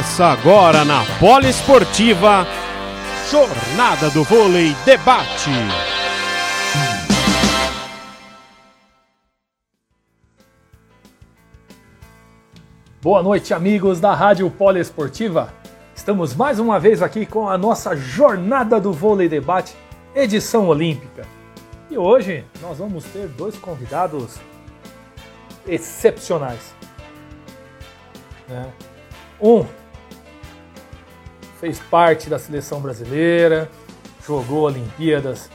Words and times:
Começa 0.00 0.24
agora 0.24 0.82
na 0.82 1.04
Poliesportiva 1.18 2.46
Jornada 3.30 4.08
do 4.08 4.24
Vôlei 4.24 4.74
Debate. 4.82 5.50
Boa 13.02 13.22
noite, 13.22 13.52
amigos 13.52 14.00
da 14.00 14.14
Rádio 14.14 14.50
Poliesportiva. 14.50 15.52
Estamos 15.94 16.34
mais 16.34 16.58
uma 16.58 16.80
vez 16.80 17.02
aqui 17.02 17.26
com 17.26 17.46
a 17.46 17.58
nossa 17.58 17.94
Jornada 17.94 18.80
do 18.80 18.94
Vôlei 18.94 19.28
Debate, 19.28 19.76
edição 20.14 20.66
olímpica. 20.66 21.26
E 21.90 21.98
hoje 21.98 22.42
nós 22.62 22.78
vamos 22.78 23.04
ter 23.04 23.28
dois 23.28 23.54
convidados 23.58 24.40
excepcionais. 25.68 26.74
Né? 28.48 28.66
Um 29.38 29.66
fez 31.60 31.78
parte 31.78 32.30
da 32.30 32.38
seleção 32.38 32.80
brasileira, 32.80 33.70
jogou 34.26 34.62
Olimpíadas 34.62 35.50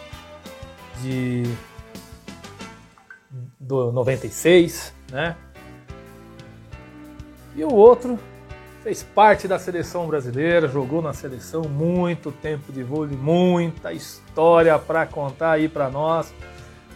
de 1.01 1.43
do 3.59 3.91
96, 3.91 4.93
né? 5.11 5.35
E 7.55 7.63
o 7.63 7.73
outro 7.73 8.19
fez 8.83 9.01
parte 9.01 9.47
da 9.47 9.57
seleção 9.57 10.05
brasileira, 10.05 10.67
jogou 10.67 11.01
na 11.01 11.13
seleção 11.13 11.63
muito 11.63 12.31
tempo 12.31 12.71
de 12.71 12.83
vôlei, 12.83 13.17
muita 13.17 13.91
história 13.91 14.77
para 14.77 15.07
contar 15.07 15.53
aí 15.53 15.67
para 15.67 15.89
nós, 15.89 16.31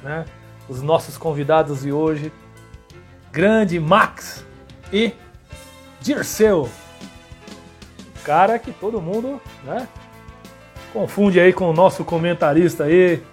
né? 0.03 0.25
Os 0.67 0.83
nossos 0.83 1.17
convidados 1.17 1.81
de 1.81 1.91
hoje, 1.91 2.31
grande 3.31 3.79
Max 3.79 4.45
e 4.93 5.13
Dirceu. 5.99 6.69
Cara 8.29 8.59
que 8.59 8.71
todo 8.71 9.01
mundo, 9.01 9.41
né? 9.63 9.87
Confunde 10.93 11.39
aí 11.39 11.51
com 11.51 11.67
o 11.67 11.73
nosso 11.73 12.05
comentarista 12.05 12.83
aí, 12.83 13.23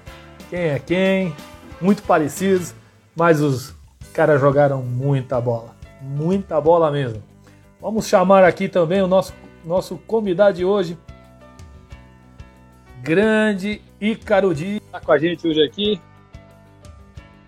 quem 0.49 0.59
é 0.59 0.79
quem, 0.79 1.37
muito 1.83 2.03
parecidos, 2.03 2.75
mas 3.15 3.43
os 3.43 3.75
caras 4.15 4.41
jogaram 4.41 4.81
muita 4.81 5.39
bola, 5.39 5.77
muita 6.01 6.59
bola 6.63 6.91
mesmo. 6.91 7.23
Vamos 7.79 8.07
chamar 8.07 8.43
aqui 8.43 8.71
também 8.71 9.03
o 9.03 9.07
nosso, 9.07 9.35
nosso 9.63 9.99
convidado 9.99 10.57
de 10.57 10.65
hoje, 10.65 10.97
grande 13.03 13.83
Ícaro 14.01 14.55
Dias, 14.55 14.81
tá 14.91 14.99
com 14.99 15.13
a 15.13 15.19
gente 15.19 15.47
hoje 15.47 15.63
aqui. 15.63 16.01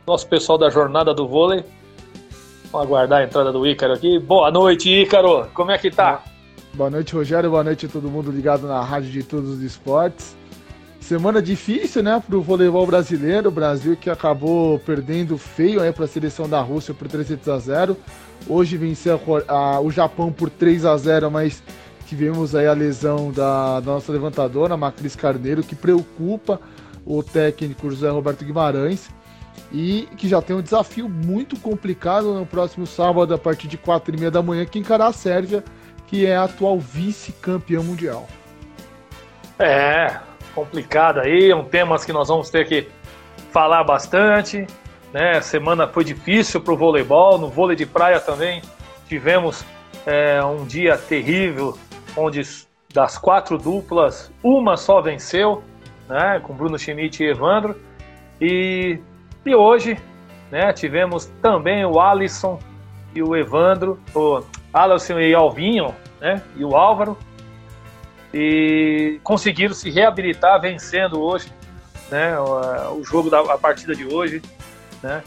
Nosso 0.06 0.28
pessoal 0.28 0.58
da 0.58 0.68
Jornada 0.68 1.14
do 1.14 1.26
Vôlei, 1.26 1.64
Vamos 2.70 2.86
aguardar 2.86 3.22
a 3.22 3.24
entrada 3.24 3.50
do 3.50 3.66
Ícaro 3.66 3.94
aqui. 3.94 4.18
Boa 4.18 4.50
noite, 4.50 4.90
Ícaro. 4.90 5.48
Como 5.54 5.70
é 5.70 5.78
que 5.78 5.90
tá? 5.90 6.27
Boa 6.78 6.90
noite, 6.90 7.12
Rogério. 7.12 7.50
Boa 7.50 7.64
noite 7.64 7.86
a 7.86 7.88
todo 7.88 8.08
mundo 8.08 8.30
ligado 8.30 8.68
na 8.68 8.80
Rádio 8.80 9.10
de 9.10 9.24
Todos 9.24 9.50
os 9.50 9.62
Esportes. 9.62 10.36
Semana 11.00 11.42
difícil, 11.42 12.04
né, 12.04 12.22
para 12.24 12.36
o 12.36 12.40
voleibol 12.40 12.86
brasileiro. 12.86 13.48
O 13.48 13.50
Brasil 13.50 13.96
que 13.96 14.08
acabou 14.08 14.78
perdendo 14.78 15.36
feio 15.36 15.80
né, 15.80 15.90
para 15.90 16.04
a 16.04 16.08
seleção 16.08 16.48
da 16.48 16.60
Rússia 16.60 16.94
por 16.94 17.08
300 17.08 17.48
a 17.48 17.58
0. 17.58 17.96
Hoje 18.46 18.76
venceu 18.76 19.20
a, 19.48 19.52
a, 19.52 19.80
o 19.80 19.90
Japão 19.90 20.30
por 20.30 20.48
3 20.48 20.84
a 20.84 20.96
0, 20.96 21.28
mas 21.32 21.64
tivemos 22.06 22.54
aí 22.54 22.68
a 22.68 22.74
lesão 22.74 23.32
da, 23.32 23.80
da 23.80 23.94
nossa 23.94 24.12
levantadora, 24.12 24.76
Macris 24.76 25.16
Carneiro, 25.16 25.64
que 25.64 25.74
preocupa 25.74 26.60
o 27.04 27.24
técnico 27.24 27.90
José 27.90 28.08
Roberto 28.08 28.44
Guimarães 28.44 29.10
e 29.72 30.08
que 30.16 30.28
já 30.28 30.40
tem 30.40 30.54
um 30.54 30.62
desafio 30.62 31.08
muito 31.08 31.58
complicado 31.58 32.32
no 32.34 32.46
próximo 32.46 32.86
sábado, 32.86 33.34
a 33.34 33.38
partir 33.38 33.66
de 33.66 33.76
4 33.76 34.14
e 34.14 34.18
meia 34.18 34.30
da 34.30 34.42
manhã, 34.42 34.64
que 34.64 34.78
encarar 34.78 35.08
a 35.08 35.12
Sérvia, 35.12 35.64
que 36.08 36.26
é 36.26 36.36
atual 36.36 36.78
vice-campeã 36.78 37.80
mundial. 37.82 38.28
É, 39.58 40.16
complicado 40.54 41.20
aí, 41.20 41.52
um 41.54 41.64
temas 41.64 42.04
que 42.04 42.12
nós 42.12 42.28
vamos 42.28 42.50
ter 42.50 42.66
que 42.66 42.88
falar 43.52 43.84
bastante. 43.84 44.66
Né? 45.12 45.36
A 45.36 45.42
semana 45.42 45.86
foi 45.86 46.04
difícil 46.04 46.60
para 46.60 46.74
o 46.74 46.76
voleibol, 46.76 47.38
no 47.38 47.48
vôlei 47.48 47.76
de 47.76 47.86
praia 47.86 48.20
também 48.20 48.62
tivemos 49.06 49.64
é, 50.04 50.42
um 50.44 50.66
dia 50.66 50.98
terrível, 50.98 51.78
onde 52.16 52.42
das 52.92 53.16
quatro 53.16 53.56
duplas, 53.56 54.30
uma 54.42 54.76
só 54.76 55.00
venceu, 55.00 55.62
né? 56.08 56.40
com 56.42 56.54
Bruno 56.54 56.78
Schmidt 56.78 57.22
e 57.22 57.30
Evandro. 57.30 57.78
E 58.40 58.98
e 59.48 59.54
hoje, 59.54 59.96
né, 60.50 60.72
tivemos 60.74 61.24
também 61.40 61.82
o 61.84 61.98
Alisson 61.98 62.58
e 63.14 63.22
o 63.22 63.34
Evandro, 63.34 63.98
o 64.14 64.42
Alisson 64.82 65.18
e 65.18 65.34
Alvinho, 65.34 65.94
né, 66.20 66.42
e 66.56 66.64
o 66.64 66.76
Álvaro, 66.76 67.16
e 68.32 69.18
conseguiram 69.22 69.74
se 69.74 69.90
reabilitar 69.90 70.60
vencendo 70.60 71.20
hoje, 71.20 71.52
né, 72.10 72.38
o, 72.38 73.00
o 73.00 73.04
jogo 73.04 73.30
da 73.30 73.40
a 73.40 73.58
partida 73.58 73.94
de 73.94 74.04
hoje, 74.04 74.42
né, 75.02 75.22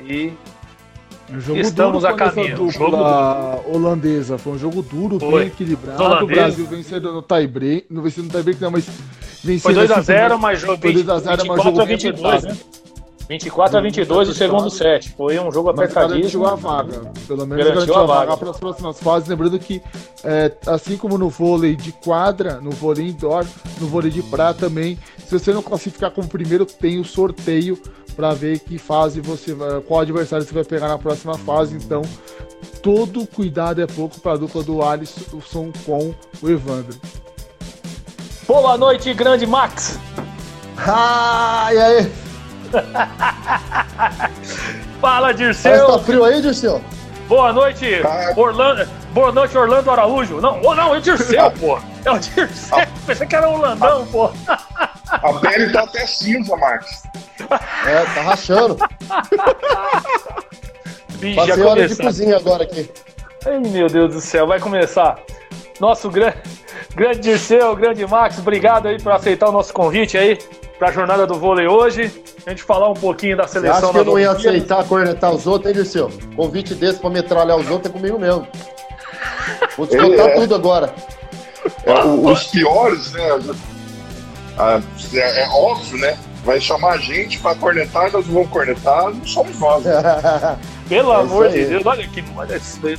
e 0.00 0.32
Estamos 1.54 2.04
a 2.04 2.12
caminho. 2.12 2.56
Dupla 2.56 2.72
jogo 2.72 2.96
holandesa. 3.72 4.36
Foi 4.36 4.54
um 4.54 4.58
jogo 4.58 4.82
duro, 4.82 5.20
Foi. 5.20 5.44
bem 5.44 5.46
equilibrado. 5.46 6.24
O 6.24 6.26
Brasil 6.26 6.66
vencendo 6.66 7.12
no 7.12 7.22
tie-break. 7.22 7.86
Não 7.88 8.02
vencendo 8.02 8.24
no 8.24 8.30
tie-break, 8.30 8.60
não, 8.60 8.70
mas 8.70 8.88
vencendo. 9.44 9.74
Foi 9.74 9.74
2x0, 9.74 10.38
mas 10.38 10.60
jogo 10.60 10.82
2x0, 10.82 11.46
mas 11.46 11.62
jogo 11.62 11.86
22, 11.86 12.42
né? 12.42 12.56
24 13.30 13.78
a 13.78 13.80
22 13.80 14.28
o 14.28 14.34
segundo 14.34 14.68
set. 14.68 15.10
Foi 15.10 15.38
um 15.38 15.52
jogo 15.52 15.70
apertadíssimo. 15.70 16.44
a 16.46 16.56
vaga. 16.56 17.12
Pelo 17.28 17.46
menos 17.46 17.64
garantiu, 17.64 17.74
garantiu 17.74 17.94
a 17.94 18.04
vaga, 18.04 18.36
para 18.36 18.50
as 18.50 18.58
próximas 18.58 18.98
fases. 18.98 19.28
Lembrando 19.28 19.56
que, 19.56 19.80
é, 20.24 20.50
assim 20.66 20.96
como 20.96 21.16
no 21.16 21.28
vôlei 21.28 21.76
de 21.76 21.92
quadra, 21.92 22.60
no 22.60 22.72
vôlei 22.72 23.10
indoor, 23.10 23.46
no 23.80 23.86
vôlei 23.86 24.10
de 24.10 24.20
prata 24.20 24.66
também, 24.66 24.98
se 25.24 25.38
você 25.38 25.52
não 25.52 25.62
classificar 25.62 26.10
como 26.10 26.26
primeiro, 26.26 26.66
tem 26.66 26.98
o 26.98 27.04
sorteio 27.04 27.80
para 28.16 28.34
ver 28.34 28.58
que 28.58 28.78
fase 28.78 29.20
você 29.20 29.54
vai, 29.54 29.80
qual 29.82 30.00
adversário 30.00 30.44
você 30.44 30.52
vai 30.52 30.64
pegar 30.64 30.88
na 30.88 30.98
próxima 30.98 31.38
fase. 31.38 31.76
Então, 31.76 32.02
todo 32.82 33.24
cuidado 33.28 33.80
é 33.80 33.86
pouco 33.86 34.18
para 34.18 34.32
a 34.32 34.36
dupla 34.38 34.64
do 34.64 34.82
Alisson 34.82 35.70
com 35.86 36.12
o 36.42 36.50
Evandro. 36.50 36.98
Boa 38.44 38.76
noite, 38.76 39.14
grande 39.14 39.46
Max! 39.46 40.00
Ah, 40.76 41.68
e 41.72 41.78
aí? 41.78 42.29
Fala, 45.00 45.32
Dirceu. 45.32 45.86
Tá 45.86 45.98
frio 45.98 46.24
aí, 46.24 46.40
Dirceu? 46.40 46.80
Boa 47.26 47.52
noite, 47.52 47.86
Orlando. 48.36 48.88
Boa 49.12 49.32
noite, 49.32 49.56
Orlando 49.56 49.90
Araújo. 49.90 50.40
Não, 50.40 50.60
oh, 50.62 50.74
não, 50.74 50.94
é 50.94 50.98
o 50.98 51.00
Dirceu, 51.00 51.50
pô. 51.58 51.78
É 52.04 52.10
o 52.10 52.18
Dirceu. 52.18 52.78
Pensei 53.06 53.26
que 53.26 53.36
era 53.36 53.48
o 53.48 53.54
Orlandão, 53.54 54.06
pô. 54.06 54.30
A 55.10 55.32
pele 55.40 55.72
tá 55.72 55.82
até 55.82 56.06
cinza, 56.06 56.56
Marcos. 56.56 57.02
É, 57.86 58.04
tá 58.14 58.22
rachando. 58.22 58.76
Bicho, 61.18 61.36
Passei 61.36 61.62
hora 61.62 61.88
de 61.88 61.96
cozinha 61.96 62.36
agora 62.36 62.64
aqui. 62.64 62.90
Ai, 63.46 63.58
meu 63.58 63.88
Deus 63.88 64.14
do 64.14 64.20
céu, 64.20 64.46
vai 64.46 64.60
começar. 64.60 65.18
Nosso 65.78 66.10
grande, 66.10 66.36
grande 66.94 67.20
Dirceu, 67.20 67.74
grande 67.74 68.06
Max, 68.06 68.38
obrigado 68.38 68.88
aí 68.88 69.00
por 69.00 69.12
aceitar 69.12 69.48
o 69.48 69.52
nosso 69.52 69.72
convite 69.72 70.16
aí 70.16 70.38
para 70.80 70.88
a 70.88 70.92
jornada 70.92 71.26
do 71.26 71.34
vôlei 71.34 71.68
hoje. 71.68 72.10
A 72.46 72.50
gente 72.50 72.62
falar 72.62 72.88
um 72.88 72.94
pouquinho 72.94 73.36
da 73.36 73.46
seleção. 73.46 73.78
Você 73.78 73.84
acha 73.84 73.92
que 73.92 73.98
eu 73.98 74.04
não 74.06 74.18
ia 74.18 74.30
aceitar 74.30 74.82
cornetar 74.84 75.30
os 75.30 75.46
outros, 75.46 75.70
hein, 75.70 75.76
Dirceu? 75.76 76.10
Convite 76.34 76.74
desse 76.74 76.98
para 76.98 77.10
metralhar 77.10 77.58
os 77.58 77.70
outros 77.70 77.94
é 77.94 77.98
comigo 77.98 78.18
mesmo. 78.18 78.48
Vou 79.76 79.86
descontar 79.86 80.28
é, 80.28 80.34
tudo 80.34 80.54
agora. 80.54 80.94
É, 81.84 82.02
os 82.02 82.44
piores, 82.44 83.12
né? 83.12 83.22
É, 85.12 85.42
é, 85.42 85.48
óbvio, 85.50 85.98
né? 85.98 86.18
Vai 86.44 86.58
chamar 86.58 86.92
a 86.92 86.96
gente 86.96 87.38
para 87.38 87.54
cornetar, 87.54 88.10
nós 88.10 88.26
vamos 88.26 88.48
cornetar, 88.48 89.10
não 89.10 89.26
somos 89.26 89.58
nós. 89.58 89.84
Pelo 90.88 91.12
é 91.12 91.16
amor 91.16 91.50
de 91.50 91.66
Deus, 91.66 91.84
olha 91.84 92.08
que. 92.08 92.24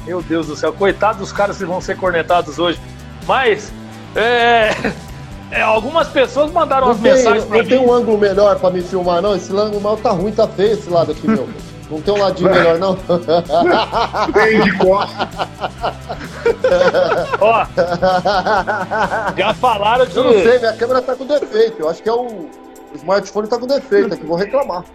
Meu 0.05 0.21
Deus 0.21 0.45
do 0.45 0.55
céu, 0.55 0.71
coitado 0.71 1.17
dos 1.17 1.33
caras 1.33 1.57
que 1.57 1.65
vão 1.65 1.81
ser 1.81 1.97
cornetados 1.97 2.59
hoje. 2.59 2.79
Mas. 3.25 3.73
É, 4.15 4.69
é, 5.51 5.62
algumas 5.62 6.07
pessoas 6.07 6.51
mandaram 6.51 6.88
não 6.88 6.94
as 6.94 7.00
tem, 7.00 7.12
mensagens 7.12 7.45
pra 7.45 7.57
não 7.57 7.63
mim. 7.63 7.69
Não 7.69 7.77
tem 7.77 7.88
um 7.88 7.94
ângulo 7.94 8.18
melhor 8.18 8.59
pra 8.59 8.69
me 8.69 8.81
filmar, 8.81 9.21
não? 9.21 9.36
Esse 9.36 9.51
ângulo 9.56 9.81
mal 9.81 9.98
tá 9.98 10.12
ruim, 10.12 10.31
tá 10.31 10.48
feio 10.48 10.74
esse 10.74 10.89
lado 10.89 11.12
aqui, 11.12 11.27
meu. 11.27 11.48
Não 11.92 12.01
tem 12.01 12.13
um 12.13 12.18
ladinho 12.18 12.50
melhor, 12.50 12.80
não? 12.80 12.95
Tem 12.95 14.62
de 14.62 14.77
costa. 14.77 15.30
Ó, 17.42 17.65
já 19.38 19.53
falaram 19.53 20.06
que... 20.06 20.18
Eu 20.18 20.24
não 20.24 20.31
sei, 20.31 20.57
minha 20.59 20.74
câmera 20.74 21.01
tá 21.01 21.15
com 21.15 21.25
defeito. 21.25 21.81
Eu 21.81 21.89
acho 21.89 22.01
que 22.01 22.07
é 22.07 22.13
o, 22.13 22.25
o 22.25 22.95
smartphone 22.95 23.48
tá 23.50 23.59
com 23.59 23.68
defeito 23.68 24.13
aqui, 24.13 24.25
vou 24.25 24.38
reclamar. 24.38 24.86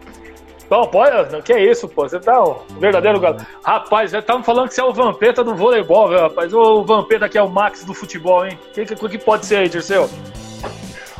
Não, 0.70 0.86
pode, 0.88 1.42
que 1.42 1.52
é 1.52 1.70
isso, 1.70 1.86
pô. 1.86 2.08
Você 2.08 2.18
tá 2.18 2.42
um 2.42 2.56
verdadeiro 2.80 3.20
galo. 3.20 3.38
Rapaz, 3.62 4.10
já 4.10 4.18
estavam 4.18 4.42
falando 4.42 4.68
que 4.68 4.74
você 4.74 4.80
é 4.80 4.84
o 4.84 4.92
Vampeta 4.92 5.44
do 5.44 5.54
voleibol, 5.54 6.08
velho, 6.08 6.22
rapaz. 6.22 6.52
O 6.52 6.82
Vampeta 6.82 7.26
aqui 7.26 7.38
é 7.38 7.42
o 7.42 7.48
Max 7.48 7.84
do 7.84 7.94
futebol, 7.94 8.46
hein? 8.46 8.58
O 8.70 8.72
que, 8.72 8.86
que, 8.86 9.08
que, 9.08 9.18
pode 9.18 9.46
ser 9.46 9.56
aí, 9.56 9.68
Dirceu? 9.68 10.08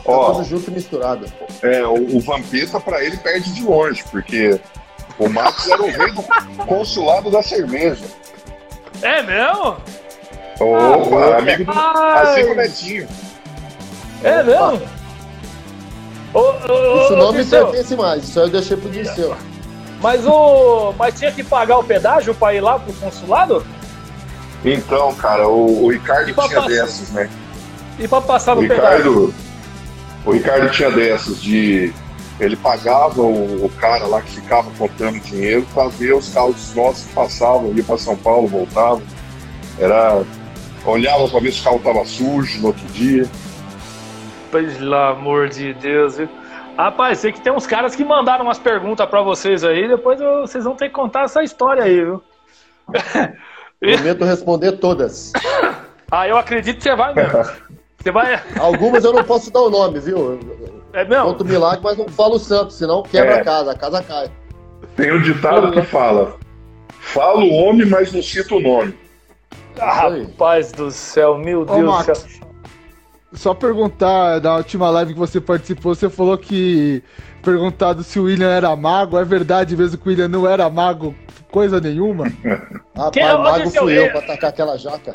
Ó, 0.07 0.27
tá 0.27 0.33
tudo 0.35 0.45
junto 0.45 0.71
e 0.71 0.75
misturado. 0.75 1.27
É, 1.63 1.85
o, 1.87 2.17
o 2.17 2.21
Vampeta, 2.21 2.79
pra 2.81 3.03
ele, 3.05 3.17
perde 3.17 3.53
de 3.53 3.63
longe, 3.63 4.05
porque 4.11 4.61
o 5.19 5.29
Max 5.29 5.69
era 5.69 5.83
o 5.83 5.91
rei 5.91 6.13
do 6.13 6.23
consulado 6.67 7.31
da 7.31 7.43
cerveja. 7.43 8.05
É 9.03 9.23
mesmo? 9.23 9.77
Opa, 10.61 11.39
amigo 11.39 11.65
do. 11.65 11.79
Assim 11.79 12.47
com 12.47 12.53
o 12.53 12.57
Netinho. 12.57 13.09
É 14.25 14.43
mesmo? 14.43 14.83
Ô, 16.33 16.41
ô, 16.41 17.03
Isso 17.03 17.17
não 17.17 17.33
me 17.33 17.45
pertence 17.45 17.97
mais, 17.97 18.25
isso 18.25 18.39
aí 18.39 18.47
eu 18.47 18.51
deixei 18.51 18.77
pro 18.77 18.91
Dirceu. 18.91 19.37
Mas 20.01 20.27
o. 20.27 20.93
Mas 20.99 21.19
tinha 21.19 21.33
que 21.33 21.43
pagar 21.43 21.79
o 21.79 21.85
pedágio 21.85 22.35
pra 22.35 22.55
ir 22.55 22.61
lá 22.61 22.79
pro 22.79 22.93
consulado? 22.95 23.67
Então, 24.65 25.15
cara, 25.15 25.49
o, 25.49 25.85
o 25.85 25.91
Ricardo 25.91 26.25
tinha 26.25 26.35
passar? 26.35 26.67
dessas, 26.69 27.11
né? 27.11 27.31
E 27.99 28.07
pra 28.07 28.21
passar 28.21 28.57
O 28.57 28.63
no 28.63 28.69
pedágio? 28.69 29.35
Ricardo, 30.33 30.61
o 30.61 30.63
Ricardo 30.65 30.71
tinha 30.73 30.91
dessas 30.91 31.41
de 31.43 31.93
ele 32.39 32.57
pagava 32.57 33.23
o, 33.23 33.65
o 33.65 33.71
cara 33.81 34.07
lá 34.07 34.21
que 34.21 34.33
ficava 34.33 34.71
contando 34.79 35.19
dinheiro 35.21 35.67
para 35.75 35.89
ver 35.89 36.15
os 36.15 36.29
carros 36.29 36.75
nossos 36.75 37.07
que 37.07 37.15
passavam, 37.15 37.73
ia 37.75 37.83
para 37.83 37.97
São 37.97 38.17
Paulo, 38.17 38.47
voltavam. 38.47 39.03
Era 39.79 40.23
olhava 40.85 41.27
para 41.29 41.41
ver 41.41 41.53
se 41.53 41.61
o 41.61 41.65
carro 41.65 41.79
tava 41.81 42.05
sujo 42.05 42.61
no 42.61 42.69
outro 42.69 42.85
dia. 42.89 43.25
Pelo 44.53 44.95
amor 44.95 45.49
de 45.49 45.73
Deus, 45.75 46.19
viu? 46.19 46.29
Rapaz, 46.77 47.19
sei 47.21 47.33
que 47.33 47.41
tem 47.41 47.53
uns 47.53 47.67
caras 47.67 47.97
que 47.97 48.05
mandaram 48.05 48.45
umas 48.45 48.59
perguntas 48.59 49.09
pra 49.09 49.23
vocês 49.23 49.65
aí, 49.65 49.89
depois 49.89 50.21
eu- 50.21 50.43
vocês 50.43 50.63
vão 50.65 50.77
ter 50.77 50.89
que 50.89 50.95
contar 50.95 51.25
essa 51.25 51.43
história 51.43 51.83
aí, 51.83 52.05
viu? 52.05 52.23
Prometo 53.81 54.25
responder 54.25 54.73
todas. 54.73 55.33
Ah, 56.11 56.29
eu 56.29 56.37
acredito 56.37 56.77
que 56.77 56.83
você 56.83 56.95
vai 56.95 57.15
mesmo. 57.15 57.33
Você 58.07 58.13
vai. 58.13 58.41
Algumas 58.61 59.05
eu 59.05 59.13
não 59.13 59.25
posso 59.25 59.51
dar 59.51 59.63
o 59.63 59.69
nome, 59.71 59.99
viu? 59.99 60.39
É 60.93 61.05
mesmo? 61.05 61.25
Conto 61.25 61.45
milagre, 61.45 61.81
mas 61.83 61.99
não 61.99 62.07
falo 62.07 62.37
o 62.37 62.39
santo, 62.39 62.73
senão 62.73 63.03
quebra 63.03 63.33
É. 63.35 63.41
a 63.41 63.45
casa, 63.45 63.73
a 63.73 63.75
casa 63.77 64.01
cai. 64.01 64.31
Tem 64.95 65.13
um 65.13 65.21
ditado 65.21 65.73
que 65.73 65.83
fala: 65.83 66.37
fala 67.01 67.41
o 67.43 67.53
homem, 67.53 67.85
mas 67.85 68.13
não 68.13 68.23
cita 68.23 68.55
o 68.55 68.61
nome. 68.61 68.95
Ah, 69.81 70.09
rapaz 70.09 70.71
do 70.71 70.89
céu, 70.93 71.37
meu 71.37 71.63
Ô, 71.63 71.65
Deus 71.65 72.07
do 72.07 72.15
céu. 72.15 72.47
Só 73.33 73.53
perguntar, 73.53 74.41
na 74.41 74.55
última 74.59 74.89
live 74.89 75.13
que 75.13 75.19
você 75.19 75.41
participou, 75.41 75.93
você 75.93 76.09
falou 76.09 76.39
que 76.39 77.03
perguntado 77.43 78.05
se 78.05 78.21
o 78.21 78.25
William 78.25 78.49
era 78.51 78.75
mago. 78.77 79.19
É 79.19 79.25
verdade 79.25 79.77
mesmo 79.77 79.99
que 79.99 80.07
o 80.07 80.11
William 80.11 80.29
não 80.29 80.49
era 80.49 80.71
mago 80.71 81.13
coisa 81.51 81.81
nenhuma? 81.81 82.27
Rapaz, 82.97 83.11
Quem 83.13 83.25
é 83.25 83.35
o 83.35 83.43
mago 83.43 83.69
fui 83.69 83.99
eu 83.99 84.05
É- 84.05 84.09
pra 84.11 84.21
atacar 84.21 84.51
aquela 84.51 84.79
jaca. 84.79 85.13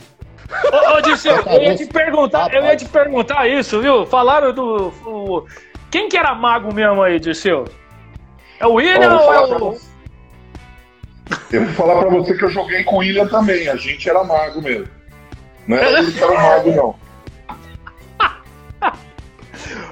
Ô, 0.72 0.98
ô 0.98 1.02
Dirceu, 1.02 1.36
eu 1.38 1.62
ia 1.62 1.76
te 1.76 1.86
perguntar, 1.86 2.54
eu 2.54 2.64
ia 2.64 2.76
te 2.76 2.86
perguntar 2.86 3.48
isso, 3.48 3.82
viu? 3.82 4.06
Falaram 4.06 4.54
do. 4.54 4.88
o- 5.06 5.46
Quem 5.90 6.08
que 6.10 6.18
era 6.18 6.34
mago 6.36 6.74
mesmo 6.74 7.02
aí, 7.02 7.20
Dirceu? 7.20 7.66
É 8.60 8.68
o 8.68 8.74
William 8.74 9.18
ou 9.20 9.34
é 9.34 9.42
o. 9.42 9.78
Eu 11.52 11.66
vou 11.66 11.74
falar 11.74 12.00
pra 12.02 12.10
você 12.10 12.34
que 12.36 12.44
eu 12.44 12.50
joguei 12.50 12.84
com 12.84 12.96
o 12.96 13.00
William 13.00 13.28
também. 13.28 13.68
A 13.70 13.76
gente 13.76 14.10
era 14.10 14.24
mago 14.24 14.62
mesmo. 14.62 14.88
Não 15.68 15.78
era 15.78 16.00
ele 16.00 16.12
que 16.12 16.24
era 16.24 16.34
mago, 16.34 16.72
não. 16.72 16.96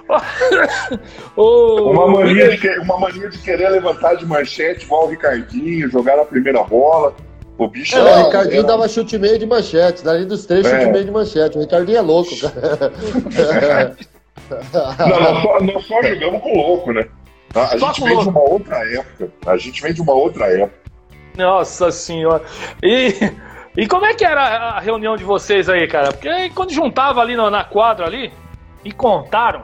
o... 1.36 1.92
Uma 1.92 2.08
mania, 2.08 2.58
de 2.58 2.80
uma 2.80 3.00
mania 3.00 3.30
de 3.30 3.38
querer 3.38 3.70
levantar 3.70 4.16
de 4.16 4.26
manchete 4.26 4.86
igual 4.86 5.06
o 5.06 5.10
Ricardinho, 5.10 5.90
jogar 5.90 6.18
na 6.18 6.26
primeira 6.26 6.64
bola. 6.64 7.16
O 7.60 7.68
bicho 7.68 7.96
É, 7.96 8.00
era, 8.00 8.20
o 8.22 8.26
Ricardinho 8.26 8.60
era- 8.60 8.68
dava 8.68 8.88
chute 8.88 9.18
meio 9.20 9.38
de 9.38 9.46
manchete, 9.46 10.04
dali 10.04 10.26
dos 10.26 10.46
três, 10.46 10.66
É. 10.66 10.80
chute 10.80 10.92
meio 10.92 11.06
de 11.06 11.12
manchete. 11.12 11.58
O 11.58 11.62
Ricardinho 11.62 11.98
é 11.98 12.02
louco, 12.02 12.32
cara. 12.40 12.92
Não, 15.00 15.20
nós 15.20 15.42
só, 15.44 15.60
nós 15.62 15.86
só 15.86 16.02
jogamos 16.02 16.42
com 16.42 16.56
louco, 16.56 16.92
né? 16.94 17.06
A, 17.54 17.78
Só 17.78 17.88
gente 17.94 18.04
vem 18.04 18.14
louco. 18.14 18.24
de 18.24 18.30
uma 18.30 18.42
outra 18.42 18.78
época. 18.94 19.30
A 19.46 19.58
gente 19.58 19.82
vem 19.82 19.94
de 19.94 20.02
uma 20.02 20.14
outra 20.14 20.46
época. 20.48 20.74
Nossa 21.38 21.92
senhora. 21.92 22.42
E, 22.82 23.14
e 23.78 23.88
como 23.88 24.06
é 24.06 24.14
que 24.14 24.26
era 24.26 24.42
a 24.42 24.80
reunião 24.80 25.16
de 25.16 25.24
vocês 25.24 25.70
aí, 25.70 25.88
cara? 25.88 26.12
Porque 26.12 26.28
aí 26.30 26.50
quando 26.50 26.72
juntava 26.72 27.22
ali 27.22 27.36
na, 27.36 27.50
na 27.52 27.64
quadra 27.64 28.06
ali, 28.06 28.32
e 28.84 28.92
contaram 28.92 29.64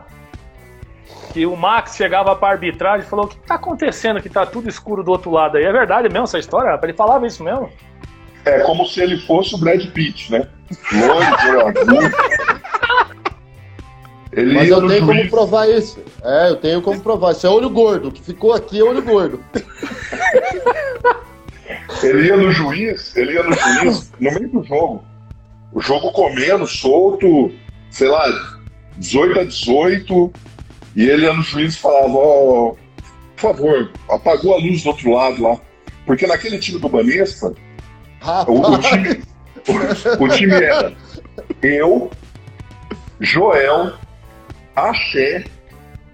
que 1.34 1.46
o 1.46 1.56
Max 1.56 1.96
chegava 1.96 2.36
pra 2.36 2.50
arbitragem 2.50 3.06
e 3.06 3.10
falou: 3.10 3.26
o 3.26 3.28
que 3.28 3.38
tá 3.38 3.56
acontecendo 3.56 4.22
que 4.22 4.30
tá 4.30 4.46
tudo 4.46 4.70
escuro 4.70 5.04
do 5.04 5.12
outro 5.12 5.32
lado 5.32 5.58
aí? 5.58 5.64
É 5.64 5.72
verdade 5.72 6.10
mesmo 6.10 6.24
essa 6.24 6.40
história? 6.40 6.72
rapaz? 6.72 6.90
Ele 6.90 6.98
falava 6.98 7.28
isso 7.28 7.44
mesmo? 7.44 7.70
É 8.46 8.60
como 8.60 8.86
se 8.86 9.02
ele 9.02 9.18
fosse 9.18 9.56
o 9.56 9.58
Brad 9.58 9.84
Pitt, 9.92 10.32
né? 10.32 10.48
Azul. 10.72 12.12
Ele 14.32 14.54
Mas 14.54 14.70
eu 14.70 14.86
tenho 14.86 15.06
como 15.06 15.30
provar 15.30 15.70
isso. 15.70 16.04
É, 16.22 16.50
eu 16.50 16.56
tenho 16.58 16.82
como 16.82 17.00
provar. 17.00 17.32
Isso 17.32 17.48
é 17.48 17.50
olho 17.50 17.70
gordo. 17.70 18.10
O 18.10 18.12
que 18.12 18.22
ficou 18.22 18.54
aqui 18.54 18.80
é 18.80 18.84
olho 18.84 19.02
gordo. 19.02 19.40
Ele 22.04 22.28
ia 22.28 22.38
no 22.38 22.52
juiz, 22.52 23.16
ele 23.16 23.34
ia 23.34 23.44
no 23.44 23.54
juiz 23.54 24.12
no 24.20 24.32
meio 24.32 24.50
do 24.50 24.64
jogo. 24.64 25.04
O 25.72 25.82
jogo 25.82 26.12
comendo, 26.12 26.68
solto, 26.68 27.52
sei 27.90 28.08
lá, 28.08 28.26
18 28.98 29.40
a 29.40 29.44
18. 29.46 30.34
E 30.96 31.10
ele 31.10 31.26
ia 31.26 31.34
no 31.34 31.44
juiz 31.44 31.76
e 31.76 31.80
falava, 31.80 32.14
ó, 32.14 32.76
por 33.36 33.42
favor, 33.54 33.92
apagou 34.10 34.54
a 34.54 34.58
luz 34.58 34.84
do 34.84 34.90
outro 34.90 35.12
lado 35.12 35.42
lá. 35.42 35.60
Porque 36.06 36.26
naquele 36.26 36.60
time 36.60 36.80
do 36.80 36.88
Banespa, 36.88 37.54
o, 38.48 38.52
o 38.52 38.62
Rapaz, 38.62 38.88
time, 38.88 39.24
o, 39.68 40.24
o 40.24 40.30
time 40.30 40.54
era 40.54 40.96
eu, 41.62 42.10
Joel, 43.20 43.94
Axé. 44.76 45.46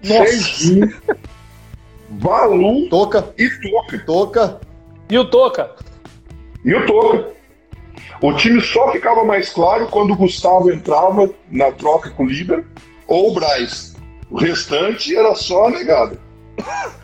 Serginho, 0.02 0.92
Valu 2.10 2.88
toca, 2.88 3.32
e 3.38 3.48
Toca. 3.48 3.98
toca. 4.00 4.60
E 5.08 5.16
o 5.16 5.24
Toca? 5.30 5.76
E 6.64 6.74
o 6.74 6.86
Toca. 6.86 7.30
O 8.20 8.32
time 8.34 8.60
só 8.60 8.90
ficava 8.92 9.24
mais 9.24 9.50
claro 9.50 9.86
quando 9.88 10.12
o 10.12 10.16
Gustavo 10.16 10.70
entrava 10.70 11.30
na 11.50 11.70
troca 11.72 12.10
com 12.10 12.24
o 12.24 12.28
líder 12.28 12.64
ou 13.06 13.30
o 13.30 13.34
Braz. 13.34 13.91
O 14.32 14.38
restante 14.38 15.14
era 15.14 15.34
só 15.34 15.68
negado. 15.68 16.18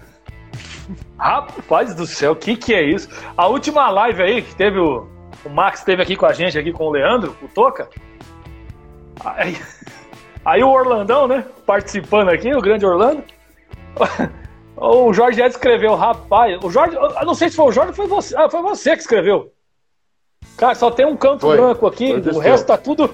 Rapaz 1.18 1.94
do 1.94 2.06
céu, 2.06 2.32
o 2.32 2.36
que 2.36 2.56
que 2.56 2.74
é 2.74 2.82
isso? 2.82 3.08
A 3.36 3.46
última 3.46 3.90
live 3.90 4.22
aí, 4.22 4.42
que 4.42 4.54
teve 4.54 4.78
o. 4.78 5.06
O 5.44 5.50
Max 5.50 5.80
esteve 5.80 6.02
aqui 6.02 6.16
com 6.16 6.26
a 6.26 6.32
gente, 6.32 6.58
aqui 6.58 6.72
com 6.72 6.84
o 6.84 6.90
Leandro, 6.90 7.36
o 7.42 7.48
Toca. 7.48 7.88
Aí, 9.24 9.56
aí 10.44 10.62
o 10.62 10.70
Orlandão, 10.70 11.28
né? 11.28 11.44
Participando 11.66 12.30
aqui, 12.30 12.52
o 12.54 12.60
grande 12.60 12.86
Orlando. 12.86 13.22
O 14.80 15.12
Jorge 15.12 15.42
Ed 15.42 15.50
escreveu, 15.50 15.96
rapaz. 15.96 16.56
O 16.62 16.70
Jorge. 16.70 16.94
Eu 16.94 17.26
não 17.26 17.34
sei 17.34 17.48
se 17.48 17.56
foi 17.56 17.64
o 17.64 17.72
Jorge 17.72 17.88
ou 17.88 17.96
foi 17.96 18.06
você. 18.06 18.36
Ah, 18.36 18.48
foi 18.48 18.62
você 18.62 18.92
que 18.92 19.02
escreveu. 19.02 19.52
Cara, 20.56 20.76
só 20.76 20.88
tem 20.88 21.04
um 21.04 21.16
canto 21.16 21.40
Foi. 21.40 21.56
branco 21.56 21.84
aqui, 21.84 22.12
o 22.12 22.38
resto 22.38 22.68
tá 22.68 22.78
tudo. 22.78 23.12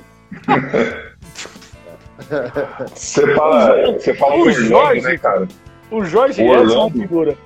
Você 2.94 3.34
fala, 3.34 3.92
você 3.92 4.14
fala 4.14 4.34
O 4.34 4.38
do 4.38 4.42
Orlando, 4.48 4.66
Jorge. 4.68 5.00
né, 5.02 5.18
cara? 5.18 5.48
O 5.90 6.04
Jorge 6.04 6.42
O 6.42 6.44
Edson 6.44 6.54
é 6.54 6.56
uma 6.58 6.60
Orlando. 6.84 6.98
figura. 7.00 7.36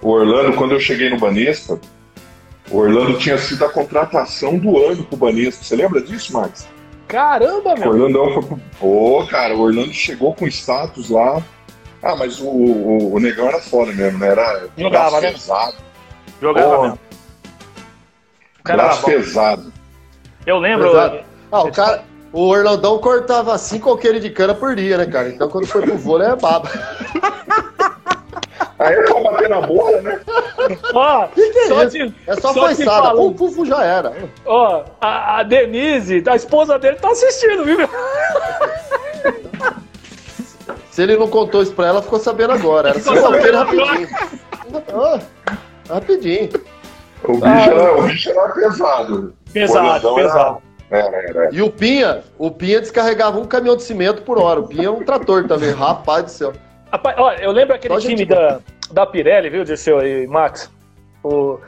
O 0.00 0.08
Orlando, 0.10 0.52
quando 0.56 0.72
eu 0.72 0.80
cheguei 0.80 1.10
no 1.10 1.18
Banespa, 1.18 1.80
o 2.70 2.76
Orlando 2.78 3.18
tinha 3.18 3.38
sido 3.38 3.64
a 3.64 3.68
contratação 3.68 4.58
do 4.58 4.78
ano 4.78 5.02
pro 5.04 5.16
Banespa. 5.16 5.64
Você 5.64 5.74
lembra 5.76 6.00
disso, 6.00 6.32
Max? 6.32 6.68
Caramba, 7.08 7.74
O 7.74 7.78
meu. 7.78 7.88
Orlandão 7.88 8.34
foi 8.34 8.42
pro. 8.42 8.60
Ô, 8.86 9.26
cara, 9.26 9.54
o 9.56 9.60
Orlando 9.60 9.92
chegou 9.92 10.34
com 10.34 10.46
status 10.46 11.08
lá. 11.10 11.42
Ah, 12.02 12.14
mas 12.14 12.38
o, 12.40 12.46
o, 12.46 13.14
o 13.14 13.18
negão 13.18 13.48
era 13.48 13.58
foda 13.60 13.90
mesmo, 13.92 14.18
né? 14.18 14.28
Era 14.28 14.68
Jogava, 14.76 15.20
né? 15.20 15.32
pesado. 15.32 15.74
Jogava 16.40 16.76
Pô, 16.76 16.82
mesmo. 16.82 16.98
O 18.60 18.62
cara 18.62 18.82
era 18.82 18.88
braço 18.92 19.04
pesado. 19.06 19.72
Eu 20.46 20.58
lembro. 20.58 20.92
Ah, 21.50 21.62
o 21.62 21.72
cara. 21.72 22.04
O 22.32 22.46
Orlandão 22.48 22.98
cortava 22.98 23.56
cinco 23.58 23.88
alqueires 23.90 24.20
de 24.22 24.30
cana 24.30 24.54
por 24.54 24.74
dia, 24.76 24.98
né, 24.98 25.06
cara? 25.06 25.28
Então 25.28 25.48
quando 25.48 25.66
foi 25.66 25.82
pro 25.82 25.96
vôlei 25.96 26.28
é 26.28 26.36
baba. 26.36 26.68
Aí 28.78 28.94
é 28.94 29.02
pra 29.02 29.20
bater 29.20 29.48
na 29.48 29.60
bola, 29.62 30.00
né? 30.02 30.20
Ó, 30.94 31.26
Que 31.34 31.50
que 31.50 31.58
é 31.58 31.66
só 31.68 31.82
isso? 31.84 31.90
te- 31.96 32.14
É 32.26 32.34
só, 32.36 32.52
só. 32.52 33.14
Pum, 33.16 33.32
pum, 33.32 33.64
já 33.64 33.82
era. 33.82 34.12
Ó, 34.46 34.84
a, 35.00 35.38
a 35.40 35.42
Denise, 35.42 36.22
a 36.28 36.36
esposa 36.36 36.78
dele, 36.78 36.96
tá 36.96 37.10
assistindo, 37.10 37.64
viu? 37.64 37.78
meu? 37.78 37.88
Se 40.90 41.02
ele 41.02 41.16
não 41.16 41.28
contou 41.28 41.62
isso 41.62 41.72
pra 41.72 41.86
ela, 41.86 42.02
ficou 42.02 42.18
sabendo 42.18 42.52
agora. 42.52 42.90
Era 42.90 43.26
alqueires 43.26 43.54
rapidinho. 43.58 44.08
Ah, 44.92 45.20
rapidinho. 45.88 46.48
O 47.24 47.32
bicho, 47.34 47.44
Ah, 47.44 47.60
era, 47.66 47.96
o 47.98 48.02
bicho 48.02 48.30
era 48.30 48.48
pesado. 48.52 49.34
Pesado, 49.52 50.14
pesado. 50.14 50.40
Era, 50.40 50.67
era, 50.90 51.16
era. 51.16 51.48
E 51.52 51.60
o 51.60 51.70
Pinha, 51.70 52.22
o 52.38 52.50
Pinha 52.50 52.80
descarregava 52.80 53.38
um 53.38 53.44
caminhão 53.44 53.76
de 53.76 53.82
cimento 53.82 54.22
por 54.22 54.38
hora. 54.38 54.60
O 54.60 54.68
Pinha 54.68 54.86
é 54.86 54.90
um 54.90 55.04
trator 55.04 55.46
também, 55.46 55.70
rapaz 55.70 56.24
do 56.24 56.30
céu. 56.30 56.52
Rapaz, 56.90 57.16
olha, 57.18 57.42
eu 57.42 57.52
lembro 57.52 57.74
aquele 57.74 57.96
time 57.98 58.16
gente 58.16 58.28
da, 58.28 58.60
da 58.90 59.06
Pirelli, 59.06 59.50
viu, 59.50 59.64
Dirceu 59.64 60.00
e 60.00 60.26
Max? 60.26 60.70
O, 61.22 61.58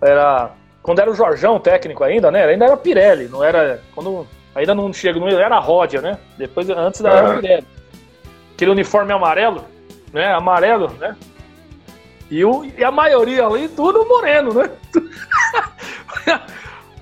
era, 0.00 0.50
quando 0.82 1.00
era 1.00 1.10
o 1.10 1.14
Jorjão 1.14 1.58
técnico 1.60 2.02
ainda, 2.02 2.30
né? 2.30 2.44
Ainda 2.44 2.64
era 2.64 2.76
Pirelli, 2.76 3.28
não 3.28 3.44
era. 3.44 3.80
Quando, 3.94 4.26
ainda 4.54 4.74
não 4.74 4.92
chega, 4.92 5.20
não 5.20 5.28
era 5.28 5.56
a 5.56 5.60
Ródia, 5.60 6.00
né? 6.00 6.18
Depois, 6.38 6.68
antes 6.70 7.02
da 7.02 7.10
era. 7.10 7.34
Pirelli. 7.34 7.66
Aquele 8.54 8.70
uniforme 8.70 9.12
amarelo, 9.12 9.64
né? 10.12 10.32
Amarelo, 10.32 10.88
né? 10.98 11.16
E, 12.30 12.44
o, 12.44 12.64
e 12.64 12.82
a 12.82 12.90
maioria 12.90 13.46
ali, 13.46 13.68
tudo 13.68 14.06
moreno, 14.06 14.54
né? 14.54 14.70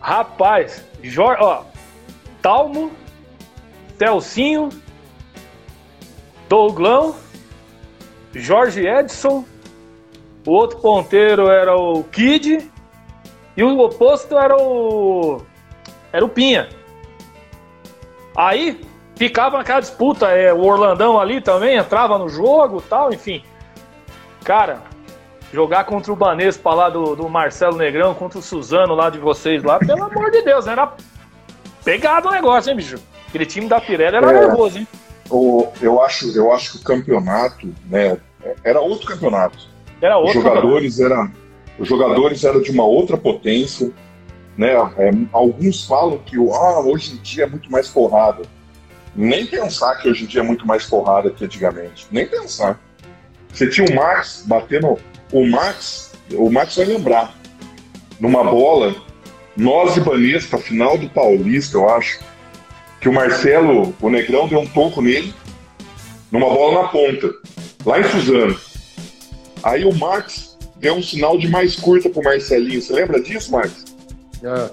Rapaz, 0.03 0.85
Jor, 1.01 1.37
ó, 1.39 1.63
Talmo, 2.43 2.91
Telcinho, 3.97 4.69
Douglão, 6.49 7.15
Jorge 8.35 8.85
Edson, 8.85 9.45
o 10.45 10.51
outro 10.51 10.81
ponteiro 10.81 11.49
era 11.49 11.77
o 11.77 12.03
Kid 12.03 12.69
e 13.57 13.63
o 13.63 13.79
oposto 13.79 14.37
era 14.37 14.57
o 14.57 15.41
era 16.13 16.25
o 16.25 16.29
Pinha. 16.29 16.69
Aí 18.37 18.81
ficava 19.15 19.59
naquela 19.59 19.81
disputa, 19.81 20.31
é, 20.31 20.53
o 20.53 20.65
Orlandão 20.65 21.19
ali 21.21 21.41
também 21.41 21.77
entrava 21.77 22.19
no 22.19 22.29
jogo 22.29 22.83
tal, 22.83 23.13
enfim. 23.13 23.45
Cara, 24.43 24.83
jogar 25.53 25.85
contra 25.85 26.13
o 26.13 26.17
Banespa 26.17 26.73
lá 26.75 26.89
do, 26.89 27.15
do 27.15 27.29
Marcelo 27.29 27.77
Negrão, 27.77 28.15
contra 28.15 28.39
o 28.39 28.43
Suzano 28.43 28.95
lá 28.95 29.11
de 29.11 29.19
vocês 29.19 29.63
lá, 29.63 29.79
pelo 29.79 30.05
amor 30.05 30.31
de 30.31 30.43
Deus, 30.43 30.67
era 30.67 30.95
pegado 31.85 32.29
o 32.29 32.33
negócio, 32.33 32.71
hein, 32.71 32.77
bicho? 32.77 32.97
Aquele 33.29 33.47
time 33.47 33.69
da 33.69 33.81
Pirelli 33.81 34.17
era 34.17 34.31
é, 34.31 34.41
nervoso, 34.47 34.79
hein? 34.79 34.89
O, 35.31 35.69
eu, 35.81 36.03
acho, 36.03 36.37
eu 36.37 36.53
acho 36.53 36.73
que 36.73 36.79
o 36.79 36.83
campeonato, 36.83 37.73
né, 37.89 38.19
era 38.65 38.81
outro 38.81 39.07
campeonato. 39.07 39.59
Era 40.01 40.17
outro 40.17 40.39
os 40.39 40.45
jogadores 40.45 40.97
campeonato. 40.97 41.31
Era, 41.31 41.43
os 41.79 41.89
jogadores 41.89 42.45
eram 42.45 42.61
de 42.61 42.71
uma 42.71 42.85
outra 42.85 43.17
potência, 43.17 43.91
né? 44.57 44.73
É, 44.99 45.11
alguns 45.33 45.85
falam 45.85 46.19
que 46.19 46.37
ah, 46.37 46.81
hoje 46.81 47.15
em 47.15 47.17
dia 47.19 47.45
é 47.45 47.47
muito 47.47 47.71
mais 47.71 47.89
porrada. 47.89 48.43
Nem 49.15 49.47
pensar 49.47 49.97
que 49.97 50.09
hoje 50.09 50.25
em 50.25 50.27
dia 50.27 50.41
é 50.41 50.45
muito 50.45 50.67
mais 50.67 50.85
porrada 50.87 51.31
que 51.31 51.45
antigamente. 51.45 52.07
Nem 52.11 52.27
pensar. 52.27 52.81
Você 53.53 53.69
tinha 53.69 53.87
o 53.87 53.95
Max 53.95 54.45
batendo. 54.47 54.99
O 55.33 55.47
Max, 55.47 56.13
o 56.33 56.51
Max 56.51 56.77
vai 56.77 56.87
lembrar. 56.87 57.35
Numa 58.21 58.45
bola, 58.45 58.95
nós 59.57 59.97
e 59.97 60.01
Banespa, 60.01 60.59
final 60.59 60.97
do 60.97 61.09
Paulista, 61.09 61.77
eu 61.77 61.89
acho, 61.89 62.21
que 63.01 63.09
o 63.09 63.13
Marcelo, 63.13 63.95
o 64.01 64.11
Negrão, 64.11 64.47
deu 64.47 64.61
um 64.61 64.67
toco 64.67 65.01
nele, 65.01 65.35
numa 66.31 66.49
bola 66.49 66.83
na 66.83 66.89
ponta, 66.89 67.31
lá 67.85 67.99
em 67.99 68.05
Suzano. 68.05 68.57
Aí 69.63 69.85
o 69.85 69.95
Max 69.95 70.57
deu 70.77 70.95
um 70.95 71.03
sinal 71.03 71.39
de 71.39 71.49
mais 71.49 71.77
curta 71.77 72.11
pro 72.11 72.23
Marcelinho. 72.23 72.81
Você 72.81 72.93
lembra 72.93 73.21
disso, 73.21 73.51
Max? 73.53 73.85
É. 74.43 74.71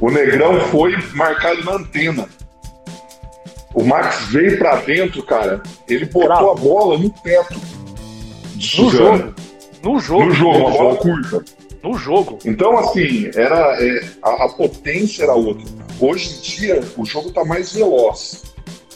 O 0.00 0.10
Negrão 0.10 0.60
foi 0.68 0.96
marcado 1.14 1.64
na 1.64 1.72
antena. 1.72 2.28
O 3.74 3.84
Max 3.84 4.26
veio 4.28 4.58
para 4.58 4.76
dentro, 4.76 5.22
cara. 5.22 5.62
Ele 5.88 6.06
botou 6.06 6.28
Cravo. 6.28 6.50
a 6.50 6.54
bola 6.54 6.98
no 6.98 7.10
teto. 7.10 7.60
No 8.54 8.90
jogo. 8.90 9.34
No 9.82 9.98
jogo. 9.98 10.24
No 10.24 10.32
jogo, 10.32 10.58
uma 10.58 10.70
bola 10.70 10.96
curta. 10.96 11.44
No 11.82 11.96
jogo. 11.96 12.38
Então, 12.44 12.78
assim, 12.78 13.30
era, 13.34 13.82
é, 13.82 14.04
a, 14.22 14.44
a, 14.44 14.48
potência 14.50 15.24
era 15.24 15.32
outra. 15.32 15.64
Hoje 15.98 16.36
em 16.36 16.40
dia, 16.40 16.80
o 16.96 17.04
jogo 17.04 17.28
está 17.28 17.44
mais 17.44 17.72
veloz. 17.72 18.44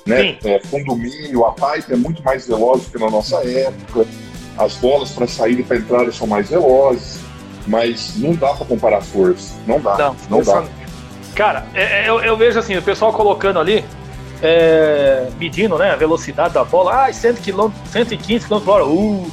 Né? 0.06 0.36
É, 0.44 0.58
condomínio, 0.70 1.46
a 1.46 1.52
pipe 1.52 1.94
é 1.94 1.96
muito 1.96 2.22
mais 2.22 2.46
veloz 2.46 2.82
do 2.84 2.90
que 2.90 2.98
na 2.98 3.10
nossa 3.10 3.36
época. 3.48 4.06
As 4.58 4.74
bolas 4.76 5.10
para 5.10 5.26
sair 5.26 5.58
e 5.60 5.62
para 5.62 5.78
entrada 5.78 6.12
são 6.12 6.26
mais 6.26 6.50
velozes. 6.50 7.20
Mas 7.66 8.16
não 8.16 8.34
dá 8.34 8.52
para 8.52 8.66
comparar 8.66 9.00
força. 9.00 9.54
Não 9.66 9.80
dá. 9.80 9.96
Não, 9.96 10.16
não 10.28 10.42
dá. 10.42 10.64
Cara, 11.34 11.66
é, 11.74 12.04
é, 12.04 12.08
eu, 12.08 12.20
eu, 12.20 12.36
vejo 12.36 12.58
assim, 12.58 12.76
o 12.76 12.82
pessoal 12.82 13.12
colocando 13.12 13.58
ali, 13.58 13.82
é, 14.42 15.28
medindo 15.38 15.78
né, 15.78 15.90
a 15.90 15.96
velocidade 15.96 16.52
da 16.52 16.62
bola. 16.62 17.06
Ah, 17.06 17.12
100 17.12 17.36
km, 17.36 17.70
115 17.90 18.46
km 18.46 18.60
por 18.60 18.68
hora. 18.68 18.84
Uh, 18.84 19.30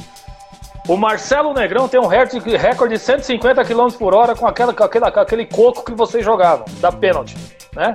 o 0.88 0.96
Marcelo 0.96 1.54
Negrão 1.54 1.88
tem 1.88 2.00
um 2.00 2.06
recorde 2.06 2.94
de 2.94 2.98
150 2.98 3.64
km 3.64 3.88
por 3.98 4.14
hora 4.14 4.34
com, 4.34 4.46
aquela, 4.46 4.74
com, 4.74 4.82
aquele, 4.82 5.10
com 5.10 5.20
aquele 5.20 5.46
coco 5.46 5.84
que 5.84 5.92
vocês 5.92 6.24
jogavam, 6.24 6.64
da 6.80 6.90
pênalti, 6.90 7.36
né? 7.74 7.94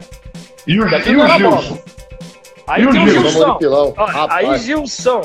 E 0.65 0.79
o, 0.79 0.87
e 0.87 1.15
o 1.17 1.27
Gilson? 1.27 1.77
Aí 2.67 2.83
e 2.83 2.89
tem 2.89 3.03
o 3.03 3.09
Gilson. 3.09 3.57
Olha, 3.97 4.27
aí 4.29 4.57
Gilson, 4.57 5.21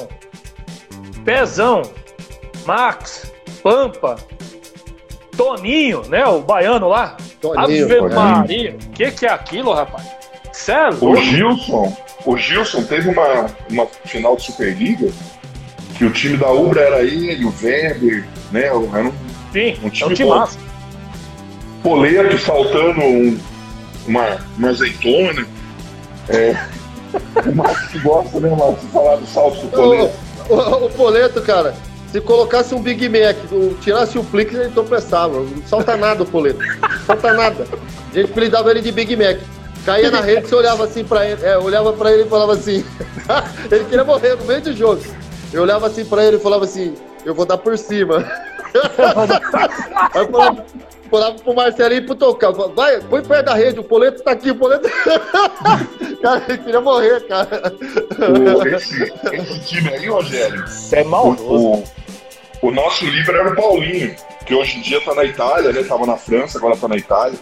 Pezão, 1.25 1.83
Max, 2.67 3.33
Pampa, 3.63 4.17
Toninho, 5.37 6.03
né? 6.09 6.25
O 6.27 6.41
baiano 6.41 6.89
lá. 6.89 7.17
Toninho, 7.41 7.85
Ave 7.85 8.15
Maria. 8.15 8.77
O 8.87 8.91
que, 8.91 9.11
que 9.13 9.27
é 9.27 9.31
aquilo, 9.31 9.73
rapaz? 9.73 10.05
Sério? 10.53 10.99
O 11.01 11.17
Gilson, 11.17 11.97
o 12.27 12.37
Gilson 12.37 12.83
teve 12.85 13.09
uma, 13.09 13.47
uma 13.71 13.87
final 14.05 14.37
de 14.37 14.43
Superliga 14.43 15.11
que 16.03 16.07
o 16.07 16.11
time 16.11 16.37
da 16.37 16.51
Ubra 16.51 16.81
era 16.81 17.03
ele, 17.03 17.45
o 17.45 17.55
Weber, 17.63 18.25
né? 18.51 18.65
Era 18.65 18.77
um, 18.77 19.13
Sim, 19.53 19.79
um 19.85 19.89
time, 19.89 20.03
é 20.03 20.07
um 20.07 20.15
time 20.15 20.29
massa. 20.31 20.59
Poleto 21.81 22.39
saltando 22.39 23.01
um, 23.01 23.39
uma, 24.09 24.39
uma 24.59 24.71
azeitona. 24.71 25.47
É, 26.29 26.57
o 27.47 27.55
Marcos 27.55 28.03
gosta, 28.03 28.41
né, 28.41 28.51
Marcos, 28.51 28.81
de 28.81 28.89
falar 28.89 29.17
do 29.17 29.27
salto 29.27 29.61
do 29.61 29.69
Poleto. 29.69 30.13
O, 30.49 30.55
o, 30.55 30.87
o 30.87 30.91
Poleto, 30.91 31.41
cara, 31.43 31.73
se 32.11 32.21
colocasse 32.21 32.75
um 32.75 32.83
Big 32.83 33.09
Mac, 33.09 33.37
tirasse 33.81 34.19
o 34.19 34.25
Plix, 34.25 34.55
ele 34.55 34.71
tropeçava. 34.71 35.39
Não 35.39 35.63
salta 35.67 35.97
nada 35.97 36.25
o 36.25 36.27
Poleto. 36.27 36.59
Não 36.59 37.07
salta 37.07 37.33
nada. 37.33 37.65
A 38.11 38.15
gente 38.15 38.33
apelidava 38.33 38.73
ele 38.73 38.81
de 38.81 38.91
Big 38.91 39.15
Mac. 39.15 39.39
Caía 39.87 40.11
na 40.11 40.21
rede, 40.21 40.49
você 40.49 40.55
olhava 40.55 40.85
assim 40.85 41.05
pra 41.05 41.29
ele, 41.29 41.45
é, 41.45 41.59
olhava 41.59 41.93
pra 41.93 42.13
ele 42.13 42.23
e 42.23 42.29
falava 42.29 42.55
assim. 42.55 42.85
ele 43.71 43.85
queria 43.85 44.05
morrer 44.05 44.35
no 44.35 44.45
meio 44.45 44.61
do 44.61 44.77
jogo. 44.77 45.01
Eu 45.53 45.63
olhava 45.63 45.87
assim 45.87 46.05
pra 46.05 46.25
ele 46.25 46.37
e 46.37 46.41
falava 46.41 46.65
assim, 46.65 46.95
eu 47.25 47.35
vou 47.35 47.45
dar 47.45 47.59
por 47.59 47.77
cima. 47.77 48.19
Aí 50.15 50.23
eu 50.23 50.31
falava, 50.31 50.65
falava 51.11 51.39
pro 51.39 51.55
Marcelinho 51.55 52.03
e 52.03 52.07
pro 52.07 52.15
Tocar, 52.15 52.53
vai, 52.53 53.01
põe 53.01 53.23
perto 53.23 53.45
da 53.45 53.55
rede, 53.55 53.79
o 53.79 53.85
Poleto 53.85 54.23
tá 54.23 54.33
aqui, 54.33 54.51
o 54.51 54.55
Poleto. 54.55 54.89
cara, 56.23 56.43
ele 56.49 56.59
queria 56.59 56.81
morrer, 56.81 57.21
cara. 57.27 57.75
O, 58.19 58.67
esse, 58.67 59.03
esse, 59.03 59.61
time 59.67 59.91
aí, 59.91 60.09
Rogério. 60.09 60.65
É 60.93 61.05
maldoso. 61.05 61.53
O, 61.53 61.75
o, 62.63 62.69
o, 62.69 62.71
nosso 62.71 63.05
líder 63.05 63.35
era 63.35 63.51
o 63.51 63.55
Paulinho, 63.55 64.17
que 64.47 64.55
hoje 64.55 64.79
em 64.79 64.81
dia 64.81 65.01
tá 65.03 65.15
na 65.15 65.25
Itália, 65.25 65.71
né? 65.71 65.83
Tava 65.83 66.07
na 66.07 66.17
França, 66.17 66.57
agora 66.57 66.77
tá 66.77 66.89
na 66.89 66.97
Itália. 66.97 67.39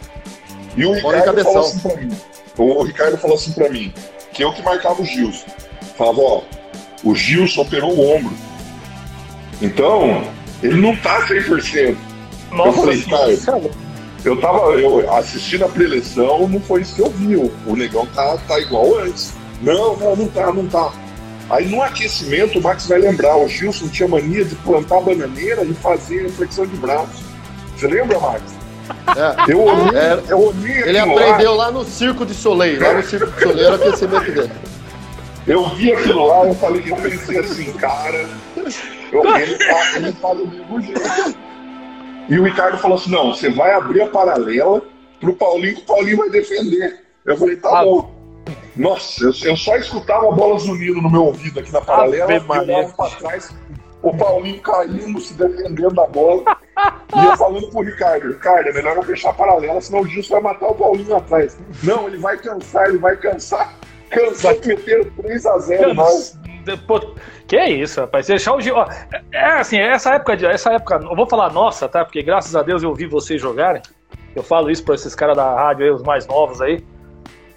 E 0.76 0.84
o 0.84 0.92
Ricardo 0.92 1.44
falou 1.44 1.60
assim 1.60 1.78
pra 1.80 1.96
mim. 1.96 2.16
O 2.58 2.82
Ricardo 2.82 3.18
falou 3.18 3.36
assim 3.36 3.52
pra 3.52 3.68
mim, 3.68 3.94
que 4.32 4.42
eu 4.42 4.52
que 4.52 4.62
marcava 4.62 5.00
o 5.00 5.04
Gilson. 5.04 5.46
Falava, 5.96 6.20
ó, 6.20 6.42
o 7.02 7.14
Gilson 7.14 7.62
operou 7.62 7.92
o 7.96 8.16
ombro. 8.16 8.32
Então, 9.60 10.24
ele 10.62 10.80
não 10.80 10.96
tá 10.96 11.26
100%. 11.26 11.96
Nossa, 12.52 12.68
eu 12.68 12.72
falei, 12.72 13.02
cara, 13.36 13.70
eu 14.24 14.40
tava 14.40 14.58
eu, 14.72 15.14
assistindo 15.14 15.64
a 15.64 15.68
preleção, 15.68 16.48
não 16.48 16.60
foi 16.60 16.82
isso 16.82 16.94
que 16.94 17.02
eu 17.02 17.10
vi. 17.10 17.36
O, 17.36 17.52
o 17.66 17.76
negão 17.76 18.06
tá, 18.06 18.36
tá 18.48 18.58
igual 18.58 18.98
antes. 18.98 19.32
Não, 19.62 19.96
não, 19.96 20.16
não 20.16 20.28
tá, 20.28 20.52
não 20.52 20.66
tá. 20.66 20.92
Aí 21.50 21.66
no 21.68 21.82
aquecimento 21.82 22.58
o 22.58 22.62
Max 22.62 22.86
vai 22.86 23.00
lembrar, 23.00 23.36
o 23.36 23.48
Gilson 23.48 23.88
tinha 23.88 24.08
mania 24.08 24.44
de 24.44 24.54
plantar 24.56 25.00
bananeira 25.00 25.64
e 25.64 25.74
fazer 25.74 26.30
flexão 26.30 26.64
de 26.64 26.76
braço. 26.76 27.24
Você 27.76 27.88
lembra, 27.88 28.18
Max? 28.20 28.42
É, 29.16 29.52
eu 29.52 29.62
olhei, 29.62 29.98
é, 29.98 30.22
eu 30.28 30.38
olhei 30.38 30.82
Ele 30.82 30.98
aprendeu 30.98 31.54
lá. 31.54 31.66
lá. 31.66 31.72
no 31.72 31.84
Circo 31.84 32.24
de 32.26 32.34
Soleil, 32.34 32.80
lá 32.80 32.94
no 32.94 33.02
Circo 33.02 33.30
de 33.32 33.42
Soleil 33.42 33.66
era 33.66 33.72
o 33.72 33.74
aquecimento 33.76 34.32
dele. 34.32 34.50
Eu 35.46 35.68
vi 35.70 35.92
aquilo 35.92 36.26
lá, 36.26 36.46
eu 36.46 36.54
falei, 36.54 36.82
eu 36.86 36.96
pensei 36.96 37.38
assim, 37.38 37.72
cara, 37.72 38.28
eu, 39.10 39.24
ele, 39.36 39.58
tá, 39.58 39.96
ele 39.96 40.12
fala 40.12 40.34
do 40.36 40.46
mesmo 40.46 40.80
jeito. 40.82 41.00
E 42.28 42.38
o 42.38 42.44
Ricardo 42.44 42.78
falou 42.78 42.96
assim: 42.96 43.10
não, 43.10 43.34
você 43.34 43.50
vai 43.50 43.72
abrir 43.72 44.02
a 44.02 44.06
paralela 44.06 44.82
pro 45.18 45.34
Paulinho 45.34 45.76
que 45.76 45.82
o 45.82 45.86
Paulinho 45.86 46.16
vai 46.18 46.30
defender. 46.30 47.04
Eu 47.24 47.36
falei, 47.36 47.56
tá 47.56 47.80
ah, 47.80 47.84
bom. 47.84 48.14
Nossa, 48.76 49.24
eu, 49.24 49.32
eu, 49.44 49.56
só 49.56 49.76
escutava 49.76 50.28
a 50.28 50.32
bola 50.32 50.58
zunindo 50.58 51.02
no 51.02 51.10
meu 51.10 51.24
ouvido 51.24 51.60
aqui 51.60 51.72
na 51.72 51.80
paralela, 51.80 52.32
eu 52.32 52.48
olhava 52.48 52.92
pra 52.92 53.10
trás, 53.10 53.54
o 54.02 54.16
Paulinho 54.16 54.60
caindo, 54.62 55.20
se 55.20 55.34
defendendo 55.34 55.90
da 55.90 56.06
bola. 56.06 56.56
e 57.14 57.24
eu 57.24 57.36
falando 57.36 57.68
pro 57.68 57.82
Ricardo, 57.82 58.28
Ricardo, 58.28 58.68
é 58.68 58.72
melhor 58.72 58.96
eu 58.96 59.02
fechar 59.02 59.30
a 59.30 59.34
paralela, 59.34 59.80
senão 59.80 60.00
o 60.00 60.06
Gilson 60.06 60.34
vai 60.34 60.42
matar 60.52 60.68
o 60.68 60.74
Paulinho 60.74 61.16
atrás. 61.16 61.58
Não, 61.82 62.06
ele 62.06 62.18
vai 62.18 62.38
cansar, 62.38 62.88
ele 62.88 62.98
vai 62.98 63.16
cansar. 63.16 63.74
Cansar 64.10 64.56
que 64.56 64.68
meteram 64.68 65.04
3x0 65.22 65.94
nós. 65.94 66.38
Que 67.46 67.56
é 67.56 67.70
isso, 67.70 68.00
rapaz. 68.00 68.26
Deixar 68.26 68.54
o 68.54 68.60
Gil. 68.60 68.76
É, 68.80 69.22
é 69.32 69.44
assim, 69.52 69.78
essa 69.78 70.14
época 70.14 70.36
de. 70.36 70.46
Essa 70.46 70.72
época. 70.74 71.00
Eu 71.02 71.16
vou 71.16 71.26
falar 71.26 71.52
nossa, 71.52 71.88
tá? 71.88 72.04
Porque 72.04 72.22
graças 72.22 72.54
a 72.54 72.62
Deus 72.62 72.82
eu 72.82 72.94
vi 72.94 73.06
vocês 73.06 73.40
jogarem. 73.40 73.82
Eu 74.34 74.42
falo 74.42 74.70
isso 74.70 74.84
pra 74.84 74.94
esses 74.94 75.14
caras 75.14 75.36
da 75.36 75.54
rádio 75.54 75.84
aí, 75.84 75.90
os 75.90 76.02
mais 76.02 76.26
novos 76.26 76.60
aí. 76.60 76.84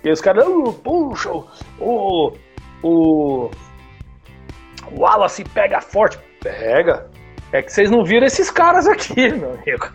E 0.04 0.12
os 0.12 0.22
caras, 0.22 0.46
oh, 0.48 0.74
puxa, 0.74 1.32
o. 1.32 2.34
O. 2.82 3.50
O 4.92 5.00
Wallace 5.00 5.44
pega 5.44 5.80
forte. 5.80 6.20
Pega. 6.42 7.10
É 7.54 7.62
que 7.62 7.72
vocês 7.72 7.92
não 7.92 8.04
viram 8.04 8.26
esses 8.26 8.50
caras 8.50 8.88
aqui, 8.88 9.30
meu 9.32 9.54
amigo. 9.54 9.86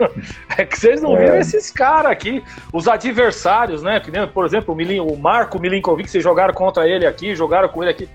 É 0.57 0.65
que 0.65 0.79
vocês 0.79 1.03
não 1.03 1.17
é. 1.17 1.25
viram 1.25 1.39
esses 1.39 1.73
caras 1.73 2.13
aqui. 2.13 2.43
Os 2.73 2.87
adversários, 2.87 3.83
né? 3.83 3.99
Que 3.99 4.13
nem, 4.13 4.29
por 4.29 4.47
exemplo, 4.47 4.73
o, 4.73 4.77
Milin, 4.77 5.01
o 5.01 5.17
Marco 5.17 5.59
Milinkovic, 5.59 6.09
vocês 6.09 6.23
jogaram 6.23 6.55
contra 6.55 6.89
ele 6.89 7.05
aqui, 7.05 7.35
jogaram 7.35 7.69
com 7.69 7.83
ele 7.83 7.91
aqui. 7.91 8.09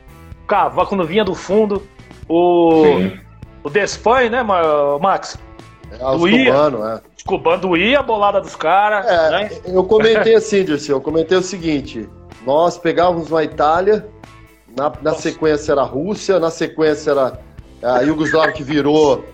Cava 0.48 0.86
quando 0.86 1.06
vinha 1.06 1.26
do 1.26 1.36
fundo. 1.36 1.86
O. 2.28 2.86
Sim. 2.86 3.20
O 3.62 3.70
Despanhe, 3.70 4.30
né, 4.30 4.44
Max? 4.44 5.38
É, 5.92 5.98
doía, 5.98 6.52
cubano, 6.52 6.88
é. 6.88 7.02
Cubano 7.26 7.62
doía 7.62 8.00
a 8.00 8.04
bolada 8.04 8.40
dos 8.40 8.56
caras. 8.56 9.06
É, 9.06 9.30
né? 9.30 9.50
Eu 9.66 9.84
comentei 9.84 10.36
assim, 10.36 10.64
Dirce, 10.64 10.90
eu 10.90 11.02
comentei 11.02 11.38
o 11.38 11.42
seguinte. 11.42 12.10
Nós 12.46 12.78
pegávamos 12.78 13.30
uma 13.30 13.44
Itália, 13.44 14.06
na, 14.76 14.92
na 15.02 15.14
sequência 15.14 15.74
era 15.74 15.82
a 15.82 15.86
Rússia, 15.86 16.40
na 16.40 16.50
sequência 16.50 17.12
era 17.12 17.40
a 17.82 18.02
Iugoslávia 18.02 18.54
que 18.54 18.64
virou. 18.64 19.33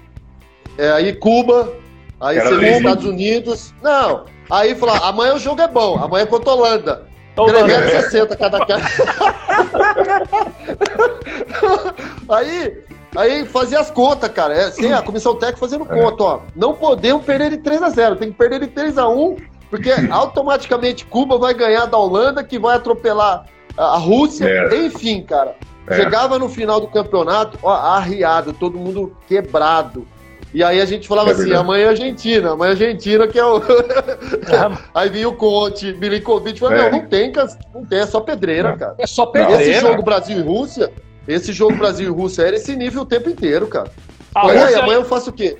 É, 0.79 0.91
aí 0.91 1.13
Cuba, 1.13 1.73
aí 2.21 2.39
você 2.39 2.55
vê. 2.55 2.77
Estados 2.77 3.03
Unidos. 3.03 3.73
Não, 3.83 4.23
aí 4.49 4.73
falar, 4.75 4.99
amanhã 4.99 5.33
o 5.33 5.39
jogo 5.39 5.61
é 5.61 5.67
bom, 5.67 6.01
amanhã 6.01 6.23
é 6.23 6.25
contra 6.25 6.51
a 6.51 6.55
Holanda. 6.55 7.03
Holanda. 7.35 7.65
360 7.65 8.37
cada 8.37 8.65
cara. 8.65 8.81
aí, 12.29 12.77
aí 13.15 13.45
fazia 13.45 13.81
as 13.81 13.91
contas, 13.91 14.31
cara. 14.31 14.53
É, 14.53 14.63
assim, 14.65 14.93
a 14.93 15.01
comissão 15.01 15.35
técnica 15.35 15.59
fazendo 15.59 15.85
conta, 15.85 16.23
ó. 16.23 16.39
Não 16.55 16.73
podemos 16.73 17.25
perder 17.25 17.49
de 17.49 17.57
3 17.57 17.83
a 17.83 17.89
0 17.89 18.15
tem 18.15 18.31
que 18.31 18.37
perder 18.37 18.61
de 18.61 18.67
3 18.67 18.97
a 18.97 19.09
1 19.09 19.35
porque 19.69 19.91
automaticamente 20.09 21.05
Cuba 21.05 21.37
vai 21.37 21.53
ganhar 21.53 21.87
da 21.87 21.97
Holanda, 21.97 22.41
que 22.41 22.57
vai 22.57 22.77
atropelar 22.77 23.45
a 23.77 23.95
a 23.95 23.97
Rússia. 23.97 24.45
É. 24.45 24.85
Enfim, 24.85 25.23
cara. 25.23 25.57
É. 25.87 25.95
Chegava 25.95 26.37
no 26.37 26.47
final 26.47 26.79
do 26.79 26.87
campeonato, 26.87 27.57
ó, 27.63 27.71
arriado, 27.71 28.53
todo 28.53 28.77
mundo 28.77 29.15
quebrado. 29.27 30.07
E 30.53 30.63
aí 30.63 30.81
a 30.81 30.85
gente 30.85 31.07
falava 31.07 31.29
É 31.29 31.33
assim, 31.33 31.43
verdade. 31.43 31.61
amanhã 31.63 31.85
é 31.85 31.89
Argentina, 31.89 32.51
amanhã 32.53 32.69
é 32.69 32.71
Argentina 32.71 33.27
que 33.27 33.37
é 33.37 33.45
o... 33.45 33.59
É, 34.49 34.77
aí 34.95 35.09
vinha 35.09 35.29
o 35.29 35.35
Conte, 35.35 35.93
Milinkovic, 35.93 36.59
falou, 36.59 36.75
É. 36.75 36.89
não, 36.89 36.99
não 36.99 37.05
tem, 37.07 37.31
não 37.73 37.85
tem, 37.85 37.99
é 37.99 38.05
só 38.07 38.19
pedreira, 38.19 38.71
Não. 38.71 38.77
cara. 38.77 38.95
é 38.97 39.05
só 39.05 39.23
Esse 39.23 39.31
pedreira. 39.33 39.79
jogo 39.81 40.01
Brasil 40.01 40.39
e 40.39 40.41
Rússia, 40.41 40.91
esse 41.27 41.53
jogo 41.53 41.75
Brasil 41.75 42.07
e 42.07 42.11
Rússia 42.11 42.43
era 42.43 42.55
esse 42.55 42.75
nível 42.75 43.03
o 43.03 43.05
tempo 43.05 43.29
inteiro, 43.29 43.67
cara. 43.67 43.91
A 44.33 44.45
Olha 44.47 44.53
aí, 44.59 44.65
Rússia, 44.65 44.79
amanhã 44.83 44.97
eu 44.97 45.05
faço 45.05 45.29
o 45.29 45.33
quê? 45.33 45.57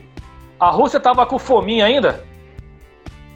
a 0.60 0.70
Rússia 0.72 1.00
tava 1.00 1.26
com 1.26 1.38
fominha 1.40 1.86
ainda? 1.86 2.24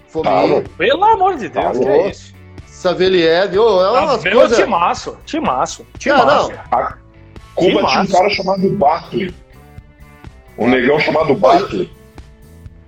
Fominha. 0.08 0.64
Pelo 0.78 1.04
amor 1.06 1.38
de 1.38 1.50
Deus, 1.50 1.66
Tá 1.66 1.72
que 1.72 1.88
é 1.88 2.10
isso? 2.10 2.34
Saveliev, 2.66 3.58
ô, 3.58 3.82
é 3.82 3.86
Ah, 3.98 4.04
umas 4.06 4.24
meu 4.24 4.34
coisas... 4.40 4.58
timaço, 4.58 5.18
timaço, 5.26 5.86
Ah, 5.94 5.98
timaço. 5.98 6.52
A 6.72 6.98
Cuba 7.56 7.86
tinha 7.86 8.02
um 8.02 8.08
cara 8.08 8.30
chamado 8.32 8.70
Bartley. 8.72 9.34
Um 10.58 10.70
negão 10.70 11.00
chamado 11.00 11.34
Bartley. 11.36 11.90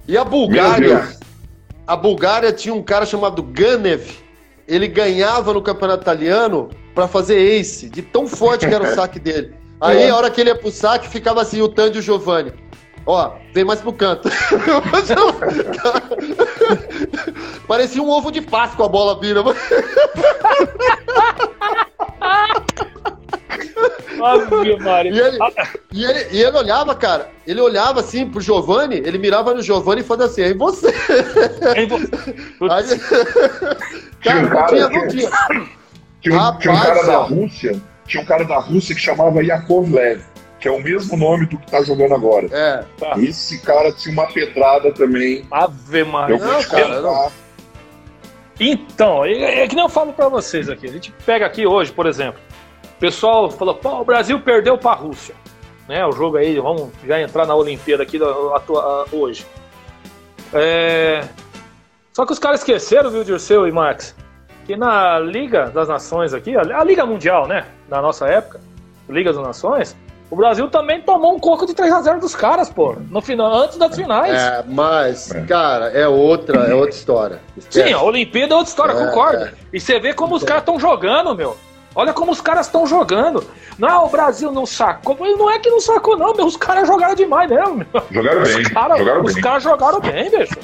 E 0.07 0.17
a 0.17 0.23
Bulgária? 0.23 1.07
A 1.87 1.95
Bulgária 1.95 2.51
tinha 2.51 2.73
um 2.73 2.81
cara 2.83 3.05
chamado 3.05 3.41
Ganev. 3.43 4.07
Ele 4.67 4.87
ganhava 4.87 5.53
no 5.53 5.61
campeonato 5.61 6.01
italiano 6.03 6.69
pra 6.93 7.07
fazer 7.07 7.37
ace, 7.37 7.89
de 7.89 8.01
tão 8.01 8.27
forte 8.27 8.67
que 8.67 8.73
era 8.73 8.83
o 8.83 8.93
saque 8.95 9.19
dele. 9.19 9.53
Aí, 9.81 10.03
É. 10.03 10.09
a 10.09 10.15
hora 10.15 10.29
que 10.31 10.41
ele 10.41 10.49
ia 10.49 10.55
pro 10.55 10.71
saque, 10.71 11.07
ficava 11.09 11.41
assim, 11.41 11.61
o 11.61 11.67
Tandy 11.69 11.97
e 11.97 11.99
o 11.99 12.03
Giovanni. 12.03 12.53
Ó, 13.05 13.33
vem 13.53 13.63
mais 13.63 13.81
pro 13.81 13.93
canto. 13.93 14.29
Parecia 17.67 18.01
um 18.01 18.09
ovo 18.09 18.31
de 18.31 18.41
Páscoa 18.41 18.87
a 18.87 18.89
bola 18.89 19.19
vira. 19.19 19.43
E 25.11 25.19
ele, 25.19 25.37
e, 25.91 26.05
ele, 26.05 26.27
e 26.31 26.41
ele 26.43 26.57
olhava, 26.57 26.95
cara, 26.95 27.29
ele 27.45 27.61
olhava 27.61 27.99
assim 27.99 28.27
pro 28.27 28.41
Giovanni, 28.41 28.95
ele 28.97 29.17
mirava 29.17 29.53
no 29.53 29.61
Giovanni 29.61 30.01
e 30.01 30.03
fazia 30.03 30.25
assim, 30.25 30.41
aí 30.43 30.53
você. 30.53 30.87
Hein, 31.77 31.87
vo- 31.87 32.71
Aí, 32.71 32.83
Tinha 34.21 34.37
um 34.37 34.47
cara, 34.49 34.67
cara, 34.67 34.89
não 34.89 34.89
tinha, 34.89 34.89
não 34.89 35.07
tinha. 35.07 35.29
tinha, 36.21 36.33
um, 36.33 36.57
tinha 36.59 36.73
um 36.73 36.75
Rapaz, 36.75 36.81
cara 36.87 37.03
da. 37.05 37.17
Rússia, 37.17 37.81
tinha 38.07 38.23
um 38.23 38.25
cara 38.25 38.43
da 38.45 38.57
Rússia 38.59 38.95
que 38.95 39.01
chamava 39.01 39.43
Yakovlev, 39.43 40.21
que 40.59 40.67
é 40.67 40.71
o 40.71 40.81
mesmo 40.81 41.15
nome 41.17 41.45
do 41.45 41.57
que 41.57 41.69
tá 41.71 41.83
jogando 41.83 42.13
agora. 42.15 42.47
É, 42.51 42.83
Tá. 42.97 43.13
Esse 43.19 43.59
cara 43.59 43.91
tinha 43.91 44.13
uma 44.13 44.27
pedrada 44.27 44.91
também. 44.91 45.45
Ave 45.51 46.03
Maria. 46.03 46.35
Eu 46.35 46.39
vou 46.39 46.47
Não, 46.51 46.59
te 46.59 46.67
cara, 46.69 47.01
contar. 47.01 47.31
Então, 48.59 49.25
é, 49.25 49.63
é 49.63 49.67
que 49.67 49.75
nem 49.75 49.83
eu 49.83 49.89
falo 49.89 50.13
pra 50.13 50.29
vocês 50.29 50.69
aqui. 50.69 50.87
A 50.87 50.91
gente 50.91 51.13
pega 51.25 51.45
aqui 51.45 51.67
hoje, 51.67 51.91
por 51.91 52.05
exemplo. 52.05 52.39
O 52.95 52.99
pessoal 52.99 53.49
falou, 53.51 53.75
pô, 53.75 54.01
o 54.01 54.05
Brasil 54.05 54.39
perdeu 54.39 54.77
pra 54.77 54.93
Rússia. 54.93 55.35
Né, 55.87 56.03
o 56.05 56.11
jogo 56.11 56.37
aí, 56.37 56.59
vamos 56.59 56.89
já 57.05 57.21
entrar 57.21 57.45
na 57.45 57.53
Olimpíada 57.53 58.01
aqui 58.01 58.17
da- 58.17 58.55
atua- 58.55 59.05
hoje. 59.11 59.45
É, 60.53 61.23
Só 62.13 62.25
que 62.25 62.31
os 62.31 62.39
caras 62.39 62.61
esqueceram, 62.61 63.11
viu, 63.11 63.23
Dirceu 63.25 63.67
e 63.67 63.71
Max, 63.73 64.15
que 64.65 64.77
na 64.77 65.19
Liga 65.19 65.69
das 65.69 65.87
Nações 65.89 66.33
aqui, 66.33 66.55
a 66.55 66.61
a 66.61 66.83
Liga 66.83 67.05
Mundial, 67.05 67.45
né, 67.45 67.65
na 67.89 68.01
nossa 68.01 68.25
época, 68.27 68.61
Liga 69.09 69.33
das 69.33 69.43
Nações, 69.43 69.95
o 70.31 70.35
Brasil 70.35 70.67
também 70.69 71.01
tomou 71.01 71.35
um 71.35 71.39
coco 71.39 71.65
de 71.67 71.73
3x0 71.75 72.19
dos 72.21 72.33
caras, 72.33 72.69
pô, 72.69 72.95
no 73.11 73.21
final, 73.21 73.53
antes 73.53 73.77
das 73.77 73.95
finais. 73.95 74.33
é, 74.41 74.63
mas, 74.67 75.29
É. 75.29 75.41
cara, 75.41 75.89
é 75.89 76.07
outra, 76.07 76.61
é 76.69 76.73
outra 76.73 76.89
história. 76.95 77.39
Esquece. 77.57 77.89
Sim, 77.89 77.93
a 77.93 78.01
Olimpíada 78.01 78.53
é 78.53 78.57
outra 78.57 78.69
história, 78.69 78.93
É, 78.93 79.05
concordo. 79.05 79.49
E 79.73 79.79
você 79.79 79.99
vê 79.99 80.13
como 80.13 80.35
os 80.35 80.43
caras 80.43 80.61
estão 80.63 80.79
jogando, 80.79 81.35
meu. 81.35 81.57
Olha 81.95 82.11
como 82.13 82.31
os 82.31 82.41
caras 82.41 82.65
estão 82.65 82.85
jogando. 82.85 83.43
Não, 83.79 84.05
o 84.05 84.09
Brasil 84.09 84.51
não 84.51 84.65
sacou. 84.65 85.15
Não 85.17 85.49
é 85.49 85.57
que 85.59 85.69
não 85.69 85.79
sacou, 85.79 86.17
não, 86.17 86.33
meu. 86.33 86.45
Os 86.45 86.57
caras 86.57 86.87
jogaram 86.87 87.15
demais 87.15 87.49
mesmo, 87.49 87.75
meu. 87.77 87.87
Jogaram 88.11 88.43
bem, 88.43 88.61
Os 88.61 88.67
caras 88.67 88.97
jogaram 88.99 89.23
os 89.23 89.33
bem. 89.33 89.43
caras 89.43 89.63
jogaram 89.63 89.99
bem, 90.01 90.29
bicho. 90.29 90.57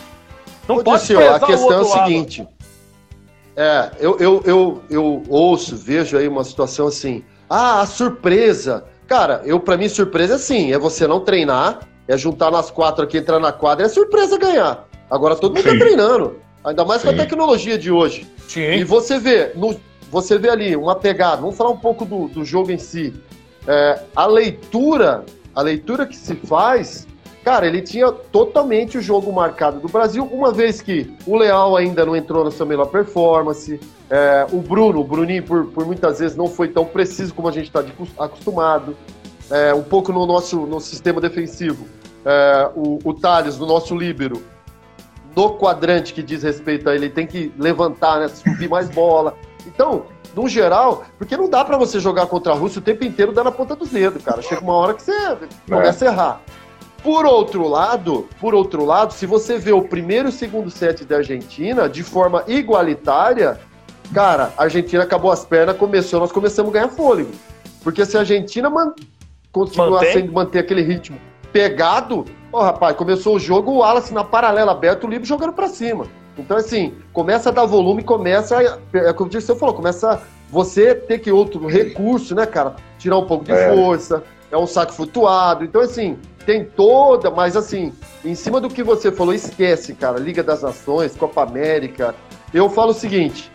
Não 0.68 0.76
Ô, 0.78 0.84
pode 0.84 1.08
prezar 1.08 1.36
a 1.36 1.40
questão 1.40 1.72
é 1.72 1.78
o 1.82 1.88
lado. 1.88 2.04
seguinte. 2.06 2.48
É, 3.56 3.92
eu, 4.00 4.18
eu, 4.20 4.42
eu, 4.46 4.84
eu 4.90 5.24
ouço, 5.30 5.76
vejo 5.76 6.18
aí 6.18 6.28
uma 6.28 6.44
situação 6.44 6.88
assim. 6.88 7.24
Ah, 7.50 7.82
a 7.82 7.86
surpresa. 7.86 8.86
Cara, 9.08 9.42
eu 9.46 9.60
para 9.60 9.76
mim 9.78 9.90
surpresa 9.90 10.36
é 10.36 10.38
sim, 10.38 10.72
é 10.74 10.78
você 10.80 11.06
não 11.06 11.20
treinar, 11.20 11.80
é 12.08 12.18
juntar 12.18 12.50
nas 12.50 12.72
quatro 12.72 13.04
aqui, 13.04 13.18
entrar 13.18 13.40
na 13.40 13.52
quadra, 13.52 13.86
é 13.86 13.90
surpresa 13.90 14.38
ganhar. 14.38 14.88
Agora 15.10 15.36
todo 15.36 15.54
mundo 15.56 15.64
Sim. 15.64 15.78
tá 15.78 15.84
treinando, 15.86 16.40
ainda 16.64 16.86
mais 16.86 17.02
com 17.02 17.10
a 17.10 17.12
Sim. 17.12 17.18
tecnologia 17.18 17.78
de 17.78 17.92
hoje. 17.92 18.26
E 18.48 18.52
Sim. 18.52 18.84
você 18.86 19.20
vê, 19.20 19.52
no- 19.54 19.78
você 20.12 20.38
vê 20.38 20.50
ali 20.50 20.76
uma 20.76 20.94
pegada. 20.94 21.42
Vamos 21.42 21.56
falar 21.56 21.70
um 21.70 21.78
pouco 21.78 22.04
do, 22.04 22.28
do 22.28 22.44
jogo 22.44 22.70
em 22.70 22.78
si. 22.78 23.14
É, 23.66 24.04
a 24.14 24.26
leitura, 24.26 25.24
a 25.56 25.62
leitura 25.62 26.06
que 26.06 26.18
se 26.18 26.36
faz, 26.36 27.08
cara, 27.46 27.66
ele 27.66 27.82
tinha 27.82 28.12
totalmente 28.12 28.98
o 28.98 29.02
jogo 29.02 29.32
marcado 29.32 29.80
do 29.80 29.88
Brasil, 29.88 30.26
uma 30.26 30.52
vez 30.52 30.82
que 30.82 31.10
o 31.26 31.38
Leal 31.38 31.78
ainda 31.78 32.06
não 32.06 32.16
entrou 32.16 32.44
na 32.44 32.52
sua 32.52 32.66
melhor 32.66 32.88
performance. 32.88 33.80
é, 34.10 34.46
o 34.52 34.58
Bruno, 34.58 35.00
o 35.00 35.04
Bruninho, 35.06 35.44
por, 35.44 35.68
por 35.68 35.86
muitas 35.86 36.20
vezes 36.20 36.36
não 36.36 36.48
foi 36.48 36.68
tão 36.68 36.84
preciso 36.84 37.34
como 37.34 37.48
a 37.48 37.52
gente 37.52 37.68
está 37.68 37.82
acostumado. 38.20 38.98
É, 39.50 39.74
um 39.74 39.84
pouco 39.84 40.12
no 40.12 40.26
nosso 40.26 40.66
no 40.66 40.82
sistema 40.82 41.22
defensivo. 41.22 41.88
É, 42.26 42.70
o, 42.76 43.00
o 43.04 43.14
Thales, 43.14 43.58
no 43.58 43.66
nosso 43.66 43.96
líbero, 43.96 44.44
no 45.36 45.58
quadrante 45.58 46.14
que 46.14 46.22
diz 46.22 46.44
respeito 46.44 46.90
a 46.90 46.96
ele, 46.96 47.10
tem 47.10 47.26
que 47.26 47.52
levantar, 47.58 48.20
né, 48.20 48.28
subir 48.28 48.70
mais 48.70 48.90
bola. 48.90 49.36
Então, 49.66 50.06
no 50.36 50.48
geral, 50.48 51.04
porque 51.18 51.36
não 51.36 51.50
dá 51.50 51.64
pra 51.64 51.78
você 51.78 52.00
jogar 52.00 52.26
contra 52.28 52.54
a 52.54 52.56
Rússia 52.56 52.80
o 52.80 52.84
tempo 52.84 53.04
inteiro 53.04 53.32
dando 53.32 53.50
a 53.50 53.52
ponta 53.52 53.76
dos 53.76 53.90
dedos, 53.90 54.24
cara. 54.24 54.42
Chega 54.42 54.62
uma 54.62 54.74
hora 54.74 54.94
que 54.94 55.04
você 55.04 55.38
começa 55.68 56.06
a 56.06 56.08
errar. 56.12 56.42
Por 57.04 57.26
outro 57.26 57.68
lado, 57.68 58.28
por 58.40 58.54
outro 58.54 58.86
lado, 58.86 59.14
se 59.14 59.26
você 59.26 59.58
vê 59.58 59.72
o 59.72 59.82
primeiro 59.82 60.28
e 60.28 60.30
o 60.30 60.32
segundo 60.32 60.70
set 60.70 61.04
da 61.04 61.18
Argentina 61.18 61.90
de 61.90 62.04
forma 62.04 62.44
igualitária, 62.48 63.60
cara, 64.14 64.54
a 64.58 64.64
Argentina 64.64 65.04
acabou 65.04 65.32
as 65.32 65.44
pernas, 65.44 65.78
começou, 65.78 66.20
nós 66.20 66.32
começamos 66.32 66.70
a 66.70 66.74
ganhar 66.74 66.90
fôlego. 66.90 67.32
Porque 67.84 68.06
se 68.06 68.16
a 68.18 68.20
Argentina 68.20 68.70
man... 68.70 68.94
continuar 69.52 69.90
Mantém. 69.90 70.14
sendo 70.14 70.32
manter 70.32 70.60
aquele 70.60 70.84
ritmo 70.84 71.18
pegado, 71.52 72.26
ó, 72.52 72.64
rapaz, 72.64 72.96
começou 72.96 73.36
o 73.36 73.40
jogo, 73.40 73.72
o 73.72 73.78
Wallace 73.80 74.14
na 74.14 74.24
paralela 74.24 74.72
aberta, 74.72 75.06
o 75.06 75.10
Libre 75.10 75.28
jogando 75.28 75.54
pra 75.54 75.68
cima. 75.68 76.06
Então, 76.38 76.58
assim, 76.58 76.94
começa 77.12 77.50
a 77.50 77.52
dar 77.52 77.66
volume, 77.66 78.04
começa, 78.04 78.58
a, 78.58 78.80
é 78.98 79.14
como 79.14 79.28
o 79.28 79.32
Dirceu 79.32 79.56
falou, 79.56 79.76
começa 79.76 80.22
você 80.50 80.96
ter 80.96 81.20
que 81.20 81.32
outro 81.32 81.66
recurso, 81.68 82.36
né, 82.36 82.46
cara? 82.46 82.76
Tirar 82.98 83.18
um 83.18 83.26
pouco 83.26 83.46
de 83.46 83.52
É. 83.52 83.74
força, 83.74 84.24
é 84.50 84.58
um 84.58 84.68
saque 84.68 84.94
flutuado. 84.94 85.64
Então, 85.64 85.82
assim, 85.82 86.18
tem 86.46 86.66
toda, 86.66 87.30
mas 87.30 87.56
assim, 87.56 87.94
em 88.26 88.36
cima 88.36 88.60
do 88.60 88.70
que 88.70 88.84
você 88.84 89.12
falou, 89.12 89.34
esquece, 89.34 89.94
cara. 89.94 90.20
Liga 90.20 90.44
das 90.44 90.62
Nações, 90.62 91.16
Copa 91.16 91.44
América. 91.44 92.16
Eu 92.54 92.70
falo 92.70 92.92
o 92.92 92.94
seguinte: 92.94 93.52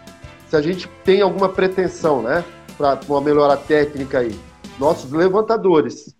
se 0.48 0.56
a 0.56 0.62
gente 0.62 0.88
tem 1.04 1.20
alguma 1.20 1.48
pretensão, 1.48 2.22
né, 2.22 2.44
para 2.78 2.98
uma 3.08 3.20
melhora 3.20 3.56
técnica 3.56 4.20
aí, 4.20 4.38
nossos 4.78 5.10
levantadores 5.12 6.14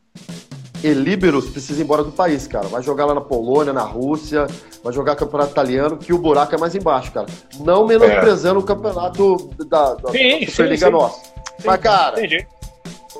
e 0.87 0.95
líberos 0.95 1.49
precisam 1.51 1.81
ir 1.81 1.85
embora 1.85 2.05
do 2.05 2.13
país, 2.13 2.47
cara. 2.47 2.69
Vai 2.69 2.83
jogar 2.83 3.07
lá 3.07 3.15
na 3.15 3.21
Polônia, 3.21 3.73
na 3.73 3.83
Rússia, 3.83 4.47
vai 4.85 4.93
jogar 4.93 5.17
campeonato 5.17 5.51
italiano, 5.53 5.97
que 5.97 6.13
o 6.13 6.19
buraco 6.19 6.55
é 6.55 6.59
mais 6.59 6.75
embaixo, 6.75 7.11
cara. 7.13 7.27
Não 7.61 7.87
menosprezando 7.87 8.61
o 8.61 8.63
campeonato 8.63 9.51
da, 9.69 9.95
da 9.95 10.11
Sim, 10.13 10.41
sim, 10.41 10.47
Superliga 10.47 10.87
sim. 10.87 10.93
nossa. 10.93 11.21
Mas, 11.65 11.81
cara, 11.81 12.19
Entendi. 12.19 12.47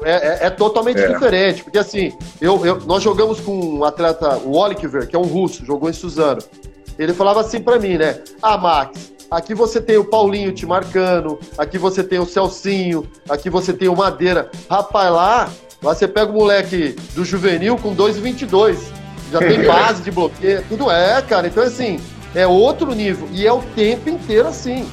é, 0.03 0.11
é- 0.13 0.47
é 0.47 0.51
totalmente 0.51 1.01
É. 1.01 1.09
diferente, 1.09 1.65
porque 1.65 1.79
assim, 1.79 2.13
eu, 2.41 2.65
eu- 2.65 2.81
nós 2.87 3.03
jogamos 3.03 3.41
com 3.41 3.53
um 3.53 3.85
atleta, 3.85 4.37
o 4.39 4.57
Oliver, 4.57 5.09
que 5.09 5.17
é 5.17 5.19
um 5.19 5.25
russo, 5.27 5.65
jogou 5.65 5.91
em 5.91 5.93
Suzano. 5.93 6.41
Ele 6.99 7.13
falava 7.13 7.41
assim 7.41 7.61
pra 7.61 7.79
mim, 7.79 7.99
né? 7.99 8.21
Ah, 8.41 8.57
Max, 8.57 9.13
aqui 9.31 9.55
você 9.55 9.81
tem 9.81 9.97
o 9.97 10.05
Paulinho 10.05 10.53
te 10.53 10.65
marcando, 10.65 11.39
aqui 11.59 11.79
você 11.79 12.05
tem 12.05 12.19
o 12.19 12.27
Celcinho, 12.27 13.07
aqui 13.29 13.51
você 13.51 13.73
tem 13.73 13.89
o 13.89 13.97
Madeira. 13.97 14.51
Rapaz, 14.71 15.13
lá, 15.13 15.51
lá 15.83 15.95
você 15.95 16.09
pega 16.09 16.31
o 16.31 16.35
moleque 16.35 16.97
do 17.15 17.25
juvenil 17.25 17.77
com 17.77 17.95
2,22. 17.95 18.79
Já 19.33 19.39
tem 19.41 19.63
base 19.67 20.03
de 20.03 20.11
bloqueio, 20.11 20.65
tudo 20.69 20.91
é, 20.91 21.21
cara. 21.23 21.47
Então, 21.47 21.63
assim, 21.63 22.01
é 22.35 22.47
outro 22.47 22.95
nível. 22.95 23.29
E 23.33 23.47
é 23.47 23.53
o 23.53 23.63
tempo 23.75 24.09
inteiro 24.09 24.49
assim. 24.49 24.89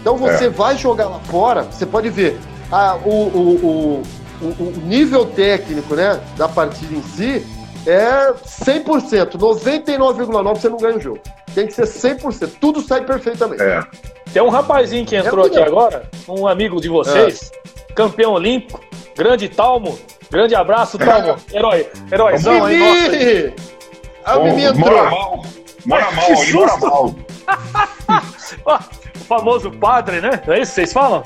Então 0.00 0.16
você 0.16 0.46
é. 0.46 0.50
vai 0.50 0.76
jogar 0.76 1.08
lá 1.08 1.18
fora, 1.20 1.62
você 1.62 1.84
pode 1.84 2.08
ver 2.08 2.38
ah, 2.70 2.96
o, 3.04 3.10
o, 3.10 4.02
o, 4.40 4.46
o, 4.46 4.72
nível 4.84 5.26
técnico 5.26 5.94
né, 5.94 6.20
da 6.36 6.48
partida 6.48 6.94
em 6.94 7.02
si 7.02 7.44
é 7.88 8.32
100%, 8.32 9.36
99,9% 9.36 10.56
você 10.56 10.68
não 10.68 10.78
ganha 10.78 10.96
o 10.96 11.00
jogo. 11.00 11.20
Tem 11.54 11.66
que 11.66 11.72
ser 11.72 12.16
100%, 12.16 12.52
tudo 12.60 12.80
sai 12.80 13.04
perfeitamente. 13.04 13.62
É. 13.62 13.80
Tem 14.32 14.42
um 14.42 14.48
rapazinho 14.48 15.06
que 15.06 15.16
entrou 15.16 15.44
é 15.44 15.48
aqui 15.48 15.58
agora, 15.58 16.08
um 16.28 16.46
amigo 16.46 16.80
de 16.80 16.88
vocês, 16.88 17.50
é. 17.90 17.92
campeão 17.94 18.32
olímpico, 18.32 18.80
grande 19.16 19.48
Talmo. 19.48 19.98
Grande 20.30 20.54
abraço, 20.54 20.98
Talmo. 20.98 21.36
Herói, 21.52 21.88
heróizão 22.12 22.64
aí, 22.64 22.78
nossa. 22.78 23.68
A 24.24 24.38
Mimi 24.40 24.64
entrou. 24.64 24.90
Mora 24.90 25.10
mal, 25.10 25.42
mora 25.86 26.10
mal, 26.12 26.30
ele 26.30 26.52
mora 26.52 26.76
mal. 26.76 27.14
o 29.16 29.18
famoso 29.24 29.70
padre, 29.70 30.20
né? 30.20 30.42
É 30.46 30.60
isso 30.60 30.72
que 30.72 30.74
vocês 30.74 30.92
falam? 30.92 31.22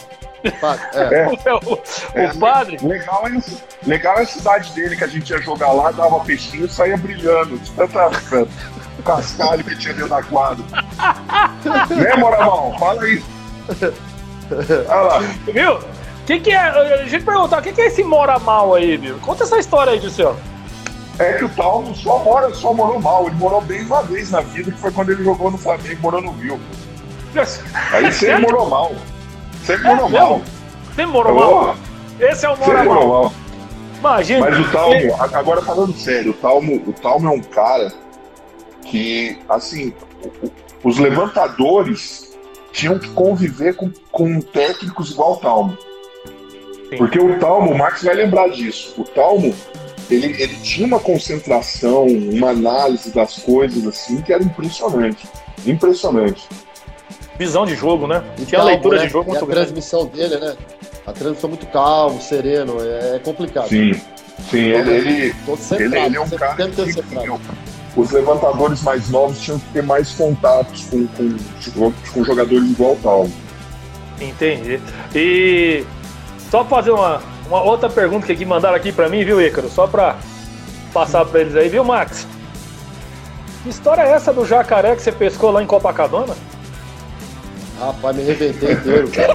É. 0.93 1.15
é. 1.15 1.27
O, 1.29 1.75
o 1.75 1.79
é, 2.15 2.35
padre. 2.35 2.79
Legal 2.83 3.27
é, 3.27 3.41
legal 3.87 4.19
é 4.19 4.23
a 4.23 4.27
cidade 4.27 4.73
dele, 4.73 4.97
que 4.97 5.05
a 5.05 5.09
gente 5.09 5.31
ia 5.31 5.41
jogar 5.41 5.73
lá, 5.73 5.91
dava 5.91 6.21
peixinho 6.21 6.67
e 6.67 6.69
saía 6.69 6.97
brilhando. 6.97 7.59
De 7.59 7.71
tanta 7.73 8.11
cascalho 9.05 9.65
que 9.65 9.77
tinha 9.77 9.95
dentro 9.95 10.11
da 10.11 10.23
quadra. 10.23 10.65
né, 11.95 12.17
Moramão? 12.17 12.77
Fala 12.79 13.03
aí. 13.03 13.23
Olha 14.89 15.03
lá. 15.03 15.19
Viu? 15.47 15.79
Que 16.27 16.39
que 16.39 16.53
é, 16.53 16.73
deixa 16.99 17.17
eu 17.17 17.21
te 17.21 17.25
perguntar, 17.25 17.59
o 17.59 17.63
que, 17.63 17.73
que 17.73 17.81
é 17.81 17.87
esse 17.87 18.05
mora 18.05 18.39
mal 18.39 18.75
aí, 18.75 18.97
viu? 18.97 19.19
Conta 19.19 19.43
essa 19.43 19.59
história 19.59 19.93
aí 19.93 19.99
do 19.99 20.11
senhor. 20.11 20.37
É 21.19 21.35
que 21.35 21.45
o 21.45 21.49
Talmo 21.49 21.95
só 21.95 22.19
mora, 22.21 22.55
só 22.55 22.73
morou 22.73 23.01
mal. 23.01 23.27
Ele 23.27 23.37
morou 23.37 23.61
bem 23.61 23.83
uma 23.83 24.03
vez 24.03 24.31
na 24.31 24.41
vida, 24.41 24.71
que 24.71 24.79
foi 24.79 24.91
quando 24.93 25.11
ele 25.11 25.23
jogou 25.23 25.51
no 25.51 25.59
Flamengo, 25.59 26.01
morou 26.01 26.23
no 26.23 26.33
Rio. 26.33 26.61
Aí 27.93 28.11
sempre 28.13 28.43
morou 28.43 28.69
mal. 28.69 28.93
Sempre 29.65 29.85
morou 29.85 30.09
é, 30.09 30.13
mal. 30.13 30.43
Sempre 30.89 31.07
morou 31.07 31.35
mal. 31.35 31.77
Esse 32.21 32.47
é 32.47 32.51
o 32.51 32.59
mora 32.59 32.85
mal. 32.85 33.09
mal. 33.09 33.33
Imagina. 33.99 34.51
Mas 34.51 34.59
o 34.59 34.73
Talmo, 34.73 35.15
agora 35.21 35.63
falando 35.63 35.95
sério, 35.95 36.33
o 36.33 36.35
Talmo, 36.35 36.83
o 36.87 36.93
Talmo 36.93 37.29
é 37.29 37.31
um 37.31 37.41
cara 37.41 37.93
que, 38.85 39.39
assim, 39.49 39.93
os 40.83 40.99
levantadores 40.99 42.37
tinham 42.73 42.99
que 42.99 43.09
conviver 43.11 43.77
com, 43.77 43.91
com 44.11 44.41
técnicos 44.41 45.13
igual 45.13 45.35
o 45.35 45.37
Talmo. 45.37 45.79
Porque 46.99 47.19
o 47.19 47.39
Talmo, 47.39 47.71
o 47.71 47.79
Max 47.79 48.03
vai 48.03 48.15
lembrar 48.15 48.49
disso. 48.49 48.95
O 49.01 49.05
Talmo, 49.05 49.55
ele, 50.11 50.27
ele 50.43 50.57
tinha 50.57 50.87
uma 50.87 50.99
concentração, 50.99 52.07
uma 52.07 52.51
análise 52.51 53.11
das 53.13 53.39
coisas 53.39 53.87
assim 53.87 54.21
que 54.21 54.33
era 54.33 54.43
impressionante. 54.43 55.29
Impressionante. 55.65 56.49
Visão 57.43 57.67
de 57.67 57.75
jogo, 57.75 58.07
né? 58.07 58.23
E 58.39 58.45
tinha 58.45 58.61
calmo, 58.61 58.71
leitura 58.71 58.99
né? 58.99 59.07
de 59.07 59.13
jogo 59.13 59.31
muito 59.31 59.41
e 59.41 59.45
a 59.45 59.47
grande. 59.47 59.67
transmissão 59.67 60.07
dele, 60.07 60.37
né? 60.37 60.57
A 61.05 61.13
transmissão 61.13 61.51
muito 61.51 61.67
calmo, 61.67 62.21
sereno, 62.21 62.77
é, 62.81 63.17
é 63.17 63.19
complicado. 63.19 63.69
Sim, 63.69 63.95
sim, 64.49 64.59
ele, 64.59 64.91
ele, 64.91 65.35
ele, 65.73 65.97
ele 65.99 66.17
é 66.17 66.21
um 66.21 66.31
cara 66.31 66.55
que, 66.55 68.01
os 68.01 68.11
levantadores 68.11 68.83
mais 68.83 69.11
novos 69.11 69.41
tinham 69.41 69.59
que 69.59 69.67
ter 69.73 69.83
mais 69.83 70.13
contatos 70.13 70.85
com, 70.85 71.07
com, 71.09 71.93
com 72.15 72.25
jogadores 72.25 72.71
igual 72.71 72.93
o 72.93 72.97
Talmo. 72.97 73.33
Entendi. 74.21 74.81
E 75.15 75.85
só 76.49 76.65
fazer 76.65 76.93
uma, 76.93 77.21
uma 77.49 77.63
outra 77.63 77.91
pergunta 77.91 78.27
que 78.27 78.33
aqui 78.33 78.45
mandaram 78.45 78.77
aqui 78.77 78.93
para 78.93 79.09
mim, 79.09 79.25
viu, 79.25 79.41
Ícaro? 79.41 79.69
Só 79.69 79.87
para 79.87 80.17
passar 80.93 81.25
para 81.25 81.41
eles 81.41 81.57
aí, 81.57 81.69
viu, 81.69 81.85
Max? 81.85 82.27
Que 83.63 83.69
história 83.69 84.03
é 84.03 84.13
essa 84.13 84.33
do 84.33 84.47
jacaré 84.47 84.95
que 84.95 85.03
você 85.03 85.13
pescou 85.13 85.51
lá 85.51 85.63
em 85.63 85.67
Copacabana? 85.67 86.35
Rapaz, 87.83 88.17
me 88.17 88.23
arrebentei 88.23 88.73
inteiro, 88.75 89.11
cara. 89.11 89.35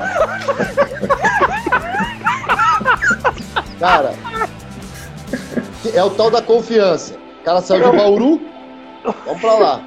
cara, 3.78 4.14
é 5.94 6.02
o 6.02 6.10
tal 6.12 6.32
da 6.32 6.42
confiança. 6.42 7.16
O 7.42 7.44
cara 7.44 7.60
saiu 7.62 7.92
de 7.92 7.98
Bauru, 7.98 8.40
vamos 9.26 9.42
pra 9.42 9.54
lá. 9.56 9.82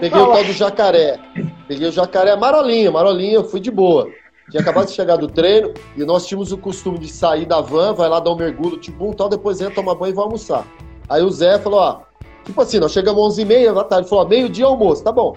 Peguei 0.00 0.18
o 0.18 0.26
tal 0.26 0.42
do 0.42 0.52
jacaré. 0.54 1.20
Peguei 1.68 1.88
o 1.88 1.92
jacaré 1.92 2.30
amarelinho, 2.30 2.88
amarelinho, 2.88 3.44
fui 3.44 3.60
de 3.60 3.70
boa. 3.70 4.08
Tinha 4.50 4.62
acabado 4.62 4.86
de 4.86 4.92
chegar 4.92 5.16
do 5.16 5.28
treino 5.28 5.74
e 5.94 6.02
nós 6.02 6.26
tínhamos 6.26 6.50
o 6.50 6.56
costume 6.56 6.98
de 6.98 7.08
sair 7.08 7.44
da 7.44 7.60
van, 7.60 7.92
vai 7.92 8.08
lá 8.08 8.20
dar 8.20 8.30
um 8.30 8.36
mergulho, 8.36 8.78
tipo 8.78 9.06
um 9.06 9.12
tal, 9.12 9.28
depois 9.28 9.60
entra, 9.60 9.74
toma 9.74 9.94
banho 9.94 10.12
e 10.12 10.14
vai 10.14 10.24
almoçar. 10.24 10.66
Aí 11.10 11.22
o 11.22 11.30
Zé 11.30 11.58
falou, 11.58 11.80
ó, 11.80 12.00
tipo 12.42 12.58
assim, 12.60 12.78
nós 12.78 12.92
chegamos 12.92 13.36
11h30 13.36 13.74
da 13.74 13.84
tarde, 13.84 14.08
falou, 14.08 14.26
meio-dia 14.26 14.64
almoço, 14.64 15.04
tá 15.04 15.12
bom. 15.12 15.34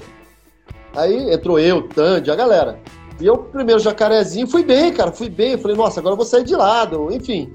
Aí 0.95 1.33
entrou 1.33 1.59
eu, 1.59 1.87
Tandy, 1.87 2.31
a 2.31 2.35
galera. 2.35 2.79
E 3.19 3.25
eu, 3.25 3.37
primeiro 3.37 3.79
jacarezinho, 3.79 4.47
fui 4.47 4.63
bem, 4.63 4.93
cara, 4.93 5.11
fui 5.11 5.29
bem. 5.29 5.53
Eu 5.53 5.59
falei, 5.59 5.77
nossa, 5.77 5.99
agora 5.99 6.13
eu 6.13 6.17
vou 6.17 6.25
sair 6.25 6.43
de 6.43 6.55
lado, 6.55 7.09
enfim. 7.11 7.53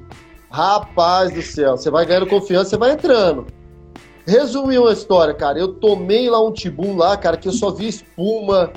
Rapaz 0.50 1.33
do 1.33 1.42
céu, 1.42 1.76
você 1.76 1.90
vai 1.90 2.05
ganhando 2.05 2.26
confiança, 2.26 2.70
você 2.70 2.76
vai 2.76 2.92
entrando. 2.92 3.46
Resumir 4.26 4.79
uma 4.79 4.92
história, 4.92 5.33
cara, 5.33 5.59
eu 5.59 5.68
tomei 5.74 6.29
lá 6.29 6.44
um 6.44 6.53
tibum 6.53 6.96
lá, 6.96 7.16
cara, 7.16 7.37
que 7.37 7.48
eu 7.48 7.53
só 7.53 7.70
vi 7.70 7.88
espuma, 7.88 8.72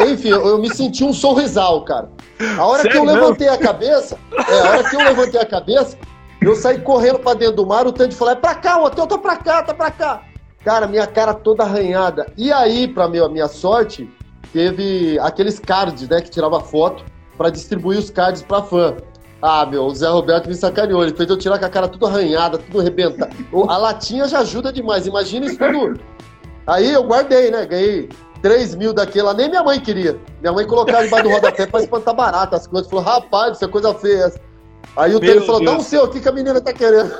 enfim, 0.00 0.28
eu, 0.28 0.46
eu 0.46 0.58
me 0.58 0.72
senti 0.72 1.04
um 1.04 1.12
sorrisal, 1.12 1.84
cara. 1.84 2.10
A 2.58 2.66
hora 2.66 2.82
Sério 2.82 2.90
que 2.90 2.98
eu 2.98 3.04
levantei 3.04 3.48
a 3.48 3.56
cabeça, 3.56 4.18
é, 4.32 4.60
a 4.60 4.70
hora 4.70 4.84
que 4.84 4.96
eu 4.96 5.00
levantei 5.00 5.40
a 5.40 5.46
cabeça, 5.46 5.96
eu 6.40 6.54
saí 6.54 6.80
correndo 6.80 7.18
pra 7.18 7.34
dentro 7.34 7.56
do 7.56 7.66
mar, 7.66 7.86
o 7.86 7.92
Tandy 7.92 8.14
falou, 8.14 8.34
é 8.34 8.36
pra 8.36 8.54
cá, 8.54 8.80
o 8.80 8.84
hotel 8.84 9.06
tá 9.06 9.18
pra 9.18 9.36
cá, 9.36 9.62
tá 9.62 9.74
pra 9.74 9.90
cá. 9.90 10.22
Cara, 10.66 10.88
minha 10.88 11.06
cara 11.06 11.32
toda 11.32 11.62
arranhada. 11.62 12.26
E 12.36 12.52
aí, 12.52 12.88
pra 12.88 13.06
minha, 13.06 13.28
minha 13.28 13.46
sorte, 13.46 14.10
teve 14.52 15.16
aqueles 15.20 15.60
cards, 15.60 16.08
né, 16.08 16.20
que 16.20 16.28
tirava 16.28 16.58
foto 16.58 17.04
para 17.38 17.50
distribuir 17.50 18.00
os 18.00 18.10
cards 18.10 18.42
pra 18.42 18.60
fã. 18.60 18.96
Ah, 19.40 19.64
meu, 19.64 19.84
o 19.84 19.94
Zé 19.94 20.08
Roberto 20.08 20.48
me 20.48 20.56
sacaneou. 20.56 21.04
Ele 21.04 21.14
fez 21.14 21.30
eu 21.30 21.38
tirar 21.38 21.60
com 21.60 21.66
a 21.66 21.68
cara 21.68 21.86
tudo 21.86 22.04
arranhada, 22.04 22.58
tudo 22.58 22.80
arrebentado. 22.80 23.32
A 23.68 23.76
latinha 23.76 24.26
já 24.26 24.40
ajuda 24.40 24.72
demais. 24.72 25.06
Imagina 25.06 25.46
isso 25.46 25.56
tudo. 25.56 26.00
Aí 26.66 26.90
eu 26.90 27.04
guardei, 27.04 27.52
né? 27.52 27.64
Ganhei 27.64 28.08
3 28.42 28.74
mil 28.74 28.92
daquela, 28.92 29.32
nem 29.32 29.48
minha 29.48 29.62
mãe 29.62 29.78
queria. 29.78 30.18
Minha 30.40 30.52
mãe 30.52 30.66
colocava 30.66 31.04
debaixo 31.04 31.28
do 31.28 31.30
rodapé 31.32 31.66
pra 31.66 31.80
espantar 31.80 32.12
barato 32.12 32.56
as 32.56 32.66
coisas. 32.66 32.90
Falou, 32.90 33.04
rapaz, 33.04 33.54
isso 33.54 33.64
é 33.64 33.68
coisa 33.68 33.94
feia. 33.94 34.32
Aí 34.96 35.14
o 35.14 35.20
Tênis 35.20 35.44
falou, 35.44 35.64
dá 35.64 35.72
um 35.72 35.80
seu, 35.80 36.04
o 36.04 36.08
que, 36.08 36.20
que 36.20 36.28
a 36.28 36.32
menina 36.32 36.60
tá 36.60 36.72
querendo? 36.72 37.12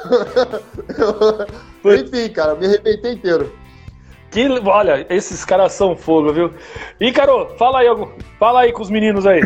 Enfim, 1.84 2.32
cara, 2.32 2.54
me 2.54 2.66
arrebentei 2.66 3.12
inteiro. 3.12 3.52
Que, 4.30 4.48
olha, 4.48 5.06
esses 5.08 5.44
caras 5.44 5.72
são 5.72 5.96
fogo, 5.96 6.32
viu? 6.32 6.50
Ícaro, 7.00 7.48
fala 7.58 7.80
aí, 7.80 7.86
fala 8.38 8.60
aí 8.60 8.72
com 8.72 8.82
os 8.82 8.90
meninos 8.90 9.26
aí. 9.26 9.40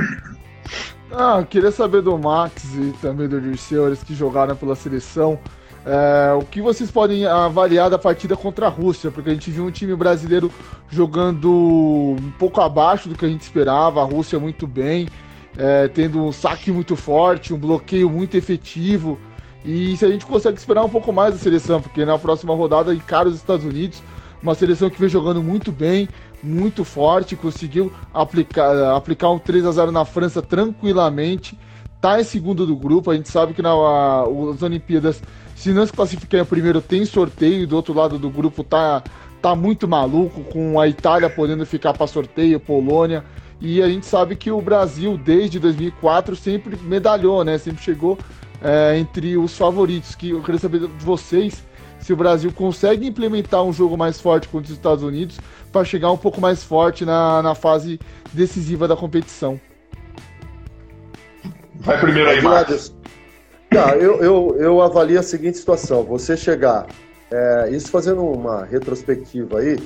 Ah, 1.12 1.44
queria 1.48 1.72
saber 1.72 2.02
do 2.02 2.16
Max 2.16 2.64
e 2.74 2.92
também 3.02 3.28
do 3.28 3.40
Dirceu, 3.40 3.86
eles 3.86 4.02
que 4.02 4.14
jogaram 4.14 4.54
pela 4.54 4.76
seleção. 4.76 5.38
É, 5.84 6.32
o 6.34 6.44
que 6.44 6.60
vocês 6.60 6.90
podem 6.90 7.26
avaliar 7.26 7.88
da 7.88 7.98
partida 7.98 8.36
contra 8.36 8.66
a 8.66 8.68
Rússia? 8.68 9.10
Porque 9.10 9.30
a 9.30 9.32
gente 9.32 9.50
viu 9.50 9.64
um 9.64 9.70
time 9.70 9.96
brasileiro 9.96 10.52
jogando 10.88 11.50
um 11.50 12.32
pouco 12.38 12.60
abaixo 12.60 13.08
do 13.08 13.14
que 13.16 13.24
a 13.24 13.28
gente 13.28 13.40
esperava, 13.40 14.00
a 14.00 14.04
Rússia 14.04 14.38
muito 14.38 14.66
bem, 14.66 15.08
é, 15.56 15.88
tendo 15.88 16.22
um 16.22 16.32
saque 16.32 16.70
muito 16.70 16.96
forte, 16.96 17.52
um 17.52 17.58
bloqueio 17.58 18.08
muito 18.08 18.36
efetivo. 18.36 19.18
E 19.64 19.96
se 19.96 20.04
a 20.04 20.08
gente 20.08 20.24
consegue 20.24 20.58
esperar 20.58 20.84
um 20.84 20.88
pouco 20.88 21.12
mais 21.12 21.34
da 21.34 21.40
seleção, 21.40 21.80
porque 21.80 22.04
na 22.04 22.18
próxima 22.18 22.54
rodada 22.54 22.94
encara 22.94 23.28
os 23.28 23.36
Estados 23.36 23.64
Unidos, 23.64 24.02
uma 24.42 24.54
seleção 24.54 24.88
que 24.88 24.98
vem 24.98 25.08
jogando 25.08 25.42
muito 25.42 25.70
bem, 25.70 26.08
muito 26.42 26.84
forte, 26.84 27.36
conseguiu 27.36 27.92
aplicar, 28.14 28.96
aplicar 28.96 29.30
um 29.30 29.38
3 29.38 29.66
a 29.66 29.72
0 29.72 29.92
na 29.92 30.04
França 30.04 30.40
tranquilamente, 30.40 31.58
tá 32.00 32.18
em 32.18 32.24
segundo 32.24 32.66
do 32.66 32.74
grupo. 32.74 33.10
A 33.10 33.14
gente 33.14 33.28
sabe 33.28 33.52
que 33.52 33.60
nas 33.60 34.62
Olimpíadas 34.62 35.22
se 35.60 35.72
não 35.72 35.84
se 35.84 35.92
classificar 35.92 36.40
em 36.40 36.44
primeiro, 36.46 36.80
tem 36.80 37.04
sorteio. 37.04 37.66
Do 37.66 37.76
outro 37.76 37.92
lado 37.92 38.18
do 38.18 38.30
grupo 38.30 38.64
tá, 38.64 39.04
tá 39.42 39.54
muito 39.54 39.86
maluco, 39.86 40.42
com 40.44 40.80
a 40.80 40.88
Itália 40.88 41.28
podendo 41.28 41.66
ficar 41.66 41.92
para 41.92 42.06
sorteio, 42.06 42.58
Polônia. 42.58 43.22
E 43.60 43.82
a 43.82 43.88
gente 43.88 44.06
sabe 44.06 44.36
que 44.36 44.50
o 44.50 44.60
Brasil, 44.60 45.18
desde 45.18 45.58
2004, 45.58 46.34
sempre 46.34 46.76
medalhou, 46.82 47.44
né? 47.44 47.58
Sempre 47.58 47.82
chegou 47.82 48.18
é, 48.62 48.98
entre 48.98 49.36
os 49.36 49.56
favoritos. 49.56 50.14
Que 50.14 50.30
eu 50.30 50.42
queria 50.42 50.58
saber 50.58 50.80
de 50.80 51.04
vocês 51.04 51.62
se 51.98 52.12
o 52.12 52.16
Brasil 52.16 52.50
consegue 52.52 53.06
implementar 53.06 53.62
um 53.62 53.72
jogo 53.72 53.96
mais 53.96 54.18
forte 54.18 54.48
contra 54.48 54.70
os 54.70 54.76
Estados 54.76 55.04
Unidos 55.04 55.38
para 55.70 55.84
chegar 55.84 56.10
um 56.10 56.16
pouco 56.16 56.40
mais 56.40 56.64
forte 56.64 57.04
na, 57.04 57.42
na 57.42 57.54
fase 57.54 58.00
decisiva 58.32 58.88
da 58.88 58.96
competição. 58.96 59.60
Vai 61.74 62.00
primeiro 62.00 62.30
aí, 62.30 62.40
Marcos. 62.40 62.94
Tá, 63.70 63.96
eu, 63.96 64.22
eu, 64.22 64.56
eu 64.58 64.80
avalio 64.82 65.20
a 65.20 65.22
seguinte 65.22 65.58
situação: 65.58 66.02
você 66.02 66.36
chegar, 66.36 66.86
é, 67.30 67.70
isso 67.70 67.90
fazendo 67.90 68.22
uma 68.22 68.64
retrospectiva 68.64 69.60
aí, 69.60 69.78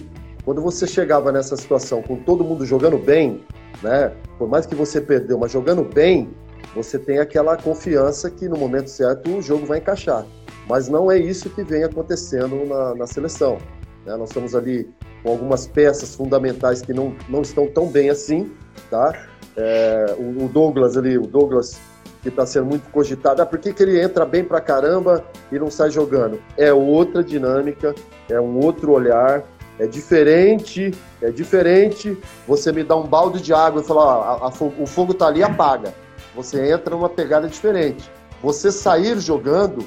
quando 0.45 0.61
você 0.61 0.87
chegava 0.87 1.33
nessa 1.33 1.57
situação 1.57 2.03
com 2.03 2.17
todo 2.17 2.45
mundo 2.45 2.67
jogando 2.67 2.99
bem, 2.99 3.43
né? 3.83 4.13
Por 4.39 4.49
mais 4.49 4.67
que 4.67 4.75
você 4.75 5.01
perdeu, 5.01 5.39
mas 5.39 5.51
jogando 5.51 5.83
bem, 5.83 6.31
você 6.75 6.99
tem 6.99 7.19
aquela 7.19 7.57
confiança 7.57 8.31
que 8.31 8.49
no 8.49 8.57
momento 8.57 8.89
certo 8.89 9.31
o 9.31 9.41
jogo 9.41 9.65
vai 9.65 9.79
encaixar. 9.79 10.27
Mas 10.69 10.89
não 10.89 11.11
é 11.11 11.19
isso 11.19 11.51
que 11.51 11.63
vem 11.63 11.85
acontecendo 11.85 12.65
na, 12.67 12.95
na 12.95 13.07
seleção. 13.07 13.59
Né? 14.05 14.17
Nós 14.17 14.31
estamos 14.31 14.55
ali 14.55 14.89
com 15.23 15.31
algumas 15.31 15.67
peças 15.67 16.15
fundamentais 16.15 16.83
que 16.83 16.93
não, 16.93 17.15
não 17.29 17.43
estão 17.43 17.67
tão 17.67 17.87
bem 17.87 18.11
assim, 18.11 18.51
tá? 18.91 19.13
É, 19.57 20.17
o, 20.19 20.45
o 20.45 20.49
Douglas 20.49 20.97
ali, 20.97 21.17
o 21.17 21.27
Douglas 21.27 21.79
que 22.23 22.31
está 22.31 22.47
sendo 22.47 22.67
muito 22.67 22.91
cogitado. 22.91 23.43
Ah, 23.43 23.47
por 23.47 23.59
que, 23.59 23.73
que 23.73 23.83
ele 23.83 24.01
entra 24.01 24.25
bem 24.25 24.43
pra 24.43 24.61
caramba 24.61 25.23
e 25.53 25.59
não 25.59 25.71
sai 25.71 25.91
jogando? 25.91 26.41
É 26.57 26.73
outra 26.73 27.23
dinâmica, 27.23 27.95
é 28.31 28.41
um 28.41 28.59
outro 28.65 28.93
olhar, 28.93 29.45
é 29.79 29.87
diferente, 29.87 30.93
é 31.21 31.31
diferente 31.31 32.17
você 32.47 32.71
me 32.73 32.85
dar 32.85 32.97
um 32.97 33.07
balde 33.07 33.41
de 33.41 33.53
água 33.53 33.81
e 33.83 33.85
falar, 33.85 34.47
o 34.79 34.87
fogo 34.87 35.15
tá 35.15 35.27
ali, 35.27 35.43
apaga. 35.43 35.95
Você 36.35 36.73
entra 36.73 36.95
numa 36.95 37.09
pegada 37.09 37.49
diferente. 37.49 38.11
Você 38.43 38.71
sair 38.71 39.19
jogando 39.19 39.87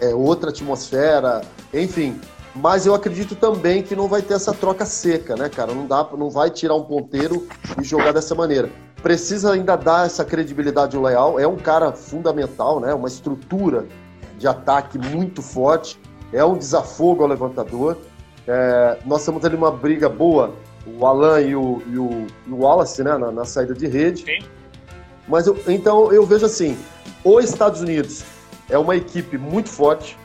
é 0.00 0.14
outra 0.14 0.50
atmosfera, 0.50 1.42
enfim. 1.72 2.20
Mas 2.54 2.84
eu 2.84 2.94
acredito 2.94 3.36
também 3.36 3.82
que 3.82 3.94
não 3.94 4.08
vai 4.08 4.22
ter 4.22 4.34
essa 4.34 4.52
troca 4.52 4.84
seca, 4.84 5.36
né, 5.36 5.48
cara? 5.48 5.72
Não 5.72 5.86
dá, 5.86 6.08
não 6.16 6.30
vai 6.30 6.50
tirar 6.50 6.74
um 6.74 6.82
ponteiro 6.82 7.46
e 7.80 7.84
jogar 7.84 8.12
dessa 8.12 8.34
maneira 8.34 8.70
precisa 9.02 9.52
ainda 9.52 9.76
dar 9.76 10.06
essa 10.06 10.24
credibilidade 10.24 10.96
ao 10.96 11.02
Leal. 11.02 11.40
É 11.40 11.46
um 11.46 11.56
cara 11.56 11.92
fundamental, 11.92 12.80
né? 12.80 12.94
Uma 12.94 13.08
estrutura 13.08 13.86
de 14.38 14.46
ataque 14.46 14.98
muito 14.98 15.42
forte. 15.42 15.98
É 16.32 16.44
um 16.44 16.56
desafogo 16.56 17.22
ao 17.22 17.28
levantador. 17.28 17.98
É, 18.46 18.98
nós 19.04 19.24
temos 19.24 19.44
ali 19.44 19.56
uma 19.56 19.70
briga 19.70 20.08
boa, 20.08 20.54
o 20.86 21.06
Alan 21.06 21.40
e 21.40 21.54
o, 21.54 21.82
e 21.86 21.98
o, 21.98 22.26
e 22.46 22.50
o 22.50 22.56
Wallace, 22.56 23.02
né? 23.02 23.16
Na, 23.16 23.30
na, 23.30 23.44
saída 23.44 23.74
de 23.74 23.86
rede. 23.86 24.24
Sim. 24.24 24.46
Mas 25.28 25.46
eu, 25.46 25.56
então 25.68 26.12
eu 26.12 26.24
vejo 26.24 26.46
assim: 26.46 26.76
os 27.24 27.44
Estados 27.44 27.80
Unidos 27.80 28.24
é 28.68 28.78
uma 28.78 28.96
equipe 28.96 29.36
muito 29.36 29.68
forte, 29.68 30.18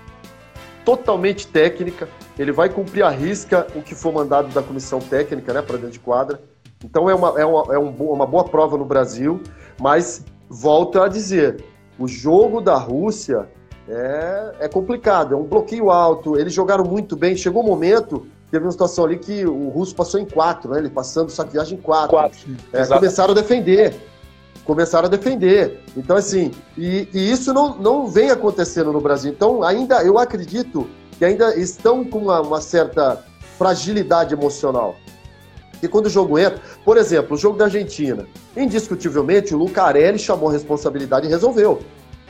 totalmente 0.83 1.47
técnica. 1.47 2.07
Ele 2.37 2.51
vai 2.51 2.69
cumprir 2.69 3.03
a 3.03 3.09
risca 3.09 3.67
o 3.75 3.81
que 3.81 3.95
for 3.95 4.13
mandado 4.13 4.49
da 4.49 4.61
comissão 4.61 4.99
técnica, 4.99 5.53
né? 5.53 5.61
Para 5.61 5.77
dentro 5.77 5.91
de 5.91 5.99
quadra. 5.99 6.41
Então 6.83 7.09
é 7.09 7.15
uma, 7.15 7.39
é, 7.39 7.45
uma, 7.45 7.75
é 7.75 7.79
um, 7.79 7.89
uma 7.89 8.25
boa 8.25 8.43
prova 8.43 8.77
no 8.77 8.85
Brasil, 8.85 9.41
mas 9.79 10.23
volto 10.49 11.01
a 11.01 11.07
dizer, 11.07 11.63
o 11.97 12.07
jogo 12.07 12.61
da 12.61 12.75
Rússia 12.75 13.47
é, 13.87 14.55
é 14.61 14.67
complicado, 14.67 15.33
é 15.33 15.37
um 15.37 15.43
bloqueio 15.43 15.91
alto, 15.91 16.37
eles 16.37 16.53
jogaram 16.53 16.83
muito 16.83 17.15
bem, 17.15 17.35
chegou 17.35 17.63
um 17.63 17.67
momento, 17.67 18.25
teve 18.49 18.65
uma 18.65 18.71
situação 18.71 19.05
ali 19.05 19.17
que 19.17 19.45
o 19.45 19.69
russo 19.69 19.95
passou 19.95 20.19
em 20.19 20.25
quatro, 20.25 20.71
né? 20.71 20.79
Ele 20.79 20.89
passando 20.89 21.29
saqueagem 21.29 21.77
em 21.77 21.81
quatro. 21.81 22.09
quatro. 22.09 22.39
É, 22.73 22.85
começaram 22.85 23.31
a 23.31 23.35
defender. 23.35 23.95
Começaram 24.63 25.05
a 25.05 25.09
defender. 25.09 25.83
Então, 25.95 26.15
assim, 26.15 26.51
e, 26.75 27.07
e, 27.13 27.31
isso 27.31 27.53
não, 27.53 27.77
não 27.77 28.07
vem 28.07 28.31
acontecendo 28.31 28.91
no 28.91 28.99
Brasil. 28.99 29.31
Então, 29.31 29.61
ainda, 29.61 30.03
eu 30.03 30.17
acredito 30.17 30.89
que 31.17 31.23
ainda 31.23 31.55
estão 31.55 32.03
com 32.03 32.17
uma, 32.19 32.41
uma 32.41 32.61
certa 32.61 33.23
fragilidade 33.57 34.33
emocional. 34.33 34.95
E 35.83 35.87
quando 35.87 36.07
o 36.07 36.09
jogo 36.09 36.39
entra, 36.39 36.59
por 36.83 36.97
exemplo, 36.97 37.35
o 37.35 37.37
jogo 37.37 37.57
da 37.57 37.65
Argentina, 37.65 38.25
indiscutivelmente 38.57 39.53
o 39.53 39.57
Lucarelli 39.57 40.17
chamou 40.17 40.49
a 40.49 40.53
responsabilidade 40.53 41.27
e 41.27 41.29
resolveu. 41.29 41.81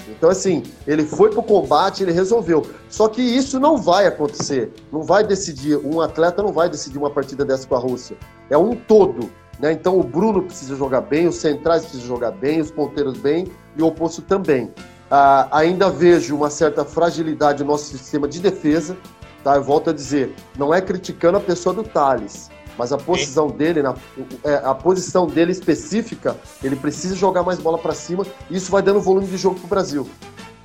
Então, 0.07 0.29
assim, 0.29 0.63
ele 0.85 1.03
foi 1.03 1.29
pro 1.29 1.41
combate, 1.41 2.03
ele 2.03 2.11
resolveu. 2.11 2.65
Só 2.89 3.07
que 3.07 3.21
isso 3.21 3.59
não 3.59 3.77
vai 3.77 4.05
acontecer. 4.05 4.71
Não 4.91 5.03
vai 5.03 5.25
decidir, 5.25 5.77
um 5.77 6.01
atleta 6.01 6.43
não 6.43 6.51
vai 6.51 6.69
decidir 6.69 6.97
uma 6.97 7.09
partida 7.09 7.43
dessa 7.43 7.67
com 7.67 7.75
a 7.75 7.79
Rússia. 7.79 8.15
É 8.49 8.57
um 8.57 8.75
todo. 8.75 9.29
Né? 9.59 9.71
Então, 9.71 9.99
o 9.99 10.03
Bruno 10.03 10.43
precisa 10.43 10.75
jogar 10.75 11.01
bem, 11.01 11.27
os 11.27 11.35
centrais 11.35 11.83
precisam 11.83 12.07
jogar 12.07 12.31
bem, 12.31 12.61
os 12.61 12.71
ponteiros 12.71 13.17
bem 13.17 13.47
e 13.75 13.81
o 13.81 13.87
oposto 13.87 14.21
também. 14.21 14.71
Ah, 15.09 15.47
ainda 15.51 15.89
vejo 15.89 16.35
uma 16.35 16.49
certa 16.49 16.83
fragilidade 16.83 17.63
no 17.63 17.71
nosso 17.71 17.85
sistema 17.85 18.27
de 18.27 18.39
defesa. 18.39 18.97
Tá? 19.43 19.55
Eu 19.55 19.63
volto 19.63 19.91
a 19.91 19.93
dizer, 19.93 20.33
não 20.57 20.73
é 20.73 20.81
criticando 20.81 21.37
a 21.37 21.41
pessoa 21.41 21.73
do 21.73 21.83
Thales, 21.83 22.49
mas 22.77 22.91
a 22.91 22.97
posição 22.97 23.47
dele, 23.47 23.81
na, 23.81 23.95
é, 24.43 24.55
a 24.63 24.73
posição 24.73 25.27
dele 25.27 25.51
específica, 25.51 26.35
ele 26.63 26.75
precisa 26.75 27.15
jogar 27.15 27.43
mais 27.43 27.59
bola 27.59 27.77
para 27.77 27.93
cima. 27.93 28.25
E 28.49 28.57
isso 28.57 28.71
vai 28.71 28.81
dando 28.81 28.99
volume 29.01 29.27
de 29.27 29.37
jogo 29.37 29.55
para 29.55 29.65
o 29.65 29.69
Brasil, 29.69 30.09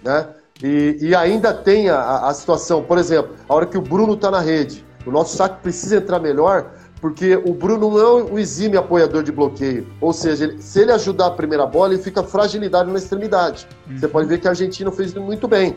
né? 0.02 0.28
E, 0.62 0.98
e 1.00 1.14
ainda 1.14 1.54
tem 1.54 1.88
a, 1.88 2.28
a, 2.28 2.34
situação, 2.34 2.82
por 2.82 2.98
exemplo, 2.98 3.34
a 3.48 3.54
hora 3.54 3.66
que 3.66 3.78
o 3.78 3.80
Bruno 3.80 4.14
está 4.14 4.30
na 4.30 4.40
rede, 4.40 4.84
o 5.06 5.10
nosso 5.10 5.34
saque 5.34 5.62
precisa 5.62 5.96
entrar 5.96 6.18
melhor, 6.18 6.72
porque 7.00 7.34
o 7.34 7.54
Bruno 7.54 7.90
não 7.90 7.98
é 7.98 8.24
um 8.32 8.38
exime 8.38 8.76
apoiador 8.76 9.22
de 9.22 9.32
bloqueio. 9.32 9.86
Ou 10.00 10.12
seja, 10.12 10.44
ele, 10.44 10.60
se 10.60 10.80
ele 10.80 10.92
ajudar 10.92 11.28
a 11.28 11.30
primeira 11.30 11.64
bola, 11.64 11.94
ele 11.94 12.02
fica 12.02 12.22
fragilidade 12.22 12.90
na 12.90 12.98
extremidade. 12.98 13.66
Uhum. 13.88 13.98
Você 13.98 14.08
pode 14.08 14.28
ver 14.28 14.38
que 14.38 14.46
a 14.46 14.50
Argentina 14.50 14.92
fez 14.92 15.14
muito 15.14 15.48
bem. 15.48 15.76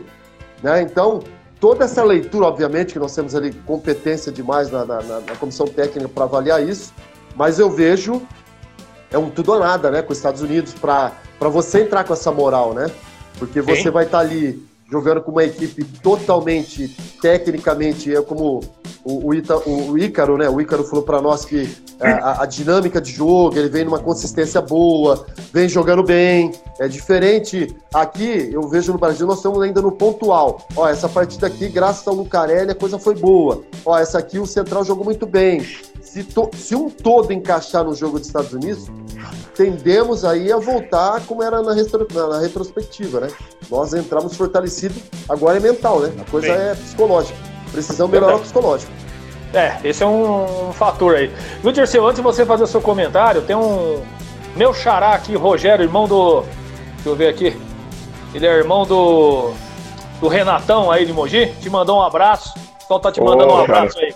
Né? 0.62 0.82
Então, 0.82 1.20
toda 1.64 1.86
essa 1.86 2.04
leitura, 2.04 2.44
obviamente, 2.44 2.92
que 2.92 2.98
nós 2.98 3.14
temos 3.14 3.34
ali 3.34 3.50
competência 3.64 4.30
demais 4.30 4.70
na, 4.70 4.84
na, 4.84 5.00
na 5.00 5.36
comissão 5.36 5.66
técnica 5.66 6.06
para 6.10 6.24
avaliar 6.24 6.62
isso, 6.62 6.92
mas 7.34 7.58
eu 7.58 7.70
vejo 7.70 8.20
é 9.10 9.16
um 9.16 9.30
tudo 9.30 9.52
ou 9.52 9.58
nada, 9.58 9.90
né, 9.90 10.02
com 10.02 10.12
os 10.12 10.18
Estados 10.18 10.42
Unidos 10.42 10.74
para 10.74 11.10
você 11.40 11.80
entrar 11.80 12.04
com 12.04 12.12
essa 12.12 12.30
moral, 12.30 12.74
né? 12.74 12.90
Porque 13.38 13.62
você 13.62 13.84
Sim. 13.84 13.90
vai 13.90 14.04
estar 14.04 14.18
tá 14.18 14.24
ali 14.24 14.62
jogando 14.90 15.20
com 15.20 15.30
uma 15.30 15.44
equipe 15.44 15.84
totalmente, 16.02 16.88
tecnicamente, 17.20 18.14
é 18.14 18.20
como 18.22 18.60
o, 19.04 19.28
o, 19.28 19.34
Ita, 19.34 19.56
o, 19.68 19.98
Ícaro, 19.98 20.38
né? 20.38 20.48
O 20.48 20.60
Ícaro 20.60 20.84
falou 20.84 21.04
para 21.04 21.20
nós 21.20 21.44
que 21.44 21.68
é, 22.00 22.10
a, 22.10 22.42
a, 22.42 22.46
dinâmica 22.46 23.00
de 23.00 23.12
jogo, 23.12 23.58
ele 23.58 23.68
vem 23.68 23.84
numa 23.84 23.98
consistência 23.98 24.60
boa, 24.60 25.26
vem 25.52 25.68
jogando 25.68 26.02
bem. 26.02 26.52
É 26.80 26.88
diferente. 26.88 27.74
Aqui, 27.92 28.50
eu 28.52 28.68
vejo 28.68 28.92
no 28.92 28.98
Brasil, 28.98 29.26
nós 29.26 29.36
estamos 29.36 29.60
ainda 29.62 29.80
no 29.80 29.92
pontual. 29.92 30.66
Ó, 30.74 30.88
essa 30.88 31.08
partida 31.08 31.46
aqui, 31.46 31.68
graças 31.68 32.06
ao 32.06 32.14
Lucarelli, 32.14 32.70
a 32.70 32.74
coisa 32.74 32.98
foi 32.98 33.14
boa. 33.14 33.62
Ó, 33.84 33.98
essa 33.98 34.18
aqui 34.18 34.38
o 34.38 34.46
Central 34.46 34.84
jogou 34.84 35.04
muito 35.04 35.26
bem. 35.26 35.64
Se, 36.04 36.22
to, 36.22 36.50
se 36.54 36.76
um 36.76 36.90
todo 36.90 37.32
encaixar 37.32 37.82
no 37.82 37.94
jogo 37.94 38.18
dos 38.18 38.28
Estados 38.28 38.52
Unidos, 38.52 38.88
tendemos 39.56 40.24
aí 40.24 40.52
a 40.52 40.58
voltar 40.58 41.20
como 41.26 41.42
era 41.42 41.62
na, 41.62 41.72
retro, 41.72 42.06
na 42.30 42.38
retrospectiva, 42.40 43.20
né? 43.20 43.28
Nós 43.70 43.94
entramos 43.94 44.36
fortalecidos, 44.36 45.02
agora 45.28 45.56
é 45.56 45.60
mental, 45.60 46.00
né? 46.00 46.12
A 46.20 46.30
coisa 46.30 46.48
é 46.48 46.74
psicológica. 46.74 47.36
Precisamos 47.72 48.12
melhorar 48.12 48.36
o 48.36 48.40
psicológico. 48.40 48.92
É, 49.52 49.78
esse 49.82 50.02
é 50.02 50.06
um, 50.06 50.68
um 50.68 50.72
fator 50.72 51.16
aí. 51.16 51.32
Viu, 51.62 51.72
Dirceu, 51.72 52.04
antes 52.04 52.16
de 52.16 52.22
você 52.22 52.44
fazer 52.44 52.64
o 52.64 52.68
seu 52.68 52.82
comentário, 52.82 53.42
tem 53.42 53.56
um. 53.56 54.02
Meu 54.54 54.74
xará 54.74 55.14
aqui, 55.14 55.34
Rogério, 55.34 55.84
irmão 55.84 56.06
do. 56.06 56.42
Deixa 56.96 57.08
eu 57.08 57.16
ver 57.16 57.28
aqui. 57.28 57.56
Ele 58.34 58.46
é 58.46 58.52
irmão 58.52 58.84
do. 58.84 59.52
Do 60.20 60.28
Renatão 60.28 60.90
aí 60.90 61.06
de 61.06 61.12
Mogi. 61.12 61.46
Te 61.60 61.70
mandou 61.70 61.98
um 61.98 62.02
abraço. 62.02 62.52
Só 62.86 62.98
tá 62.98 63.10
te 63.10 63.20
mandando 63.20 63.52
oh, 63.52 63.56
um 63.56 63.64
abraço 63.64 63.94
cara. 63.94 64.06
aí. 64.06 64.14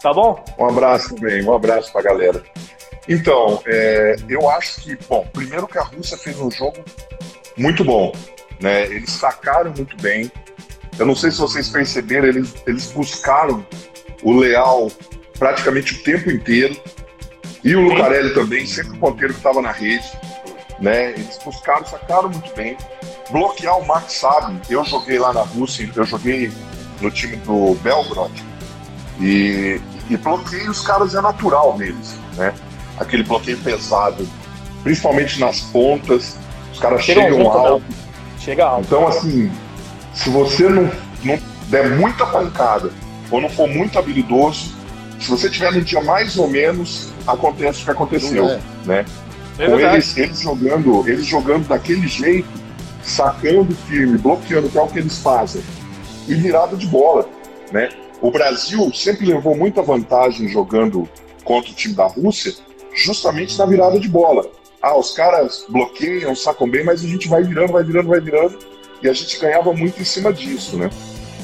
Tá 0.00 0.12
bom? 0.12 0.44
Um 0.58 0.68
abraço 0.68 1.14
também, 1.14 1.44
um 1.44 1.52
abraço 1.52 1.92
pra 1.92 2.02
galera. 2.02 2.42
Então, 3.08 3.62
é, 3.66 4.16
eu 4.28 4.48
acho 4.50 4.80
que, 4.82 4.96
bom, 5.08 5.26
primeiro 5.32 5.66
que 5.66 5.78
a 5.78 5.82
Rússia 5.82 6.16
fez 6.18 6.38
um 6.38 6.50
jogo 6.50 6.78
muito 7.56 7.84
bom, 7.84 8.12
né? 8.60 8.84
Eles 8.84 9.10
sacaram 9.10 9.72
muito 9.76 9.96
bem. 9.96 10.30
Eu 10.98 11.06
não 11.06 11.16
sei 11.16 11.30
se 11.30 11.38
vocês 11.38 11.68
perceberam, 11.68 12.28
eles, 12.28 12.54
eles 12.66 12.92
buscaram 12.92 13.64
o 14.22 14.32
Leal 14.32 14.90
praticamente 15.38 15.94
o 15.94 16.02
tempo 16.02 16.30
inteiro 16.30 16.76
e 17.64 17.74
o 17.74 17.80
Lucarelli 17.80 18.34
também, 18.34 18.66
sempre 18.66 18.96
o 18.96 18.98
ponteiro 18.98 19.32
que 19.32 19.40
estava 19.40 19.62
na 19.62 19.72
rede, 19.72 20.10
né? 20.80 21.12
Eles 21.12 21.38
buscaram, 21.44 21.86
sacaram 21.86 22.28
muito 22.28 22.54
bem. 22.54 22.76
Bloquear 23.30 23.78
o 23.78 23.86
Max 23.86 24.14
sabe, 24.14 24.60
eu 24.70 24.84
joguei 24.84 25.18
lá 25.18 25.32
na 25.32 25.42
Rússia, 25.42 25.88
eu 25.94 26.04
joguei 26.04 26.50
no 27.00 27.10
time 27.10 27.36
do 27.36 27.74
Belgrad 27.82 28.32
e, 29.20 29.80
e 30.08 30.16
bloqueio 30.16 30.70
os 30.70 30.80
caras 30.80 31.14
é 31.14 31.20
natural 31.20 31.76
neles, 31.76 32.16
né? 32.36 32.54
Aquele 32.98 33.22
bloqueio 33.22 33.58
pesado, 33.58 34.28
principalmente 34.82 35.40
nas 35.40 35.60
pontas, 35.60 36.36
os 36.72 36.78
caras 36.78 37.02
Chega 37.04 37.22
chegam 37.22 37.38
junto, 37.38 37.56
alto. 37.56 37.84
Chega 38.38 38.64
alto. 38.64 38.86
Então, 38.86 39.06
assim, 39.06 39.50
se 40.14 40.30
você 40.30 40.68
não, 40.68 40.90
não 41.24 41.38
der 41.68 41.90
muita 41.90 42.26
pancada 42.26 42.90
ou 43.30 43.40
não 43.40 43.48
for 43.48 43.68
muito 43.68 43.98
habilidoso, 43.98 44.76
se 45.20 45.30
você 45.30 45.50
tiver 45.50 45.72
no 45.72 45.80
dia 45.80 46.00
mais 46.02 46.36
ou 46.36 46.48
menos, 46.48 47.12
acontece 47.26 47.82
o 47.82 47.84
que 47.84 47.90
aconteceu, 47.90 48.48
é. 48.48 48.60
né? 48.84 49.04
É 49.58 49.66
Com 49.66 49.80
eles, 49.80 50.16
eles 50.16 50.40
jogando, 50.40 51.08
eles 51.08 51.26
jogando 51.26 51.66
daquele 51.66 52.06
jeito, 52.06 52.48
sacando 53.02 53.74
firme, 53.88 54.16
bloqueando, 54.16 54.68
que 54.68 54.78
é 54.78 54.80
o 54.80 54.86
que 54.86 55.00
eles 55.00 55.18
fazem, 55.18 55.62
e 56.28 56.34
virada 56.34 56.76
de 56.76 56.86
bola, 56.86 57.28
né? 57.72 57.88
O 58.20 58.30
Brasil 58.30 58.92
sempre 58.92 59.26
levou 59.26 59.56
muita 59.56 59.82
vantagem 59.82 60.48
jogando 60.48 61.08
contra 61.44 61.70
o 61.70 61.74
time 61.74 61.94
da 61.94 62.06
Rússia, 62.06 62.52
justamente 62.94 63.56
na 63.58 63.64
virada 63.64 63.98
de 63.98 64.08
bola. 64.08 64.50
Ah, 64.82 64.96
os 64.96 65.12
caras 65.12 65.64
bloqueiam, 65.68 66.34
sacam 66.34 66.68
bem, 66.68 66.84
mas 66.84 67.04
a 67.04 67.08
gente 67.08 67.28
vai 67.28 67.42
virando, 67.42 67.72
vai 67.72 67.82
virando, 67.82 68.08
vai 68.08 68.20
virando, 68.20 68.58
e 69.02 69.08
a 69.08 69.12
gente 69.12 69.38
ganhava 69.38 69.72
muito 69.72 70.00
em 70.00 70.04
cima 70.04 70.32
disso, 70.32 70.76
né? 70.76 70.90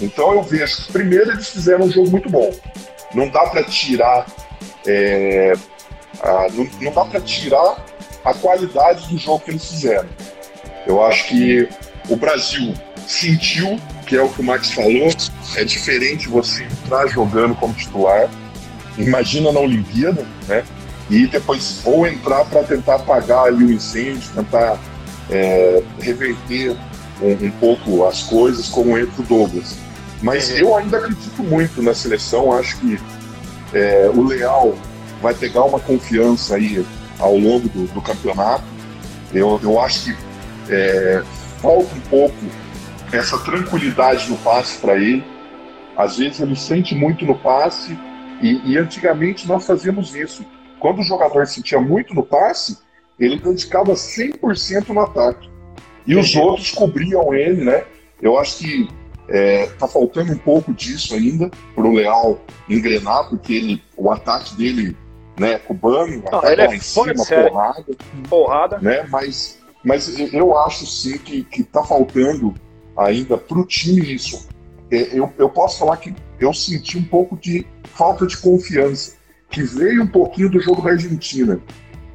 Então 0.01 0.33
eu 0.33 0.42
vejo 0.42 0.85
que 0.85 0.92
primeiro 0.92 1.31
eles 1.31 1.49
fizeram 1.49 1.87
um 1.87 1.90
jogo 1.90 2.11
muito 2.11 2.29
bom. 2.29 2.53
Não 3.14 3.29
dá 3.29 3.47
para 3.47 3.62
tirar, 3.64 4.27
é, 4.87 5.55
a, 6.20 6.49
não, 6.53 6.68
não 6.81 6.92
dá 6.92 7.05
para 7.05 7.20
tirar 7.20 7.85
a 8.25 8.35
qualidade 8.35 9.09
do 9.09 9.18
jogo 9.18 9.44
que 9.44 9.51
eles 9.53 9.64
fizeram. 9.64 10.09
Eu 10.87 11.05
acho 11.05 11.29
que 11.29 11.68
o 12.09 12.16
Brasil 12.16 12.75
sentiu, 13.07 13.79
que 14.07 14.17
é 14.17 14.23
o 14.23 14.29
que 14.29 14.40
o 14.40 14.45
Max 14.45 14.71
falou, 14.71 15.11
é 15.57 15.64
diferente 15.64 16.29
você 16.29 16.64
entrar 16.64 17.07
jogando 17.07 17.55
como 17.55 17.73
titular. 17.75 18.29
Imagina 18.97 19.53
na 19.53 19.61
Olimpíada, 19.61 20.27
né? 20.47 20.64
e 21.11 21.27
depois 21.27 21.83
ou 21.85 22.07
entrar 22.07 22.45
para 22.47 22.62
tentar 22.62 22.97
apagar 22.97 23.45
ali 23.47 23.64
o 23.64 23.73
incêndio, 23.73 24.23
tentar 24.35 24.79
é, 25.31 25.83
reverter 26.01 26.77
um, 27.21 27.47
um, 27.47 27.51
pouco 27.53 28.07
as 28.07 28.23
coisas, 28.23 28.69
como 28.69 28.97
entra 28.99 29.21
o 29.21 29.25
Douglas. 29.25 29.77
Mas 30.23 30.51
eu 30.51 30.75
ainda 30.75 30.99
acredito 30.99 31.43
muito 31.43 31.83
na 31.83 31.95
seleção, 31.95 32.53
acho 32.53 32.79
que 32.79 32.99
é, 33.75 34.11
o 34.14 34.23
Leal 34.23 34.75
vai 35.21 35.35
pegar 35.35 35.64
uma 35.64 35.81
confiança 35.81 36.57
aí 36.57 36.85
ao 37.19 37.37
longo 37.37 37.69
do, 37.69 37.87
do 37.93 38.01
campeonato. 38.01 38.64
Eu, 39.33 39.61
eu 39.62 39.81
acho 39.81 40.05
que 40.05 40.17
é, 40.71 41.23
falta 41.61 41.95
um 41.95 42.01
pouco 42.09 42.35
essa 43.14 43.38
tranquilidade 43.38 44.29
no 44.31 44.37
passe 44.38 44.79
para 44.79 44.96
ele. 44.96 45.24
Às 45.96 46.18
vezes 46.18 46.40
ele 46.40 46.57
sente 46.57 46.94
muito 46.94 47.24
no 47.24 47.37
passe 47.37 47.96
e, 48.42 48.72
e, 48.72 48.79
antigamente 48.79 49.46
nós 49.46 49.66
fazíamos 49.66 50.14
isso. 50.14 50.44
Quando 50.81 50.98
o 50.98 51.05
jogador 51.05 51.46
sentia 51.46 51.81
muito 51.81 52.14
no 52.14 52.22
passe, 52.22 52.79
ele 53.18 53.38
dedicava 53.38 53.92
100% 53.92 54.88
no 54.88 55.00
ataque. 55.00 55.48
E 56.07 56.16
os 56.16 56.35
outros 56.35 56.72
cobriam 56.72 57.33
ele, 57.33 57.64
né? 57.64 57.85
Eu 58.20 58.38
acho 58.38 58.59
que 58.59 58.88
é, 59.29 59.66
tá 59.79 59.87
faltando 59.87 60.33
um 60.33 60.38
pouco 60.38 60.72
disso 60.74 61.14
ainda 61.14 61.50
para 61.74 61.87
o 61.87 61.92
Leal 61.92 62.40
engrenar, 62.68 63.29
porque 63.29 63.55
ele, 63.55 63.83
o 63.96 64.11
ataque 64.11 64.55
dele, 64.57 64.96
né, 65.38 65.59
cubano, 65.59 66.22
Não, 66.31 66.44
ele 66.44 66.62
é 66.62 66.74
em 66.74 66.81
cima, 66.81 67.14
porrada, 67.14 67.85
porrada, 68.29 68.79
né? 68.79 69.07
Mas, 69.09 69.59
mas 69.83 70.18
eu 70.33 70.59
acho 70.59 70.87
sim 70.87 71.16
que, 71.18 71.44
que 71.44 71.62
tá 71.62 71.83
faltando 71.83 72.55
ainda 72.96 73.37
para 73.37 73.59
o 73.59 73.66
time 73.66 74.14
isso. 74.14 74.48
É, 74.90 75.18
eu, 75.18 75.33
eu 75.38 75.48
posso 75.48 75.78
falar 75.78 75.96
que 75.96 76.14
eu 76.38 76.52
senti 76.52 76.98
um 76.98 77.04
pouco 77.04 77.37
de 77.37 77.66
falta 77.85 78.26
de 78.26 78.37
confiança, 78.37 79.14
que 79.50 79.62
veio 79.62 80.02
um 80.02 80.07
pouquinho 80.07 80.50
do 80.50 80.61
jogo 80.61 80.83
da 80.83 80.90
Argentina. 80.90 81.61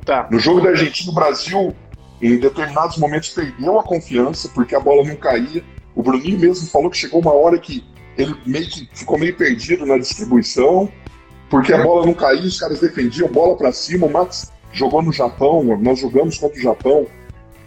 Tá. 0.06 0.28
No 0.32 0.40
jogo 0.40 0.62
da 0.62 0.70
Argentina, 0.70 1.12
o 1.12 1.16
Brasil, 1.16 1.76
em 2.22 2.38
determinados 2.38 2.98
momentos, 2.98 3.30
perdeu 3.30 3.80
a 3.80 3.84
confiança, 3.84 4.50
porque 4.54 4.76
a 4.76 4.80
bola 4.80 5.08
não 5.08 5.16
caía. 5.16 5.64
O 5.96 6.04
Bruninho 6.04 6.40
mesmo 6.40 6.68
falou 6.68 6.90
que 6.90 6.98
chegou 6.98 7.22
uma 7.22 7.34
hora 7.34 7.58
que 7.58 7.84
ele 8.18 8.36
meio 8.46 8.68
que 8.68 8.90
ficou 8.94 9.18
meio 9.18 9.36
perdido 9.36 9.86
na 9.86 9.98
distribuição, 9.98 10.90
porque 11.50 11.74
a 11.74 11.84
bola 11.84 12.06
não 12.06 12.14
caía, 12.14 12.42
os 12.42 12.60
caras 12.60 12.80
defendiam 12.80 13.28
bola 13.30 13.56
para 13.56 13.72
cima. 13.72 14.06
O 14.06 14.12
Max 14.12 14.52
jogou 14.72 15.02
no 15.02 15.12
Japão, 15.12 15.64
nós 15.82 16.00
jogamos 16.00 16.38
contra 16.38 16.58
o 16.58 16.62
Japão. 16.62 17.08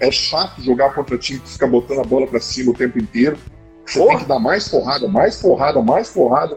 É 0.02 0.10
chato 0.10 0.60
jogar 0.60 0.92
contra 0.94 1.16
time 1.16 1.38
que 1.38 1.48
fica 1.48 1.64
botando 1.64 2.00
a 2.00 2.04
bola 2.04 2.26
para 2.26 2.40
cima 2.40 2.72
o 2.72 2.74
tempo 2.74 2.98
inteiro. 2.98 3.38
Você 3.86 4.00
Porra. 4.00 4.10
tem 4.10 4.18
que 4.18 4.24
dar 4.24 4.40
mais 4.40 4.68
porrada, 4.68 5.06
mais 5.06 5.40
porrada, 5.40 5.80
mais 5.80 6.10
porrada. 6.10 6.56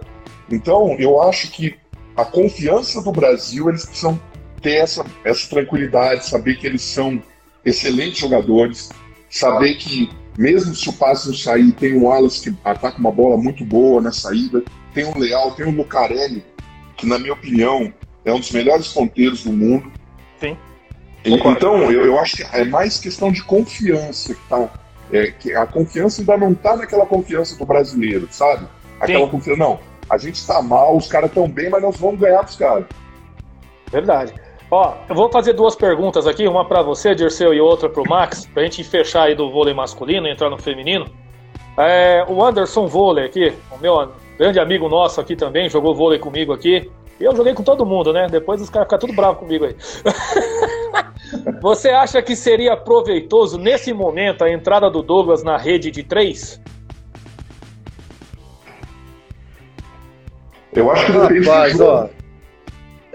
Então, 0.49 0.95
eu 0.97 1.21
acho 1.21 1.51
que 1.51 1.75
a 2.17 2.25
confiança 2.25 3.03
do 3.03 3.11
Brasil, 3.11 3.69
eles 3.69 3.85
precisam 3.85 4.19
ter 4.63 4.77
essa, 4.77 5.05
essa 5.23 5.47
tranquilidade, 5.47 6.25
saber 6.25 6.55
que 6.55 6.65
eles 6.65 6.81
são 6.81 7.21
excelentes 7.63 8.17
jogadores, 8.17 8.89
saber 9.29 9.75
que 9.75 10.09
mesmo 10.35 10.73
se 10.73 10.89
o 10.89 10.93
passe 10.93 11.27
não 11.27 11.35
sair, 11.35 11.71
tem 11.73 11.95
um 11.95 12.05
Wallace 12.05 12.49
que 12.49 12.57
ataca 12.63 12.97
uma 12.97 13.11
bola 13.11 13.37
muito 13.37 13.63
boa 13.63 14.01
na 14.01 14.11
saída, 14.11 14.63
tem 14.91 15.05
um 15.05 15.19
Leal, 15.19 15.51
tem 15.51 15.67
um 15.67 15.75
Lucarelli, 15.75 16.43
que 16.97 17.05
na 17.05 17.19
minha 17.19 17.33
opinião 17.33 17.93
é 18.23 18.33
um 18.33 18.39
dos 18.39 18.51
melhores 18.51 18.87
ponteiros 18.87 19.43
do 19.43 19.53
mundo. 19.53 19.91
Sim. 20.39 20.57
Então, 21.25 21.91
eu, 21.91 22.05
eu 22.05 22.19
acho 22.19 22.37
que 22.37 22.43
é 22.55 22.63
mais 22.63 22.99
questão 22.99 23.31
de 23.31 23.43
confiança 23.43 24.35
que 24.35 24.41
tá. 24.47 24.69
É, 25.11 25.31
que 25.31 25.53
a 25.53 25.65
confiança 25.65 26.21
ainda 26.21 26.37
não 26.37 26.53
tá 26.53 26.75
naquela 26.75 27.05
confiança 27.05 27.55
do 27.57 27.65
brasileiro, 27.65 28.27
sabe? 28.31 28.67
Aquela 28.99 29.25
Sim. 29.25 29.31
confiança, 29.31 29.59
não. 29.59 29.79
A 30.09 30.17
gente 30.17 30.45
tá 30.45 30.61
mal, 30.61 30.95
os 30.95 31.07
caras 31.07 31.29
estão 31.29 31.47
bem, 31.47 31.69
mas 31.69 31.81
nós 31.81 31.97
vamos 31.97 32.19
ganhar 32.19 32.41
dos 32.41 32.55
caras. 32.55 32.85
Verdade. 33.91 34.33
Ó, 34.69 34.93
eu 35.07 35.15
vou 35.15 35.31
fazer 35.31 35.53
duas 35.53 35.75
perguntas 35.75 36.25
aqui, 36.25 36.47
uma 36.47 36.65
para 36.65 36.81
você, 36.81 37.13
Dirceu, 37.13 37.53
e 37.53 37.61
outra 37.61 37.87
pro 37.87 38.07
Max, 38.07 38.47
pra 38.47 38.63
gente 38.63 38.83
fechar 38.83 39.23
aí 39.23 39.35
do 39.35 39.51
vôlei 39.51 39.73
masculino 39.73 40.27
e 40.27 40.31
entrar 40.31 40.49
no 40.49 40.57
feminino. 40.57 41.05
É, 41.77 42.25
o 42.27 42.43
Anderson 42.43 42.87
Vôlei 42.87 43.25
aqui, 43.25 43.53
o 43.71 43.77
meu 43.77 44.11
grande 44.37 44.59
amigo 44.59 44.89
nosso 44.89 45.21
aqui 45.21 45.35
também, 45.35 45.69
jogou 45.69 45.93
vôlei 45.93 46.19
comigo 46.19 46.51
aqui. 46.51 46.89
E 47.19 47.23
eu 47.23 47.35
joguei 47.35 47.53
com 47.53 47.63
todo 47.63 47.85
mundo, 47.85 48.11
né? 48.11 48.27
Depois 48.27 48.61
os 48.61 48.69
caras 48.69 48.87
ficam 48.87 48.99
tudo 48.99 49.13
bravos 49.13 49.39
comigo 49.39 49.65
aí. 49.65 49.75
Você 51.61 51.89
acha 51.89 52.21
que 52.21 52.35
seria 52.35 52.75
proveitoso 52.77 53.57
nesse 53.57 53.93
momento 53.93 54.43
a 54.43 54.51
entrada 54.51 54.89
do 54.89 55.01
Douglas 55.01 55.43
na 55.43 55.57
rede 55.57 55.91
de 55.91 56.03
três? 56.03 56.61
Eu 60.73 60.91
acho 60.91 61.05
que 61.05 61.11
depende 61.11 61.47
Rapaz, 61.47 61.79
ó, 61.79 62.09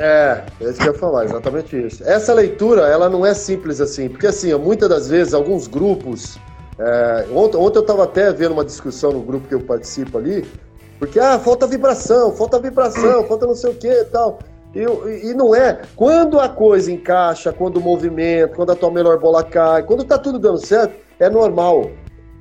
é, 0.01 0.45
é 0.63 0.65
isso 0.65 0.81
que 0.81 0.89
eu 0.89 0.95
ia 0.95 0.99
falar, 0.99 1.27
exatamente 1.27 1.77
isso. 1.77 2.03
Essa 2.05 2.33
leitura, 2.33 2.89
ela 2.89 3.11
não 3.11 3.25
é 3.25 3.35
simples 3.35 3.83
assim, 3.83 4.09
porque 4.09 4.27
assim, 4.27 4.55
muitas 4.55 4.89
das 4.89 5.09
vezes, 5.11 5.35
alguns 5.35 5.67
grupos. 5.67 6.39
É, 6.79 7.27
ontem, 7.35 7.59
ontem 7.59 7.77
eu 7.77 7.83
estava 7.83 8.05
até 8.05 8.33
vendo 8.33 8.53
uma 8.53 8.65
discussão 8.65 9.13
no 9.13 9.21
grupo 9.21 9.47
que 9.47 9.55
eu 9.55 9.61
participo 9.61 10.17
ali, 10.17 10.49
porque, 10.99 11.21
ah, 11.21 11.39
falta 11.39 11.67
vibração, 11.67 12.35
falta 12.35 12.59
vibração, 12.59 13.27
falta 13.27 13.47
não 13.47 13.55
sei 13.55 13.73
o 13.73 13.75
que 13.75 13.89
e 13.89 14.05
tal. 14.07 14.39
E, 14.75 15.31
e, 15.31 15.35
não 15.35 15.55
é. 15.55 15.83
Quando 15.97 16.39
a 16.39 16.49
coisa 16.49 16.93
encaixa, 16.93 17.53
quando 17.53 17.79
o 17.79 17.81
movimento, 17.81 18.55
quando 18.55 18.71
a 18.71 18.77
tua 18.77 18.91
melhor 18.91 19.19
bola 19.19 19.43
cai, 19.43 19.83
quando 19.83 20.05
tá 20.05 20.17
tudo 20.17 20.39
dando 20.39 20.65
certo, 20.65 20.95
é 21.19 21.29
normal. 21.29 21.91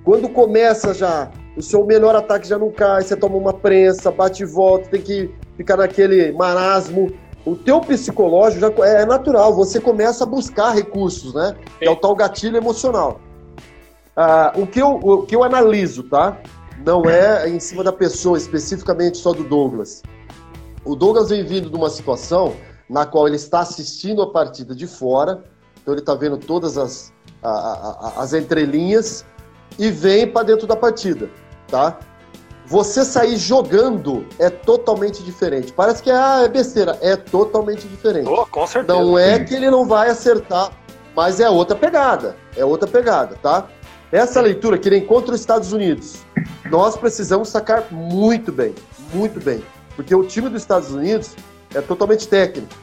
Quando 0.04 0.30
começa 0.30 0.94
já, 0.94 1.32
o 1.58 1.62
seu 1.62 1.86
melhor 1.86 2.16
ataque 2.16 2.48
já 2.48 2.58
não 2.58 2.72
cai, 2.72 3.02
você 3.02 3.16
toma 3.16 3.36
uma 3.36 3.54
prensa, 3.54 4.12
bate 4.12 4.44
e 4.44 4.46
volta, 4.46 4.90
tem 4.90 5.02
que 5.02 5.32
ficar 5.58 5.78
naquele 5.78 6.32
marasmo. 6.34 7.12
O 7.46 7.56
teu 7.56 7.82
psicológico 7.82 8.62
já 8.62 8.88
é 8.88 9.06
natural, 9.06 9.54
você 9.54 9.80
começa 9.80 10.24
a 10.24 10.28
buscar 10.28 10.72
recursos, 10.72 11.34
né? 11.34 11.56
Que 11.80 11.86
é 11.86 11.90
o 11.90 11.96
tal 11.96 12.16
gatilho 12.16 12.58
emocional. 12.58 13.20
Ah, 14.16 14.54
o, 14.56 14.68
que 14.68 14.82
eu, 14.82 14.92
o 14.92 15.26
que 15.26 15.36
eu 15.36 15.44
analiso, 15.44 16.04
tá? 16.04 16.38
não 16.86 17.10
é 17.10 17.50
em 17.50 17.60
cima 17.60 17.84
da 17.84 17.92
pessoa, 17.92 18.38
especificamente 18.38 19.18
só 19.18 19.34
do 19.34 19.44
Douglas. 19.44 20.02
O 20.90 20.96
Douglas 20.96 21.30
vem 21.30 21.44
vindo 21.44 21.70
de 21.70 21.76
uma 21.76 21.88
situação 21.88 22.56
na 22.90 23.06
qual 23.06 23.28
ele 23.28 23.36
está 23.36 23.60
assistindo 23.60 24.24
a 24.24 24.32
partida 24.32 24.74
de 24.74 24.88
fora, 24.88 25.44
então 25.80 25.94
ele 25.94 26.02
está 26.02 26.16
vendo 26.16 26.36
todas 26.36 26.80
as, 26.80 27.14
a, 27.44 27.50
a, 27.52 28.14
as 28.24 28.34
entrelinhas 28.34 29.24
e 29.78 29.92
vem 29.92 30.26
para 30.26 30.48
dentro 30.48 30.66
da 30.66 30.76
partida, 30.76 31.30
tá? 31.68 32.00
Você 32.66 33.06
sair 33.06 33.38
jogando 33.38 34.26
é 34.40 34.50
totalmente 34.50 35.22
diferente. 35.22 35.72
Parece 35.72 36.02
que 36.02 36.10
ah, 36.10 36.42
é 36.44 36.48
besteira, 36.48 36.98
é 37.02 37.16
totalmente 37.16 37.88
diferente. 37.88 38.28
Oh, 38.28 38.48
com 38.48 38.66
certeza. 38.66 39.00
Não 39.00 39.16
é 39.16 39.44
que 39.44 39.54
ele 39.54 39.70
não 39.70 39.86
vai 39.86 40.10
acertar, 40.10 40.72
mas 41.16 41.40
é 41.40 41.48
outra 41.48 41.76
pegada. 41.76 42.36
É 42.58 42.66
outra 42.66 42.90
pegada, 42.90 43.36
tá? 43.44 43.68
Essa 44.12 44.42
leitura 44.42 44.76
que 44.76 44.90
nem 44.90 45.06
contra 45.06 45.36
os 45.36 45.40
Estados 45.40 45.72
Unidos, 45.72 46.26
nós 46.72 46.98
precisamos 46.98 47.50
sacar 47.50 47.86
muito 47.92 48.52
bem, 48.52 48.74
muito 49.14 49.40
bem. 49.40 49.64
Porque 50.00 50.16
o 50.16 50.24
time 50.24 50.48
dos 50.48 50.62
Estados 50.62 50.92
Unidos 50.92 51.36
é 51.76 51.82
totalmente 51.82 52.26
técnico. 52.26 52.74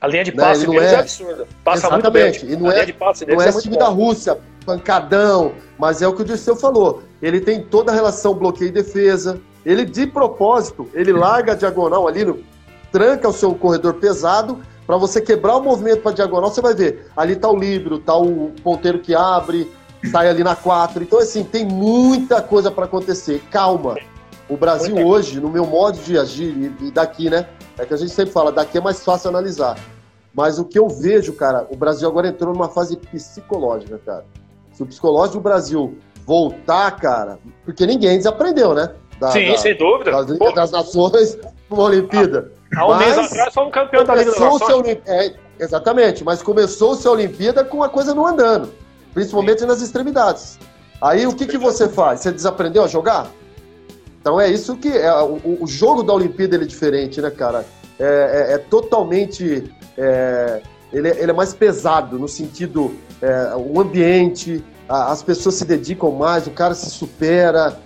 A 0.00 0.06
linha 0.06 0.24
de 0.24 0.34
né? 0.34 0.42
passe 0.42 0.66
né? 0.66 0.72
deles 0.72 0.92
é... 0.92 0.94
é 0.94 0.98
absurda. 0.98 1.48
Passa 1.62 1.88
Exatamente. 1.88 2.42
muito 2.42 2.46
bem. 2.46 2.52
E 2.52 2.56
não 2.56 2.70
é, 2.72 2.86
não 3.34 3.42
é, 3.42 3.48
é 3.50 3.52
time 3.52 3.74
bom. 3.74 3.80
da 3.80 3.88
Rússia, 3.88 4.38
pancadão, 4.64 5.52
mas 5.78 6.00
é 6.00 6.08
o 6.08 6.14
que 6.14 6.22
o 6.22 6.24
Dirceu 6.24 6.56
falou. 6.56 7.02
Ele 7.20 7.38
tem 7.38 7.62
toda 7.62 7.92
a 7.92 7.94
relação 7.94 8.32
bloqueio 8.32 8.70
e 8.70 8.72
defesa. 8.72 9.38
Ele, 9.62 9.84
de 9.84 10.06
propósito, 10.06 10.88
ele 10.94 11.12
larga 11.12 11.52
a 11.52 11.54
diagonal 11.54 12.08
ali, 12.08 12.24
no, 12.24 12.42
tranca 12.90 13.28
o 13.28 13.32
seu 13.32 13.54
corredor 13.54 13.92
pesado, 13.94 14.58
para 14.86 14.96
você 14.96 15.20
quebrar 15.20 15.56
o 15.56 15.62
movimento 15.62 16.00
para 16.00 16.12
diagonal, 16.12 16.50
você 16.50 16.62
vai 16.62 16.74
ver. 16.74 17.10
Ali 17.14 17.36
tá 17.36 17.50
o 17.50 17.58
livro, 17.58 17.98
tá 17.98 18.16
o 18.16 18.52
ponteiro 18.62 19.00
que 19.00 19.14
abre, 19.14 19.70
sai 20.10 20.30
ali 20.30 20.42
na 20.42 20.56
4. 20.56 21.02
Então, 21.02 21.18
assim, 21.18 21.44
tem 21.44 21.66
muita 21.66 22.40
coisa 22.40 22.70
para 22.70 22.86
acontecer. 22.86 23.42
Calma. 23.50 23.98
O 24.48 24.56
Brasil 24.56 24.96
hoje, 25.06 25.40
no 25.40 25.48
meu 25.48 25.66
modo 25.66 25.98
de 25.98 26.18
agir, 26.18 26.74
e 26.80 26.90
daqui, 26.90 27.30
né? 27.30 27.48
É 27.78 27.84
que 27.84 27.94
a 27.94 27.96
gente 27.96 28.12
sempre 28.12 28.32
fala, 28.32 28.52
daqui 28.52 28.78
é 28.78 28.80
mais 28.80 29.02
fácil 29.02 29.30
analisar. 29.30 29.78
Mas 30.34 30.58
o 30.58 30.64
que 30.64 30.78
eu 30.78 30.88
vejo, 30.88 31.32
cara, 31.32 31.66
o 31.70 31.76
Brasil 31.76 32.08
agora 32.08 32.28
entrou 32.28 32.52
numa 32.52 32.68
fase 32.68 32.96
psicológica, 32.96 34.00
cara. 34.04 34.24
Se 34.72 34.82
o 34.82 34.86
psicológico 34.86 35.38
do 35.38 35.42
Brasil 35.42 35.96
voltar, 36.26 36.90
cara, 36.96 37.38
porque 37.64 37.86
ninguém 37.86 38.18
desaprendeu, 38.18 38.74
né? 38.74 38.90
Da, 39.18 39.30
Sim, 39.30 39.52
da, 39.52 39.58
sem 39.58 39.76
dúvida. 39.76 40.10
Das 40.10 40.54
das 40.54 40.70
Nações, 40.72 41.38
uma 41.70 41.84
Olimpíada. 41.84 42.52
Há 42.76 42.84
um 42.84 42.88
mas 42.90 42.98
mês 42.98 43.18
atrás 43.18 43.54
foi 43.54 43.64
um 43.64 43.70
campeão 43.70 44.04
da 44.04 44.14
Liga 44.14 44.32
das 44.32 44.40
Nações. 44.40 44.98
É, 45.06 45.34
exatamente, 45.58 46.24
mas 46.24 46.42
começou-se 46.42 47.06
a 47.06 47.10
Olimpíada 47.10 47.64
com 47.64 47.82
a 47.82 47.88
coisa 47.88 48.14
não 48.14 48.26
andando 48.26 48.70
principalmente 49.14 49.60
Sim. 49.60 49.66
nas 49.66 49.80
extremidades. 49.80 50.58
Aí 51.00 51.26
o 51.26 51.34
que, 51.34 51.46
que 51.46 51.56
você 51.56 51.88
faz? 51.88 52.20
Você 52.20 52.32
desaprendeu 52.32 52.84
a 52.84 52.88
jogar? 52.88 53.28
Então 54.24 54.40
é 54.40 54.50
isso 54.50 54.74
que 54.78 54.88
é, 54.88 55.12
o, 55.22 55.58
o 55.60 55.66
jogo 55.66 56.02
da 56.02 56.14
Olimpíada 56.14 56.56
é 56.56 56.58
diferente, 56.60 57.20
né, 57.20 57.28
cara? 57.28 57.66
É, 57.98 58.52
é, 58.52 58.54
é 58.54 58.58
totalmente 58.58 59.70
é, 59.98 60.62
ele, 60.90 61.08
é, 61.08 61.20
ele, 61.20 61.30
é 61.30 61.34
mais 61.34 61.52
pesado 61.52 62.18
no 62.18 62.26
sentido 62.26 62.94
é, 63.20 63.54
o 63.54 63.78
ambiente, 63.78 64.64
a, 64.88 65.12
as 65.12 65.22
pessoas 65.22 65.56
se 65.56 65.66
dedicam 65.66 66.10
mais, 66.12 66.46
o 66.46 66.52
cara 66.52 66.72
se 66.72 66.88
supera 66.88 67.78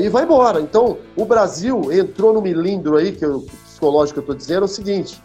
e 0.00 0.08
vai 0.08 0.24
embora. 0.24 0.62
Então 0.62 0.96
o 1.14 1.26
Brasil 1.26 1.92
entrou 1.92 2.32
no 2.32 2.40
milindro 2.40 2.96
aí 2.96 3.12
que 3.12 3.26
o 3.26 3.42
psicológico 3.42 4.14
que 4.14 4.20
eu 4.20 4.32
estou 4.32 4.34
dizendo 4.34 4.62
é 4.62 4.64
o 4.64 4.68
seguinte: 4.68 5.22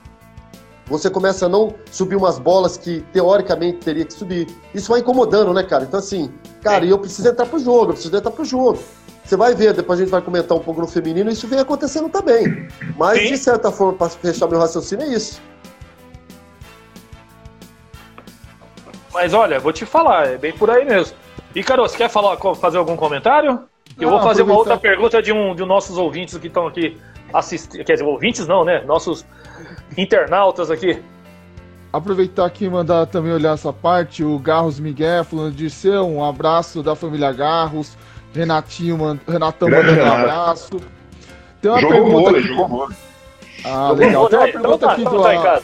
você 0.91 1.09
começa 1.09 1.45
a 1.45 1.49
não 1.49 1.73
subir 1.89 2.17
umas 2.17 2.37
bolas 2.37 2.75
que 2.75 3.05
teoricamente 3.13 3.77
teria 3.77 4.03
que 4.03 4.13
subir. 4.13 4.47
Isso 4.75 4.91
vai 4.91 4.99
incomodando, 4.99 5.53
né, 5.53 5.63
cara? 5.63 5.85
Então, 5.85 5.97
assim, 5.97 6.29
cara, 6.61 6.85
eu 6.85 6.99
preciso 6.99 7.29
entrar 7.29 7.45
pro 7.45 7.57
jogo, 7.57 7.91
eu 7.91 7.93
preciso 7.93 8.17
entrar 8.17 8.31
pro 8.31 8.43
jogo. 8.43 8.79
Você 9.23 9.37
vai 9.37 9.55
ver, 9.55 9.73
depois 9.73 9.99
a 9.99 10.03
gente 10.03 10.11
vai 10.11 10.21
comentar 10.21 10.57
um 10.57 10.61
pouco 10.61 10.81
no 10.81 10.87
feminino, 10.87 11.29
isso 11.29 11.47
vem 11.47 11.59
acontecendo 11.59 12.09
também. 12.09 12.67
Mas, 12.97 13.19
Sim. 13.19 13.27
de 13.27 13.37
certa 13.37 13.71
forma, 13.71 13.93
para 13.93 14.09
fechar 14.09 14.47
meu 14.47 14.59
raciocínio, 14.59 15.05
é 15.05 15.09
isso. 15.13 15.41
Mas 19.13 19.33
olha, 19.33 19.59
vou 19.59 19.73
te 19.73 19.85
falar, 19.85 20.27
é 20.27 20.37
bem 20.37 20.53
por 20.53 20.69
aí 20.69 20.85
mesmo. 20.85 21.15
Ícaro, 21.53 21.83
você 21.83 21.97
quer 21.97 22.09
falar, 22.09 22.37
fazer 22.55 22.77
algum 22.77 22.95
comentário? 22.95 23.63
Eu 23.99 24.09
Não, 24.09 24.17
vou 24.17 24.21
fazer 24.21 24.41
uma 24.41 24.55
outra 24.55 24.77
pergunta 24.77 25.21
de 25.21 25.31
um 25.33 25.53
de 25.53 25.65
nossos 25.65 25.97
ouvintes 25.97 26.37
que 26.37 26.47
estão 26.47 26.65
aqui 26.65 26.97
assistindo. 27.33 27.83
Quer 27.83 27.93
dizer, 27.93 28.05
ouvintes 28.05 28.47
não, 28.47 28.63
né? 28.63 28.81
Nossos 28.85 29.25
internautas 29.97 30.71
aqui. 30.71 31.01
Aproveitar 31.91 32.45
aqui 32.45 32.65
e 32.65 32.69
mandar 32.69 33.05
também 33.07 33.33
olhar 33.33 33.53
essa 33.53 33.73
parte, 33.73 34.23
o 34.23 34.39
Garros 34.39 34.79
Miguel 34.79 35.25
falando 35.25 35.53
de 35.53 35.69
ser 35.69 35.99
um 35.99 36.23
abraço 36.23 36.81
da 36.81 36.95
família 36.95 37.33
Garros, 37.33 37.97
Renatinho, 38.33 38.97
man- 38.97 39.19
Renatão 39.27 39.69
Grande 39.69 39.91
mandando 39.91 40.09
um 40.09 40.13
abraço. 40.13 40.69
Tem 41.61 41.69
uma 41.71 41.79
Jogou 41.81 41.95
pergunta 41.95 42.21
vôlei, 42.23 42.39
aqui. 42.39 42.47
jogou 42.49 42.67
vôlei. 42.67 42.97
Ah, 43.65 43.91
legal. 43.91 44.29
Tem 44.29 44.39
uma 44.39 44.47
Então 44.49 44.61
pergunta 44.61 44.85
tá, 44.87 44.91
aqui 44.93 45.01
então 45.01 45.13
do. 45.17 45.21
tá 45.23 45.35
em 45.35 45.41
casa. 45.41 45.63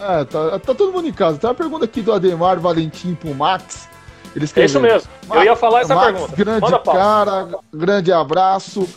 É, 0.00 0.24
tá, 0.24 0.58
tá 0.58 0.74
todo 0.74 0.92
mundo 0.92 1.08
em 1.08 1.12
casa. 1.12 1.38
Tem 1.38 1.48
uma 1.48 1.54
pergunta 1.54 1.84
aqui 1.84 2.02
do 2.02 2.12
Ademar 2.12 2.58
Valentim 2.60 3.14
pro 3.14 3.34
Max. 3.34 3.88
Ele 4.34 4.48
É 4.56 4.64
isso 4.64 4.80
mesmo. 4.80 5.08
Eu 5.32 5.42
ia 5.42 5.56
falar 5.56 5.80
essa 5.82 5.94
Max, 5.94 6.12
pergunta. 6.12 6.36
Grande 6.36 6.60
Manda 6.60 6.78
pau. 6.78 6.94
cara, 6.94 7.48
grande 7.72 8.12
abraço. 8.12 8.88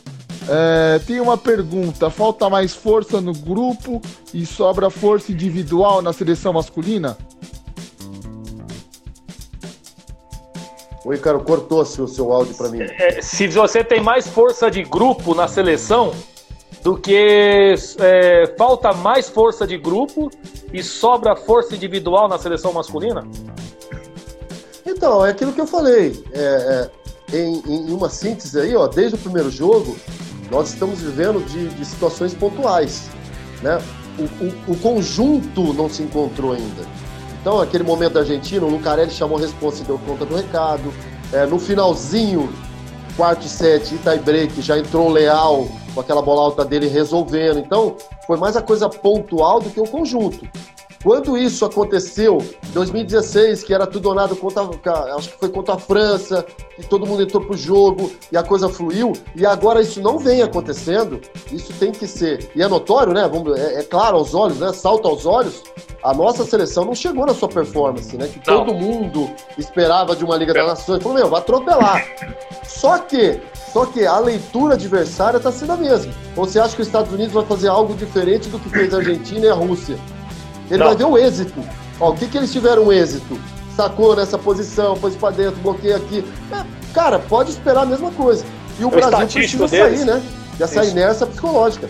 É, 0.50 1.00
tem 1.06 1.20
uma 1.20 1.38
pergunta: 1.38 2.10
falta 2.10 2.50
mais 2.50 2.74
força 2.76 3.22
no 3.22 3.34
grupo 3.34 4.02
e 4.34 4.46
sobra 4.46 4.90
força 4.90 5.32
individual 5.32 6.02
na 6.02 6.12
seleção 6.14 6.54
masculina? 6.54 7.18
O 11.04 11.14
Ícaro 11.14 11.40
cortou 11.44 11.84
-se 11.84 12.02
o 12.02 12.08
seu 12.08 12.32
áudio 12.32 12.54
para 12.56 12.70
mim. 12.70 12.80
É, 12.82 13.22
se 13.22 13.48
você 13.48 13.84
tem 13.84 14.00
mais 14.02 14.28
força 14.28 14.70
de 14.70 14.84
grupo 14.84 15.34
na 15.34 15.48
seleção 15.48 16.14
do 16.84 16.98
que 16.98 17.76
é, 18.00 18.54
falta 18.58 18.94
mais 18.94 19.30
força 19.30 19.66
de 19.68 19.78
grupo 19.78 20.30
e 20.74 20.82
sobra 20.84 21.36
força 21.36 21.76
individual 21.76 22.28
na 22.28 22.38
seleção 22.38 22.72
masculina? 22.74 23.28
Então, 24.86 25.26
é 25.26 25.30
aquilo 25.32 25.54
que 25.54 25.62
eu 25.62 25.68
falei. 25.68 26.24
É, 26.34 26.90
é, 27.34 27.38
em, 27.38 27.62
em 27.66 27.92
uma 27.94 28.10
síntese 28.10 28.60
aí, 28.60 28.76
ó, 28.76 28.88
desde 28.88 29.16
o 29.16 29.18
primeiro 29.20 29.50
jogo, 29.50 29.96
nós 30.50 30.70
estamos 30.70 31.00
vivendo 31.02 31.44
de, 31.46 31.70
de 31.70 31.86
situações 31.86 32.34
pontuais. 32.34 33.10
Né? 33.62 33.80
O, 34.20 34.24
o- 34.72 34.74
o 34.74 34.78
conjunto 34.80 35.74
não 35.74 35.88
se 35.90 36.04
encontrou 36.04 36.52
ainda. 36.54 36.84
Então, 37.42 37.60
aquele 37.60 37.84
momento 37.84 38.14
da 38.14 38.20
Argentina, 38.20 38.64
o 38.64 38.70
Lucarelli 38.70 39.12
chamou 39.12 39.38
a 39.38 39.42
resposta 39.42 39.82
e 39.82 39.86
deu 39.86 40.00
conta 40.00 40.26
do 40.26 40.36
recado. 40.36 40.94
É, 41.34 41.46
no 41.48 41.58
finalzinho, 41.58 42.54
quarto 43.18 43.46
set, 43.48 43.98
tie 43.98 44.20
break, 44.20 44.62
já 44.62 44.78
entrou 44.78 45.10
Leal 45.10 45.68
com 45.94 46.00
aquela 46.00 46.22
bola 46.22 46.44
alta 46.44 46.64
dele 46.64 46.88
resolvendo. 46.88 47.58
Então, 47.58 47.96
foi 48.28 48.38
mais 48.38 48.56
a 48.56 48.62
coisa 48.62 48.88
pontual 48.88 49.60
do 49.60 49.72
que 49.72 49.80
o 49.80 49.88
conjunto. 49.88 50.48
Quando 51.04 51.36
isso 51.36 51.66
aconteceu, 51.66 52.38
2016, 52.74 53.64
que 53.64 53.74
era 53.74 53.88
tudo 53.88 54.10
ou 54.10 54.16
nada 54.16 54.36
contra, 54.36 54.64
acho 55.16 55.30
que 55.30 55.40
foi 55.40 55.50
contra 55.50 55.74
a 55.74 55.78
França, 55.78 56.46
que 56.76 56.86
todo 56.86 57.08
mundo 57.08 57.24
entrou 57.24 57.44
pro 57.44 57.58
jogo 57.58 58.12
e 58.32 58.38
a 58.38 58.44
coisa 58.44 58.70
fluiu, 58.70 59.14
e 59.36 59.46
agora 59.46 59.82
isso 59.82 60.00
não 60.00 60.20
vem 60.20 60.44
acontecendo, 60.44 61.20
isso 61.52 61.74
tem 61.74 61.92
que 61.92 62.08
ser, 62.08 62.52
e 62.56 62.62
é 62.62 62.68
notório, 62.68 63.14
né? 63.14 63.28
Vamos, 63.28 63.58
é, 63.58 63.80
é 63.80 63.84
claro 63.84 64.18
aos 64.18 64.36
olhos, 64.36 64.60
né? 64.60 64.72
Salta 64.74 65.08
aos 65.08 65.26
olhos, 65.26 65.64
a 66.04 66.14
nossa 66.14 66.44
seleção 66.44 66.86
não 66.86 66.94
chegou 66.94 67.26
na 67.26 67.34
sua 67.34 67.50
performance, 67.50 68.16
né? 68.16 68.28
Que 68.28 68.40
Não. 68.50 68.66
todo 68.66 68.74
mundo 68.76 69.30
esperava 69.58 70.16
de 70.16 70.24
uma 70.24 70.36
Liga 70.36 70.54
das 70.54 70.68
Nações, 70.68 71.02
falou, 71.02 71.18
meu, 71.18 71.30
vai 71.30 71.40
atropelar. 71.40 72.06
Só 72.68 73.00
que, 73.00 73.40
só 73.74 73.86
que 73.86 74.06
a 74.06 74.20
leitura 74.20 74.76
adversária 74.76 75.38
está 75.38 75.52
sendo 75.52 75.74
a 75.74 75.78
mesma. 75.78 76.14
Ou 76.36 76.46
você 76.46 76.60
acha 76.60 76.76
que 76.76 76.82
os 76.82 76.88
Estados 76.88 77.12
Unidos 77.12 77.34
vai 77.34 77.46
fazer 77.46 77.70
algo 77.70 77.94
diferente 77.94 78.50
do 78.50 78.60
que 78.60 78.70
fez 78.70 78.94
a 78.94 78.98
Argentina 78.98 79.46
e 79.46 79.50
a 79.50 79.54
Rússia? 79.54 79.98
Ele 80.72 80.80
Não. 80.80 80.88
vai 80.88 80.96
ver 80.96 81.04
o 81.04 81.18
êxito. 81.18 81.62
Ó, 82.00 82.12
o 82.12 82.16
que, 82.16 82.28
que 82.28 82.38
eles 82.38 82.52
tiveram 82.52 82.92
êxito? 82.94 83.38
Sacou 83.76 84.16
nessa 84.16 84.38
posição, 84.38 84.96
pôs 84.98 85.16
pra 85.16 85.30
dentro, 85.30 85.60
bloqueia 85.62 85.98
aqui. 85.98 86.24
É, 86.52 86.64
cara, 86.94 87.20
pode 87.20 87.52
esperar 87.52 87.82
a 87.82 87.86
mesma 87.86 88.10
coisa. 88.12 88.46
E 88.80 88.86
o, 88.86 88.90
Brasil 88.90 89.10
estatístico 89.12 89.68
precisa 89.68 89.84
deles. 89.90 90.00
sair, 90.00 90.06
né? 90.14 90.24
Dessa 90.58 90.82
Isso. 90.82 90.92
inércia 90.92 91.28
psicológica. 91.28 91.90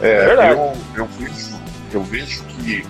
É, 0.00 0.26
Verdade. 0.26 0.52
eu, 0.60 0.72
eu, 0.96 1.08
vejo, 1.18 1.60
eu 1.92 2.02
vejo 2.02 2.42
que 2.44 2.84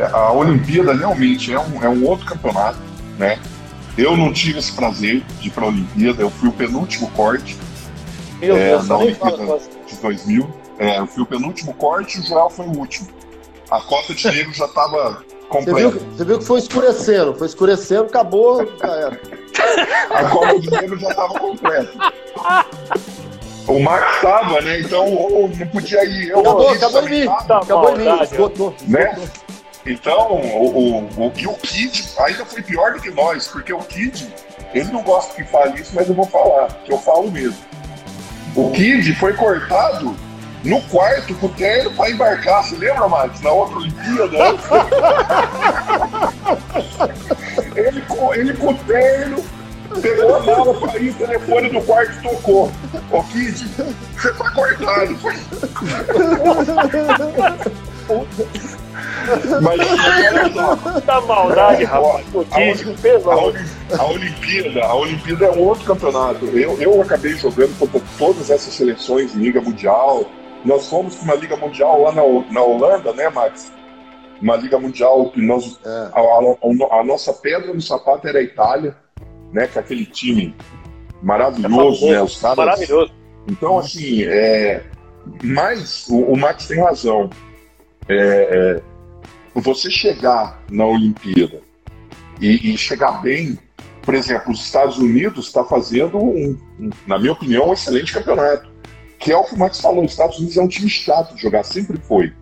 a 0.00 0.32
Olimpíada 0.32 0.94
realmente 0.94 1.52
é 1.52 1.58
um, 1.58 1.82
é 1.82 1.88
um 1.88 2.06
outro 2.06 2.26
campeonato, 2.26 2.78
né? 3.18 3.38
Eu 3.98 4.16
não 4.16 4.32
tive 4.32 4.60
esse 4.60 4.72
prazer 4.72 5.22
de 5.40 5.48
ir 5.48 5.50
para 5.50 5.64
a 5.64 5.68
Olimpíada, 5.68 6.22
eu 6.22 6.30
fui 6.30 6.48
o 6.48 6.52
penúltimo 6.52 7.10
corte 7.10 7.56
Meu 8.40 8.56
É, 8.56 8.70
Deus, 8.70 8.86
fala 8.86 9.02
Olimpíada. 9.04 9.58
de 9.88 9.96
2000. 10.00 10.48
É, 10.78 10.98
eu 10.98 11.06
fui 11.06 11.22
o 11.22 11.26
penúltimo 11.26 11.74
corte 11.74 12.18
e 12.18 12.20
o 12.20 12.24
Joel 12.24 12.48
foi 12.48 12.66
o 12.66 12.78
último. 12.78 13.08
A 13.70 13.80
cota 13.80 14.14
de 14.14 14.26
negro 14.28 14.52
já 14.52 14.64
estava 14.66 15.24
Você 15.50 15.72
viu, 15.74 15.90
completa. 15.92 16.04
você 16.16 16.24
viu 16.24 16.38
que 16.38 16.44
foi 16.44 16.58
escurecendo, 16.58 17.34
foi 17.34 17.46
escurecendo, 17.46 18.04
acabou, 18.04 18.66
já 18.78 18.86
era. 18.88 19.20
A 20.10 20.24
cota 20.28 20.58
de 20.58 20.70
negro 20.70 20.98
já 20.98 21.10
estava 21.10 21.38
completa. 21.38 21.92
O 23.68 23.78
Max 23.80 24.16
estava, 24.16 24.60
né? 24.60 24.80
Então 24.80 25.14
ou 25.14 25.48
não 25.48 25.66
podia 25.68 26.04
ir. 26.04 26.30
Eu 26.30 26.40
Acabou, 26.40 26.70
acabou 26.70 27.08
em 27.08 27.10
mim. 27.10 27.26
Tá 27.46 27.58
Acabou 27.58 27.94
em 27.94 27.98
mim, 27.98 28.22
esgotou. 28.22 28.74
né? 28.88 29.16
Então, 29.86 30.32
o, 30.32 30.66
o, 30.66 31.26
o, 31.26 31.32
e 31.36 31.46
o 31.46 31.54
Kid 31.54 32.10
ainda 32.18 32.44
foi 32.44 32.62
pior 32.62 32.92
do 32.92 33.00
que 33.00 33.10
nós, 33.10 33.48
porque 33.48 33.72
o 33.72 33.78
Kid, 33.78 34.28
ele 34.74 34.92
não 34.92 35.02
gosta 35.02 35.34
que 35.34 35.44
fale 35.44 35.80
isso, 35.80 35.92
mas 35.94 36.08
eu 36.08 36.14
vou 36.14 36.26
falar, 36.26 36.68
que 36.84 36.92
eu 36.92 36.98
falo 36.98 37.30
mesmo. 37.30 37.56
O 38.54 38.70
Kid 38.72 39.14
foi 39.14 39.32
cortado 39.32 40.14
no 40.64 40.80
quarto 40.82 41.34
com 41.36 41.46
o 41.46 41.50
terno 41.50 41.90
para 41.92 42.10
embarcar, 42.10 42.62
você 42.64 42.76
lembra, 42.76 43.08
Max? 43.08 43.40
Na 43.40 43.50
outra 43.50 43.76
Olimpíada? 43.78 44.36
ele, 47.76 48.00
com, 48.02 48.34
ele 48.34 48.52
com 48.54 48.68
o 48.68 48.74
terno, 48.74 49.42
pegou 50.02 50.36
a 50.36 50.40
mala 50.40 50.98
ir, 50.98 51.10
o 51.10 51.14
telefone 51.14 51.68
do 51.70 51.80
quarto 51.82 52.22
tocou. 52.22 52.70
Ô 53.10 53.22
Kid, 53.24 53.66
você 54.16 54.32
tá 54.34 54.50
cortado. 54.50 55.16
Mas 59.62 59.80
olha 59.80 60.52
só, 60.52 60.76
Muita 60.76 61.20
maldade, 61.22 61.84
rapaz. 61.84 62.26
O 62.34 62.44
Kid, 62.44 62.96
pelo 63.00 63.30
a, 63.30 63.36
Oli- 63.44 63.58
a 63.98 64.04
Olimpíada, 64.04 64.84
a 64.84 64.94
Olimpíada 64.94 65.46
é 65.46 65.50
um 65.50 65.58
outro 65.60 65.84
campeonato. 65.84 66.44
Eu, 66.46 66.80
eu 66.80 67.00
acabei 67.02 67.34
jogando 67.36 67.76
contra 67.78 68.00
todas 68.18 68.50
essas 68.50 68.74
seleções 68.74 69.34
em 69.34 69.38
Liga 69.38 69.60
Mundial. 69.60 70.24
Nós 70.64 70.88
fomos 70.88 71.14
para 71.14 71.24
uma 71.24 71.34
Liga 71.34 71.56
Mundial 71.56 72.02
lá 72.02 72.12
na, 72.12 72.22
na 72.52 72.62
Holanda, 72.62 73.12
né, 73.12 73.28
Max? 73.30 73.72
Uma 74.42 74.56
Liga 74.56 74.78
Mundial 74.78 75.30
que 75.30 75.40
nós, 75.40 75.78
É. 75.84 75.88
a, 76.12 76.20
a- 76.20 77.00
a 77.00 77.04
nossa 77.04 77.32
pedra 77.32 77.72
no 77.72 77.80
sapato 77.80 78.26
era 78.28 78.38
a 78.38 78.42
Itália, 78.42 78.96
né? 79.52 79.66
Com 79.66 79.78
aquele 79.80 80.06
time 80.06 80.54
maravilhoso, 81.22 82.08
né? 82.10 82.22
Os 82.22 82.40
caras, 82.40 82.56
Maravilhoso. 82.56 83.12
então, 83.48 83.78
assim, 83.78 84.22
é... 84.24 84.82
mas 85.42 86.06
o, 86.08 86.16
o 86.20 86.36
Max 86.36 86.66
tem 86.66 86.80
razão. 86.80 87.28
É, 88.08 88.80
é, 89.56 89.60
Você 89.60 89.90
chegar 89.90 90.60
na 90.70 90.84
Olimpíada 90.86 91.60
e, 92.40 92.72
e 92.72 92.78
chegar 92.78 93.20
bem, 93.22 93.58
por 94.02 94.14
exemplo, 94.14 94.52
os 94.52 94.60
Estados 94.64 94.98
Unidos 94.98 95.46
está 95.48 95.62
fazendo, 95.64 96.18
um, 96.18 96.56
um, 96.80 96.90
na 97.06 97.18
minha 97.18 97.32
opinião, 97.32 97.68
um 97.68 97.72
excelente 97.72 98.12
campeonato. 98.12 98.68
Que 99.20 99.30
é 99.32 99.36
o 99.36 99.44
que 99.44 99.54
o 99.54 99.58
Max 99.58 99.80
falou, 99.80 100.04
os 100.04 100.10
Estados 100.12 100.38
Unidos 100.38 100.56
é 100.56 100.62
um 100.62 100.66
time 100.68 100.88
chato 100.88 101.34
de 101.34 101.42
jogar, 101.42 101.62
sempre 101.62 101.98
foi. 101.98 102.32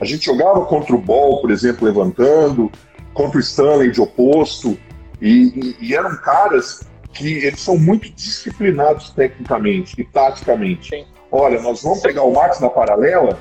A 0.00 0.04
gente 0.04 0.24
jogava 0.26 0.64
contra 0.64 0.94
o 0.94 0.98
Ball, 0.98 1.40
por 1.40 1.50
exemplo, 1.50 1.84
levantando, 1.86 2.70
contra 3.12 3.36
o 3.36 3.40
Stanley 3.40 3.90
de 3.90 4.00
oposto, 4.00 4.78
e, 5.20 5.76
e- 5.80 5.86
e 5.88 5.94
eram 5.96 6.16
caras 6.18 6.82
que 7.12 7.26
eles 7.44 7.60
são 7.60 7.76
muito 7.76 8.08
disciplinados 8.12 9.10
tecnicamente 9.10 10.00
e 10.00 10.04
taticamente. 10.04 10.90
Sim. 10.90 11.04
Olha, 11.32 11.60
nós 11.60 11.82
vamos 11.82 12.00
pegar 12.00 12.22
o 12.22 12.32
Max 12.32 12.60
na 12.60 12.70
paralela, 12.70 13.36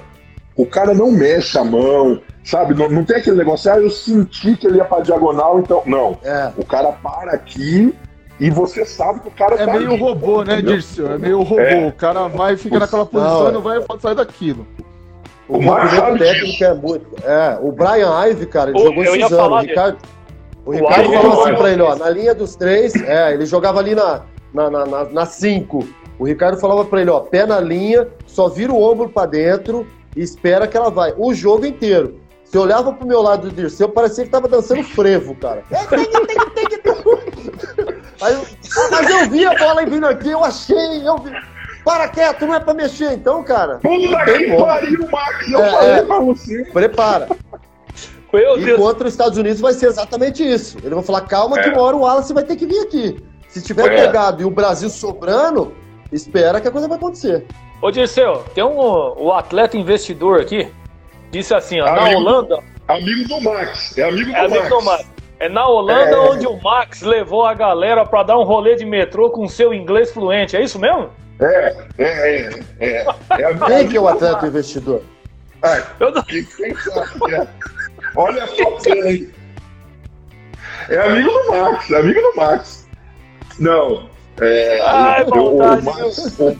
o 0.55 0.65
cara 0.65 0.93
não 0.95 1.11
mexe 1.11 1.55
a 1.57 1.63
mão, 1.63 2.19
sabe? 2.43 2.73
Não, 2.73 2.89
não 2.89 3.05
tem 3.05 3.17
aquele 3.17 3.37
negócio, 3.37 3.71
ah, 3.71 3.77
eu 3.77 3.91
senti 3.91 4.57
que 4.57 4.65
ele 4.65 4.77
ia 4.77 4.85
pra 4.85 5.01
diagonal, 5.01 5.59
então. 5.59 5.83
Não. 5.85 6.17
É. 6.23 6.51
O 6.57 6.65
cara 6.65 6.91
para 6.93 7.33
aqui 7.33 7.93
e 8.39 8.49
você 8.49 8.85
sabe 8.85 9.21
que 9.21 9.27
o 9.27 9.31
cara 9.31 9.55
É 9.55 9.65
tá 9.65 9.73
meio 9.73 9.91
ali, 9.91 9.99
robô, 9.99 10.43
né, 10.43 10.55
entendeu? 10.55 10.73
Dirceu? 10.73 11.11
É 11.11 11.17
meio 11.17 11.41
robô. 11.41 11.59
É. 11.59 11.87
O 11.87 11.91
cara 11.91 12.27
vai 12.27 12.53
e 12.53 12.57
fica 12.57 12.79
naquela 12.79 13.05
posição 13.05 13.47
é. 13.47 13.49
e 13.49 13.53
não 13.53 13.61
vai 13.61 13.81
sair 13.99 14.15
daquilo. 14.15 14.67
O 15.47 15.57
O 15.57 15.61
movimento 15.61 16.17
técnico 16.17 16.45
disso. 16.45 16.63
é 16.63 16.73
muito. 16.73 17.05
É, 17.23 17.57
o 17.61 17.71
Brian 17.71 18.11
Ive, 18.27 18.45
cara, 18.45 18.69
ele 18.69 18.79
Pô, 18.79 18.85
jogou 18.85 19.29
falar 19.29 19.61
dele. 19.61 19.69
Ricardo, 19.71 19.97
o 20.65 20.71
Ricardo 20.71 21.05
falou 21.05 21.21
jogou 21.21 21.43
assim 21.45 21.55
pra 21.55 21.71
ele, 21.71 21.81
ó, 21.81 21.95
na 21.95 22.09
linha 22.09 22.35
dos 22.35 22.55
três, 22.55 22.93
é, 22.95 23.33
ele 23.33 23.45
jogava 23.45 23.79
ali 23.79 23.95
na, 23.95 24.21
na, 24.53 24.69
na, 24.69 24.85
na, 24.85 25.03
na 25.05 25.25
cinco. 25.25 25.87
O 26.19 26.25
Ricardo 26.25 26.59
falava 26.59 26.83
pra 26.83 27.01
ele, 27.01 27.09
ó, 27.09 27.21
pé 27.21 27.45
na 27.45 27.59
linha, 27.59 28.07
só 28.25 28.49
vira 28.49 28.73
o 28.73 28.81
ombro 28.81 29.07
pra 29.09 29.25
dentro 29.25 29.87
e 30.15 30.21
espera 30.21 30.67
que 30.67 30.75
ela 30.75 30.89
vai. 30.89 31.13
O 31.17 31.33
jogo 31.33 31.65
inteiro. 31.65 32.19
Você 32.43 32.57
olhava 32.57 32.93
pro 32.93 33.05
meu 33.05 33.21
lado 33.21 33.49
do 33.49 33.55
Dirceu, 33.55 33.89
parecia 33.89 34.23
que 34.23 34.29
tava 34.29 34.47
dançando 34.47 34.81
frevo, 34.83 35.35
cara. 35.35 35.63
Aí, 38.21 38.33
eu- 38.33 38.45
mas 38.91 39.09
eu 39.09 39.29
vi 39.29 39.45
a 39.45 39.53
bola 39.55 39.85
vindo 39.85 40.05
aqui, 40.07 40.29
eu 40.29 40.43
achei, 40.43 41.07
eu 41.07 41.17
vi. 41.19 41.31
Para 41.83 42.07
quieto, 42.09 42.45
não 42.45 42.55
é 42.55 42.59
pra 42.59 42.73
mexer 42.73 43.13
então, 43.13 43.43
cara. 43.43 43.75
Puta 43.77 44.25
que 44.25 44.51
pariu, 44.55 45.07
Max! 45.09 45.47
Eu 45.51 45.63
É, 45.63 45.71
falei 45.71 45.89
é. 45.91 46.01
pra 46.01 46.19
você. 46.19 46.63
Prepara. 46.65 47.29
Meu 48.33 48.59
E 48.59 48.65
Deus. 48.65 48.77
contra 48.79 49.07
os 49.07 49.13
Estados 49.13 49.37
Unidos 49.37 49.61
vai 49.61 49.73
ser 49.73 49.87
exatamente 49.87 50.43
isso. 50.47 50.77
Eles 50.79 50.91
vão 50.91 51.01
falar, 51.01 51.21
calma 51.21 51.57
que 51.61 51.69
É. 51.69 51.71
uma 51.71 51.81
hora 51.81 51.95
o 51.95 52.01
Wallace 52.01 52.33
vai 52.33 52.43
ter 52.43 52.55
que 52.57 52.65
vir 52.65 52.79
aqui. 52.81 53.23
Se 53.47 53.61
tiver 53.63 53.85
É. 53.93 54.05
pegado 54.05 54.41
e 54.41 54.45
o 54.45 54.49
Brasil 54.51 54.89
sobrando, 54.89 55.73
espera 56.11 56.59
que 56.59 56.67
a 56.67 56.71
coisa 56.71 56.87
vai 56.89 56.97
acontecer. 56.97 57.45
Ô, 57.81 57.89
Dirceu, 57.89 58.43
tem 58.53 58.63
um 58.63 58.75
o 58.77 59.31
atleta 59.31 59.77
investidor 59.77 60.41
aqui. 60.41 60.69
Disse 61.31 61.53
assim, 61.55 61.79
ó, 61.79 61.85
na 61.85 62.01
Amigo. 62.01 62.19
Holanda, 62.19 62.59
Amigo 62.89 63.27
do 63.29 63.41
Max. 63.41 63.97
É 63.97 64.03
amigo 64.03 64.29
do 64.29 64.35
é 64.35 64.39
amigo 64.45 64.55
Max. 64.59 64.69
do 64.69 64.81
Max. 64.81 65.05
É 65.39 65.47
na 65.47 65.67
Holanda 65.67 66.15
É. 66.15 66.19
onde 66.19 66.47
o 66.47 66.59
Max 66.61 67.01
levou 67.01 67.45
a 67.45 67.53
galera 67.53 68.05
pra 68.05 68.23
dar 68.23 68.37
um 68.39 68.43
rolê 68.43 68.75
de 68.75 68.85
metrô 68.85 69.29
com 69.29 69.47
seu 69.47 69.73
inglês 69.73 70.11
fluente. 70.11 70.55
É 70.57 70.63
isso 70.63 70.79
mesmo? 70.79 71.09
É, 71.39 71.75
é, 71.99 72.05
é. 72.07 72.59
É, 72.79 73.41
é 73.41 73.53
Quem 73.67 73.87
que 73.87 73.97
é 73.97 73.99
o 74.01 74.07
atleta 74.07 74.47
investidor? 74.47 75.01
Ah, 75.61 75.81
Eu 75.99 76.11
não- 76.11 76.23
que, 76.23 76.43
quem 76.43 76.75
sabe 76.75 77.19
que 77.19 77.35
é? 77.35 77.47
Olha 78.15 78.47
só 78.47 78.55
pra 78.71 78.79
você 78.79 78.91
aí. 78.91 79.29
É 80.89 80.97
amigo 80.99 81.29
do 81.29 81.51
Max, 81.51 81.91
é 81.91 81.97
amigo 81.99 82.21
do 82.21 82.35
Max. 82.35 82.87
Não. 83.59 84.09
É, 84.39 84.79
Ai, 84.85 85.23
o, 85.25 85.55
o, 85.55 85.83
Max, 85.83 86.39
o, 86.39 86.57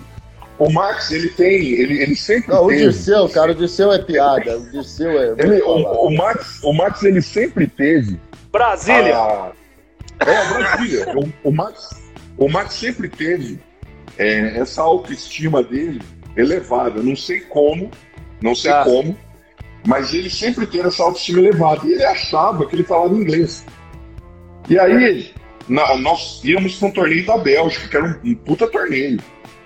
o 0.60 0.74
Max, 0.74 1.12
ele 1.12 1.30
tem. 1.30 1.50
Ele, 1.74 2.02
ele 2.02 2.16
sempre 2.16 2.52
Não, 2.54 2.66
o 2.66 2.68
teve. 2.68 2.82
Dirceu, 2.82 3.30
cara, 3.30 3.52
o 3.52 3.56
Dirceu 3.56 3.92
é 3.94 4.00
piada. 4.00 4.58
O 4.58 4.72
Dirceu 4.72 5.10
é. 5.12 5.36
Ele- 5.38 5.62
o, 5.62 6.08
o 6.08 6.16
Max, 6.16 6.60
o 6.64 6.74
Max, 6.74 7.04
ele 7.04 7.22
sempre 7.22 7.68
teve. 7.68 8.20
Brasília. 8.52 9.18
a- 9.18 9.52
é, 10.20 10.54
Brasília. 10.54 11.06
O, 11.44 11.50
o 11.50 11.52
Max, 11.52 11.90
o 12.38 12.50
Max 12.50 12.74
sempre 12.76 13.08
teve 13.10 13.60
é, 14.18 14.58
essa 14.60 14.82
autoestima 14.82 15.62
dele 15.64 16.02
elevada. 16.36 17.02
Não 17.02 17.16
sei 17.16 17.42
como, 17.42 17.92
não 18.42 18.56
sei 18.56 18.72
Tá. 18.72 18.84
como, 18.84 19.16
mas 19.86 20.14
ele 20.14 20.30
sempre 20.30 20.66
teve 20.66 20.88
essa 20.88 21.04
autoestima 21.04 21.40
elevada. 21.40 21.86
E 21.86 21.94
ele 21.94 22.04
achava 22.06 22.66
que 22.66 22.76
ele 22.76 22.84
falava 22.84 23.14
inglês. 23.14 23.66
E 24.70 24.78
aí, 24.80 25.34
na- 25.68 25.96
nós 25.98 26.42
íamos 26.44 26.76
para 26.76 26.88
um 26.88 26.92
torneio 26.92 27.26
da 27.26 27.38
Bélgica, 27.38 27.88
que 27.88 27.96
era 27.98 28.06
um, 28.24 28.30
um 28.32 28.36
puta 28.36 28.68
torneio. 28.68 29.20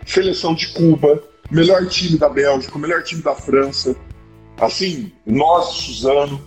Seleção 0.05 0.53
de 0.53 0.67
Cuba, 0.73 1.23
melhor 1.49 1.85
time 1.87 2.17
da 2.17 2.27
Bélgica, 2.27 2.77
melhor 2.77 3.03
time 3.03 3.21
da 3.21 3.33
França. 3.35 3.95
Assim, 4.59 5.11
nós, 5.25 5.65
Suzano. 5.69 6.41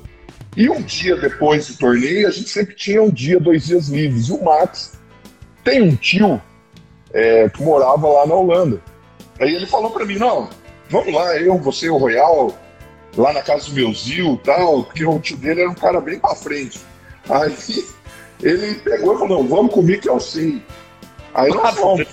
E 0.57 0.69
um 0.69 0.83
dia 0.83 1.17
depois 1.17 1.67
do 1.67 1.77
torneio, 1.77 2.29
a 2.29 2.31
gente 2.31 2.49
sempre 2.49 2.75
tinha 2.75 3.03
um 3.03 3.11
dia, 3.11 3.41
dois 3.41 3.67
dias 3.67 3.89
livres. 3.89 4.29
E 4.29 4.33
o 4.33 4.45
Max 4.45 4.99
tem 5.65 5.83
um 5.83 5.97
tio 5.97 6.41
é, 7.13 7.49
que 7.49 7.63
morava 7.63 8.07
lá 8.07 8.27
na 8.27 8.35
Holanda. 8.35 8.81
Aí 9.41 9.55
ele 9.55 9.67
falou 9.67 9.91
pra 9.91 10.05
mim, 10.05 10.17
não, 10.17 10.49
vamos 10.89 11.13
lá, 11.13 11.37
eu, 11.37 11.59
você 11.59 11.87
e 11.87 11.91
o 11.91 11.97
Royal, 11.97 12.57
lá 13.17 13.33
na 13.33 13.43
casa 13.43 13.69
do 13.69 13.75
meu 13.75 13.93
Zil 13.93 14.35
e 14.35 14.45
tal, 14.45 14.85
porque 14.85 15.05
o 15.05 15.19
tio 15.19 15.37
dele 15.37 15.63
era 15.63 15.71
um 15.71 15.75
cara 15.75 16.01
bem 16.01 16.19
pra 16.19 16.35
frente. 16.35 16.81
Aí 17.29 17.85
ele 18.43 18.75
pegou 18.75 19.15
e 19.15 19.19
falou, 19.19 19.43
não, 19.43 19.49
vamos 19.49 19.75
comigo 19.75 20.03
que 20.03 20.09
eu 20.09 20.21
sei. 20.21 20.63
Aí 21.35 21.51
nós 21.51 21.75
fomos. 21.77 22.07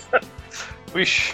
Vixe. 0.94 1.34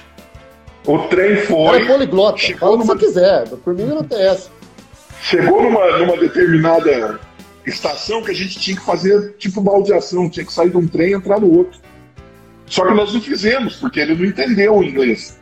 O 0.85 0.99
trem 1.07 1.37
foi, 1.37 1.81
é 1.81 1.85
poliglota. 1.85 2.37
Chegou 2.37 2.59
Fala 2.59 2.75
o 2.75 2.79
que 2.79 2.85
você 2.85 3.05
quiser. 3.05 3.49
Por 3.49 3.73
mim 3.73 3.85
não 3.85 4.03
tem 4.03 4.21
essa. 4.25 4.49
Chegou 5.27 5.61
numa, 5.61 5.97
numa 5.97 6.15
determinada 6.17 7.19
estação 7.65 8.23
que 8.23 8.31
a 8.31 8.33
gente 8.33 8.57
tinha 8.59 8.77
que 8.77 8.85
fazer 8.85 9.33
tipo 9.37 9.59
baldeação, 9.59 10.29
tinha 10.29 10.45
que 10.45 10.53
sair 10.53 10.69
de 10.69 10.77
um 10.77 10.87
trem 10.87 11.09
e 11.09 11.13
entrar 11.15 11.39
no 11.39 11.51
outro. 11.57 11.79
Só 12.65 12.85
que 12.85 12.93
nós 12.93 13.13
não 13.13 13.21
fizemos, 13.21 13.75
porque 13.75 13.99
ele 13.99 14.15
não 14.15 14.25
entendeu 14.25 14.75
o 14.75 14.83
inglês. 14.83 15.37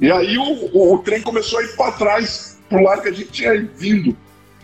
E 0.00 0.10
aí 0.10 0.36
o, 0.36 0.42
o- 0.42 0.94
o 0.94 0.98
trem 0.98 1.22
começou 1.22 1.58
a 1.60 1.62
ir 1.62 1.76
para 1.76 1.92
trás, 1.92 2.58
pro 2.68 2.82
lado 2.82 3.02
que 3.02 3.08
a 3.08 3.12
gente 3.12 3.30
tinha 3.30 3.68
vindo. 3.76 4.16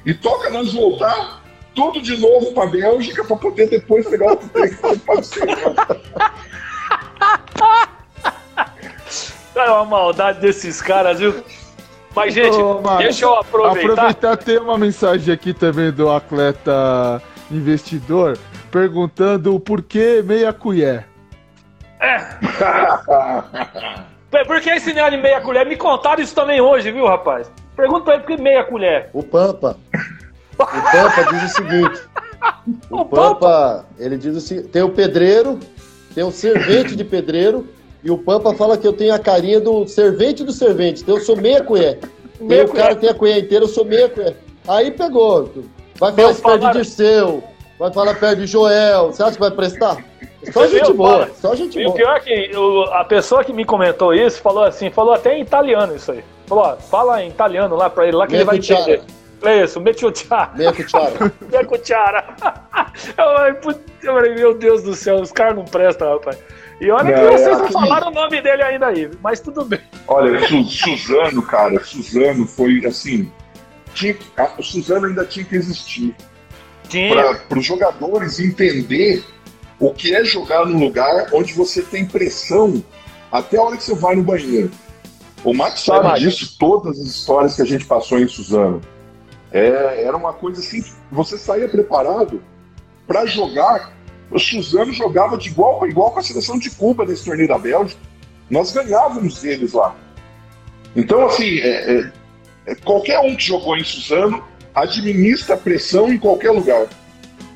E 0.04 0.12
toca 0.14 0.50
nós 0.50 0.72
voltar 0.74 1.42
tudo 1.74 2.02
de 2.02 2.16
novo 2.18 2.52
para 2.52 2.66
Bélgica 2.70 3.24
para 3.24 3.36
poder 3.36 3.68
depois 3.68 4.06
pegar 4.06 4.32
outro 4.32 4.48
trem 4.48 4.68
que 4.68 4.74
foi 4.76 4.98
para 4.98 5.22
É 9.54 9.70
uma 9.70 9.84
maldade 9.84 10.40
desses 10.40 10.80
caras, 10.80 11.18
viu? 11.18 11.42
Mas, 12.14 12.34
gente, 12.34 12.56
Ô, 12.56 12.80
deixa 12.98 13.24
eu 13.24 13.34
aproveitar. 13.36 13.92
Aproveitar, 13.92 14.36
tem 14.36 14.58
uma 14.58 14.78
mensagem 14.78 15.32
aqui 15.32 15.52
também 15.52 15.92
do 15.92 16.10
atleta 16.10 17.22
investidor 17.50 18.38
perguntando 18.70 19.54
o 19.54 19.60
porquê 19.60 20.22
meia 20.24 20.52
colher. 20.52 21.06
É, 22.00 22.18
Por 24.44 24.60
que 24.60 24.70
esse 24.70 24.92
negócio 24.92 25.16
de 25.16 25.22
meia 25.22 25.40
colher? 25.40 25.66
Me 25.66 25.76
contaram 25.76 26.22
isso 26.22 26.34
também 26.34 26.60
hoje, 26.60 26.92
viu, 26.92 27.06
rapaz? 27.06 27.50
Pergunta 27.76 28.04
pra 28.04 28.14
ele 28.14 28.22
por 28.22 28.36
que 28.36 28.42
meia 28.42 28.64
colher. 28.64 29.10
O 29.12 29.22
Pampa. 29.22 29.76
O 30.58 30.66
Pampa 30.66 31.24
diz 31.32 31.42
o 31.44 31.48
seguinte. 31.54 32.00
O 32.88 33.00
O 33.00 33.04
Pampa, 33.04 33.84
ele 33.98 34.16
diz 34.16 34.36
o 34.36 34.40
seguinte: 34.40 34.68
tem 34.68 34.82
o 34.82 34.90
pedreiro, 34.90 35.58
tem 36.14 36.22
o 36.22 36.30
servente 36.30 36.94
de 36.94 37.02
pedreiro, 37.02 37.66
e 38.02 38.10
o 38.10 38.18
Pampa 38.18 38.54
fala 38.54 38.76
que 38.76 38.86
eu 38.86 38.92
tenho 38.92 39.14
a 39.14 39.18
carinha 39.18 39.60
do 39.60 39.86
servente 39.86 40.44
do 40.44 40.52
servente, 40.52 41.02
então 41.02 41.16
eu 41.16 41.22
sou 41.22 41.36
meia 41.36 41.62
colher. 41.62 41.98
Meia 42.40 42.64
o 42.66 42.68
cara 42.72 42.94
tem 42.94 43.10
a 43.10 43.14
colher 43.14 43.38
inteira, 43.42 43.64
eu 43.64 43.68
sou 43.68 43.84
meia 43.84 44.08
colher. 44.08 44.36
Aí 44.68 44.92
pegou. 44.92 45.50
Vai 45.98 46.12
falar 46.12 46.30
isso 46.30 46.42
perto 46.42 46.66
de 46.66 46.72
Dirceu, 46.72 47.42
vai 47.76 47.92
falar 47.92 48.14
perto 48.14 48.38
de 48.38 48.46
Joel. 48.46 49.06
Você 49.06 49.22
acha 49.24 49.32
que 49.32 49.40
vai 49.40 49.50
prestar? 49.50 49.96
Só 50.52 50.60
Meu, 50.60 50.68
gente 50.70 50.92
boa, 50.92 51.10
fala. 51.10 51.30
só 51.34 51.54
gente 51.56 51.76
E 51.76 51.82
o 51.82 51.86
boa. 51.86 51.96
pior 51.96 52.16
é 52.16 52.20
que 52.20 52.56
o- 52.56 52.84
a 52.92 53.04
pessoa 53.04 53.42
que 53.42 53.52
me 53.52 53.64
comentou 53.64 54.14
isso 54.14 54.40
falou 54.40 54.62
assim, 54.62 54.88
falou 54.88 55.14
até 55.14 55.36
em 55.36 55.42
italiano 55.42 55.96
isso 55.96 56.12
aí. 56.12 56.22
Falou, 56.46 56.64
ó, 56.64 56.76
fala 56.76 57.20
em 57.24 57.28
italiano 57.28 57.74
lá 57.74 57.90
pra 57.90 58.06
ele, 58.06 58.16
lá 58.16 58.24
que 58.28 58.36
ele 58.36 58.44
vai 58.44 58.60
Meia 58.60 58.72
entender. 58.72 59.02
É 59.42 59.64
isso, 59.64 59.80
cuchara. 61.64 62.24
Eu 63.18 63.24
falei, 63.34 63.52
putz, 63.54 63.80
eu 64.04 64.14
falei, 64.14 64.34
meu 64.36 64.54
Deus 64.54 64.82
do 64.84 64.94
céu, 64.94 65.16
os 65.20 65.32
caras 65.32 65.56
não 65.56 65.64
prestam, 65.64 66.08
rapaz. 66.12 66.38
E 66.80 66.90
olha 66.90 67.12
que 67.12 67.20
Não, 67.20 67.32
vocês 67.32 67.58
é 67.58 67.62
não 67.62 67.72
falaram 67.72 68.08
o 68.08 68.10
nome 68.12 68.40
dele 68.40 68.62
ainda 68.62 68.86
aí, 68.86 69.10
mas 69.22 69.40
tudo 69.40 69.64
bem. 69.64 69.80
Olha, 70.06 70.38
Su- 70.46 70.64
Suzano, 70.64 71.42
cara, 71.42 71.82
Suzano 71.82 72.46
foi 72.46 72.84
assim. 72.86 73.30
Tinha, 73.94 74.14
que- 74.14 74.26
a- 74.40 74.52
o 74.58 74.62
Suzano 74.62 75.06
ainda 75.06 75.24
tinha 75.24 75.44
que 75.44 75.56
existir. 75.56 76.14
Tinha. 76.88 77.34
para 77.34 77.58
os 77.58 77.66
jogadores 77.66 78.40
entender 78.40 79.22
o 79.78 79.92
que 79.92 80.14
é 80.14 80.24
jogar 80.24 80.64
num 80.64 80.78
lugar 80.78 81.26
onde 81.34 81.52
você 81.52 81.82
tem 81.82 82.06
pressão 82.06 82.82
até 83.30 83.58
a 83.58 83.62
hora 83.62 83.76
que 83.76 83.82
você 83.82 83.94
vai 83.94 84.16
no 84.16 84.22
banheiro. 84.22 84.70
O 85.44 85.52
Max 85.52 85.80
sabe 85.80 86.18
disso, 86.20 86.56
todas 86.58 86.98
as 86.98 87.06
histórias 87.06 87.56
que 87.56 87.62
a 87.62 87.64
gente 87.66 87.84
passou 87.84 88.18
em 88.18 88.26
Suzano. 88.26 88.80
É, 89.52 90.02
era 90.04 90.16
uma 90.16 90.32
coisa 90.32 90.60
assim, 90.60 90.82
você 91.12 91.36
saía 91.36 91.68
preparado 91.68 92.42
para 93.06 93.26
jogar. 93.26 93.92
O 94.30 94.38
Suzano 94.38 94.92
jogava 94.92 95.38
de 95.38 95.48
igual, 95.48 95.86
igual 95.86 96.10
com 96.10 96.20
a 96.20 96.22
seleção 96.22 96.58
de 96.58 96.70
Cuba 96.70 97.04
nesse 97.04 97.24
torneio 97.24 97.48
da 97.48 97.58
Bélgica. 97.58 98.00
Nós 98.50 98.72
ganhávamos 98.72 99.40
deles 99.40 99.72
lá. 99.72 99.94
Então, 100.94 101.26
assim, 101.26 101.58
é- 101.58 101.98
é- 101.98 102.12
é, 102.66 102.74
qualquer 102.74 103.18
um 103.20 103.36
que 103.36 103.44
jogou 103.44 103.76
em 103.76 103.84
Suzano 103.84 104.42
administra 104.74 105.56
pressão 105.56 106.12
em 106.12 106.18
qualquer 106.18 106.50
lugar. 106.50 106.86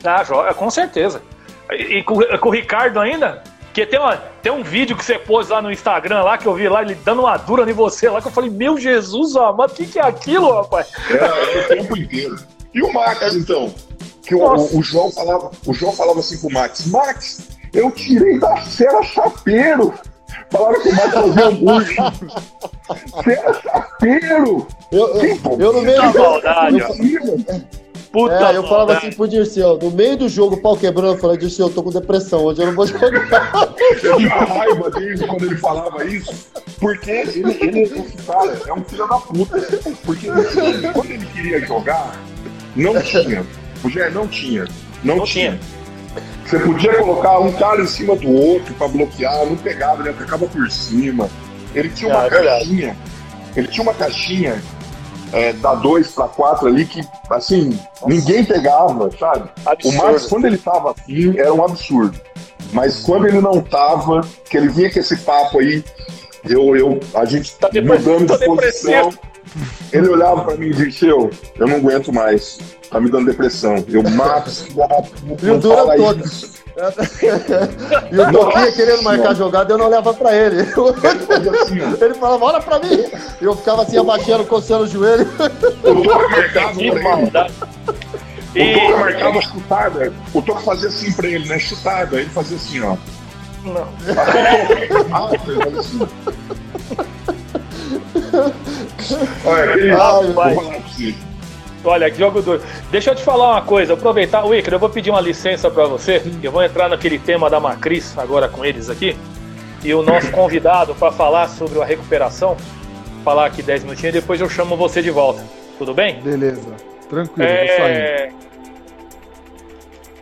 Ah, 0.05 0.25
joga, 0.25 0.53
com 0.55 0.71
certeza. 0.71 1.23
E, 1.71 1.99
e 1.99 2.03
com, 2.03 2.19
com 2.39 2.49
o 2.49 2.53
Ricardo 2.53 2.99
ainda? 2.99 3.43
Que 3.73 3.87
tem, 3.87 3.99
uma, 3.99 4.17
tem 4.43 4.53
um 4.53 4.63
vídeo 4.63 4.95
que 4.97 5.05
você 5.05 5.19
pôs 5.19 5.49
lá 5.49 5.63
no 5.63 5.71
Instagram 5.73 6.23
lá, 6.23 6.37
que 6.37 6.47
eu 6.47 6.55
vi 6.55 6.69
lá, 6.69 6.83
ele 6.83 6.95
dando 6.95 7.23
uma 7.23 7.37
dura 7.39 7.69
em 7.71 7.73
você 7.73 8.09
lá, 8.11 8.21
que 8.21 8.29
eu 8.29 8.33
falei, 8.33 8.51
meu 8.51 8.79
Jesus 8.79 9.35
amado, 9.35 9.71
o 9.71 9.75
que, 9.75 9.87
que 9.87 9.99
é 9.99 10.03
aquilo, 10.03 10.53
rapaz? 10.53 10.91
Era 11.09 11.65
o 11.65 11.69
tempo 11.69 11.97
inteiro. 11.97 12.37
E 12.75 12.83
o 12.83 12.93
Max, 12.93 13.35
então? 13.35 13.73
Que 14.23 14.35
o, 14.35 14.79
o- 14.79 14.83
João 14.83 15.11
falava, 15.11 15.51
o 15.67 15.73
João 15.75 15.93
falava 15.93 16.21
assim 16.21 16.39
pro 16.39 16.51
Max, 16.51 16.87
Max, 16.87 17.49
eu 17.73 17.91
tirei 17.91 18.39
da 18.39 18.57
cera 18.63 19.03
chapeiro. 19.03 19.93
Falaram 20.51 20.81
que 20.81 20.89
o 20.89 20.95
Max 20.95 21.13
fazia 21.13 21.47
hambúrguer. 21.47 21.97
cera 23.25 23.55
chapeiro! 23.63 24.67
Eu, 24.91 25.09
eu, 25.17 25.39
eu 25.59 25.73
no 25.73 25.83
meio 25.83 25.97
Tá 26.01 26.11
do 26.13 26.19
maldade. 26.19 26.83
Puta 28.13 28.35
É, 28.35 28.57
eu 28.59 28.63
falava 28.69 28.93
assim 28.99 29.11
pro 29.13 29.27
Dirceu, 29.27 29.79
no 29.79 29.91
meio 29.91 30.19
do 30.19 30.29
jogo, 30.29 30.57
o 30.57 30.61
pau 30.61 30.77
quebrando, 30.77 31.15
eu 31.15 31.19
falei, 31.19 31.39
Dirceu, 31.39 31.69
eu 31.69 31.73
tô 31.73 31.83
com 31.83 31.89
depressão, 31.91 32.45
hoje 32.45 32.61
eu 32.61 32.67
não 32.67 32.75
vou 32.75 32.87
jogar. 32.87 33.09
Eu 34.03 34.17
tinha 34.19 34.29
raiva 34.29 34.91
dele 34.91 35.27
quando 35.27 35.45
ele 35.47 35.57
falava 35.57 36.05
isso, 36.05 36.47
porque 36.79 37.11
ele, 37.11 37.57
ele 37.61 37.81
esse 37.83 38.17
cara 38.27 38.59
é 38.67 38.73
um 38.75 38.85
filho 38.85 39.07
da 39.09 39.17
puta. 39.19 39.59
Porque 40.05 40.27
ele- 40.29 40.93
quando 40.93 41.11
ele 41.11 41.27
queria 41.27 41.67
jogar, 41.67 42.15
não 42.77 43.01
tinha. 43.01 43.47
O 43.85 43.89
Jair 43.91 44.13
não 44.13 44.27
tinha. 44.29 44.67
Não, 45.03 45.17
Não 45.17 45.25
tinha. 45.25 45.59
Você 46.45 46.59
podia 46.59 46.95
colocar 46.99 47.39
um 47.39 47.53
cara 47.53 47.81
em 47.81 47.87
cima 47.87 48.15
do 48.17 48.31
outro 48.31 48.75
pra 48.75 48.87
bloquear, 48.89 49.47
não 49.47 49.57
pegava, 49.57 50.03
ele 50.03 50.11
atacava 50.11 50.47
por 50.47 50.71
cima. 50.71 51.29
Ele 51.75 51.89
tinha 51.89 52.11
uma 52.11 52.23
Ah, 52.23 52.27
é 52.27 52.31
verdade. 52.31 52.59
caixinha. 52.67 52.97
Ele 53.57 53.69
tinha 53.69 53.83
uma 53.83 53.95
caixinha 53.95 54.63
é, 55.33 55.53
da 55.55 55.75
2 55.75 56.09
para 56.13 56.29
4 56.29 56.67
ali, 56.69 56.85
que, 56.85 57.01
assim, 57.31 57.79
ninguém 58.07 58.45
pegava, 58.45 59.11
sabe? 59.19 59.49
Absurdo. 59.65 59.97
O 59.99 60.03
Max, 60.07 60.27
quando 60.27 60.45
ele 60.47 60.59
tava 60.59 60.91
assim, 60.93 61.39
era 61.39 61.55
um 61.55 61.65
absurdo. 61.65 62.21
Mas 62.73 63.01
quando 63.01 63.27
ele 63.27 63.41
não 63.41 63.61
tava, 63.63 64.21
que 64.51 64.57
ele 64.57 64.69
vinha 64.69 64.91
com 64.93 64.99
esse 64.99 65.17
papo 65.19 65.59
aí, 65.61 65.83
eu, 66.49 66.77
eu, 66.77 67.01
a 67.15 67.25
gente 67.25 67.55
Tá 67.57 67.69
depressivo, 67.69 68.11
mudando 68.19 68.39
de 68.39 68.45
posição, 68.45 69.11
ele 69.93 70.09
olhava 70.09 70.45
pra 70.45 70.57
mim 70.57 70.67
e 70.67 70.75
disse, 70.75 71.07
eu, 71.07 71.31
eu 71.59 71.67
não 71.67 71.77
aguento 71.77 72.13
mais, 72.13 72.59
tá 72.91 73.01
me 73.01 73.11
dando 73.11 73.27
depressão. 73.27 73.85
Eu, 73.89 74.03
Max, 74.03 74.67
E 74.73 74.75
o 74.75 75.53
não 75.53 75.59
duro 75.59 75.77
fala 75.77 75.95
é 75.95 75.97
todo. 75.99 76.23
E 78.11 78.19
o 78.19 78.33
Toquinha 78.33 78.73
querendo 78.73 79.03
marcar 79.03 79.35
jogada, 79.35 79.75
eu 79.75 79.79
não 79.79 79.87
olhava 79.87 80.15
pra 80.15 80.35
ele. 80.35 80.63
Ele 80.63 82.15
falava, 82.15 82.45
olha 82.47 82.61
pra 82.63 82.79
mim. 82.79 83.05
E 83.41 83.45
eu 83.45 83.55
ficava 83.55 83.83
assim, 83.83 83.99
abaixando, 83.99 84.45
coçando 84.47 84.85
o 84.85 84.87
joelho. 84.89 85.29
O 85.85 86.03
Toca 86.03 86.29
marcava 86.31 86.73
pra 86.75 86.83
ele. 86.83 87.03
maldade. 87.03 87.53
O 88.57 88.81
Toca 88.81 88.97
marcava 88.99 89.41
chutada. 89.43 90.13
O 90.33 90.41
Toca 90.43 90.61
fazia 90.61 90.89
assim 90.89 91.13
pra 91.13 91.29
ele, 91.29 91.47
né? 91.47 91.59
Chutada. 91.59 92.17
Ele 92.19 92.31
fazia 92.31 92.57
assim, 92.57 92.81
ó. 92.81 92.97
Não. 93.65 93.89
Ah, 95.13 95.29
ele 95.45 95.63
fazia 95.63 95.81
assim. 95.81 96.09
Olha, 99.45 99.75
aquele. 99.75 99.93
Olha, 101.85 102.11
que 102.11 102.19
jogo 102.19 102.41
duro. 102.41 102.63
Deixa 102.91 103.11
eu 103.11 103.15
te 103.15 103.23
falar 103.23 103.51
uma 103.53 103.63
coisa, 103.63 103.95
aproveitar. 103.95 104.45
O 104.45 104.55
Iker, 104.55 104.75
eu 104.75 104.79
vou 104.79 104.89
pedir 104.89 105.11
uma 105.11 105.21
licença 105.21 105.71
pra 105.71 105.87
você. 105.87 106.23
Eu 106.43 106.53
vou 106.53 106.63
entrar 106.63 106.89
naquele 106.89 107.19
tema 107.19 107.51
da 107.51 107.59
Macris 107.59 108.17
agora 108.17 108.49
com 108.49 108.65
eles 108.65 108.89
aqui. 108.89 109.17
E 109.83 109.93
o 109.93 110.03
nosso 110.03 110.31
convidado 110.31 110.95
para 110.95 111.11
falar 111.11 111.49
sobre 111.49 111.81
a 111.83 111.85
recuperação, 111.85 112.57
falar 113.25 113.47
aqui 113.47 113.63
10 113.63 113.83
minutinhos 113.83 114.15
e 114.15 114.21
depois 114.21 114.41
eu 114.41 114.49
chamo 114.49 114.77
você 114.77 115.03
de 115.03 115.11
volta. 115.11 115.45
Tudo 115.77 115.93
bem? 115.93 116.21
Beleza. 116.21 116.63
Tranquilo, 117.09 117.49
vou 117.49 117.67
saindo. 117.67 117.99
É... 117.99 118.33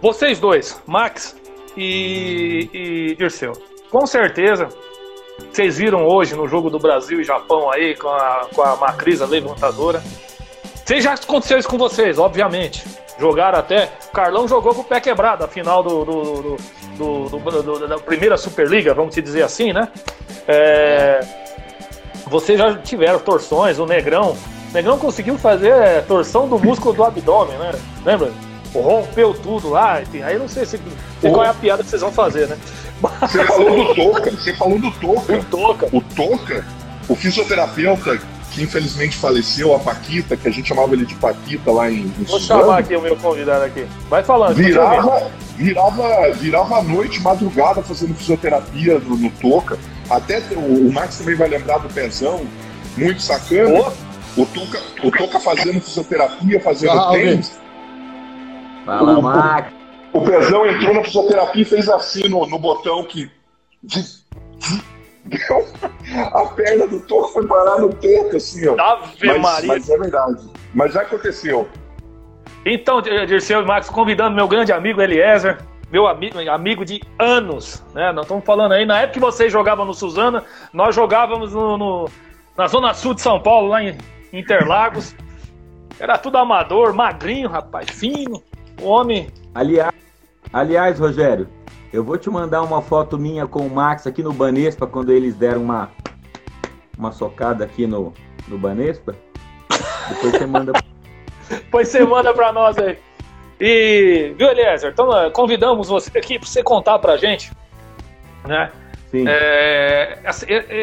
Vocês 0.01 0.41
dois, 0.41 0.81
Max 0.87 1.37
e, 1.77 2.71
e 2.73 3.17
Dirceu, 3.17 3.53
com 3.91 4.07
certeza 4.07 4.69
vocês 5.53 5.79
viram 5.79 6.07
hoje 6.07 6.35
no 6.35 6.47
jogo 6.47 6.71
do 6.71 6.79
Brasil 6.79 7.21
e 7.21 7.25
Japão 7.25 7.71
aí 7.71 7.97
com 7.97 8.09
a, 8.09 8.47
com 8.55 8.63
a 8.63 8.77
Macris, 8.77 9.23
a 9.23 9.27
levantadora. 9.27 10.03
Vocês 10.85 11.05
já 11.05 11.15
aconteceu 11.15 11.59
isso 11.59 11.69
com 11.69 11.79
vocês, 11.79 12.19
obviamente. 12.19 12.85
Jogaram 13.19 13.59
até. 13.59 13.91
O 14.09 14.13
Carlão 14.13 14.49
jogou 14.49 14.75
com 14.75 14.81
o 14.81 14.85
pé 14.85 14.99
quebrado 15.01 15.45
a 15.45 15.49
final 15.49 15.83
do, 15.83 16.05
do, 16.05 16.57
do, 17.29 17.87
da 17.87 17.99
primeira 17.99 18.37
Superliga, 18.37 18.95
vamos 18.95 19.15
dizer 19.15 19.43
assim, 19.43 19.73
né? 19.73 19.89
É, 20.49 21.21
vocês 22.27 22.59
já 22.59 22.75
tiveram 22.77 23.19
torções, 23.19 23.79
o 23.79 23.87
Negrão. 23.87 24.37
O 24.71 24.73
Negrão 24.73 24.99
conseguiu 24.99 25.37
fazer 25.37 26.05
torção 26.07 26.49
do 26.49 26.59
músculo 26.59 26.95
do 26.95 27.05
abdômen, 27.05 27.59
né? 27.59 27.73
Lembra? 28.05 28.33
Rompeu 28.75 29.35
tudo 29.35 29.71
lá, 29.71 30.01
enfim. 30.03 30.23
Aí 30.23 30.35
eu 30.35 30.41
não 30.41 30.49
sei 30.49 30.65
se, 30.65 30.81
sei 31.21 31.31
qual 31.31 31.45
é 31.45 31.49
a 31.49 31.55
piada 31.55 31.83
que 31.83 31.91
vocês 31.91 32.03
vão 32.03 32.13
fazer, 32.13 32.49
né? 32.49 32.57
Você 33.23 33.45
falou 33.45 33.85
do 33.85 33.95
Toca, 33.95 34.31
você 34.31 34.55
falou 34.55 34.79
do 34.79 34.91
Toca. 34.93 35.33
O 35.37 35.45
Toca. 35.45 35.89
O 35.93 36.01
Toca, 36.01 36.67
o 37.09 37.15
fisioterapeuta 37.17 38.19
que 38.51 38.63
infelizmente 38.63 39.17
faleceu, 39.17 39.75
a 39.75 39.79
Paquita, 39.79 40.37
que 40.37 40.49
a 40.49 40.51
gente 40.51 40.69
chamava 40.69 40.93
ele 40.93 41.07
de 41.07 41.15
Paquita 41.15 41.71
lá 41.71 41.91
em, 41.91 42.01
em 42.03 42.25
Vou 42.27 42.39
Suzano, 42.41 42.63
chamar 42.63 42.79
aqui 42.79 42.97
o 42.97 43.01
meu 43.01 43.17
convidado 43.17 43.65
aqui. 43.65 43.87
Vai 44.09 44.23
falando, 44.25 44.55
virava, 44.57 45.31
virava, 45.57 46.33
virava 46.33 46.79
a 46.79 46.83
noite, 46.83 47.21
madrugada, 47.21 47.81
fazendo 47.83 48.15
fisioterapia 48.15 48.99
no, 48.99 49.17
no 49.17 49.31
Toca. 49.31 49.79
Até 50.09 50.43
o, 50.57 50.89
o 50.89 50.93
Max 50.93 51.19
também 51.19 51.37
vai 51.37 51.49
lembrar 51.49 51.79
do 51.79 51.89
Pezão, 51.89 52.41
muito 52.97 53.23
sacana. 53.23 53.79
Ô, 54.37 54.43
O 54.43 54.47
Toca, 54.47 54.81
o 55.05 55.11
Toca 55.13 55.39
fazendo 55.39 55.81
fisioterapia, 55.81 56.61
fazendo 56.61 56.93
Ah, 56.99 57.11
tênis. 57.13 57.53
Fala, 58.85 59.19
O- 59.19 59.23
Max. 59.23 59.73
O 60.13 60.21
Pezão 60.23 60.67
entrou 60.67 60.95
na 60.95 61.05
fisioterapia 61.05 61.63
e 61.63 61.65
fez 61.65 61.89
assim 61.89 62.29
no, 62.29 62.45
no 62.47 62.59
botão 62.59 63.05
que. 63.05 63.31
deu- 65.25 65.67
a 66.35 66.45
perna 66.47 66.87
do 66.89 67.01
Toca 67.01 67.29
foi 67.29 67.47
parar 67.47 67.79
no 67.79 67.91
Toca, 67.95 68.37
assim, 68.37 68.67
ó. 68.69 68.81
Ave 68.81 69.27
Mas, 69.27 69.41
Maria. 69.41 69.69
mas 69.69 69.89
é 69.89 69.99
verdade. 69.99 70.51
Mas 70.75 70.93
já 70.93 71.03
aconteceu. 71.03 71.69
Então, 72.67 73.01
Dirceu 73.01 73.63
e 73.63 73.65
Max, 73.65 73.89
convidando 73.89 74.35
meu 74.35 74.49
grande 74.49 74.73
amigo 74.73 75.01
Eliezer, 75.01 75.59
meu 75.91 76.07
amigo, 76.07 76.39
amigo 76.51 76.85
de 76.85 77.01
anos, 77.19 77.83
né? 77.95 78.13
Nós 78.13 78.25
estamos 78.25 78.45
falando 78.45 78.73
aí, 78.73 78.85
na 78.85 78.99
época 78.99 79.15
que 79.15 79.21
vocês 79.21 79.51
jogavam 79.53 79.85
no 79.85 79.95
Suzana, 79.95 80.45
nós 80.73 80.95
jogávamos 80.95 81.53
no, 81.55 81.79
no- 81.79 82.09
na 82.57 82.67
Zona 82.67 82.93
Sul 82.95 83.15
de 83.15 83.21
São 83.23 83.41
Paulo, 83.41 83.69
lá 83.69 83.83
em 83.83 83.97
Interlagos. 84.33 85.15
Era 85.99 86.19
tudo 86.19 86.37
amador, 86.39 86.93
magrinho, 86.95 87.49
rapaz, 87.49 87.89
fino. 87.91 88.43
Homem. 88.83 89.29
Aliás, 89.55 89.95
aliás, 90.53 90.99
Rogério, 90.99 91.49
eu 91.93 92.05
vou 92.05 92.17
te 92.17 92.31
mandar 92.31 92.63
uma 92.63 92.81
foto 92.81 93.19
minha 93.19 93.47
com 93.47 93.67
o 93.67 93.71
Max 93.71 94.07
aqui 94.07 94.23
no 94.23 94.33
Banespa, 94.33 94.87
quando 94.87 95.11
eles 95.11 95.35
deram 95.35 95.63
uma, 95.63 95.91
uma 96.97 97.13
socada 97.13 97.65
aqui 97.65 97.87
no, 97.87 98.13
no 98.47 98.59
Banespa. 98.59 99.15
Depois 100.09 100.33
você 100.37 100.47
manda. 100.47 100.73
Pois 101.69 101.89
você 101.89 102.05
manda 102.05 102.33
pra 102.33 102.53
nós 102.53 102.79
aí. 102.79 102.97
E, 103.61 104.33
viu, 104.39 104.49
Eliezer? 104.51 104.93
Então, 104.93 105.09
convidamos 105.33 105.89
você 105.89 106.17
aqui 106.17 106.39
pra 106.39 106.47
você 106.47 106.63
contar 106.63 106.97
pra 107.01 107.17
gente, 107.17 107.51
né? 108.47 108.71
É, 109.27 110.19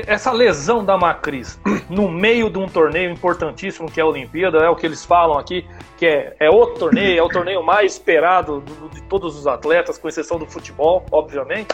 essa, 0.06 0.32
lesão 0.32 0.84
da 0.84 0.98
Macris 0.98 1.60
no 1.90 2.10
meio 2.10 2.50
de 2.50 2.58
um 2.60 2.68
torneio 2.68 3.10
importantíssimo 3.10 3.90
que 3.90 4.00
é 4.00 4.04
a 4.04 4.06
Olimpíada, 4.06 4.58
é 4.58 4.70
o 4.70 4.76
que 4.76 4.86
eles 4.86 5.06
falam 5.06 5.38
aqui, 5.38 5.66
que 5.98 6.06
é, 6.06 6.36
é 6.40 6.50
outro 6.50 6.80
torneio, 6.80 7.20
é 7.20 7.24
o 7.24 7.30
torneio 7.30 7.64
mais 7.64 7.94
esperado 7.94 8.60
do- 8.60 8.90
de 8.90 9.02
todos 9.04 9.38
os 9.38 9.48
atletas, 9.48 9.98
com 9.98 10.10
exceção 10.10 10.38
do 10.38 10.46
futebol, 10.46 11.06
obviamente. 11.12 11.74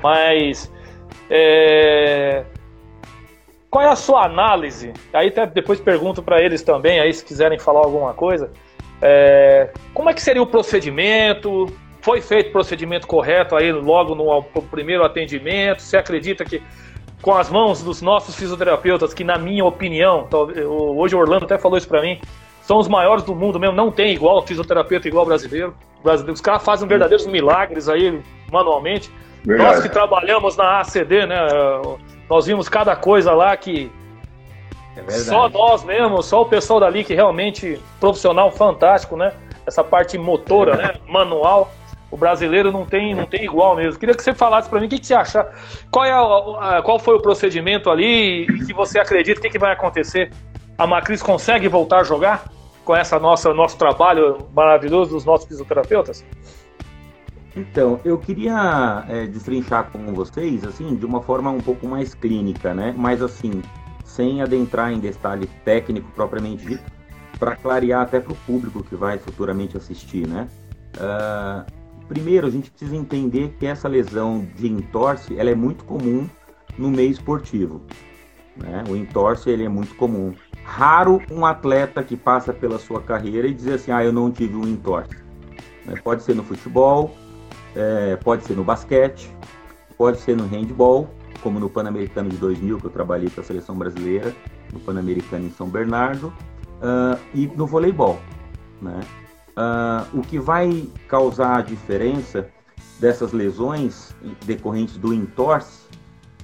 Mas 0.00 0.70
é, 1.28 2.44
qual 3.68 3.84
é 3.84 3.88
a 3.88 3.96
sua 3.96 4.24
análise? 4.24 4.92
Aí 5.12 5.28
até 5.28 5.46
depois 5.46 5.80
pergunto 5.80 6.22
para 6.22 6.40
eles 6.40 6.62
também, 6.62 7.00
aí 7.00 7.12
se 7.12 7.24
quiserem 7.24 7.58
falar 7.58 7.80
alguma 7.80 8.14
coisa. 8.14 8.50
É, 9.02 9.70
como 9.94 10.10
é 10.10 10.14
que 10.14 10.22
seria 10.22 10.42
o 10.42 10.46
procedimento? 10.46 11.66
Foi 12.02 12.20
feito 12.20 12.48
o 12.48 12.52
procedimento 12.52 13.06
correto 13.06 13.54
aí 13.56 13.70
logo 13.72 14.14
no 14.14 14.30
ao- 14.30 14.42
primeiro 14.42 15.04
atendimento? 15.04 15.82
Você 15.82 15.96
acredita 15.96 16.44
que 16.44 16.62
com 17.20 17.36
as 17.36 17.50
mãos 17.50 17.82
dos 17.82 18.00
nossos 18.00 18.34
fisioterapeutas, 18.34 19.12
que 19.12 19.22
na 19.22 19.36
minha 19.36 19.64
opinião, 19.64 20.26
hoje 20.96 21.14
o 21.14 21.18
Orlando 21.18 21.44
até 21.44 21.58
falou 21.58 21.76
isso 21.76 21.86
para 21.88 22.00
mim, 22.00 22.18
são 22.62 22.78
os 22.78 22.88
maiores 22.88 23.22
do 23.24 23.34
mundo 23.34 23.58
mesmo, 23.60 23.76
não 23.76 23.90
tem 23.90 24.12
igual 24.14 24.40
fisioterapeuta 24.46 25.06
igual 25.08 25.26
brasileiro. 25.26 25.74
brasileiro. 26.02 26.32
Os 26.32 26.40
caras 26.40 26.62
fazem 26.64 26.88
verdadeiros 26.88 27.26
milagres 27.26 27.88
aí 27.88 28.22
manualmente. 28.50 29.10
Nós 29.44 29.56
Verdade. 29.58 29.82
que 29.82 29.88
trabalhamos 29.90 30.56
na 30.56 30.80
ACD, 30.80 31.26
né? 31.26 31.36
Nós 32.28 32.46
vimos 32.46 32.68
cada 32.68 32.94
coisa 32.96 33.32
lá 33.32 33.54
que 33.56 33.90
É 34.96 35.10
só 35.10 35.48
nós 35.48 35.84
mesmo, 35.84 36.22
só 36.22 36.42
o 36.42 36.46
pessoal 36.46 36.80
dali 36.80 37.04
que 37.04 37.14
realmente 37.14 37.78
profissional 37.98 38.50
fantástico, 38.50 39.16
né? 39.16 39.32
Essa 39.66 39.82
parte 39.84 40.16
motora, 40.18 40.76
né? 40.76 40.94
Manual. 41.08 41.70
O 42.10 42.16
brasileiro 42.16 42.72
não 42.72 42.84
tem, 42.84 43.14
não 43.14 43.24
tem 43.24 43.44
igual 43.44 43.76
mesmo. 43.76 43.98
Queria 44.00 44.14
que 44.14 44.22
você 44.22 44.34
falasse 44.34 44.68
para 44.68 44.80
mim 44.80 44.86
o 44.86 44.88
que, 44.88 44.98
que 44.98 45.06
você 45.06 45.14
acha. 45.14 45.46
Qual, 45.92 46.04
é 46.04 46.10
a- 46.12 46.78
a- 46.78 46.82
qual 46.82 46.98
foi 46.98 47.14
o 47.14 47.20
procedimento 47.20 47.88
ali 47.88 48.42
e 48.42 48.66
que 48.66 48.72
você 48.74 48.98
acredita 48.98 49.38
o 49.38 49.42
que, 49.42 49.50
que 49.50 49.58
vai 49.58 49.72
acontecer? 49.72 50.30
A 50.76 50.86
Macris 50.86 51.22
consegue 51.22 51.68
voltar 51.68 52.00
a 52.00 52.04
jogar 52.04 52.50
com 52.84 52.96
essa 52.96 53.18
nossa 53.20 53.54
nosso 53.54 53.78
trabalho 53.78 54.48
maravilhoso 54.54 55.12
dos 55.12 55.24
nossos 55.24 55.46
fisioterapeutas? 55.46 56.24
Então, 57.56 58.00
eu 58.04 58.16
queria 58.18 59.04
é, 59.08 59.26
destrinchar 59.26 59.90
com 59.90 59.98
vocês, 60.14 60.64
assim, 60.64 60.94
de 60.96 61.04
uma 61.04 61.20
forma 61.20 61.50
um 61.50 61.60
pouco 61.60 61.86
mais 61.86 62.14
clínica, 62.14 62.72
né? 62.74 62.94
Mas, 62.96 63.22
assim, 63.22 63.60
sem 64.04 64.40
adentrar 64.40 64.92
em 64.92 64.98
detalhe 64.98 65.48
técnico 65.64 66.08
propriamente 66.14 66.64
dito, 66.64 66.82
para 67.38 67.56
clarear 67.56 68.02
até 68.02 68.20
para 68.20 68.32
o 68.32 68.36
público 68.36 68.82
que 68.84 68.94
vai 68.94 69.18
futuramente 69.18 69.76
assistir, 69.76 70.26
né? 70.26 70.46
Ah, 70.98 71.64
primeiro, 72.10 72.48
a 72.48 72.50
gente 72.50 72.72
precisa 72.72 72.96
entender 72.96 73.54
que 73.56 73.64
essa 73.64 73.86
lesão 73.86 74.44
de 74.56 74.66
entorse, 74.66 75.38
ela 75.38 75.48
é 75.48 75.54
muito 75.54 75.84
comum 75.84 76.28
no 76.76 76.90
meio 76.90 77.12
esportivo, 77.12 77.82
né? 78.56 78.82
O 78.90 78.96
entorse, 78.96 79.48
ele 79.48 79.64
é 79.64 79.68
muito 79.68 79.94
comum. 79.94 80.34
Raro 80.64 81.22
um 81.30 81.46
atleta 81.46 82.02
que 82.02 82.16
passa 82.16 82.52
pela 82.52 82.80
sua 82.80 83.00
carreira 83.00 83.46
e 83.46 83.54
dizer 83.54 83.74
assim, 83.74 83.92
ah, 83.92 84.04
eu 84.04 84.12
não 84.12 84.28
tive 84.28 84.56
um 84.56 84.66
entorse. 84.66 85.16
Né? 85.86 85.94
Pode 86.02 86.24
ser 86.24 86.34
no 86.34 86.42
futebol, 86.42 87.14
é, 87.76 88.16
pode 88.16 88.44
ser 88.44 88.56
no 88.56 88.64
basquete, 88.64 89.32
pode 89.96 90.18
ser 90.18 90.36
no 90.36 90.46
handball, 90.48 91.08
como 91.44 91.60
no 91.60 91.70
Pan-Americano 91.70 92.28
de 92.28 92.36
2000, 92.38 92.78
que 92.78 92.86
eu 92.86 92.90
trabalhei 92.90 93.30
com 93.30 93.40
a 93.40 93.44
seleção 93.44 93.76
brasileira, 93.76 94.34
no 94.72 94.80
Pan-Americano 94.80 95.46
em 95.46 95.50
São 95.52 95.68
Bernardo, 95.68 96.32
ah, 96.82 97.16
e 97.32 97.46
no 97.46 97.68
voleibol. 97.68 98.18
Né? 98.82 98.98
Ah, 99.56 100.06
o 100.12 100.22
que 100.22 100.38
vai 100.38 100.88
causar 101.08 101.58
a 101.58 101.62
diferença 101.62 102.48
dessas 102.98 103.32
lesões 103.32 104.14
decorrentes 104.44 104.96
do 104.96 105.12
entorse 105.12 105.80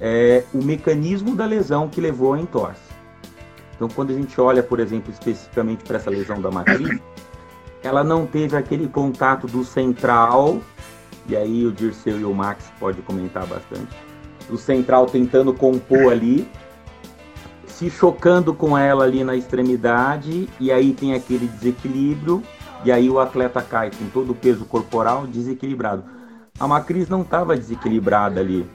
é 0.00 0.44
o 0.52 0.62
mecanismo 0.62 1.34
da 1.34 1.46
lesão 1.46 1.88
que 1.88 2.00
levou 2.00 2.34
ao 2.34 2.40
entorse. 2.40 2.80
Então, 3.74 3.88
quando 3.88 4.10
a 4.10 4.14
gente 4.14 4.40
olha, 4.40 4.62
por 4.62 4.80
exemplo, 4.80 5.12
especificamente 5.12 5.84
para 5.84 5.96
essa 5.96 6.10
lesão 6.10 6.40
da 6.40 6.50
matriz, 6.50 6.98
ela 7.82 8.02
não 8.02 8.26
teve 8.26 8.56
aquele 8.56 8.88
contato 8.88 9.46
do 9.46 9.64
central, 9.64 10.60
e 11.28 11.36
aí 11.36 11.66
o 11.66 11.72
Dirceu 11.72 12.18
e 12.18 12.24
o 12.24 12.34
Max 12.34 12.72
pode 12.80 13.02
comentar 13.02 13.46
bastante, 13.46 13.94
do 14.48 14.56
central 14.56 15.06
tentando 15.06 15.52
compor 15.52 16.10
ali, 16.10 16.48
se 17.66 17.90
chocando 17.90 18.54
com 18.54 18.76
ela 18.76 19.04
ali 19.04 19.22
na 19.22 19.36
extremidade, 19.36 20.48
e 20.58 20.72
aí 20.72 20.94
tem 20.94 21.12
aquele 21.12 21.46
desequilíbrio, 21.46 22.42
e 22.84 22.92
aí 22.92 23.08
o 23.08 23.18
atleta 23.18 23.60
cai 23.62 23.90
com 23.90 24.08
todo 24.10 24.32
o 24.32 24.34
peso 24.34 24.64
corporal 24.64 25.26
desequilibrado. 25.26 26.04
A 26.58 26.66
Macris 26.66 27.08
não 27.08 27.22
estava 27.22 27.56
desequilibrada 27.56 28.40
ali. 28.40 28.66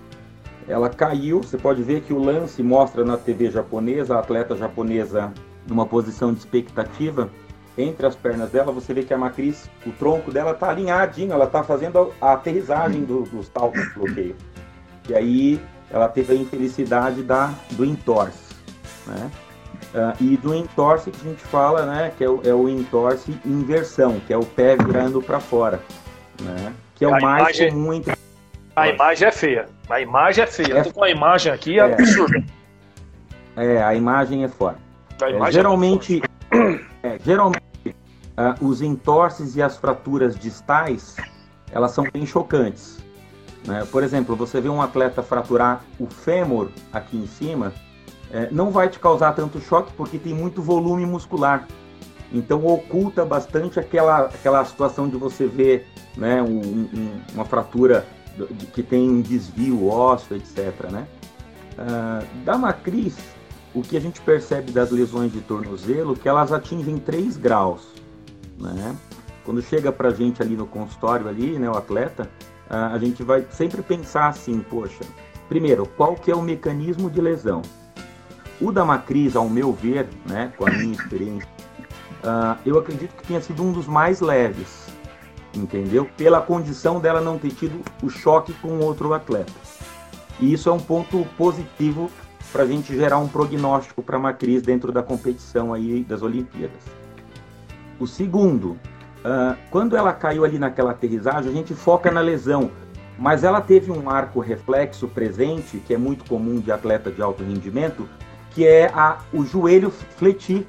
Ela 0.67 0.89
caiu, 0.89 1.41
você 1.41 1.57
pode 1.57 1.81
ver 1.81 2.01
que 2.01 2.13
o 2.13 2.19
lance 2.19 2.61
mostra 2.61 3.03
na 3.03 3.17
TV 3.17 3.49
japonesa, 3.49 4.15
a 4.15 4.19
atleta 4.19 4.55
japonesa 4.55 5.33
numa 5.67 5.85
posição 5.85 6.33
de 6.33 6.39
expectativa, 6.39 7.29
entre 7.77 8.05
as 8.05 8.15
pernas 8.15 8.51
dela, 8.51 8.71
você 8.71 8.93
vê 8.93 9.03
que 9.03 9.13
a 9.13 9.17
Macris, 9.17 9.69
o 9.85 9.91
tronco 9.91 10.31
dela 10.31 10.51
está 10.51 10.69
alinhadinho, 10.69 11.31
ela 11.31 11.45
está 11.45 11.63
fazendo 11.63 12.13
a 12.19 12.33
aterrissagem 12.33 13.03
do, 13.03 13.23
dos 13.23 13.47
talcos 13.49 13.81
de 13.81 13.93
bloqueio. 13.93 14.35
E 15.09 15.15
aí 15.15 15.61
ela 15.89 16.07
teve 16.07 16.33
a 16.33 16.35
infelicidade 16.35 17.23
da, 17.23 17.53
do 17.71 17.85
entorse. 17.85 18.55
Né? 19.07 19.31
Uh, 19.93 20.23
e 20.23 20.37
do 20.37 20.55
entorse 20.55 21.11
que 21.11 21.27
a 21.27 21.29
gente 21.29 21.43
fala, 21.43 21.85
né, 21.85 22.13
que 22.17 22.23
é 22.23 22.29
o, 22.29 22.41
é 22.45 22.53
o 22.53 22.69
entorse 22.69 23.37
inversão, 23.45 24.21
que 24.25 24.31
é 24.31 24.37
o 24.37 24.45
pé 24.45 24.77
virando 24.77 25.21
para 25.21 25.37
fora, 25.41 25.81
né, 26.39 26.73
que 26.95 27.03
é 27.03 27.09
o 27.09 27.13
a 27.13 27.19
mais 27.19 27.41
imagem, 27.41 27.71
comum 27.71 27.93
entre... 27.93 28.13
A 28.73 28.87
imagem 28.87 29.27
é 29.27 29.31
feia, 29.33 29.65
a 29.89 29.99
imagem 29.99 30.43
é 30.45 30.47
feia, 30.47 30.75
é... 30.75 30.79
eu 30.79 30.83
tô 30.85 30.93
com 30.93 31.03
a 31.03 31.09
imagem 31.09 31.51
aqui, 31.51 31.77
é, 31.77 31.83
é 31.83 31.93
absurda. 31.93 32.41
É, 33.57 33.83
a 33.83 33.93
imagem 33.93 34.45
é 34.45 34.47
forte. 34.47 34.79
É, 35.21 35.51
geralmente, 35.51 36.21
é, 37.03 37.19
geralmente 37.23 37.61
uh, 37.87 38.65
os 38.65 38.81
entorces 38.81 39.57
e 39.57 39.61
as 39.61 39.77
fraturas 39.77 40.37
distais, 40.37 41.17
elas 41.69 41.91
são 41.91 42.05
bem 42.11 42.25
chocantes. 42.25 42.97
Né? 43.67 43.85
Por 43.91 44.03
exemplo, 44.03 44.35
você 44.35 44.61
vê 44.61 44.69
um 44.69 44.81
atleta 44.81 45.21
fraturar 45.21 45.81
o 45.99 46.07
fêmur 46.07 46.69
aqui 46.91 47.17
em 47.17 47.27
cima, 47.27 47.73
é, 48.33 48.49
não 48.51 48.71
vai 48.71 48.89
te 48.89 48.99
causar 48.99 49.33
tanto 49.33 49.59
choque 49.59 49.91
porque 49.93 50.17
tem 50.17 50.33
muito 50.33 50.61
volume 50.61 51.05
muscular. 51.05 51.67
Então 52.33 52.65
oculta 52.65 53.25
bastante 53.25 53.79
aquela, 53.79 54.25
aquela 54.25 54.63
situação 54.63 55.09
de 55.09 55.17
você 55.17 55.45
ver 55.45 55.87
né, 56.15 56.41
um, 56.41 56.61
um, 56.61 57.21
uma 57.33 57.43
fratura 57.43 58.05
que 58.73 58.81
tem 58.81 59.09
um 59.09 59.21
desvio 59.21 59.87
ósseo, 59.87 60.37
etc. 60.37 60.89
Né? 60.89 61.05
Uh, 61.73 62.43
da 62.45 62.57
matriz, 62.57 63.17
o 63.73 63.81
que 63.81 63.97
a 63.97 63.99
gente 63.99 64.21
percebe 64.21 64.71
das 64.71 64.91
lesões 64.91 65.33
de 65.33 65.41
tornozelo 65.41 66.15
que 66.15 66.29
elas 66.29 66.53
atingem 66.53 66.97
3 66.97 67.35
graus. 67.35 67.89
Né? 68.57 68.95
Quando 69.43 69.61
chega 69.61 69.91
para 69.91 70.07
a 70.07 70.13
gente 70.13 70.41
ali 70.41 70.55
no 70.55 70.65
consultório, 70.65 71.27
ali, 71.27 71.59
né, 71.59 71.69
o 71.69 71.75
atleta, 71.75 72.29
uh, 72.69 72.93
a 72.93 72.97
gente 72.97 73.23
vai 73.23 73.45
sempre 73.49 73.81
pensar 73.81 74.29
assim, 74.29 74.59
poxa, 74.59 75.03
primeiro, 75.49 75.85
qual 75.97 76.15
que 76.15 76.31
é 76.31 76.35
o 76.35 76.41
mecanismo 76.41 77.09
de 77.09 77.19
lesão? 77.19 77.61
O 78.61 78.71
da 78.71 78.85
Macris, 78.85 79.35
ao 79.35 79.49
meu 79.49 79.73
ver, 79.73 80.07
né, 80.29 80.53
com 80.55 80.67
a 80.67 80.71
minha 80.71 80.93
experiência, 80.93 81.49
uh, 82.23 82.55
eu 82.63 82.77
acredito 82.77 83.15
que 83.15 83.27
tenha 83.27 83.41
sido 83.41 83.63
um 83.63 83.71
dos 83.71 83.87
mais 83.87 84.21
leves, 84.21 84.85
entendeu? 85.55 86.07
Pela 86.15 86.39
condição 86.39 86.99
dela 86.99 87.19
não 87.19 87.39
ter 87.39 87.49
tido 87.49 87.81
o 88.03 88.09
choque 88.09 88.53
com 88.53 88.77
outro 88.77 89.15
atleta. 89.15 89.51
E 90.39 90.53
isso 90.53 90.69
é 90.69 90.71
um 90.71 90.79
ponto 90.79 91.25
positivo 91.35 92.11
para 92.51 92.61
a 92.61 92.67
gente 92.67 92.95
gerar 92.95 93.17
um 93.17 93.27
prognóstico 93.27 94.03
para 94.03 94.17
a 94.17 94.19
Macris 94.19 94.61
dentro 94.61 94.91
da 94.91 95.01
competição 95.01 95.73
aí 95.73 96.03
das 96.03 96.21
Olimpíadas. 96.21 96.83
O 97.99 98.05
segundo, 98.05 98.77
uh, 99.25 99.57
quando 99.71 99.97
ela 99.97 100.13
caiu 100.13 100.45
ali 100.45 100.59
naquela 100.59 100.91
aterrissagem, 100.91 101.49
a 101.49 101.53
gente 101.53 101.73
foca 101.73 102.11
na 102.11 102.21
lesão, 102.21 102.69
mas 103.17 103.43
ela 103.43 103.59
teve 103.59 103.91
um 103.91 104.07
arco 104.07 104.39
reflexo 104.39 105.07
presente, 105.07 105.77
que 105.79 105.95
é 105.95 105.97
muito 105.97 106.25
comum 106.25 106.59
de 106.59 106.71
atleta 106.71 107.11
de 107.11 107.21
alto 107.23 107.43
rendimento, 107.43 108.07
que 108.51 108.65
é 108.65 108.91
a, 108.93 109.19
o 109.33 109.45
joelho 109.45 109.91
fletir. 110.17 110.65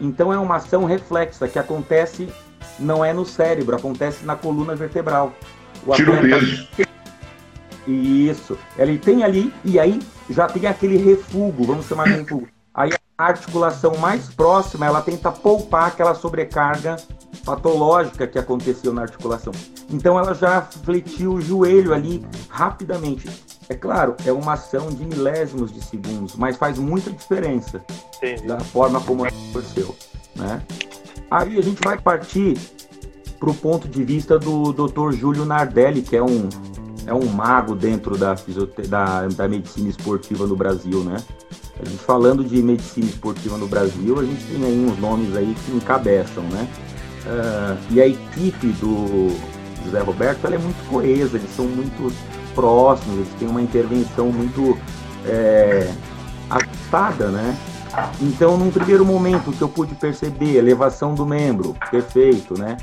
Então 0.00 0.32
é 0.32 0.38
uma 0.38 0.56
ação 0.56 0.84
reflexa 0.84 1.48
que 1.48 1.58
acontece 1.58 2.28
não 2.78 3.04
é 3.04 3.12
no 3.12 3.24
cérebro, 3.24 3.76
acontece 3.76 4.24
na 4.24 4.36
coluna 4.36 4.74
vertebral. 4.74 5.32
O 5.86 5.94
Tira 5.94 6.14
atleta... 6.14 6.36
o 6.36 6.76
peso. 6.76 6.92
Isso. 7.86 8.58
Ele 8.78 8.98
tem 8.98 9.24
ali, 9.24 9.52
e 9.64 9.78
aí 9.78 10.00
já 10.30 10.46
tem 10.46 10.66
aquele 10.66 10.96
refugo, 10.96 11.64
vamos 11.64 11.86
chamar 11.86 12.04
de 12.04 12.20
refugo. 12.20 12.48
Aí 12.74 12.90
a 13.18 13.24
articulação 13.24 13.96
mais 13.98 14.28
próxima, 14.28 14.86
ela 14.86 15.02
tenta 15.02 15.30
poupar 15.30 15.88
aquela 15.88 16.14
sobrecarga 16.14 16.96
patológica 17.44 18.26
que 18.26 18.38
aconteceu 18.38 18.92
na 18.92 19.02
articulação. 19.02 19.52
Então 19.90 20.18
ela 20.18 20.34
já 20.34 20.62
fletiu 20.62 21.34
o 21.34 21.40
joelho 21.40 21.92
ali 21.92 22.24
rapidamente. 22.48 23.28
É 23.68 23.74
claro, 23.74 24.16
é 24.24 24.32
uma 24.32 24.54
ação 24.54 24.88
de 24.88 25.04
milésimos 25.04 25.72
de 25.72 25.82
segundos, 25.82 26.34
mas 26.36 26.56
faz 26.56 26.78
muita 26.78 27.10
diferença 27.10 27.84
Entendi. 28.16 28.46
da 28.46 28.60
forma 28.60 29.00
como 29.00 29.24
aconteceu. 29.24 29.94
Né? 30.34 30.62
Aí 31.30 31.58
a 31.58 31.62
gente 31.62 31.80
vai 31.82 31.98
partir 31.98 32.58
para 33.38 33.50
o 33.50 33.54
ponto 33.54 33.88
de 33.88 34.04
vista 34.04 34.38
do 34.38 34.72
Dr. 34.72 35.12
Júlio 35.12 35.44
Nardelli, 35.44 36.02
que 36.02 36.16
é 36.16 36.22
um, 36.22 36.48
é 37.06 37.14
um 37.14 37.26
mago 37.26 37.74
dentro 37.74 38.16
da, 38.16 38.36
da, 38.88 39.26
da 39.28 39.48
medicina 39.48 39.88
esportiva 39.88 40.46
no 40.46 40.54
Brasil, 40.54 41.02
né? 41.02 41.16
A 41.80 41.88
gente 41.88 42.02
falando 42.04 42.44
de 42.44 42.62
medicina 42.62 43.06
esportiva 43.06 43.56
no 43.56 43.66
Brasil, 43.66 44.20
a 44.20 44.24
gente 44.24 44.44
tem 44.44 44.64
aí 44.64 44.86
uns 44.86 44.96
nomes 44.98 45.34
aí 45.34 45.56
que 45.64 45.72
encabeçam, 45.72 46.44
né? 46.44 46.68
Uh, 47.24 47.92
e 47.92 48.00
a 48.00 48.06
equipe 48.06 48.68
do 48.74 49.28
José 49.84 50.00
Roberto 50.00 50.44
ela 50.44 50.54
é 50.54 50.58
muito 50.58 50.88
coesa, 50.88 51.36
eles 51.36 51.50
são 51.56 51.66
muito 51.66 52.12
próximos, 52.54 53.16
eles 53.16 53.34
têm 53.38 53.48
uma 53.48 53.62
intervenção 53.62 54.30
muito 54.30 54.78
é, 55.26 55.92
né? 57.30 57.56
Então, 58.20 58.56
num 58.56 58.70
primeiro 58.70 59.04
momento 59.04 59.52
que 59.52 59.62
eu 59.62 59.68
pude 59.68 59.94
perceber, 59.94 60.56
elevação 60.56 61.14
do 61.14 61.26
membro, 61.26 61.76
perfeito, 61.90 62.58
né? 62.58 62.76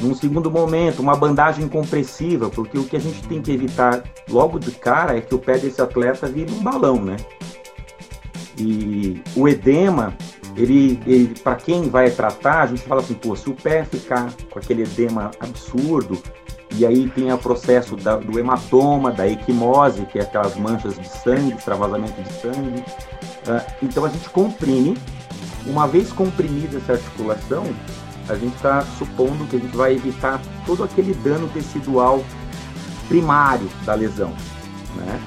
Num 0.00 0.14
segundo 0.14 0.50
momento, 0.50 1.00
uma 1.00 1.14
bandagem 1.14 1.68
compressiva, 1.68 2.48
porque 2.48 2.78
o 2.78 2.84
que 2.84 2.96
a 2.96 3.00
gente 3.00 3.22
tem 3.28 3.40
que 3.40 3.52
evitar 3.52 4.02
logo 4.28 4.58
de 4.58 4.72
cara 4.72 5.16
é 5.16 5.20
que 5.20 5.34
o 5.34 5.38
pé 5.38 5.58
desse 5.58 5.80
atleta 5.80 6.26
vire 6.26 6.52
um 6.52 6.62
balão, 6.62 6.96
né? 6.96 7.16
E 8.58 9.22
o 9.36 9.48
edema, 9.48 10.14
ele, 10.56 11.00
ele 11.06 11.34
para 11.38 11.56
quem 11.56 11.88
vai 11.88 12.10
tratar, 12.10 12.62
a 12.62 12.66
gente 12.66 12.82
fala 12.82 13.00
assim, 13.00 13.14
pô, 13.14 13.36
se 13.36 13.48
o 13.48 13.54
pé 13.54 13.84
ficar 13.84 14.32
com 14.50 14.58
aquele 14.58 14.82
edema 14.82 15.30
absurdo, 15.40 16.20
e 16.76 16.84
aí 16.84 17.08
tem 17.10 17.32
o 17.32 17.38
processo 17.38 17.96
da, 17.96 18.16
do 18.16 18.38
hematoma, 18.38 19.12
da 19.12 19.28
equimose, 19.28 20.06
que 20.06 20.18
é 20.18 20.22
aquelas 20.22 20.56
manchas 20.56 20.98
de 20.98 21.08
sangue, 21.08 21.54
extravasamento 21.54 22.20
de 22.20 22.32
sangue. 22.32 22.84
Uh, 23.46 23.74
então 23.82 24.04
a 24.04 24.08
gente 24.08 24.28
comprime. 24.30 24.96
Uma 25.66 25.86
vez 25.86 26.12
comprimida 26.12 26.76
essa 26.76 26.92
articulação, 26.92 27.64
a 28.28 28.34
gente 28.34 28.54
está 28.56 28.82
supondo 28.98 29.46
que 29.46 29.56
a 29.56 29.58
gente 29.58 29.74
vai 29.74 29.94
evitar 29.94 30.40
todo 30.66 30.84
aquele 30.84 31.14
dano 31.14 31.48
tecidual 31.48 32.22
primário 33.08 33.68
da 33.84 33.94
lesão, 33.94 34.32
né? 34.96 35.20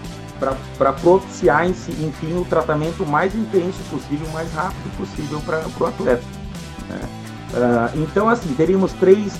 Para 0.78 0.94
propiciar, 0.94 1.68
enfim, 1.68 2.38
o 2.38 2.46
tratamento 2.46 3.04
mais 3.04 3.34
intenso 3.34 3.80
possível, 3.90 4.28
mais 4.32 4.52
rápido 4.54 4.96
possível 4.96 5.42
para 5.42 5.66
o 5.80 5.86
atleta. 5.88 6.24
Né? 6.88 7.00
Uh, 7.54 8.04
então, 8.04 8.30
assim, 8.30 8.54
teríamos 8.54 8.94
três 8.94 9.34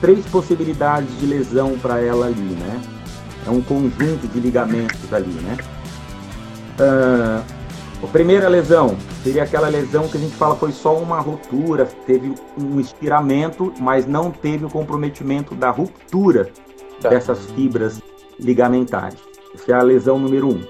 três 0.00 0.24
possibilidades 0.26 1.18
de 1.18 1.26
lesão 1.26 1.78
para 1.78 2.00
ela 2.00 2.26
ali, 2.26 2.40
né? 2.40 2.80
É 3.46 3.50
um 3.50 3.62
conjunto 3.62 4.26
de 4.28 4.40
ligamentos 4.40 5.12
ali, 5.12 5.32
né? 5.42 5.56
Uh, 6.78 7.56
a 8.02 8.06
primeira 8.08 8.48
lesão 8.48 8.96
seria 9.22 9.44
aquela 9.44 9.68
lesão 9.68 10.06
que 10.06 10.18
a 10.18 10.20
gente 10.20 10.36
fala 10.36 10.54
foi 10.54 10.70
só 10.70 10.96
uma 10.96 11.18
ruptura, 11.18 11.86
teve 12.06 12.34
um 12.58 12.78
estiramento, 12.78 13.72
mas 13.80 14.06
não 14.06 14.30
teve 14.30 14.64
o 14.66 14.68
comprometimento 14.68 15.54
da 15.54 15.70
ruptura 15.70 16.50
tá. 17.00 17.08
dessas 17.08 17.46
fibras 17.52 18.00
ligamentares. 18.38 19.18
Essa 19.54 19.72
é 19.72 19.74
a 19.74 19.82
lesão 19.82 20.18
número 20.18 20.48
um. 20.48 20.60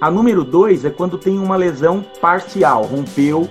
A 0.00 0.10
número 0.10 0.44
dois 0.44 0.84
é 0.84 0.90
quando 0.90 1.16
tem 1.16 1.38
uma 1.38 1.56
lesão 1.56 2.04
parcial, 2.20 2.84
rompeu 2.84 3.48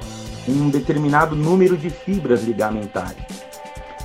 um 0.47 0.69
determinado 0.69 1.35
número 1.35 1.77
de 1.77 1.89
fibras 1.89 2.43
ligamentares. 2.43 3.36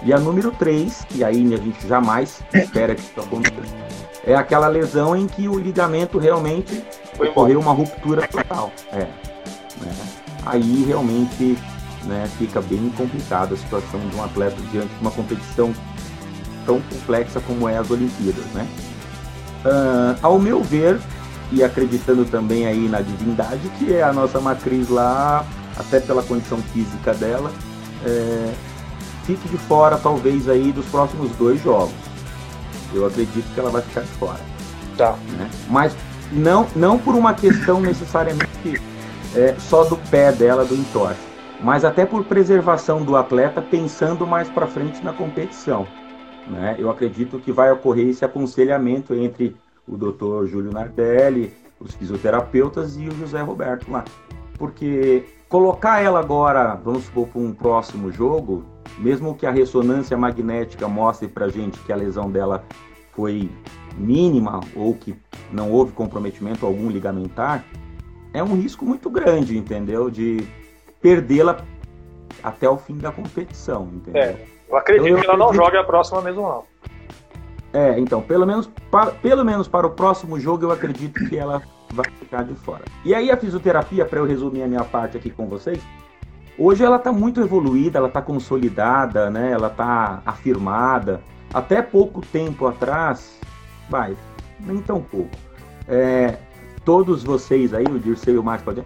E 0.05 0.13
a 0.13 0.19
número 0.19 0.51
3, 0.51 1.07
que 1.09 1.23
aí 1.23 1.55
a 1.55 1.59
gente 1.59 1.87
jamais 1.87 2.41
espera 2.53 2.95
que 2.95 3.03
isso 3.03 3.21
aconteça, 3.21 3.75
é 4.25 4.35
aquela 4.35 4.69
lesão 4.69 5.17
em 5.17 5.27
que 5.27 5.49
o 5.49 5.59
ligamento 5.59 6.19
realmente 6.19 6.85
ocorreu 7.19 7.61
uma 7.61 7.73
ruptura 7.73 8.27
total. 8.27 8.73
É, 8.93 9.07
né? 9.81 9.95
Aí 10.45 10.85
realmente 10.85 11.57
né, 12.05 12.29
fica 12.39 12.61
bem 12.61 12.93
complicada 12.97 13.55
a 13.55 13.57
situação 13.57 14.01
de 14.01 14.17
um 14.17 14.25
atleta 14.25 14.57
diante 14.71 14.89
de 14.89 15.01
uma 15.01 15.11
competição 15.11 15.73
tão 16.67 16.81
complexa 16.81 17.41
como 17.41 17.69
é 17.69 17.77
as 17.77 17.91
Olimpíadas. 17.91 18.45
Né? 18.47 18.67
Uh, 19.65 20.19
ao 20.21 20.39
meu 20.39 20.63
ver, 20.63 21.01
e 21.53 21.63
acreditando 21.63 22.25
também 22.25 22.67
aí 22.67 22.89
na 22.89 23.01
divindade, 23.01 23.69
que 23.79 23.93
é 23.93 24.03
a 24.03 24.13
nossa 24.13 24.41
matriz 24.41 24.89
lá, 24.89 25.45
até 25.77 26.01
pela 26.01 26.23
condição 26.23 26.59
física 26.59 27.13
dela, 27.15 27.53
é, 28.05 28.53
fique 29.25 29.49
de 29.49 29.57
fora 29.57 29.97
talvez 29.99 30.49
aí 30.49 30.73
dos 30.73 30.87
próximos 30.87 31.31
dois 31.33 31.63
jogos. 31.63 31.95
Eu 32.95 33.07
acredito 33.07 33.53
que 33.55 33.61
ela 33.61 33.71
vai 33.71 33.83
ficar 33.83 34.03
de 34.03 34.09
fora. 34.09 34.41
Tá. 34.97 35.17
Né? 35.39 35.51
Mas 35.69 35.97
não, 36.31 36.67
não 36.77 36.99
por 36.99 37.15
uma 37.15 37.35
questão 37.35 37.81
necessariamente 37.83 38.81
é, 39.35 39.55
só 39.59 39.85
do 39.85 39.97
pé 40.11 40.33
dela, 40.33 40.65
do 40.65 40.75
entorse, 40.75 41.21
mas 41.61 41.85
até 41.85 42.05
por 42.05 42.25
preservação 42.25 43.03
do 43.03 43.17
atleta 43.17 43.63
pensando 43.63 44.27
mais 44.27 44.49
para 44.49 44.67
frente 44.67 45.03
na 45.03 45.13
competição. 45.13 45.87
Né? 46.47 46.77
Eu 46.79 46.91
acredito 46.91 47.39
que 47.39 47.53
vai 47.53 47.71
ocorrer 47.71 48.09
esse 48.09 48.25
aconselhamento 48.25 49.15
entre 49.15 49.57
o 49.87 49.97
Dr. 49.97 50.47
Júlio 50.47 50.73
Nardelli, 50.73 51.53
os 51.81 51.95
fisioterapeutas 51.95 52.97
e 52.97 53.09
o 53.09 53.13
José 53.13 53.41
Roberto 53.41 53.91
lá. 53.91 54.05
Porque 54.59 55.25
colocar 55.49 56.01
ela 56.01 56.21
agora, 56.21 56.75
vamos 56.75 57.05
supor, 57.05 57.29
para 57.29 57.41
um 57.41 57.53
próximo 57.53 58.11
jogo, 58.11 58.65
mesmo 58.99 59.35
que 59.35 59.47
a 59.47 59.51
ressonância 59.51 60.17
magnética 60.17 60.89
mostre 60.89 61.29
para 61.29 61.49
gente 61.49 61.79
que 61.81 61.93
a 61.93 61.97
lesão 61.97 62.31
dela 62.31 62.65
foi 63.13 63.51
mínima 63.97 64.61
ou 64.75 64.95
que 64.95 65.15
não 65.51 65.71
houve 65.71 65.93
comprometimento 65.93 66.65
algum 66.65 66.89
ligamentar, 66.89 67.65
é 68.33 68.43
um 68.43 68.55
risco 68.55 68.85
muito 68.85 69.11
grande, 69.11 69.57
entendeu? 69.57 70.11
De 70.11 70.47
perdê-la 71.01 71.65
até 72.43 72.69
o 72.69 72.77
fim 72.77 72.97
da 72.97 73.13
competição, 73.13 73.89
entendeu? 73.93 74.23
É, 74.23 74.37
eu 74.69 74.77
acredito 74.77 75.07
então, 75.07 75.19
eu 75.19 75.23
que 75.23 75.27
ela 75.27 75.35
acredito... 75.35 75.59
não 75.59 75.65
jogue 75.65 75.77
a 75.77 75.85
próxima 75.85 76.23
mesmo 76.23 76.43
não. 76.43 76.65
É, 77.75 77.99
então, 77.99 78.21
pelo 78.21 78.47
menos, 78.47 78.69
para, 78.91 79.13
pelo 79.13 79.45
menos 79.45 79.67
para 79.67 79.87
o 79.87 79.91
próximo 79.91 80.39
jogo, 80.39 80.65
eu 80.65 80.71
acredito 80.71 81.27
que 81.29 81.39
ela 81.39 81.63
vai 81.91 82.05
ficar 82.19 82.45
de 82.45 82.55
fora. 82.55 82.85
E 83.05 83.15
aí 83.15 83.31
a 83.31 83.37
fisioterapia, 83.37 84.05
para 84.05 84.19
eu 84.19 84.27
resumir 84.27 84.63
a 84.63 84.67
minha 84.67 84.85
parte 84.85 85.17
aqui 85.17 85.31
com 85.31 85.47
vocês, 85.47 85.81
hoje 86.65 86.85
ela 86.85 86.97
está 86.97 87.13
muito 87.13 87.41
evoluída, 87.41 87.99
ela 87.99 88.09
está 88.09 88.23
consolidada, 88.23 89.31
né? 89.31 89.53
Ela 89.53 89.69
está 89.69 90.23
afirmada. 90.25 91.21
Até 91.53 91.83
pouco 91.83 92.21
tempo 92.21 92.67
atrás, 92.67 93.39
vai, 93.91 94.17
nem 94.61 94.79
tão 94.79 95.03
pouco. 95.03 95.37
É, 95.87 96.39
todos 96.85 97.23
vocês 97.23 97.75
aí, 97.75 97.85
o 97.85 97.99
Dirceu 97.99 98.35
e 98.35 98.39
o 98.39 98.43
Márcio, 98.43 98.65
pode 98.65 98.85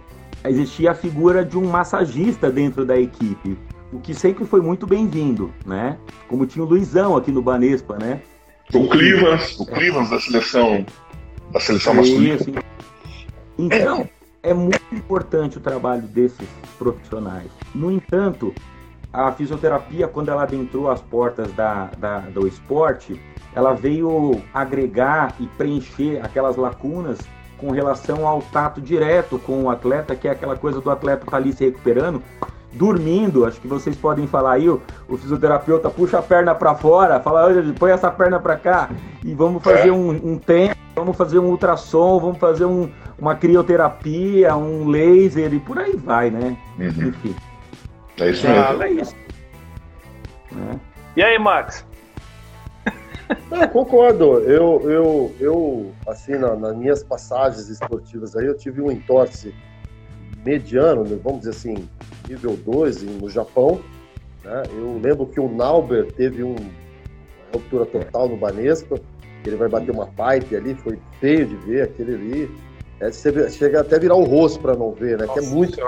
existia 0.48 0.92
a 0.92 0.94
figura 0.94 1.44
de 1.44 1.58
um 1.58 1.66
massagista 1.66 2.50
dentro 2.50 2.84
da 2.84 2.98
equipe, 2.98 3.56
o 3.92 3.98
que 3.98 4.14
sempre 4.14 4.44
foi 4.44 4.60
muito 4.60 4.86
bem-vindo, 4.86 5.52
né? 5.64 5.98
Como 6.28 6.46
tinha 6.46 6.64
o 6.64 6.68
Luizão 6.68 7.16
aqui 7.16 7.30
no 7.30 7.42
Banespa, 7.42 7.96
né? 7.98 8.20
O 8.72 8.88
Clivas, 8.88 9.58
o 9.58 9.66
Clivas 9.66 10.10
da 10.10 10.20
seleção, 10.20 10.84
da 11.52 11.60
seleção 11.60 11.94
masculina. 11.94 12.38
Então, 13.58 14.08
é 14.46 14.54
muito 14.54 14.94
importante 14.94 15.58
o 15.58 15.60
trabalho 15.60 16.02
desses 16.02 16.48
profissionais. 16.78 17.50
No 17.74 17.90
entanto, 17.90 18.54
a 19.12 19.32
fisioterapia, 19.32 20.06
quando 20.06 20.28
ela 20.28 20.44
adentrou 20.44 20.88
as 20.88 21.00
portas 21.00 21.52
da, 21.54 21.86
da, 21.98 22.20
do 22.20 22.46
esporte, 22.46 23.20
ela 23.56 23.72
veio 23.72 24.40
agregar 24.54 25.34
e 25.40 25.46
preencher 25.48 26.24
aquelas 26.24 26.54
lacunas 26.56 27.18
com 27.58 27.72
relação 27.72 28.24
ao 28.24 28.40
tato 28.40 28.80
direto 28.80 29.36
com 29.40 29.64
o 29.64 29.70
atleta, 29.70 30.14
que 30.14 30.28
é 30.28 30.30
aquela 30.30 30.56
coisa 30.56 30.80
do 30.80 30.90
atleta 30.90 31.22
estar 31.24 31.32
tá 31.32 31.36
ali 31.38 31.52
se 31.52 31.64
recuperando, 31.64 32.22
dormindo. 32.72 33.44
Acho 33.44 33.60
que 33.60 33.68
vocês 33.68 33.96
podem 33.96 34.26
falar 34.26 34.52
aí, 34.52 34.68
o, 34.68 34.80
o 35.08 35.16
fisioterapeuta 35.16 35.90
puxa 35.90 36.18
a 36.18 36.22
perna 36.22 36.54
para 36.54 36.74
fora, 36.74 37.20
fala, 37.20 37.48
põe 37.78 37.90
essa 37.90 38.10
perna 38.10 38.38
para 38.38 38.56
cá 38.56 38.90
e 39.24 39.34
vamos 39.34 39.62
fazer 39.62 39.88
é. 39.88 39.92
um, 39.92 40.10
um 40.10 40.38
tempo, 40.38 40.76
vamos 40.94 41.16
fazer 41.16 41.38
um 41.38 41.46
ultrassom, 41.46 42.18
vamos 42.18 42.38
fazer 42.38 42.64
um, 42.64 42.90
uma 43.18 43.34
crioterapia, 43.34 44.56
um 44.56 44.88
laser 44.88 45.52
e 45.52 45.60
por 45.60 45.78
aí 45.78 45.96
vai, 45.96 46.30
né? 46.30 46.56
Uhum. 46.78 47.08
Enfim. 47.08 47.34
É 48.18 48.30
isso 48.30 48.46
mesmo. 48.48 48.82
É 48.82 48.90
isso. 48.90 49.16
É. 50.52 50.78
E 51.16 51.22
aí, 51.22 51.38
Max? 51.38 51.84
Não, 53.50 53.66
concordo. 53.68 54.38
Eu, 54.40 54.82
eu, 54.88 55.34
eu 55.40 55.92
assim, 56.06 56.32
na, 56.32 56.54
nas 56.54 56.76
minhas 56.76 57.02
passagens 57.02 57.68
esportivas 57.68 58.36
aí, 58.36 58.46
eu 58.46 58.56
tive 58.56 58.80
um 58.80 58.90
entorse 58.90 59.54
mediano, 60.44 61.04
vamos 61.22 61.40
dizer 61.40 61.50
assim, 61.50 61.88
nível 62.28 62.56
2 62.56 63.02
no 63.02 63.28
Japão. 63.28 63.80
Né? 64.44 64.62
Eu 64.76 65.00
lembro 65.02 65.26
que 65.26 65.40
o 65.40 65.48
Nauber 65.48 66.10
teve 66.12 66.42
um, 66.42 66.54
uma 66.54 67.52
ruptura 67.54 67.86
total 67.86 68.28
no 68.28 68.36
Banespa, 68.36 68.98
ele 69.44 69.56
vai 69.56 69.68
bater 69.68 69.90
uma 69.90 70.06
pipe 70.06 70.56
ali, 70.56 70.74
foi 70.74 70.98
feio 71.20 71.46
de 71.46 71.56
ver 71.56 71.82
aquele 71.82 72.14
ali. 72.14 72.50
É, 73.00 73.10
você 73.10 73.50
chega 73.50 73.80
até 73.80 73.98
virar 73.98 74.14
o 74.14 74.24
rosto 74.24 74.58
para 74.58 74.74
não 74.74 74.92
ver, 74.92 75.18
né? 75.18 75.26
Nossa, 75.26 75.40
que 75.40 75.46
é 75.46 75.48
muito. 75.48 75.80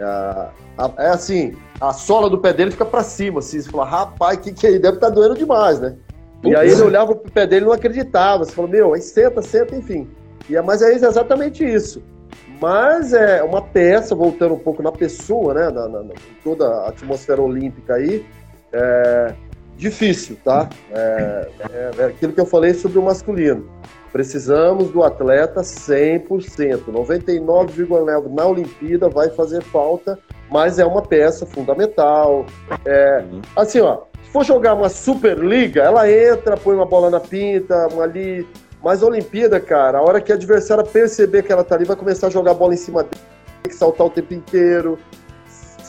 É, 0.00 0.50
é 0.98 1.08
assim, 1.08 1.54
a 1.80 1.92
sola 1.92 2.30
do 2.30 2.38
pé 2.38 2.52
dele 2.52 2.70
fica 2.70 2.86
para 2.86 3.02
cima, 3.02 3.40
assim. 3.40 3.60
Você 3.60 3.70
fala, 3.70 3.84
rapaz, 3.84 4.38
o 4.38 4.40
que, 4.40 4.52
que 4.52 4.66
é? 4.66 4.70
Deve 4.78 4.96
estar 4.96 5.08
tá 5.08 5.10
doendo 5.10 5.36
demais, 5.36 5.78
né? 5.78 5.96
E 6.42 6.54
aí 6.54 6.70
ele 6.70 6.82
olhava 6.82 7.14
pro 7.14 7.30
pé 7.32 7.46
dele 7.46 7.64
e 7.64 7.66
não 7.66 7.74
acreditava. 7.74 8.44
Você 8.44 8.52
falou, 8.52 8.70
meu, 8.70 8.94
aí 8.94 9.00
senta, 9.00 9.40
senta, 9.42 9.74
enfim. 9.74 10.08
E, 10.48 10.56
é, 10.56 10.62
mas 10.62 10.82
é 10.82 10.92
exatamente 10.92 11.64
isso. 11.64 12.02
Mas 12.60 13.12
é 13.12 13.42
uma 13.42 13.62
peça, 13.62 14.14
voltando 14.14 14.54
um 14.54 14.58
pouco 14.58 14.82
na 14.82 14.92
pessoa, 14.92 15.54
né? 15.54 15.70
Na, 15.70 15.88
na, 15.88 16.02
na 16.02 16.14
toda 16.42 16.66
a 16.66 16.88
atmosfera 16.88 17.42
olímpica 17.42 17.94
aí, 17.94 18.24
é 18.72 19.34
difícil, 19.76 20.36
tá? 20.44 20.68
É, 20.92 21.48
é, 21.70 21.90
é 21.98 22.04
aquilo 22.04 22.32
que 22.32 22.40
eu 22.40 22.46
falei 22.46 22.74
sobre 22.74 22.98
o 22.98 23.02
masculino. 23.02 23.68
Precisamos 24.12 24.90
do 24.90 25.02
atleta 25.02 25.62
100%. 25.62 26.84
99,9% 26.86 28.32
na 28.32 28.46
Olimpíada 28.46 29.08
vai 29.08 29.28
fazer 29.30 29.60
falta, 29.62 30.18
mas 30.48 30.78
é 30.78 30.86
uma 30.86 31.02
peça 31.02 31.44
fundamental. 31.44 32.46
É, 32.84 33.24
assim, 33.56 33.80
ó, 33.80 34.02
for 34.32 34.44
jogar 34.44 34.74
uma 34.74 34.88
Superliga, 34.88 35.82
ela 35.82 36.10
entra, 36.10 36.56
põe 36.56 36.76
uma 36.76 36.86
bola 36.86 37.10
na 37.10 37.20
pinta, 37.20 37.88
uma 37.92 38.04
ali. 38.04 38.46
Mas 38.84 39.02
a 39.02 39.06
Olimpíada, 39.06 39.58
cara, 39.58 39.96
a 39.96 40.02
hora 40.02 40.20
que 40.20 40.30
a 40.30 40.34
adversária 40.34 40.84
perceber 40.84 41.42
que 41.42 41.50
ela 41.50 41.64
tá 41.64 41.74
ali, 41.74 41.86
vai 41.86 41.96
começar 41.96 42.26
a 42.26 42.30
jogar 42.30 42.50
a 42.50 42.54
bola 42.54 42.74
em 42.74 42.76
cima 42.76 43.02
dele, 43.02 43.16
tem 43.62 43.72
que 43.72 43.74
saltar 43.74 44.06
o 44.06 44.10
tempo 44.10 44.34
inteiro, 44.34 44.98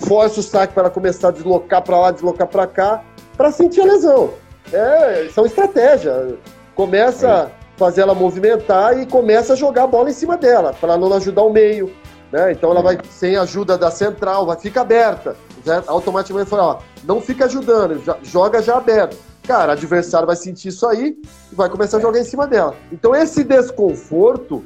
força 0.08 0.40
o 0.40 0.44
saque 0.44 0.74
para 0.74 0.90
começar 0.90 1.28
a 1.28 1.32
deslocar 1.32 1.84
para 1.84 2.00
lá, 2.00 2.12
deslocar 2.12 2.48
para 2.48 2.66
cá, 2.66 3.04
para 3.36 3.52
sentir 3.52 3.82
a 3.82 3.84
lesão. 3.84 4.30
É, 4.72 5.28
são 5.34 5.46
estratégia. 5.46 6.38
Começa 6.74 7.52
a 7.52 7.78
fazer 7.78 8.00
ela 8.00 8.16
movimentar 8.16 8.98
e 8.98 9.06
começa 9.06 9.52
a 9.52 9.56
jogar 9.58 9.84
a 9.84 9.88
bola 9.88 10.10
em 10.10 10.14
cima 10.14 10.38
dela, 10.38 10.74
para 10.80 10.96
não 10.96 11.12
ajudar 11.16 11.44
o 11.44 11.52
meio. 11.52 11.94
Né? 12.32 12.54
Então 12.54 12.72
ela 12.72 12.82
vai, 12.82 12.98
sem 13.10 13.36
ajuda 13.36 13.78
da 13.78 13.92
central, 13.92 14.46
vai 14.46 14.58
ficar 14.58 14.82
aberta. 14.82 15.36
Já, 15.66 15.84
automaticamente 15.86 16.50
fala, 16.50 16.64
ó, 16.64 16.80
não 17.04 17.20
fica 17.20 17.44
ajudando, 17.44 18.02
já, 18.06 18.16
joga 18.24 18.62
já 18.62 18.78
aberto. 18.78 19.18
Cara, 19.46 19.70
o 19.70 19.72
adversário 19.74 20.28
vai 20.28 20.36
sentir 20.36 20.70
isso 20.70 20.88
aí 20.88 21.18
e 21.52 21.56
vai 21.56 21.70
começar 21.70 21.98
a 21.98 22.02
jogar 22.02 22.20
em 22.20 22.24
cima 22.24 22.48
dela. 22.48 22.76
Então 22.92 23.16
esse 23.16 23.44
desconforto, 23.44 24.64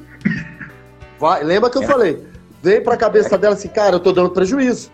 vai, 1.18 1.42
lembra 1.44 1.70
que 1.70 1.78
eu 1.78 1.82
é. 1.82 1.86
falei, 1.86 2.24
vem 2.62 2.82
pra 2.82 2.96
cabeça 2.96 3.36
dela 3.36 3.54
assim, 3.54 3.68
cara, 3.68 3.96
eu 3.96 4.00
tô 4.00 4.12
dando 4.12 4.30
prejuízo. 4.30 4.90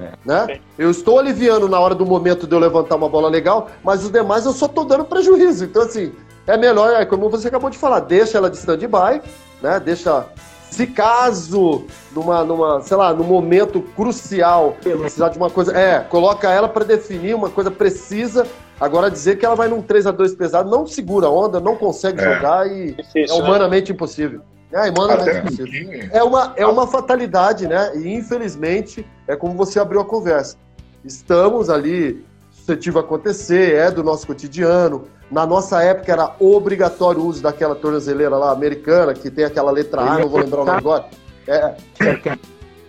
É. 0.00 0.12
Né? 0.24 0.60
Eu 0.78 0.90
estou 0.90 1.18
aliviando 1.18 1.68
na 1.68 1.80
hora 1.80 1.94
do 1.94 2.04
momento 2.04 2.46
de 2.46 2.54
eu 2.54 2.58
levantar 2.58 2.96
uma 2.96 3.08
bola 3.08 3.28
legal, 3.28 3.68
mas 3.82 4.04
os 4.04 4.10
demais 4.10 4.44
eu 4.44 4.52
só 4.52 4.68
tô 4.68 4.84
dando 4.84 5.04
prejuízo. 5.04 5.64
Então, 5.64 5.82
assim, 5.82 6.12
é 6.46 6.56
melhor, 6.56 7.00
é 7.00 7.06
como 7.06 7.30
você 7.30 7.48
acabou 7.48 7.70
de 7.70 7.78
falar, 7.78 8.00
deixa 8.00 8.36
ela 8.36 8.50
de 8.50 8.56
stand-by, 8.58 9.22
né? 9.62 9.80
Deixa 9.80 10.26
se 10.70 10.86
caso, 10.86 11.84
numa, 12.12 12.44
numa, 12.44 12.80
sei 12.82 12.96
lá, 12.96 13.14
num 13.14 13.24
momento 13.24 13.80
crucial, 13.80 14.76
precisar 14.82 15.30
de 15.30 15.38
uma 15.38 15.48
coisa. 15.48 15.76
É, 15.76 16.00
coloca 16.00 16.50
ela 16.50 16.68
para 16.68 16.84
definir 16.84 17.34
uma 17.34 17.48
coisa 17.48 17.70
precisa. 17.70 18.46
Agora, 18.80 19.10
dizer 19.10 19.36
que 19.36 19.46
ela 19.46 19.54
vai 19.54 19.68
num 19.68 19.80
3 19.80 20.06
a 20.06 20.10
2 20.10 20.34
pesado, 20.34 20.70
não 20.70 20.86
segura 20.86 21.26
a 21.26 21.30
onda, 21.30 21.58
não 21.60 21.76
consegue 21.76 22.20
é. 22.20 22.34
jogar 22.34 22.66
e 22.66 22.92
Difícil, 22.92 23.36
é 23.36 23.38
né? 23.38 23.44
humanamente 23.44 23.90
né? 23.90 23.94
impossível. 23.94 24.40
É, 24.72 24.90
humanamente 24.90 25.38
impossível. 25.38 26.08
É 26.12 26.22
uma, 26.22 26.52
é 26.56 26.66
uma 26.66 26.86
fatalidade, 26.86 27.66
né? 27.66 27.92
E 27.96 28.14
infelizmente, 28.14 29.06
é 29.26 29.34
como 29.34 29.54
você 29.54 29.80
abriu 29.80 30.00
a 30.00 30.04
conversa. 30.04 30.56
Estamos 31.04 31.70
ali 31.70 32.24
suscetível 32.50 33.00
a 33.00 33.04
acontecer, 33.04 33.74
é 33.74 33.90
do 33.90 34.02
nosso 34.02 34.26
cotidiano. 34.26 35.04
Na 35.30 35.46
nossa 35.46 35.82
época 35.82 36.12
era 36.12 36.34
obrigatório 36.38 37.20
o 37.20 37.26
uso 37.26 37.42
daquela 37.42 37.74
tornozeleira 37.74 38.36
lá 38.36 38.52
americana, 38.52 39.14
que 39.14 39.30
tem 39.30 39.44
aquela 39.44 39.70
letra 39.70 40.02
A, 40.02 40.18
não 40.18 40.28
vou 40.28 40.40
lembrar 40.40 40.62
o 40.62 40.64
nome 40.64 40.78
agora. 40.78 41.06
É, 41.46 41.74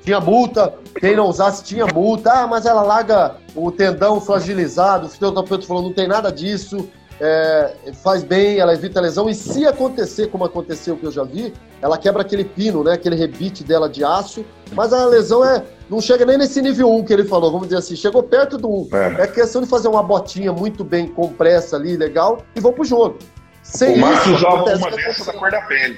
tinha 0.07 0.19
multa, 0.19 0.73
quem 0.99 1.15
não 1.15 1.27
usasse 1.27 1.63
tinha 1.63 1.85
multa. 1.85 2.31
Ah, 2.31 2.47
mas 2.47 2.65
ela 2.65 2.81
larga 2.81 3.35
o 3.55 3.71
tendão 3.71 4.21
fragilizado. 4.21 5.07
O 5.07 5.09
fisioterapeuta 5.09 5.67
falou: 5.67 5.83
não 5.83 5.93
tem 5.93 6.07
nada 6.07 6.31
disso 6.31 6.89
é, 7.19 7.73
faz 8.03 8.23
bem, 8.23 8.59
ela 8.59 8.73
evita 8.73 8.99
a 8.99 9.01
lesão. 9.01 9.29
E 9.29 9.33
se 9.33 9.65
acontecer, 9.65 10.27
como 10.27 10.45
aconteceu 10.45 10.95
que 10.95 11.05
eu 11.05 11.11
já 11.11 11.23
vi, 11.23 11.53
ela 11.81 11.97
quebra 11.97 12.21
aquele 12.21 12.43
pino, 12.43 12.83
né? 12.83 12.93
Aquele 12.93 13.15
rebite 13.15 13.63
dela 13.63 13.89
de 13.89 14.03
aço. 14.03 14.45
Mas 14.71 14.93
a 14.93 15.05
lesão 15.05 15.43
é 15.43 15.63
não 15.89 15.99
chega 16.01 16.25
nem 16.25 16.37
nesse 16.37 16.61
nível 16.61 16.91
1 16.93 17.05
que 17.05 17.13
ele 17.13 17.23
falou, 17.23 17.51
vamos 17.51 17.67
dizer 17.67 17.79
assim, 17.79 17.95
chegou 17.95 18.21
perto 18.21 18.57
do 18.57 18.69
1. 18.69 18.89
É, 18.93 19.23
é 19.23 19.27
questão 19.27 19.61
de 19.61 19.67
fazer 19.67 19.87
uma 19.87 20.03
botinha 20.03 20.51
muito 20.51 20.83
bem 20.83 21.07
compressa 21.07 21.77
ali, 21.77 21.95
legal, 21.95 22.43
e 22.55 22.59
vão 22.59 22.73
pro 22.73 22.83
jogo. 22.83 23.17
Sem 23.63 23.95
o 23.95 23.97
Márcio 23.99 24.37
joga 24.37 24.75
uma 24.75 24.91
dessas 24.91 25.25
da 25.25 25.33
cor 25.33 25.49
da 25.49 25.61
pele. 25.61 25.97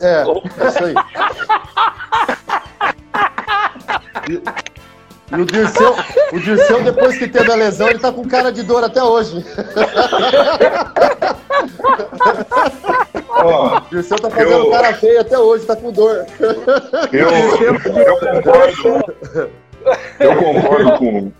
É, 0.00 0.22
é 0.22 0.68
isso 0.68 0.84
aí. 0.84 0.94
E, 4.28 4.42
e 5.36 5.40
o 5.40 5.44
Dirceu, 5.44 5.94
o 6.32 6.40
Dirceu, 6.40 6.82
depois 6.82 7.18
que 7.18 7.28
teve 7.28 7.52
a 7.52 7.54
lesão, 7.54 7.88
ele 7.88 7.98
tá 7.98 8.10
com 8.10 8.26
cara 8.26 8.50
de 8.50 8.62
dor 8.62 8.82
até 8.82 9.02
hoje. 9.02 9.44
Ó, 13.28 13.76
O 13.76 13.80
Dirceu 13.90 14.18
tá 14.18 14.30
fazendo 14.30 14.50
Eu- 14.50 14.70
cara 14.70 14.94
feia 14.94 15.20
até 15.20 15.38
hoje, 15.38 15.64
tá 15.66 15.76
com 15.76 15.92
dor. 15.92 16.26
eu, 17.12 17.30
eu 17.30 18.18
concordo. 18.18 19.14
Eu 20.18 20.36
concordo 20.36 20.92
com, 20.98 21.32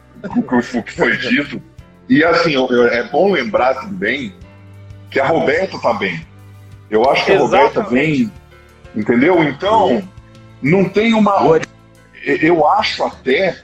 com 0.42 0.56
o 0.58 0.82
que 0.82 0.92
foi 0.92 1.16
dito. 1.16 1.60
E 2.08 2.24
assim, 2.24 2.52
eu- 2.54 2.68
eu- 2.70 2.86
é 2.88 3.02
bom 3.04 3.32
lembrar 3.32 3.74
também 3.74 4.34
que 5.10 5.18
a 5.20 5.26
Roberta 5.26 5.78
tá 5.78 5.92
bem. 5.94 6.26
Eu 6.90 7.08
acho 7.10 7.24
que 7.24 7.32
a 7.32 7.38
Roberta 7.38 7.80
Exatamente. 7.80 8.24
vem. 8.24 8.32
Entendeu? 8.96 9.42
Então, 9.44 10.02
não 10.62 10.88
tem 10.88 11.12
uma. 11.14 11.60
Eu 12.32 12.68
acho 12.68 13.04
até 13.04 13.58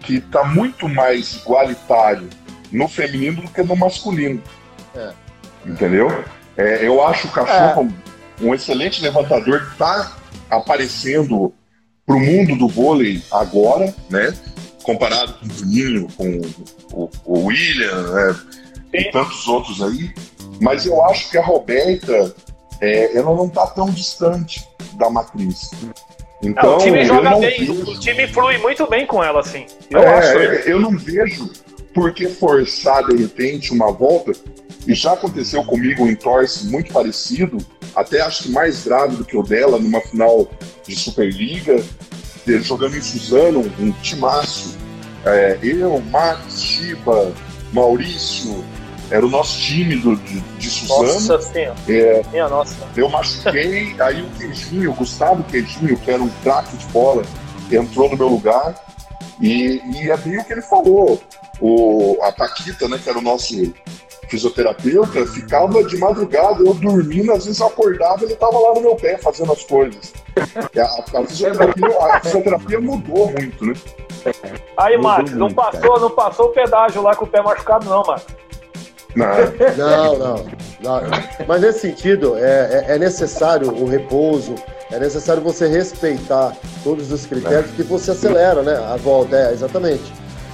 que 0.00 0.20
tá 0.20 0.44
muito 0.44 0.88
mais 0.88 1.36
igualitário 1.36 2.28
no 2.70 2.88
feminino 2.88 3.42
do 3.42 3.50
que 3.50 3.62
no 3.62 3.76
masculino. 3.76 4.42
É. 4.94 5.12
Entendeu? 5.64 6.24
É, 6.56 6.86
eu 6.86 7.04
acho 7.06 7.28
o 7.28 7.30
cachorro 7.30 7.92
um 8.40 8.54
excelente 8.54 9.02
levantador 9.02 9.66
que 9.66 9.76
tá 9.76 10.16
aparecendo 10.50 11.52
pro 12.04 12.20
mundo 12.20 12.56
do 12.56 12.68
vôlei 12.68 13.22
agora, 13.32 13.94
né? 14.08 14.32
Comparado 14.82 15.34
com 15.34 15.46
o 15.46 15.50
Juninho, 15.50 16.08
com 16.16 16.40
o, 16.92 17.10
o 17.24 17.46
William, 17.46 18.12
né? 18.12 18.36
e 18.92 19.04
tantos 19.10 19.46
outros 19.46 19.82
aí. 19.82 20.14
Mas 20.60 20.86
eu 20.86 21.04
acho 21.04 21.30
que 21.30 21.36
a 21.36 21.44
Roberta, 21.44 22.34
é, 22.80 23.16
ela 23.16 23.34
não 23.34 23.48
tá 23.48 23.66
tão 23.66 23.90
distante 23.90 24.66
da 24.94 25.10
matriz. 25.10 25.70
Então, 26.46 26.76
o 26.76 26.78
time 26.78 27.04
joga 27.04 27.36
bem, 27.36 27.58
vejo- 27.58 27.90
o 27.90 27.98
time 27.98 28.26
flui 28.28 28.58
muito 28.58 28.88
bem 28.88 29.06
com 29.06 29.22
ela, 29.22 29.40
assim. 29.40 29.66
Eu 29.90 30.00
é, 30.00 30.14
acho. 30.18 30.38
eu 30.68 30.78
não 30.80 30.96
vejo 30.96 31.50
por 31.92 32.12
que 32.12 32.28
forçar 32.28 33.04
de 33.06 33.16
repente 33.16 33.72
uma 33.72 33.90
volta. 33.90 34.32
E 34.86 34.94
já 34.94 35.14
aconteceu 35.14 35.64
comigo 35.64 36.06
em 36.06 36.14
torce 36.14 36.66
muito 36.66 36.92
parecido, 36.92 37.58
até 37.94 38.20
acho 38.20 38.44
que 38.44 38.50
mais 38.50 38.84
grave 38.84 39.16
do 39.16 39.24
que 39.24 39.36
o 39.36 39.42
dela, 39.42 39.80
numa 39.80 40.00
final 40.00 40.48
de 40.86 40.94
Superliga, 40.94 41.82
jogando 42.62 42.96
em 42.96 43.00
Suzano, 43.02 43.60
um 43.80 43.90
timaço. 44.02 44.76
É, 45.24 45.58
eu, 45.60 46.00
Max, 46.12 46.62
Chiba, 46.62 47.32
Maurício, 47.72 48.64
era 49.10 49.24
o 49.24 49.28
nosso 49.28 49.58
time 49.60 49.96
do, 49.96 50.16
de, 50.16 50.40
de 50.40 50.68
Suzano. 50.70 51.02
Nossa 51.04 51.40
senhora. 51.40 51.76
É, 51.88 52.22
Minha 52.30 52.48
nossa. 52.48 52.74
eu 52.96 53.08
machuquei, 53.08 53.94
aí 54.00 54.22
o 54.22 54.30
Queijinho, 54.30 54.90
o 54.90 54.94
Gustavo 54.94 55.42
Queijinho, 55.44 55.96
que 55.98 56.10
era 56.10 56.22
um 56.22 56.28
craque 56.42 56.76
de 56.76 56.86
bola, 56.86 57.22
entrou 57.70 58.10
no 58.10 58.16
meu 58.16 58.28
lugar. 58.28 58.74
E, 59.40 59.80
e 59.94 60.10
é 60.10 60.16
bem 60.16 60.38
o 60.38 60.44
que 60.44 60.52
ele 60.52 60.62
falou. 60.62 61.20
O, 61.60 62.18
a 62.22 62.32
Paquita, 62.32 62.88
né, 62.88 62.98
que 63.02 63.08
era 63.08 63.18
o 63.18 63.22
nosso 63.22 63.54
fisioterapeuta, 64.28 65.24
ficava 65.26 65.84
de 65.84 65.96
madrugada, 65.98 66.62
eu 66.64 66.74
dormindo, 66.74 67.32
às 67.32 67.44
vezes 67.44 67.60
eu 67.60 67.66
acordava 67.68 68.24
ele 68.24 68.32
estava 68.32 68.58
lá 68.58 68.74
no 68.74 68.80
meu 68.80 68.96
pé 68.96 69.16
fazendo 69.18 69.52
as 69.52 69.62
coisas. 69.62 70.12
A, 70.36 70.80
a- 71.18 71.20
a 71.22 71.26
fisioterapia, 71.26 71.98
a 72.00 72.20
fisioterapia 72.20 72.80
mudou 72.80 73.30
muito, 73.30 73.64
né? 73.66 73.74
Aí, 74.76 74.98
Max, 74.98 75.30
não 75.32 75.50
passou, 75.52 76.00
não 76.00 76.10
passou 76.10 76.46
o 76.46 76.48
pedágio 76.48 77.00
lá 77.02 77.14
com 77.14 77.24
o 77.24 77.28
pé 77.28 77.40
machucado, 77.40 77.88
não, 77.88 78.02
Max. 78.02 78.26
Não, 79.76 80.18
não, 80.18 80.44
não. 80.82 81.00
Mas 81.46 81.60
nesse 81.62 81.80
sentido, 81.80 82.36
é, 82.36 82.84
é- 82.88 82.94
é 82.94 82.98
necessário 82.98 83.70
o 83.70 83.86
repouso, 83.86 84.54
é 84.92 84.98
necessário 84.98 85.42
você 85.42 85.66
respeitar 85.66 86.52
todos 86.84 87.10
os 87.10 87.24
critérios 87.26 87.70
que 87.72 87.82
você 87.82 88.10
acelera, 88.10 88.62
né? 88.62 88.76
A 88.76 88.96
volta, 88.96 89.36
é, 89.36 89.52
exatamente. 89.52 90.04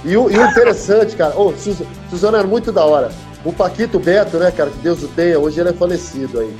E 0.05 0.15
o, 0.17 0.29
e 0.29 0.37
o 0.37 0.45
interessante, 0.45 1.15
cara, 1.15 1.37
ô, 1.39 1.53
Sus- 1.53 1.83
Suzano 2.09 2.37
era 2.37 2.47
muito 2.47 2.71
da 2.71 2.83
hora. 2.85 3.09
O 3.45 3.51
Paquito 3.53 3.99
Beto, 3.99 4.37
né, 4.37 4.51
cara, 4.51 4.69
que 4.69 4.77
Deus 4.79 5.03
o 5.03 5.07
tenha, 5.09 5.37
hoje 5.37 5.59
ele 5.59 5.69
é 5.69 5.73
falecido 5.73 6.39
aí. 6.39 6.55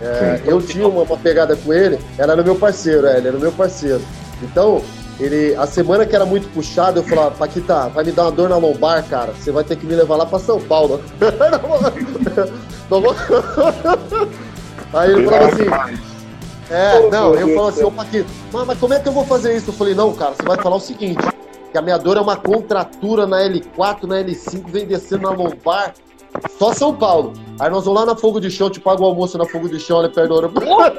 É, 0.00 0.40
eu 0.46 0.60
tinha 0.62 0.86
uma, 0.86 1.02
uma 1.02 1.16
pegada 1.16 1.56
com 1.56 1.72
ele, 1.72 1.98
era 2.16 2.36
no 2.36 2.44
meu 2.44 2.54
parceiro, 2.54 3.06
é, 3.06 3.16
ele 3.18 3.28
era 3.28 3.38
meu 3.38 3.50
parceiro. 3.52 4.00
Então, 4.42 4.80
ele, 5.20 5.54
a 5.56 5.66
semana 5.66 6.06
que 6.06 6.14
era 6.14 6.24
muito 6.24 6.48
puxada, 6.52 7.00
eu 7.00 7.04
falava, 7.04 7.32
Paquita, 7.32 7.88
vai 7.88 8.04
me 8.04 8.12
dar 8.12 8.24
uma 8.24 8.32
dor 8.32 8.48
na 8.48 8.56
lombar, 8.56 9.04
cara. 9.08 9.32
Você 9.32 9.50
vai 9.50 9.64
ter 9.64 9.76
que 9.76 9.84
me 9.84 9.94
levar 9.94 10.16
lá 10.16 10.26
pra 10.26 10.38
São 10.38 10.60
Paulo. 10.60 11.02
Não 12.88 13.02
Aí 14.94 15.12
ele 15.12 15.24
falava 15.24 15.46
assim, 15.46 15.64
é, 16.70 17.08
não, 17.10 17.34
eu 17.34 17.54
falo 17.54 17.68
assim, 17.68 17.82
ô 17.82 17.90
Paquito, 17.90 18.28
mas, 18.52 18.66
mas 18.66 18.78
como 18.78 18.94
é 18.94 19.00
que 19.00 19.08
eu 19.08 19.12
vou 19.12 19.24
fazer 19.24 19.56
isso? 19.56 19.70
Eu 19.70 19.74
falei, 19.74 19.94
não, 19.94 20.12
cara, 20.14 20.34
você 20.34 20.42
vai 20.42 20.56
falar 20.58 20.76
o 20.76 20.80
seguinte, 20.80 21.18
que 21.70 21.78
a 21.78 21.82
minha 21.82 21.98
dor 21.98 22.16
é 22.16 22.20
uma 22.20 22.36
contratura 22.36 23.26
na 23.26 23.38
L4, 23.40 24.04
na 24.04 24.22
L5, 24.22 24.70
vem 24.70 24.86
descendo 24.86 25.22
na 25.22 25.30
lombar, 25.30 25.94
só 26.58 26.72
São 26.72 26.94
Paulo. 26.94 27.32
Aí 27.58 27.70
nós 27.70 27.84
vamos 27.84 28.00
lá 28.00 28.06
na 28.06 28.16
Fogo 28.16 28.40
de 28.40 28.50
Chão, 28.50 28.70
te 28.70 28.80
pago 28.80 29.02
o 29.02 29.06
almoço 29.06 29.36
na 29.38 29.46
Fogo 29.46 29.68
de 29.68 29.80
Chão, 29.80 29.98
ali 29.98 30.10
perto 30.10 30.28
do 30.28 30.34
aeroporto. 30.34 30.98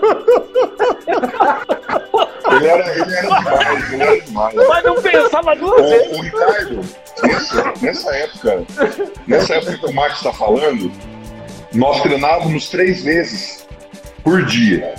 Ele, 2.56 2.68
era, 2.68 2.91
ele 2.93 3.14
era 3.14 3.22
demais, 3.22 3.93
ele 3.93 4.04
era 4.04 4.22
demais. 4.22 4.56
Mas 4.56 4.84
não 4.84 5.02
pensava 5.02 5.56
duas 5.56 5.89
vezes. 5.89 6.12
O, 6.12 6.20
o 6.20 6.22
Ricardo, 6.22 6.82
nessa, 7.24 7.74
nessa 7.82 8.16
época, 8.16 8.64
nessa 9.28 9.54
época 9.56 9.78
que 9.78 9.86
o 9.86 9.93
Max 9.93 10.18
está 10.18 10.34
falando, 10.34 10.91
nós 11.74 12.02
treinávamos 12.02 12.70
três 12.70 13.04
vezes 13.04 13.68
por 14.24 14.45
dia. 14.45 14.95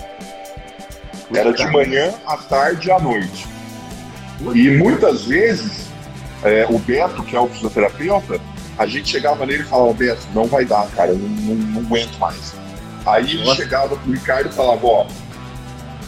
Era 1.35 1.53
de 1.53 1.67
manhã, 1.67 2.13
à 2.27 2.37
tarde 2.37 2.89
e 2.89 2.93
à 2.93 2.99
noite. 2.99 3.47
E 4.55 4.71
muitas 4.71 5.25
vezes, 5.25 5.89
é, 6.43 6.67
o 6.69 6.79
Beto, 6.79 7.23
que 7.23 7.37
é 7.37 7.41
o 7.41 7.47
fisioterapeuta, 7.47 8.41
a 8.79 8.87
gente 8.87 9.09
chegava 9.09 9.45
nele 9.45 9.63
e 9.63 9.67
falava, 9.67 9.93
Beto, 9.93 10.27
não 10.35 10.47
vai 10.47 10.65
dar, 10.65 10.89
cara, 10.89 11.11
eu 11.11 11.19
não, 11.19 11.29
não, 11.29 11.55
não 11.55 11.81
aguento 11.83 12.17
mais. 12.19 12.55
Aí 13.07 13.33
ele 13.33 13.55
chegava 13.55 13.97
pro 13.97 14.13
Ricardo 14.13 14.49
e 14.49 14.53
falava, 14.53 14.87
ó, 14.87 15.07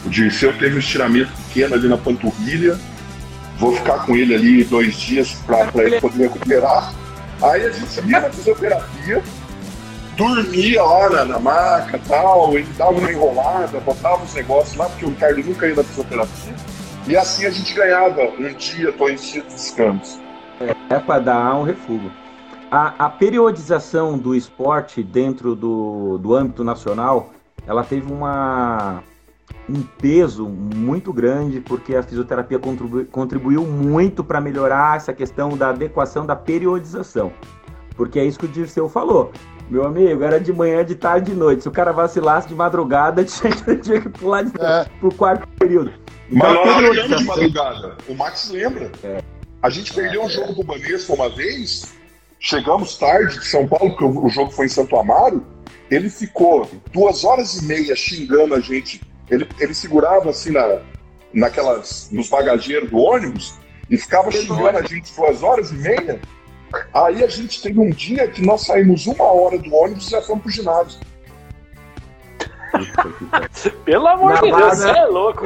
o 0.05 0.09
Dirceu 0.09 0.57
teve 0.57 0.75
um 0.75 0.79
estiramento 0.79 1.31
pequeno 1.47 1.75
ali 1.75 1.87
na 1.87 1.97
panturrilha, 1.97 2.77
vou 3.57 3.75
ficar 3.75 4.05
com 4.05 4.15
ele 4.15 4.35
ali 4.35 4.63
dois 4.63 4.95
dias 4.95 5.33
para 5.45 5.69
ele 5.83 6.01
poder 6.01 6.29
recuperar. 6.29 6.93
Aí 7.41 7.65
a 7.65 7.71
gente 7.71 8.09
ia 8.09 8.19
na 8.19 8.29
fisioterapia, 8.29 9.23
dormia 10.17 10.83
lá 10.83 11.09
na, 11.09 11.25
na 11.25 11.39
maca 11.39 11.99
tal, 12.07 12.53
ele 12.57 12.67
dava 12.77 12.91
uma 12.91 13.11
enrolada, 13.11 13.79
botava 13.79 14.23
os 14.23 14.33
negócios 14.33 14.75
lá, 14.75 14.85
porque 14.89 15.05
o 15.05 15.09
Ricardo 15.09 15.43
nunca 15.43 15.67
ia 15.67 15.75
na 15.75 15.83
fisioterapia. 15.83 16.55
E 17.07 17.17
assim 17.17 17.45
a 17.45 17.49
gente 17.49 17.73
ganhava 17.73 18.21
um 18.39 18.53
dia, 18.53 18.91
dois 18.91 19.21
dias 19.23 19.45
de 19.45 19.53
descanso. 19.53 20.21
É 20.89 20.99
para 20.99 21.19
dar 21.19 21.55
um 21.55 21.63
refúgio. 21.63 22.11
A, 22.71 23.05
a 23.05 23.09
periodização 23.09 24.17
do 24.17 24.33
esporte 24.33 25.03
dentro 25.03 25.55
do, 25.55 26.17
do 26.17 26.33
âmbito 26.33 26.63
nacional, 26.63 27.31
ela 27.67 27.83
teve 27.83 28.11
uma, 28.11 29.03
um 29.69 29.81
peso 30.01 30.47
muito 30.47 31.13
grande, 31.13 31.59
porque 31.61 31.95
a 31.95 32.03
fisioterapia 32.03 32.59
contribui, 32.59 33.05
contribuiu 33.05 33.65
muito 33.65 34.23
para 34.23 34.41
melhorar 34.41 34.97
essa 34.97 35.13
questão 35.13 35.57
da 35.57 35.69
adequação 35.69 36.25
da 36.25 36.35
periodização. 36.35 37.31
Porque 37.95 38.19
é 38.19 38.25
isso 38.25 38.39
que 38.39 38.45
o 38.45 38.49
Dirceu 38.49 38.89
falou. 38.89 39.31
Meu 39.69 39.85
amigo, 39.85 40.23
era 40.23 40.39
de 40.39 40.51
manhã, 40.51 40.83
de 40.83 40.95
tarde, 40.95 41.31
de 41.31 41.37
noite. 41.37 41.63
Se 41.63 41.69
o 41.69 41.71
cara 41.71 41.91
vacilasse 41.93 42.47
de 42.47 42.55
madrugada, 42.55 43.23
tinha, 43.25 43.51
tinha 43.77 44.01
que 44.01 44.09
pular 44.09 44.43
de, 44.43 44.51
É. 44.59 44.85
pro 44.99 45.13
quarto 45.13 45.47
período. 45.57 45.93
Mas 46.29 46.49
a 46.49 46.53
nós 46.53 46.95
ganhamos 46.95 47.17
de 47.19 47.23
madrugada. 47.25 47.97
O 48.07 48.15
Max 48.15 48.49
lembra. 48.51 48.91
A 49.61 49.69
gente 49.69 49.93
perdeu 49.93 50.23
um 50.23 50.29
jogo 50.29 50.53
pro 50.55 50.63
Banespa 50.63 51.13
uma 51.13 51.29
vez, 51.29 51.93
chegamos 52.39 52.97
tarde 52.97 53.39
de 53.39 53.45
São 53.45 53.65
Paulo, 53.65 53.91
porque 53.91 54.03
o 54.03 54.25
o 54.25 54.29
jogo 54.29 54.51
foi 54.51 54.65
em 54.65 54.69
Santo 54.69 54.97
Amaro. 54.97 55.43
Ele 55.89 56.09
ficou 56.09 56.69
duas 56.91 57.23
horas 57.23 57.55
e 57.61 57.65
meia 57.65 57.95
xingando 57.95 58.55
a 58.55 58.59
gente. 58.59 59.01
Ele, 59.29 59.47
ele 59.59 59.73
segurava 59.73 60.29
assim 60.29 60.51
na, 60.51 60.79
naquelas, 61.33 62.09
nos 62.11 62.29
bagageiros 62.29 62.89
do 62.89 62.97
ônibus 62.97 63.55
e 63.89 63.97
ficava 63.97 64.31
xingando 64.31 64.77
a 64.77 64.81
gente 64.81 65.13
duas 65.15 65.41
horas 65.43 65.71
e 65.71 65.75
meia. 65.75 66.19
Aí 66.93 67.23
a 67.23 67.27
gente 67.27 67.61
teve 67.61 67.79
um 67.79 67.89
dia 67.91 68.27
que 68.27 68.43
nós 68.45 68.65
saímos 68.65 69.05
uma 69.05 69.25
hora 69.25 69.57
do 69.59 69.73
ônibus 69.73 70.07
e 70.07 70.11
já 70.11 70.21
fomos 70.21 70.43
pro 70.43 70.51
ginásio. 70.51 70.99
Pelo 73.85 74.07
amor 74.07 74.33
Na 74.33 74.41
de 74.41 74.51
Deus, 74.51 74.77
você 74.77 74.89
é 74.89 75.05
louco. 75.05 75.45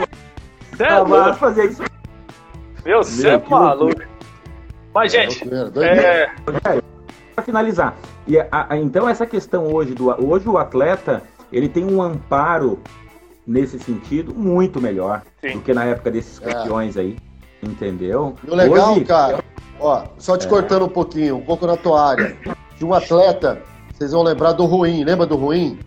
Você 0.72 0.84
é 0.84 1.00
louco. 1.00 1.34
fazer 1.36 1.66
isso. 1.70 1.84
Meu, 2.86 3.04
você 3.04 3.28
é 3.30 3.38
maluco. 3.38 4.02
Mas, 4.94 5.12
gente, 5.12 5.44
é, 5.84 6.32
para 7.36 7.44
finalizar. 7.44 7.96
E 8.26 8.40
a- 8.40 8.48
a- 8.52 8.78
então 8.78 9.08
essa 9.08 9.26
questão 9.26 9.66
hoje 9.74 9.94
do 9.94 10.10
hoje 10.26 10.48
o 10.48 10.58
atleta 10.58 11.22
ele 11.52 11.70
tem 11.70 11.84
um 11.86 12.02
amparo 12.02 12.80
nesse 13.48 13.80
sentido 13.80 14.34
muito 14.36 14.82
melhor 14.82 15.24
Sim. 15.42 15.54
do 15.54 15.62
que 15.62 15.74
na 15.74 15.86
época 15.86 16.12
desses 16.12 16.42
É. 16.42 16.52
campeões 16.52 16.98
aí, 16.98 17.18
entendeu? 17.64 18.36
E 18.46 18.52
o 18.52 18.56
legal, 18.56 18.92
Hoje- 18.92 19.06
cara, 19.06 19.40
ó, 19.80 20.04
só 20.18 20.38
te 20.38 20.48
cortando 20.48 20.86
um 20.86 20.90
pouquinho, 20.90 21.38
um 21.38 21.42
pouco 21.42 21.66
na 21.66 21.78
tua 21.78 22.10
área, 22.10 22.36
de 22.78 22.84
um 22.84 22.94
atleta, 22.94 23.62
vocês 23.94 24.12
vão 24.12 24.22
lembrar 24.22 24.52
do 24.52 24.66
Ruim, 24.66 25.04
lembra 25.04 25.26
do 25.26 25.38
Ruim? 25.38 25.80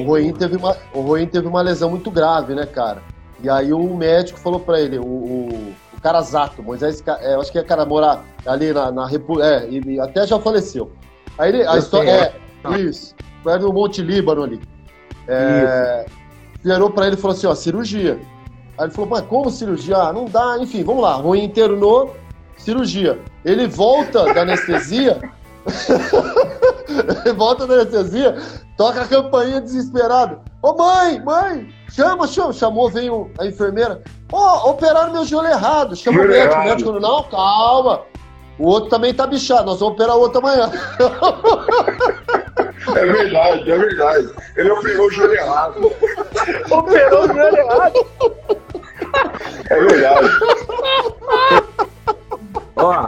O 0.00 0.04
Roin 0.04 0.32
teve 0.32 0.56
uma, 0.56 0.76
o 0.92 1.00
Roin 1.00 1.26
teve 1.26 1.46
uma 1.46 1.62
lesão 1.62 1.88
muito 1.88 2.10
grave, 2.10 2.54
né, 2.54 2.66
cara? 2.66 3.00
E 3.42 3.48
aí 3.48 3.72
o 3.72 3.96
médico 3.96 4.38
falou 4.38 4.60
pra 4.60 4.80
ele, 4.80 4.98
o, 4.98 5.04
o, 5.04 5.74
Zato, 6.22 6.62
Moisés, 6.62 7.02
é, 7.20 7.34
eu 7.34 7.40
acho 7.40 7.50
que 7.52 7.58
é 7.58 7.62
cara 7.62 7.86
morar 7.86 8.24
ali 8.44 8.72
na, 8.72 8.90
na 8.90 9.06
República, 9.06 9.48
é, 9.48 9.68
e 9.70 10.00
até 10.00 10.26
já 10.26 10.38
faleceu. 10.38 10.90
Aí 11.38 11.50
ele, 11.50 11.66
a 11.66 11.74
Eu 11.74 11.78
história 11.78 12.32
sei, 12.62 12.72
é, 12.74 12.80
isso, 12.80 13.14
foi 13.42 13.58
no 13.58 13.72
Monte 13.72 14.02
Líbano 14.02 14.42
ali. 14.42 14.60
É, 15.28 16.06
virou 16.62 16.90
pra 16.90 17.06
ele 17.06 17.16
e 17.16 17.18
falou 17.18 17.36
assim, 17.36 17.46
ó, 17.46 17.54
cirurgia. 17.54 18.20
Aí 18.78 18.86
ele 18.86 18.92
falou, 18.92 19.10
mas 19.10 19.22
como 19.22 19.50
cirurgia? 19.50 19.96
Ah, 19.96 20.12
não 20.12 20.24
dá, 20.24 20.56
enfim, 20.60 20.82
vamos 20.82 21.02
lá. 21.02 21.14
Ruim 21.14 21.44
internou, 21.44 22.16
cirurgia. 22.56 23.20
Ele 23.44 23.66
volta 23.66 24.32
da 24.32 24.42
anestesia, 24.42 25.20
ele 27.24 27.34
volta 27.34 27.66
da 27.66 27.74
anestesia, 27.74 28.36
toca 28.76 29.02
a 29.02 29.06
campainha 29.06 29.60
desesperado. 29.60 30.40
Ô 30.62 30.74
mãe, 30.74 31.20
mãe, 31.20 31.68
chama, 31.90 32.26
chama. 32.26 32.52
Chamou, 32.52 32.88
veio 32.88 33.30
a 33.38 33.46
enfermeira. 33.46 34.02
Ó, 34.32 34.70
operaram 34.70 35.12
meu 35.12 35.24
joelho 35.24 35.48
errado. 35.48 35.96
Chama 35.96 36.22
o 36.22 36.28
médico, 36.28 36.54
o 36.54 36.64
médico, 36.64 36.92
não, 37.00 37.22
calma. 37.24 38.02
O 38.58 38.68
outro 38.68 38.90
também 38.90 39.12
tá 39.12 39.26
bichado, 39.26 39.66
nós 39.66 39.80
vamos 39.80 39.94
operar 39.94 40.16
o 40.16 40.20
outro 40.20 40.38
amanhã. 40.38 40.70
É 42.88 43.06
verdade, 43.06 43.70
é 43.70 43.78
verdade. 43.78 44.30
Ele 44.56 44.70
operou 44.70 45.06
o 45.06 45.10
joelho 45.10 45.34
errado. 45.34 45.92
Operou 46.70 47.24
o 47.24 47.28
joelho 47.28 47.56
errado. 47.56 48.06
É 49.70 49.80
verdade. 49.80 50.28
Ó. 52.76 53.06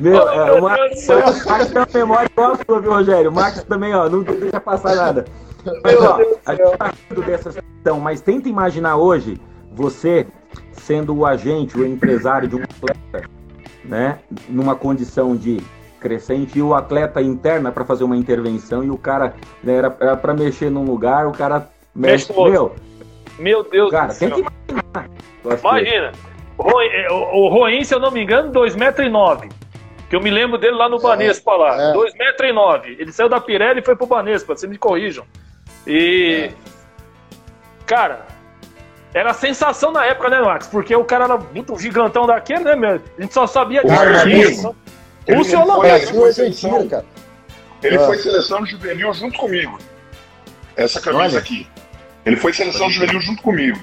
Meu, 0.00 0.28
é, 0.28 0.52
o 0.52 0.62
Max, 0.62 1.08
o 1.08 1.48
Max 1.48 1.66
tem 1.68 1.78
uma 1.78 1.88
memória 1.94 2.28
igual 2.30 2.52
a 2.52 2.56
sua, 2.64 2.80
viu, 2.80 2.92
Rogério? 2.92 3.30
O 3.30 3.34
Max 3.34 3.62
também, 3.64 3.94
ó, 3.94 4.08
não 4.08 4.22
deixa 4.22 4.60
passar 4.60 4.96
nada. 4.96 5.24
Mas, 5.84 6.00
ó, 6.00 6.18
a 6.46 6.54
gente 6.54 6.76
tá 6.76 6.92
rindo 7.08 7.22
dessa 7.22 7.52
situação, 7.52 8.00
mas 8.00 8.20
tenta 8.20 8.48
imaginar 8.48 8.96
hoje 8.96 9.40
você 9.70 10.26
sendo 10.72 11.14
o 11.16 11.24
agente, 11.24 11.78
o 11.78 11.86
empresário 11.86 12.48
de 12.48 12.56
um 12.56 12.62
atleta, 12.62 13.28
né, 13.84 14.18
numa 14.48 14.74
condição 14.74 15.36
de 15.36 15.62
crescente 16.02 16.58
e 16.58 16.62
o 16.62 16.74
atleta 16.74 17.22
interna 17.22 17.70
para 17.72 17.84
fazer 17.84 18.02
uma 18.04 18.16
intervenção 18.16 18.82
e 18.84 18.90
o 18.90 18.98
cara 18.98 19.34
né, 19.62 19.76
era, 19.76 19.90
para 20.16 20.34
mexer 20.34 20.70
num 20.70 20.84
lugar, 20.84 21.26
o 21.26 21.32
cara 21.32 21.68
mexe, 21.94 22.32
Mexe 22.32 22.50
meu, 22.50 22.74
Meu 23.38 23.62
Deus 23.62 23.90
cara, 23.90 24.08
do 24.08 24.12
céu. 24.14 24.30
tenta 24.30 24.52
imaginar. 24.68 25.08
Imagina. 25.60 26.12
O 26.58 26.62
Roin- 26.64 27.06
O, 27.32 27.48
Roin, 27.48 27.84
se 27.84 27.94
eu 27.94 28.00
não 28.00 28.10
me 28.10 28.22
engano, 28.22 28.50
2,9m. 28.52 29.50
Que 30.10 30.16
eu 30.16 30.20
me 30.20 30.30
lembro 30.30 30.58
dele 30.58 30.76
lá 30.76 30.88
no 30.88 31.00
Banespa 31.00 31.52
lá. 31.56 31.90
é. 31.90 31.92
2,9m. 31.94 32.96
Ele 32.98 33.10
saiu 33.12 33.28
da 33.28 33.40
Pirelli 33.40 33.80
e 33.80 33.84
foi 33.84 33.96
pro 33.96 34.06
Banespa, 34.06 34.54
vocês 34.54 34.70
me 34.70 34.76
corrijam. 34.76 35.24
E. 35.86 36.50
Cara, 37.86 38.26
era 39.14 39.30
a 39.30 39.34
sensação 39.34 39.90
na 39.92 40.04
época, 40.06 40.28
né, 40.28 40.40
Max? 40.40 40.66
Porque 40.66 40.94
o 40.94 41.04
cara 41.04 41.24
era 41.24 41.36
muito 41.38 41.78
gigantão 41.78 42.26
daquele, 42.26 42.64
né, 42.64 42.76
meu? 42.76 43.00
A 43.18 43.22
gente 43.22 43.32
só 43.34 43.46
sabia 43.46 43.80
que 43.80 43.86
O 43.88 43.92
era 43.92 44.24
Não 45.28 45.44
foi- 45.44 45.54
holandês? 45.56 46.02
ele 46.02 46.12
foi 46.18 46.28
Argentina, 46.28 46.52
seleção- 46.72 46.88
cara. 46.88 47.04
Ele 47.82 47.96
Ah. 47.96 48.06
foi 48.06 48.18
seleção 48.18 48.66
juvenil 48.66 49.12
junto 49.14 49.38
comigo. 49.38 49.78
Essa 50.76 51.00
camisa 51.00 51.22
Olha. 51.24 51.38
aqui. 51.38 51.66
Ele 52.24 52.36
foi 52.36 52.52
seleção 52.52 52.88
juvenil 52.90 53.20
junto 53.20 53.42
comigo. 53.42 53.78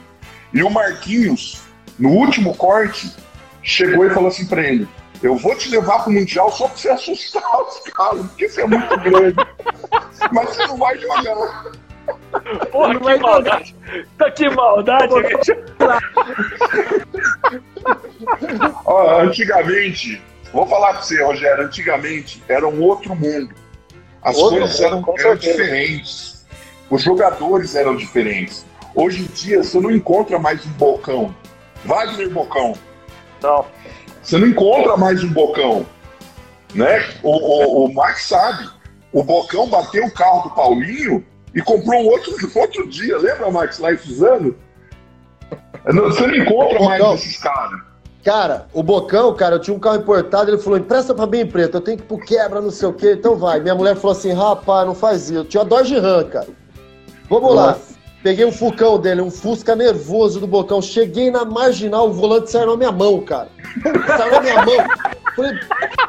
E 0.54 0.64
o 0.64 0.70
Marquinhos, 0.70 1.62
no 1.98 2.10
último 2.10 2.56
corte, 2.56 3.14
chegou 3.62 4.06
e 4.06 4.10
falou 4.10 4.30
assim 4.30 4.46
pra 4.48 4.62
ele: 4.62 4.88
Eu 5.22 5.36
vou 5.36 5.54
te 5.56 5.70
levar 5.70 6.04
pro 6.04 6.12
Mundial 6.14 6.50
só 6.52 6.68
pra 6.68 6.78
você 6.78 6.90
assustar 6.90 7.44
os 7.62 7.80
caras, 7.94 8.26
porque 8.28 8.48
você 8.48 8.62
é 8.62 8.68
muito 8.68 8.98
grande. 9.02 9.36
Mas 10.32 10.50
você 10.50 10.66
não 10.68 10.78
vai 10.78 10.98
jogar. 10.98 11.64
Porra, 12.72 12.98
que 13.00 13.18
maldade. 13.20 13.76
Tá 14.18 14.32
que 14.32 14.50
maldade. 14.50 15.14
Ó, 18.86 19.22
antigamente, 19.22 20.22
vou 20.52 20.68
falar 20.68 20.94
pra 20.94 21.02
você, 21.02 21.22
Rogério, 21.24 21.66
antigamente 21.66 22.44
era 22.48 22.68
um 22.68 22.82
outro 22.82 23.16
mundo. 23.16 23.54
As 24.22 24.38
Outro 24.38 24.60
coisas 24.60 24.80
eram, 24.82 25.04
eram 25.18 25.36
diferentes. 25.36 26.46
Os 26.90 27.02
jogadores 27.02 27.76
eram 27.76 27.96
diferentes. 27.96 28.66
Hoje 28.94 29.22
em 29.22 29.26
dia, 29.26 29.64
você 29.64 29.80
não 29.80 29.92
encontra 29.92 30.38
mais 30.38 30.66
um 30.66 30.72
bocão. 30.72 31.34
Wagner 31.86 32.30
Bocão. 32.30 32.74
Não. 33.42 33.66
Você 34.22 34.38
não 34.38 34.48
encontra 34.48 34.98
mais 34.98 35.24
um 35.24 35.30
bocão. 35.30 35.86
Né? 36.74 37.08
O, 37.24 37.32
o, 37.32 37.86
o 37.86 37.94
Max 37.94 38.24
sabe. 38.24 38.70
O 39.12 39.24
Bocão 39.24 39.68
bateu 39.68 40.06
o 40.06 40.12
carro 40.12 40.44
do 40.44 40.56
Paulinho 40.56 41.26
e 41.54 41.62
comprou 41.62 42.02
um 42.02 42.08
outro 42.08 42.34
outro 42.56 42.88
dia. 42.88 43.18
Lembra, 43.18 43.50
Max, 43.50 43.80
lá 43.80 43.94
em 43.94 43.98
Suzano? 43.98 44.56
Você 45.86 46.28
não 46.28 46.36
encontra 46.36 46.80
mais 46.82 47.04
esses 47.16 47.38
caras. 47.38 47.80
Cara, 48.24 48.68
o 48.74 48.84
Bocão, 48.84 49.34
cara, 49.34 49.56
eu 49.56 49.60
tinha 49.60 49.76
um 49.76 49.80
carro 49.80 49.98
importado, 49.98 50.52
ele 50.52 50.58
falou, 50.58 50.78
empresta 50.78 51.14
pra 51.14 51.26
bem 51.26 51.46
preto, 51.46 51.78
eu 51.78 51.82
tenho 51.82 51.98
que 51.98 52.04
ir 52.04 52.08
pro 52.08 52.18
quebra, 52.18 52.60
não 52.60 52.70
sei 52.70 52.90
o 52.90 52.94
quê, 52.94 53.14
então 53.14 53.36
vai. 53.36 53.62
Minha 53.62 53.76
mulher 53.76 53.96
falou 53.96 54.16
assim, 54.16 54.34
rapaz, 54.34 54.86
não 54.86 54.94
faz 54.94 55.30
isso. 55.30 55.36
Eu 55.36 55.46
tinha 55.46 55.64
uma 55.64 55.70
Dodge 55.70 55.98
Ram, 55.98 56.26
cara. 56.26 56.48
Vamos 57.30 57.56
lá. 57.56 57.78
Peguei 58.22 58.44
um 58.44 58.52
Fucão 58.52 59.00
dele, 59.00 59.22
um 59.22 59.32
Fusca 59.32 59.76
nervoso 59.76 60.42
do 60.42 60.48
Bocão. 60.48 60.82
Cheguei 60.82 61.32
na 61.32 61.46
marginal, 61.46 62.10
o 62.10 62.14
volante 62.14 62.52
saiu 62.52 62.68
na 62.68 62.76
minha 62.76 62.92
mão, 62.92 63.22
cara. 63.22 63.48
Saiu 64.18 64.32
na 64.32 64.42
minha 64.42 64.66
mão. 64.66 64.76
Falei, 65.36 65.58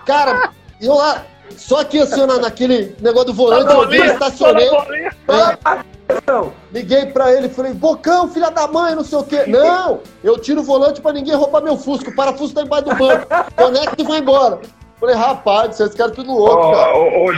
cara, 0.05 0.51
e 0.81 0.87
eu 0.87 0.95
lá, 0.95 1.25
só 1.57 1.85
que 1.85 2.01
assim, 2.01 2.27
na, 2.27 2.39
naquele 2.39 2.97
negócio 3.01 3.29
do 3.29 3.35
volante, 3.35 3.73
eu 3.73 3.89
vi, 3.89 3.99
estacionei. 3.99 4.69
É, 4.69 5.81
Não, 6.27 6.53
Liguei 6.73 7.07
pra 7.07 7.33
ele 7.33 7.47
e 7.47 7.51
falei, 7.51 7.73
Bocão, 7.73 8.29
filha 8.29 8.51
da 8.51 8.67
mãe, 8.67 8.95
não 8.95 9.05
sei 9.05 9.19
o 9.19 9.25
quê. 9.25 9.45
Não, 9.49 10.01
eu 10.23 10.39
tiro 10.39 10.61
o 10.61 10.65
volante 10.65 11.01
pra 11.01 11.13
ninguém 11.13 11.35
roubar 11.35 11.63
meu 11.63 11.77
Fusco. 11.77 12.11
O 12.11 12.15
parafuso 12.15 12.55
tá 12.55 12.63
embaixo 12.63 12.85
do 12.85 12.97
banco. 12.97 13.27
Conecta 13.57 14.01
e 14.01 14.05
vai 14.05 14.19
embora. 14.19 14.61
Falei, 14.99 15.17
rapaz, 15.17 15.77
vocês 15.77 15.95
querem 15.95 16.15
tudo 16.15 16.33
louco, 16.33 16.73
cara. 16.73 16.95
Ô, 16.95 17.27
ô, 17.27 17.33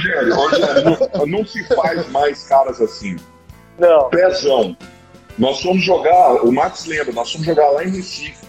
não, 1.18 1.26
não 1.38 1.46
se 1.46 1.64
faz 1.74 2.08
mais 2.10 2.42
caras 2.44 2.80
assim. 2.80 3.16
Não. 3.78 4.08
Pezão. 4.10 4.76
Nós 5.38 5.60
fomos 5.60 5.82
jogar, 5.82 6.44
o 6.44 6.52
Max 6.52 6.84
lembra, 6.86 7.12
nós 7.12 7.32
fomos 7.32 7.46
jogar 7.46 7.70
lá 7.70 7.84
em 7.84 7.90
Recife. 7.90 8.44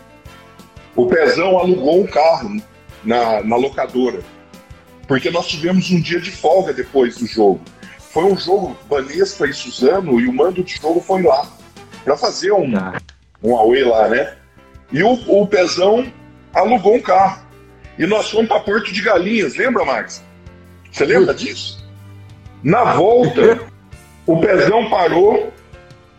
O 0.96 1.08
Pezão 1.08 1.58
alugou 1.58 2.02
um 2.02 2.08
carro 2.08 2.62
na, 3.04 3.42
na 3.44 3.56
locadora. 3.56 4.20
Porque 5.08 5.30
nós 5.30 5.48
tivemos 5.48 5.92
um 5.92 6.02
dia 6.02 6.20
de 6.20 6.32
folga 6.32 6.74
depois 6.74 7.18
do 7.18 7.26
jogo. 7.26 7.62
Foi 8.14 8.26
um 8.26 8.38
jogo 8.38 8.78
Banespa 8.88 9.48
e 9.48 9.54
Suzano 9.54 10.22
e 10.22 10.28
o 10.28 10.34
mando 10.34 10.64
de 10.64 10.76
jogo 10.76 11.02
foi 11.02 11.24
lá. 11.24 11.48
Pra 12.04 12.16
fazer 12.16 12.52
um, 12.52 12.72
Tá. 12.72 13.02
um 13.42 13.58
away 13.58 13.84
lá, 13.84 14.08
né? 14.08 14.36
E 14.92 15.02
o, 15.02 15.14
o 15.28 15.48
Pezão 15.48 16.06
alugou 16.54 16.94
um 16.94 17.02
carro. 17.02 17.42
E 17.98 18.06
nós 18.06 18.30
fomos 18.30 18.48
para 18.48 18.60
Porto 18.60 18.94
de 18.94 19.02
Galinhas, 19.02 19.56
lembra, 19.56 19.84
Max? 19.84 20.24
Você 20.92 21.06
lembra 21.06 21.34
disso? 21.34 21.84
Na 22.62 22.94
volta, 22.94 23.60
o 24.28 24.40
Pezão 24.40 24.92
parou 24.92 25.52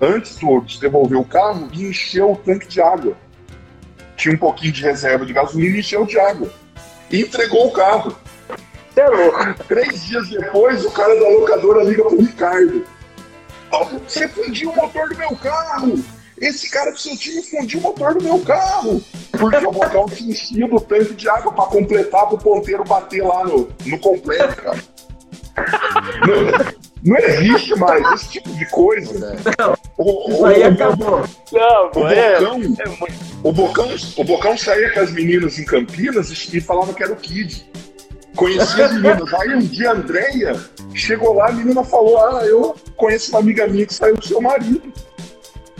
antes 0.01 0.37
de 0.67 0.81
devolver 0.81 1.17
o 1.19 1.25
carro 1.25 1.69
e 1.73 1.85
encheu 1.85 2.33
o 2.33 2.37
tanque 2.37 2.67
de 2.67 2.81
água. 2.81 3.17
Tinha 4.17 4.35
um 4.35 4.39
pouquinho 4.39 4.73
de 4.73 4.83
reserva 4.83 5.25
de 5.25 5.33
gasolina 5.33 5.77
e 5.77 5.81
encheu 5.81 6.05
de 6.05 6.19
água. 6.19 6.51
E 7.09 7.21
entregou 7.21 7.69
o 7.69 7.73
carro. 7.73 8.17
Você 8.95 9.01
é 9.01 9.09
louco. 9.09 9.65
Três 9.67 10.05
dias 10.05 10.29
depois, 10.29 10.85
o 10.85 10.91
cara 10.91 11.15
da 11.19 11.29
locadora 11.29 11.83
liga 11.83 12.05
pro 12.05 12.21
Ricardo. 12.21 12.85
Você 14.07 14.29
fundiu 14.29 14.71
o 14.71 14.77
motor 14.77 15.09
do 15.09 15.17
meu 15.17 15.35
carro! 15.37 15.99
Esse 16.41 16.71
cara 16.71 16.91
do 16.93 16.99
seu 16.99 17.17
time 17.17 17.43
fundiu 17.43 17.81
o 17.81 17.83
motor 17.83 18.15
do 18.15 18.23
meu 18.23 18.39
carro! 18.41 19.03
Porque 19.33 19.57
o 19.67 19.73
botão 19.73 20.07
tinha 20.07 20.31
enchido 20.31 20.77
o 20.77 20.81
tanque 20.81 21.15
de 21.15 21.29
água 21.29 21.53
pra 21.53 21.65
completar 21.67 22.29
pro 22.29 22.39
ponteiro 22.39 22.85
bater 22.85 23.23
lá 23.25 23.45
no, 23.45 23.69
no 23.85 23.99
completo, 23.99 24.63
cara. 24.63 24.79
Não, 26.27 26.75
não 27.13 27.17
existe 27.19 27.75
mais 27.79 28.13
esse 28.13 28.29
tipo 28.31 28.49
de 28.51 28.69
coisa. 28.71 29.37
O, 29.97 30.31
Isso 30.31 30.43
o- 30.43 30.47
aí 30.47 30.63
o- 30.63 30.67
acabou. 30.69 31.25
Não, 31.53 31.91
o 32.03 32.09
é, 32.09 32.41
Bocão, 32.41 32.55
é 32.55 32.89
muito. 32.89 33.15
o 33.45 33.53
Bocão, 33.53 33.89
o 34.17 34.25
Bocão 34.25 34.57
saía 34.59 34.93
com 34.93 35.01
as 35.01 35.13
meninas 35.13 35.59
em 35.59 35.65
Campinas 35.65 36.31
e, 36.31 36.57
e 36.57 36.61
falava 36.61 36.93
que 36.95 37.03
era 37.03 37.13
o 37.13 37.17
Kid. 37.17 37.69
Conhecia 38.37 38.87
as 38.87 38.93
meninas. 38.93 39.33
Aí 39.35 39.55
um 39.55 39.61
dia 39.61 39.91
a 39.91 39.95
Andréia 39.95 40.61
chegou 40.95 41.35
lá, 41.35 41.49
a 41.49 41.53
menina 41.53 41.85
falou: 41.85 42.19
Ah, 42.19 42.45
eu 42.45 42.75
conheço 42.97 43.31
uma 43.31 43.41
amiga 43.41 43.67
minha 43.67 43.87
que 43.87 43.95
saiu 43.95 44.17
com 44.17 44.23
seu 44.23 44.41
marido. 44.41 44.93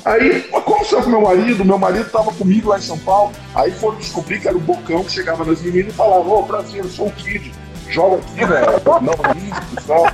Aí, 0.05 0.43
como 0.43 0.85
saiu 0.85 1.03
com 1.03 1.11
meu 1.11 1.23
marido? 1.23 1.65
Meu 1.65 1.79
marido 1.79 2.07
estava 2.07 2.31
comigo 2.33 2.69
lá 2.69 2.79
em 2.79 2.83
São 2.83 2.99
Paulo. 2.99 3.33
Aí 3.55 3.71
foram 3.73 3.97
descobrir 3.97 4.41
que 4.41 4.49
era 4.49 4.57
o 4.57 4.61
Bocão 4.61 5.03
que 5.03 5.13
chegava 5.13 5.45
nas 5.45 5.61
meninas 5.63 5.93
e 5.93 5.97
falava: 5.97 6.29
Ô, 6.29 6.43
prazer, 6.43 6.85
eu 6.85 6.89
sou 6.89 7.09
o 7.09 7.13
Kid. 7.13 7.53
Joga 7.89 8.17
aqui, 8.17 8.45
velho. 8.45 8.67
Não, 9.03 9.15
isso, 9.37 9.87
tal. 9.87 10.07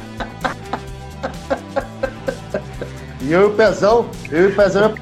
E 3.20 3.32
eu 3.32 3.42
e 3.42 3.44
o 3.44 3.50
Pezão, 3.54 4.10
eu 4.30 4.48
e 4.48 4.52
o 4.52 4.56
Pezão... 4.56 4.94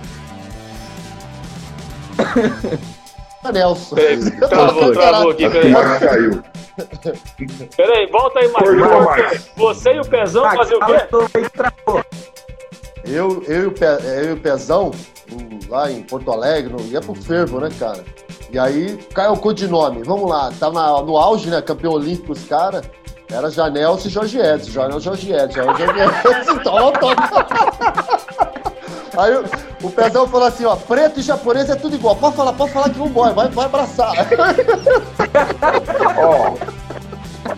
Nelson. 3.53 3.97
Travou, 4.49 4.93
travou 4.93 5.31
aqui, 5.31 5.45
A 5.45 5.51
peraí. 5.51 5.73
caiu. 6.01 6.43
Peraí, 7.77 8.07
volta 8.11 8.39
aí, 8.41 8.49
Marcos. 8.49 8.77
Marcos. 8.77 9.51
Você 9.57 9.93
e 9.95 10.01
o 10.01 10.05
Pezão 10.05 10.45
Ah, 10.45 10.55
fazer 10.57 10.75
o 10.77 10.81
quê? 10.81 11.07
Eu, 13.05 13.43
eu, 13.47 13.63
e 13.63 13.67
o 13.67 13.73
Pe- 13.73 13.85
eu 13.87 14.25
e 14.31 14.33
o 14.33 14.37
Pezão, 14.41 14.91
lá 15.69 15.91
em 15.91 16.03
Porto 16.03 16.31
Alegre, 16.31 16.75
ia 16.91 17.01
pro 17.01 17.15
fervo, 17.15 17.61
né, 17.61 17.69
cara? 17.79 18.05
E 18.53 18.59
aí 18.59 18.97
caiu 19.15 19.33
o 19.33 19.39
codinome. 19.39 20.03
Vamos 20.03 20.29
lá, 20.29 20.51
tá 20.59 20.71
na- 20.71 21.01
no 21.03 21.17
auge, 21.17 21.49
né? 21.49 21.63
Campeão 21.63 21.93
olímpico, 21.93 22.33
os 22.33 22.45
caras. 22.45 22.85
Era 23.31 23.51
Janelso 23.51 24.09
e 24.09 24.11
Jorge 24.11 24.39
Edson. 24.39 24.71
Janel 24.71 25.01
Jorge 25.01 25.33
Edson. 25.33 25.63
Janel 25.63 25.77
Jorge 25.77 26.01
Edson. 26.01 26.59
Toma, 26.65 26.93
toma. 26.93 27.15
Aí 29.19 29.35
o, 29.83 29.91
Pezão 29.91 30.29
falou 30.29 30.47
assim, 30.47 30.65
ó, 30.65 30.77
preto 30.77 31.19
e 31.19 31.23
japonês 31.23 31.69
é 31.69 31.75
tudo 31.75 31.97
igual. 31.97 32.15
Pode 32.17 32.37
falar, 32.37 32.53
pode 32.53 32.73
falar 32.73 32.89
que 32.91 32.99
vambora, 32.99 33.33
vai, 33.33 33.49
vai 33.49 33.67
abraçar. 33.67 34.13
Ó, 36.17 36.55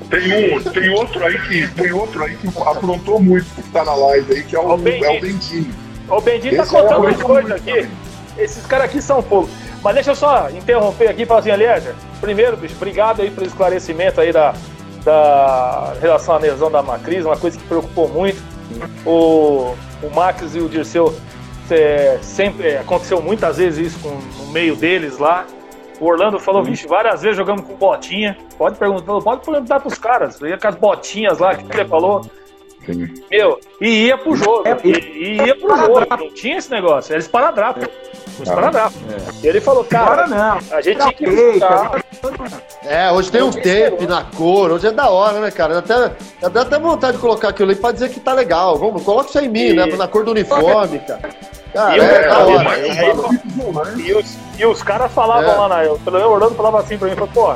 tem 0.09 0.57
um, 0.57 0.63
tem 0.63 0.89
outro 0.91 1.25
aí 1.25 1.39
que 1.43 1.69
tem 1.75 1.93
outro 1.93 2.25
aí 2.25 2.35
que 2.37 2.49
aprontou 2.49 3.21
muito 3.21 3.45
que 3.55 3.63
tá 3.71 3.85
na 3.85 3.95
live 3.95 4.33
aí, 4.33 4.43
que 4.43 4.57
é 4.57 4.59
o, 4.59 4.73
o 4.73 4.77
Benji. 4.79 5.05
é 5.05 5.11
o 5.11 5.21
Bendinho. 5.21 5.75
O 6.09 6.21
Bendinho 6.21 6.57
tá 6.57 6.63
é 6.63 6.67
contando 6.67 6.99
o- 6.99 7.07
umas 7.07 7.23
coisas 7.23 7.53
aqui. 7.53 7.89
Esses 8.39 8.65
caras 8.67 8.87
aqui 8.87 9.03
são 9.03 9.23
fogo. 9.23 9.49
Mas 9.83 9.95
deixa 9.95 10.11
eu 10.13 10.15
só 10.17 10.49
interromper 10.51 11.09
aqui 11.09 11.23
e 11.23 11.27
falar 11.27 11.41
assim, 11.41 11.51
Eliezer, 11.51 11.95
primeiro, 12.21 12.57
bicho, 12.57 12.75
obrigado 12.77 13.21
aí 13.23 13.31
pelo 13.31 13.47
esclarecimento 13.47 14.21
aí 14.21 14.33
da, 14.33 14.55
da 15.05 15.95
relação 16.01 16.35
à 16.35 16.39
lesão 16.39 16.71
da 16.71 16.83
Macris, 16.83 17.25
uma 17.25 17.37
coisa 17.37 17.59
que 17.59 17.65
preocupou 17.65 18.09
muito. 18.09 18.41
O, 19.05 19.75
o 20.03 20.15
Max 20.15 20.55
e 20.55 20.61
o 20.61 20.69
Dirceu 20.69 21.15
é, 21.71 22.19
sempre 22.23 22.69
é, 22.69 22.79
aconteceu 22.81 23.21
muitas 23.21 23.57
vezes 23.59 23.93
isso 23.93 24.01
com, 24.01 24.11
no 24.43 24.53
meio 24.53 24.77
deles 24.77 25.19
lá. 25.19 25.47
O 26.01 26.07
Orlando 26.07 26.39
falou, 26.39 26.65
vixe, 26.65 26.87
várias 26.87 27.23
vezes 27.23 27.37
jogamos 27.37 27.63
com 27.63 27.75
botinha. 27.75 28.37
Pode 28.57 28.79
perguntar, 28.79 29.21
pode 29.21 29.45
perguntar 29.45 29.81
pros 29.81 29.99
caras. 29.99 30.41
Ia 30.41 30.57
com 30.57 30.69
as 30.69 30.75
botinhas 30.75 31.39
lá 31.39 31.55
que 31.55 31.71
ele 31.77 31.89
falou. 31.89 32.23
Meu, 33.31 33.61
e 33.81 34.07
ia 34.07 34.19
pro 34.19 34.35
jogo. 34.37 34.63
É, 34.67 34.77
e, 34.85 34.91
e 34.91 35.47
ia 35.47 35.55
pro 35.57 35.77
jogo. 35.77 36.01
Não 36.19 36.31
tinha 36.35 36.59
esse 36.59 36.71
negócio. 36.71 37.13
Era 37.13 37.21
esparadrapo. 37.21 37.81
Um 38.39 38.43
esparadrapo. 38.43 38.95
E 39.43 39.47
ele 39.47 39.61
falou, 39.61 39.87
Agora 39.91 40.27
cara, 40.27 40.27
não. 40.27 40.77
a 40.77 40.81
gente 40.81 40.99
tinha 40.99 41.13
que 41.13 41.27
buscar. 41.27 42.05
É, 42.85 43.11
hoje 43.13 43.31
tem 43.31 43.43
um 43.43 43.51
tape 43.51 44.07
na 44.07 44.25
cor, 44.25 44.71
hoje 44.73 44.87
é 44.87 44.91
da 44.91 45.09
hora, 45.11 45.41
né, 45.41 45.51
cara? 45.51 45.81
Dá 45.81 45.97
até, 46.07 46.49
dá 46.49 46.61
até 46.63 46.79
vontade 46.79 47.17
de 47.17 47.23
colocar 47.23 47.49
aquilo 47.49 47.71
aí 47.71 47.77
pra 47.77 47.93
dizer 47.93 48.09
que 48.11 48.21
tá 48.21 48.33
legal. 48.33 48.77
Vamos, 48.79 49.03
coloca 49.03 49.29
isso 49.29 49.39
aí 49.39 49.47
em 49.47 49.49
mim, 49.51 49.61
E- 49.69 49.73
né? 49.75 49.87
Na 49.87 50.09
cor 50.09 50.25
do 50.25 50.31
uniforme, 50.33 50.99
cara. 51.01 51.21
Cara, 51.73 51.97
E 51.97 52.01
é 52.01 52.29
da 52.29 52.41
e 52.41 52.43
hora. 52.57 52.79
e 52.79 53.09
Eu- 53.09 53.99
E 53.99 54.13
os, 54.15 54.37
e 54.59 54.67
os 54.67 54.83
caras 54.83 55.13
falavam 55.13 55.53
É. 55.53 55.57
lá 55.57 55.69
na. 55.69 55.77
Pelo 55.99 56.13
menos 56.17 56.27
o 56.27 56.31
Orlando 56.33 56.55
falava 56.55 56.81
assim 56.81 56.99
pra 56.99 57.09
mim, 57.09 57.15
falou, 57.15 57.31
pô, 57.33 57.55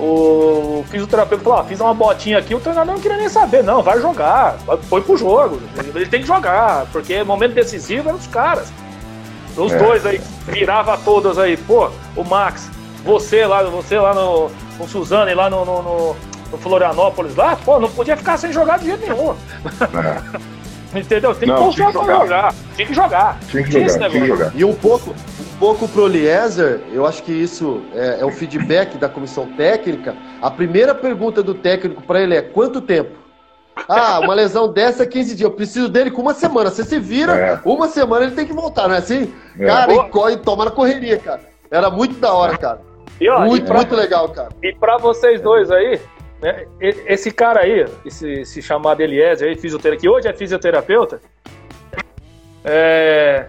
o 0.00 0.84
fisioterapeuta 0.88 1.44
falou, 1.44 1.58
ah, 1.58 1.64
fiz 1.64 1.80
uma 1.80 1.92
botinha 1.94 2.38
aqui, 2.38 2.54
o 2.54 2.60
treinador 2.60 2.94
não 2.94 3.00
queria 3.00 3.16
nem 3.18 3.28
saber, 3.28 3.62
não, 3.62 3.82
vai 3.82 4.00
jogar, 4.00 4.56
foi 4.88 5.00
pro 5.02 5.16
jogo, 5.16 5.60
ele 5.94 6.06
tem 6.06 6.20
que 6.22 6.26
jogar, 6.26 6.86
porque 6.92 7.14
é 7.14 7.24
momento 7.24 7.52
decisivo 7.54 8.08
eram 8.08 8.18
os 8.18 8.26
caras. 8.26 8.72
Os 9.56 9.72
É. 9.72 9.78
dois 9.78 10.06
aí, 10.06 10.20
virava 10.46 10.96
todas 10.98 11.38
aí, 11.38 11.56
pô, 11.56 11.90
o 12.16 12.24
Max, 12.24 12.70
você 13.04 13.44
lá, 13.44 13.62
você 13.64 13.98
lá 13.98 14.14
no, 14.14 14.50
no 14.78 14.88
Suzano 14.88 15.30
e 15.30 15.34
lá 15.34 15.50
no, 15.50 15.64
no, 15.64 15.82
no- 15.82 16.16
no 16.50 16.58
Florianópolis 16.58 17.36
lá, 17.36 17.56
pô, 17.64 17.78
não 17.78 17.88
podia 17.90 18.16
ficar 18.16 18.36
sem 18.36 18.52
jogar 18.52 18.78
de 18.78 18.86
jeito 18.86 19.02
nenhum. 19.08 19.30
É, 19.32 20.40
Entendeu? 20.94 21.34
Tem 21.34 21.48
que 21.48 21.54
Não, 21.54 21.64
mostrar 21.66 21.90
tinha 21.92 22.04
pra 22.04 22.14
que 22.14 22.20
jogar. 22.20 22.54
Tinha 22.74 22.86
que 22.88 22.94
jogar. 22.94 23.38
tinha 23.48 23.62
que 23.62 23.70
jogar, 23.72 24.10
tinha 24.10 24.20
que 24.22 24.26
jogar. 24.26 24.52
E 24.56 24.64
um 24.64 24.74
pouco, 24.74 25.10
um 25.10 25.58
pouco 25.58 25.86
pro 25.88 26.06
Eliezer, 26.06 26.80
eu 26.92 27.06
acho 27.06 27.22
que 27.22 27.32
isso 27.32 27.82
é, 27.94 28.18
é 28.20 28.24
o 28.24 28.30
feedback 28.32 28.98
da 28.98 29.08
comissão 29.08 29.46
técnica. 29.52 30.16
A 30.42 30.50
primeira 30.50 30.92
pergunta 30.94 31.42
do 31.42 31.54
técnico 31.54 32.02
pra 32.02 32.20
ele 32.20 32.34
é: 32.34 32.42
quanto 32.42 32.80
tempo? 32.80 33.10
Ah, 33.88 34.18
uma 34.20 34.34
lesão 34.34 34.70
dessa 34.72 35.04
é 35.04 35.06
15 35.06 35.28
dias. 35.36 35.40
Eu 35.42 35.52
preciso 35.52 35.88
dele 35.88 36.10
com 36.10 36.20
uma 36.20 36.34
semana. 36.34 36.70
Você 36.70 36.84
se 36.84 36.98
vira, 36.98 37.32
É. 37.36 37.60
uma 37.64 37.86
semana 37.88 38.26
ele 38.26 38.34
tem 38.34 38.44
que 38.46 38.52
voltar, 38.52 38.88
não 38.88 38.94
é 38.96 38.98
assim? 38.98 39.32
É. 39.58 39.66
Cara, 39.66 39.94
e, 39.94 40.08
co- 40.10 40.28
e 40.28 40.36
toma 40.36 40.64
na 40.64 40.70
correria, 40.72 41.18
cara. 41.18 41.40
Era 41.70 41.88
muito 41.88 42.16
da 42.18 42.32
hora, 42.32 42.58
cara. 42.58 42.80
E, 43.20 43.28
ó, 43.28 43.44
e 43.44 43.48
Muito, 43.48 43.66
pra- 43.66 43.76
muito 43.76 43.94
legal, 43.94 44.28
cara. 44.30 44.48
E 44.62 44.74
pra 44.74 44.98
vocês 44.98 45.40
dois 45.40 45.70
aí, 45.70 46.00
né, 46.40 46.66
esse 46.80 47.30
cara 47.30 47.60
aí, 47.60 47.86
esse, 48.04 48.40
esse 48.40 48.62
chamado 48.62 49.00
Eliezer 49.00 49.48
aí, 49.48 49.56
fisioterapeuta, 49.56 50.00
que 50.00 50.08
hoje 50.08 50.28
é 50.28 50.32
fisioterapeuta, 50.32 51.20
é, 52.64 53.46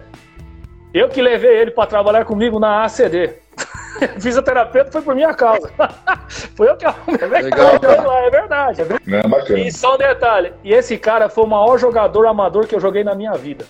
eu 0.92 1.08
que 1.08 1.22
levei 1.22 1.56
ele 1.56 1.70
pra 1.70 1.86
trabalhar 1.86 2.24
comigo 2.24 2.58
na 2.58 2.84
ACD. 2.84 3.30
fisioterapeuta 4.20 4.90
foi 4.90 5.02
por 5.02 5.14
minha 5.14 5.32
causa. 5.34 5.70
foi 6.56 6.68
eu 6.68 6.76
que 6.76 6.84
arrumei 6.84 7.42
Legal, 7.42 7.80
cara. 7.80 8.02
lá, 8.02 8.20
é 8.20 8.30
verdade. 8.30 8.82
Né, 9.06 9.22
bacana. 9.22 9.58
E 9.58 9.72
só 9.72 9.94
um 9.94 9.98
detalhe, 9.98 10.52
e 10.62 10.72
esse 10.72 10.98
cara 10.98 11.28
foi 11.28 11.44
o 11.44 11.48
maior 11.48 11.78
jogador 11.78 12.26
amador 12.26 12.66
que 12.66 12.74
eu 12.74 12.80
joguei 12.80 13.04
na 13.04 13.14
minha 13.14 13.32
vida. 13.32 13.64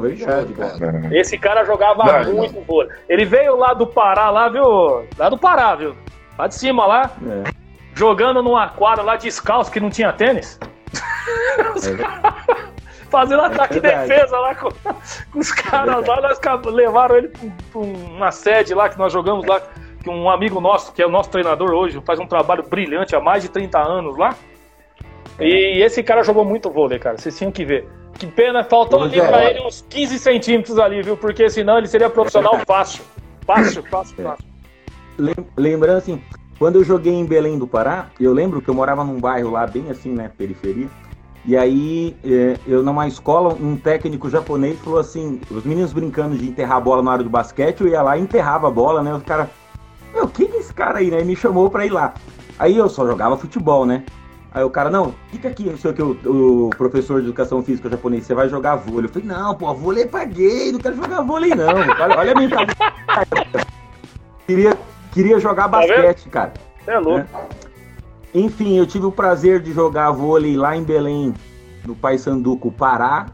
Verdade, 0.00 0.48
de 0.48 0.54
cara. 0.54 1.08
É. 1.10 1.18
Esse 1.18 1.38
cara 1.38 1.64
jogava 1.64 2.24
Não, 2.24 2.34
muito 2.34 2.60
vôlei. 2.60 2.92
Ele 3.08 3.24
veio 3.24 3.56
lá 3.56 3.72
do 3.72 3.86
Pará, 3.86 4.28
lá, 4.28 4.48
viu? 4.48 5.06
Lá 5.16 5.30
do 5.30 5.38
Pará, 5.38 5.74
viu? 5.74 5.96
Lá 6.38 6.46
de 6.46 6.54
cima, 6.54 6.84
lá. 6.84 7.10
É. 7.26 7.61
jogando 7.94 8.42
numa 8.42 8.68
quadra 8.68 9.02
lá 9.02 9.16
descalço 9.16 9.70
que 9.70 9.80
não 9.80 9.90
tinha 9.90 10.12
tênis. 10.12 10.58
Fazendo 13.10 13.42
ataque 13.42 13.76
e 13.76 13.80
verdade. 13.80 14.08
defesa 14.08 14.38
lá 14.38 14.54
com, 14.54 14.70
com 15.32 15.38
os 15.38 15.52
caras 15.52 16.06
lá, 16.06 16.20
nós 16.22 16.40
levaram 16.66 17.16
ele 17.16 17.28
pra, 17.28 17.40
pra 17.70 17.80
uma 17.80 18.30
sede 18.32 18.74
lá 18.74 18.88
que 18.88 18.98
nós 18.98 19.12
jogamos 19.12 19.44
lá, 19.46 19.60
que 20.02 20.08
um 20.08 20.30
amigo 20.30 20.60
nosso, 20.60 20.92
que 20.94 21.02
é 21.02 21.06
o 21.06 21.10
nosso 21.10 21.28
treinador 21.30 21.72
hoje, 21.72 22.00
faz 22.06 22.18
um 22.18 22.26
trabalho 22.26 22.62
brilhante 22.62 23.14
há 23.14 23.20
mais 23.20 23.42
de 23.42 23.50
30 23.50 23.78
anos 23.78 24.16
lá. 24.16 24.34
E 25.38 25.82
esse 25.82 26.02
cara 26.02 26.22
jogou 26.22 26.44
muito 26.44 26.70
vôlei, 26.70 26.98
cara. 26.98 27.18
Vocês 27.18 27.36
tinham 27.36 27.52
que 27.52 27.64
ver. 27.64 27.86
Que 28.18 28.26
pena, 28.26 28.64
faltou 28.64 29.02
ali 29.02 29.18
é 29.20 29.26
pra 29.26 29.44
ele 29.44 29.60
uns 29.62 29.84
15 29.90 30.18
centímetros 30.18 30.78
ali, 30.78 31.02
viu? 31.02 31.16
Porque 31.16 31.48
senão 31.50 31.78
ele 31.78 31.88
seria 31.88 32.08
profissional 32.08 32.58
fácil. 32.66 33.04
Fácil, 33.46 33.82
fácil, 33.90 34.14
É. 34.20 34.22
fácil. 34.22 34.44
Lem- 35.18 35.46
Lembrando 35.56 35.98
assim, 35.98 36.22
quando 36.58 36.76
eu 36.76 36.84
joguei 36.84 37.12
em 37.12 37.24
Belém 37.24 37.58
do 37.58 37.66
Pará, 37.66 38.08
eu 38.20 38.32
lembro 38.32 38.60
que 38.62 38.68
eu 38.68 38.74
morava 38.74 39.04
num 39.04 39.20
bairro 39.20 39.50
lá 39.50 39.66
bem 39.66 39.90
assim, 39.90 40.12
né, 40.12 40.30
periferia. 40.36 40.88
E 41.44 41.56
aí, 41.56 42.16
é, 42.24 42.56
eu 42.66 42.84
numa 42.84 43.08
escola, 43.08 43.54
um 43.54 43.76
técnico 43.76 44.30
japonês 44.30 44.78
falou 44.78 45.00
assim, 45.00 45.40
os 45.50 45.64
meninos 45.64 45.92
brincando 45.92 46.36
de 46.36 46.48
enterrar 46.48 46.76
a 46.76 46.80
bola 46.80 47.02
na 47.02 47.10
hora 47.10 47.24
do 47.24 47.30
basquete, 47.30 47.80
eu 47.80 47.88
ia 47.88 48.00
lá 48.00 48.16
e 48.16 48.22
enterrava 48.22 48.68
a 48.68 48.70
bola, 48.70 49.02
né? 49.02 49.12
Os 49.12 49.24
caras, 49.24 49.48
meu, 50.14 50.28
quem 50.28 50.48
é 50.52 50.58
esse 50.58 50.72
cara 50.72 50.98
aí, 50.98 51.10
né? 51.10 51.20
E 51.20 51.24
me 51.24 51.34
chamou 51.34 51.68
pra 51.68 51.84
ir 51.84 51.90
lá. 51.90 52.14
Aí 52.58 52.76
eu 52.76 52.88
só 52.88 53.04
jogava 53.04 53.36
futebol, 53.36 53.84
né? 53.84 54.04
Aí 54.54 54.62
o 54.62 54.70
cara, 54.70 54.90
não, 54.90 55.14
fica 55.30 55.48
aqui, 55.48 55.64
não 55.64 55.78
sei 55.78 55.90
o 55.90 55.94
que, 55.94 56.02
o, 56.02 56.66
o 56.66 56.70
professor 56.70 57.20
de 57.20 57.26
educação 57.26 57.62
física 57.62 57.90
japonês, 57.90 58.24
você 58.24 58.34
vai 58.34 58.48
jogar 58.48 58.76
vôlei. 58.76 59.06
Eu 59.06 59.12
falei, 59.12 59.26
não, 59.26 59.54
pô, 59.54 59.72
vôlei 59.74 60.04
é 60.04 60.06
pra 60.06 60.24
gay, 60.24 60.70
não 60.70 60.78
quero 60.78 60.94
jogar 60.94 61.22
vôlei 61.22 61.54
não. 61.54 61.74
Olha, 61.74 62.18
olha 62.18 62.32
a 62.32 62.38
mentalidade. 62.38 62.76
queria, 64.46 64.78
queria 65.12 65.38
jogar 65.38 65.64
Tá 65.64 65.68
basquete, 65.68 66.28
cara. 66.28 66.52
É 66.86 66.98
louco. 66.98 67.26
Enfim, 68.34 68.76
eu 68.78 68.86
tive 68.86 69.06
o 69.06 69.12
prazer 69.12 69.60
de 69.60 69.72
jogar 69.72 70.10
vôlei 70.10 70.56
lá 70.56 70.76
em 70.76 70.82
Belém, 70.82 71.34
no 71.86 71.94
Paysanduco, 71.94 72.72
Pará. 72.72 73.26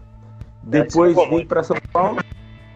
Depois 0.63 1.13
isso 1.13 1.21
é 1.21 1.29
vim 1.29 1.47
para 1.47 1.63
São 1.63 1.77
Paulo. 1.93 2.19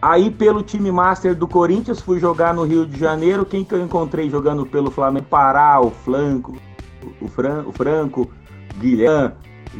Aí, 0.01 0.29
pelo 0.31 0.63
time 0.63 0.91
master 0.91 1.35
do 1.35 1.47
Corinthians, 1.47 2.01
fui 2.01 2.19
jogar 2.19 2.53
no 2.53 2.63
Rio 2.63 2.85
de 2.85 2.99
Janeiro. 2.99 3.45
Quem 3.45 3.63
que 3.63 3.73
eu 3.73 3.81
encontrei 3.81 4.29
jogando 4.29 4.65
pelo 4.65 4.89
Flamengo? 4.91 5.25
Pará, 5.29 5.79
o 5.79 5.91
Flanco, 5.91 6.57
o, 7.21 7.27
Fran, 7.27 7.63
o 7.65 7.71
Franco, 7.71 8.29
Guilherme. 8.77 9.33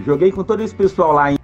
Joguei 0.06 0.32
com 0.32 0.44
todo 0.44 0.62
esse 0.62 0.74
pessoal 0.74 1.12
lá 1.14 1.32
em- 1.32 1.38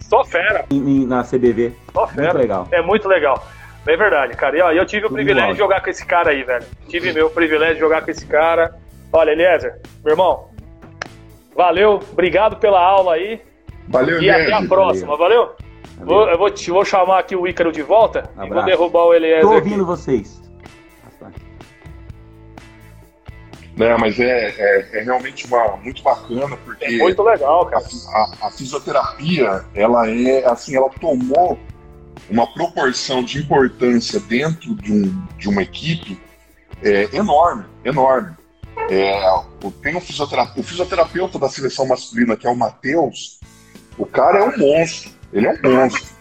Só 0.00 0.24
fera, 0.24 0.64
em- 0.70 1.06
na 1.06 1.22
CBV. 1.24 1.72
só 1.92 2.02
Muito 2.02 2.14
fera. 2.14 2.38
legal. 2.38 2.68
É 2.70 2.80
muito 2.82 3.08
legal. 3.08 3.44
É 3.88 3.96
verdade, 3.96 4.34
cara. 4.36 4.56
E 4.56 4.60
ó, 4.60 4.70
eu 4.72 4.84
tive 4.84 5.06
o 5.06 5.10
privilégio 5.10 5.52
de 5.52 5.58
jogar 5.58 5.80
com 5.82 5.88
esse 5.88 6.04
cara 6.04 6.30
aí, 6.30 6.42
velho. 6.44 6.64
Tive 6.88 7.12
meu 7.12 7.30
privilégio 7.30 7.74
de 7.74 7.80
jogar 7.80 8.02
com 8.02 8.10
esse 8.10 8.26
cara. 8.26 8.74
Olha, 9.12 9.30
Eliezer, 9.30 9.80
meu 10.04 10.12
irmão, 10.12 10.50
valeu, 11.56 12.00
obrigado 12.12 12.56
pela 12.58 12.80
aula 12.80 13.14
aí. 13.14 13.40
Valeu, 13.88 14.20
E 14.22 14.28
até 14.30 14.52
a 14.52 14.62
próxima, 14.66 15.16
valeu? 15.16 15.54
Vou, 16.00 16.28
eu 16.28 16.36
vou, 16.38 16.50
te, 16.50 16.70
vou 16.70 16.84
chamar 16.84 17.18
aqui 17.20 17.34
o 17.34 17.46
Ícaro 17.48 17.72
de 17.72 17.80
volta 17.82 18.30
e 18.34 18.36
vou 18.36 18.44
Abraço. 18.44 18.66
derrubar 18.66 19.04
o 19.06 19.14
Eliezer. 19.14 19.40
Tô 19.40 19.48
aqui. 19.48 19.56
ouvindo 19.56 19.86
vocês. 19.86 20.38
Né, 23.76 23.96
mas 23.96 24.18
é, 24.18 24.48
é, 24.58 24.88
é 24.92 25.02
realmente 25.04 25.46
uma, 25.46 25.76
muito 25.76 26.02
bacana, 26.02 26.56
porque 26.64 26.84
É 26.84 26.98
muito 26.98 27.22
legal, 27.22 27.62
a, 27.62 27.70
cara. 27.70 27.84
a- 28.12 28.46
a 28.48 28.50
fisioterapia, 28.50 29.64
ela 29.74 30.10
é 30.10 30.44
assim, 30.46 30.74
ela 30.76 30.90
tomou 31.00 31.56
uma 32.30 32.46
proporção 32.46 33.22
de 33.22 33.38
importância 33.38 34.20
dentro 34.20 34.74
de, 34.74 34.92
um, 34.92 35.26
de 35.36 35.48
uma 35.48 35.62
equipe 35.62 36.20
é, 36.82 37.14
enorme, 37.14 37.64
enorme. 37.84 38.36
É, 38.90 39.20
tem 39.82 39.96
um 39.96 40.00
fisioterapeuta, 40.00 40.60
o 40.60 40.62
fisioterapeuta 40.62 41.38
da 41.38 41.48
seleção 41.48 41.86
masculina, 41.86 42.36
que 42.36 42.46
é 42.46 42.50
o 42.50 42.56
Matheus, 42.56 43.40
o 43.98 44.06
cara 44.06 44.38
é 44.38 44.42
um 44.44 44.58
monstro, 44.58 45.10
ele 45.32 45.46
é 45.46 45.50
um 45.50 45.70
monstro. 45.70 46.16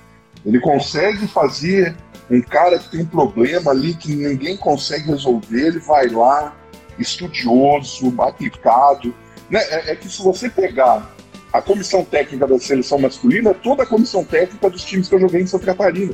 Ele 0.46 0.60
consegue 0.60 1.28
fazer 1.28 1.96
um 2.30 2.42
cara 2.42 2.80
que 2.80 2.90
tem 2.90 3.02
um 3.02 3.06
problema 3.06 3.72
ali 3.72 3.94
que 3.94 4.16
ninguém 4.16 4.58
consegue 4.58 5.08
resolver, 5.08 5.68
ele 5.68 5.80
vai 5.80 6.08
lá, 6.08 6.56
estudioso, 6.98 8.14
aplicado. 8.22 9.14
Né? 9.50 9.60
É, 9.70 9.92
é 9.92 9.96
que 9.96 10.10
se 10.10 10.22
você 10.22 10.50
pegar 10.50 11.16
a 11.58 11.62
comissão 11.62 12.06
técnica 12.06 12.46
da 12.46 12.60
seleção 12.60 13.00
masculina, 13.00 13.54
toda 13.54 13.84
a 13.84 13.86
comissão 13.86 14.24
técnica 14.24 14.70
dos 14.70 14.84
times 14.84 15.10
que 15.10 15.16
eu 15.16 15.20
joguei 15.20 15.42
em 15.42 15.48
Santa 15.48 15.66
Catarina. 15.66 16.14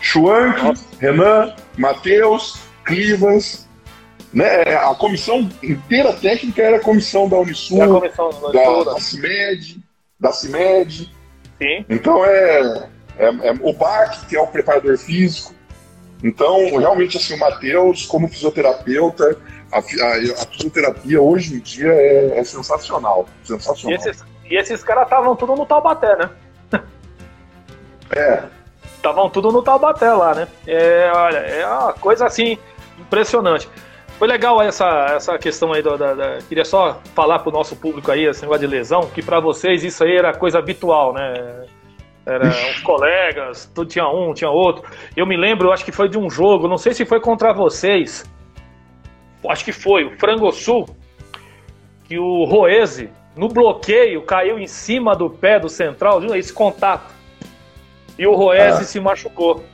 Schwank, 0.00 0.80
Renan, 0.98 1.54
Matheus, 1.76 2.58
Clivas, 2.84 3.68
né? 4.32 4.74
A 4.74 4.94
comissão 4.94 5.48
inteira 5.62 6.12
técnica 6.12 6.62
era 6.62 6.76
a 6.76 6.80
comissão 6.80 7.28
da 7.28 7.38
Unisul, 7.38 7.82
a 7.82 8.00
comissão 8.00 8.30
da, 8.52 8.92
da 8.92 9.00
CIMED, 9.00 9.80
da 10.18 10.32
CIMED. 10.32 11.12
Sim. 11.58 11.84
Então 11.88 12.24
é, 12.24 12.88
é, 13.16 13.26
é 13.26 13.52
o 13.60 13.72
BAC, 13.72 14.26
que 14.26 14.36
é 14.36 14.40
o 14.40 14.46
preparador 14.46 14.98
físico. 14.98 15.54
Então, 16.22 16.76
realmente, 16.78 17.16
assim, 17.16 17.34
o 17.34 17.38
Matheus, 17.38 18.04
como 18.04 18.26
fisioterapeuta, 18.26 19.38
a, 19.70 19.78
a, 19.78 19.80
a, 19.80 20.46
fisioterapia 20.50 21.22
hoje 21.22 21.54
em 21.54 21.60
dia 21.60 21.92
é, 21.92 22.38
é 22.38 22.44
sensacional. 22.44 23.28
Sensacional. 23.44 23.92
E 23.92 23.94
esses, 23.94 24.24
e 24.50 24.56
esses 24.56 24.82
caras 24.82 25.04
estavam 25.04 25.36
tudo 25.36 25.54
no 25.54 25.66
Taubaté, 25.66 26.16
né? 26.16 26.30
É. 28.14 28.42
Estavam 28.96 29.28
tudo 29.28 29.52
no 29.52 29.62
Taubaté 29.62 30.10
lá, 30.12 30.34
né? 30.34 30.48
É, 30.66 31.10
olha, 31.14 31.38
é 31.38 31.66
uma 31.66 31.92
coisa 31.92 32.26
assim 32.26 32.58
impressionante. 32.98 33.68
Foi 34.18 34.26
legal 34.26 34.60
essa, 34.60 35.06
essa 35.14 35.38
questão 35.38 35.72
aí 35.72 35.80
da, 35.80 35.96
da, 35.96 36.14
da, 36.14 36.38
Queria 36.48 36.64
só 36.64 37.00
falar 37.14 37.38
pro 37.38 37.52
nosso 37.52 37.76
público 37.76 38.10
aí, 38.10 38.24
esse 38.24 38.42
negócio 38.42 38.66
de 38.66 38.66
lesão, 38.66 39.02
que 39.14 39.22
para 39.22 39.38
vocês 39.38 39.84
isso 39.84 40.02
aí 40.02 40.16
era 40.16 40.34
coisa 40.34 40.58
habitual, 40.58 41.12
né? 41.12 41.66
Era 42.26 42.46
uns 42.46 42.80
colegas, 42.80 43.70
tudo 43.72 43.88
tinha 43.88 44.08
um, 44.08 44.34
tinha 44.34 44.50
outro. 44.50 44.84
Eu 45.16 45.24
me 45.24 45.36
lembro, 45.36 45.72
acho 45.72 45.84
que 45.84 45.92
foi 45.92 46.08
de 46.08 46.18
um 46.18 46.28
jogo, 46.28 46.66
não 46.66 46.76
sei 46.76 46.92
se 46.92 47.06
foi 47.06 47.20
contra 47.20 47.54
vocês. 47.54 48.28
Acho 49.48 49.64
que 49.64 49.72
foi, 49.72 50.04
o 50.04 50.18
Frango 50.18 50.50
Sul, 50.50 50.84
que 52.04 52.18
o 52.18 52.44
Roese, 52.44 53.10
no 53.36 53.48
bloqueio, 53.48 54.22
caiu 54.22 54.58
em 54.58 54.66
cima 54.66 55.14
do 55.14 55.30
pé 55.30 55.58
do 55.58 55.68
central, 55.68 56.20
viu? 56.20 56.34
Esse 56.34 56.52
contato. 56.52 57.14
E 58.18 58.26
o 58.26 58.34
Roese 58.34 58.82
ah. 58.82 58.84
se 58.84 58.98
machucou. 58.98 59.64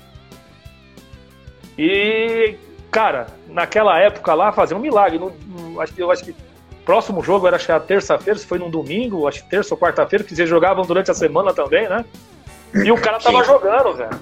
E 1.78 2.56
cara, 2.90 3.26
naquela 3.48 3.98
época 3.98 4.32
lá 4.34 4.52
fazia 4.52 4.76
um 4.76 4.80
milagre. 4.80 5.18
No, 5.18 5.80
acho 5.80 5.92
que 5.92 6.02
eu 6.02 6.10
acho 6.10 6.24
que 6.24 6.34
próximo 6.84 7.22
jogo 7.22 7.46
era 7.46 7.56
a 7.56 7.80
terça-feira, 7.80 8.38
se 8.38 8.46
foi 8.46 8.58
num 8.58 8.70
domingo, 8.70 9.26
acho 9.26 9.42
que 9.42 9.50
terça 9.50 9.74
ou 9.74 9.80
quarta-feira, 9.80 10.24
que 10.24 10.36
vocês 10.36 10.48
jogavam 10.48 10.84
durante 10.84 11.10
a 11.10 11.14
semana 11.14 11.52
também, 11.52 11.88
né? 11.88 12.04
E 12.74 12.92
o 12.92 12.96
cara 12.96 13.18
tava 13.18 13.42
Sim. 13.42 13.50
jogando, 13.50 13.94
velho. 13.94 14.20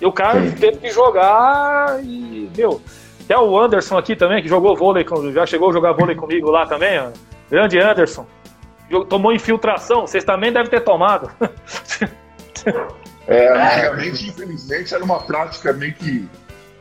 E 0.00 0.06
o 0.06 0.12
cara 0.12 0.40
teve 0.52 0.78
que 0.78 0.90
jogar 0.90 2.02
e, 2.02 2.48
meu, 2.56 2.80
até 3.24 3.36
o 3.36 3.58
Anderson 3.58 3.98
aqui 3.98 4.14
também, 4.16 4.42
que 4.42 4.48
jogou 4.48 4.76
vôlei, 4.76 5.04
já 5.34 5.44
chegou 5.44 5.70
a 5.70 5.72
jogar 5.72 5.92
vôlei 5.92 6.14
comigo 6.14 6.50
lá 6.50 6.66
também, 6.66 6.98
ó. 6.98 7.10
Grande 7.50 7.78
Anderson. 7.78 8.26
Tomou 9.08 9.32
infiltração, 9.32 10.06
vocês 10.06 10.24
também 10.24 10.52
devem 10.52 10.70
ter 10.70 10.80
tomado. 10.80 11.30
É, 13.26 13.52
antigamente, 13.52 14.26
infelizmente, 14.26 14.94
era 14.94 15.04
uma 15.04 15.20
prática 15.20 15.70
meio 15.74 15.92
que 15.92 16.26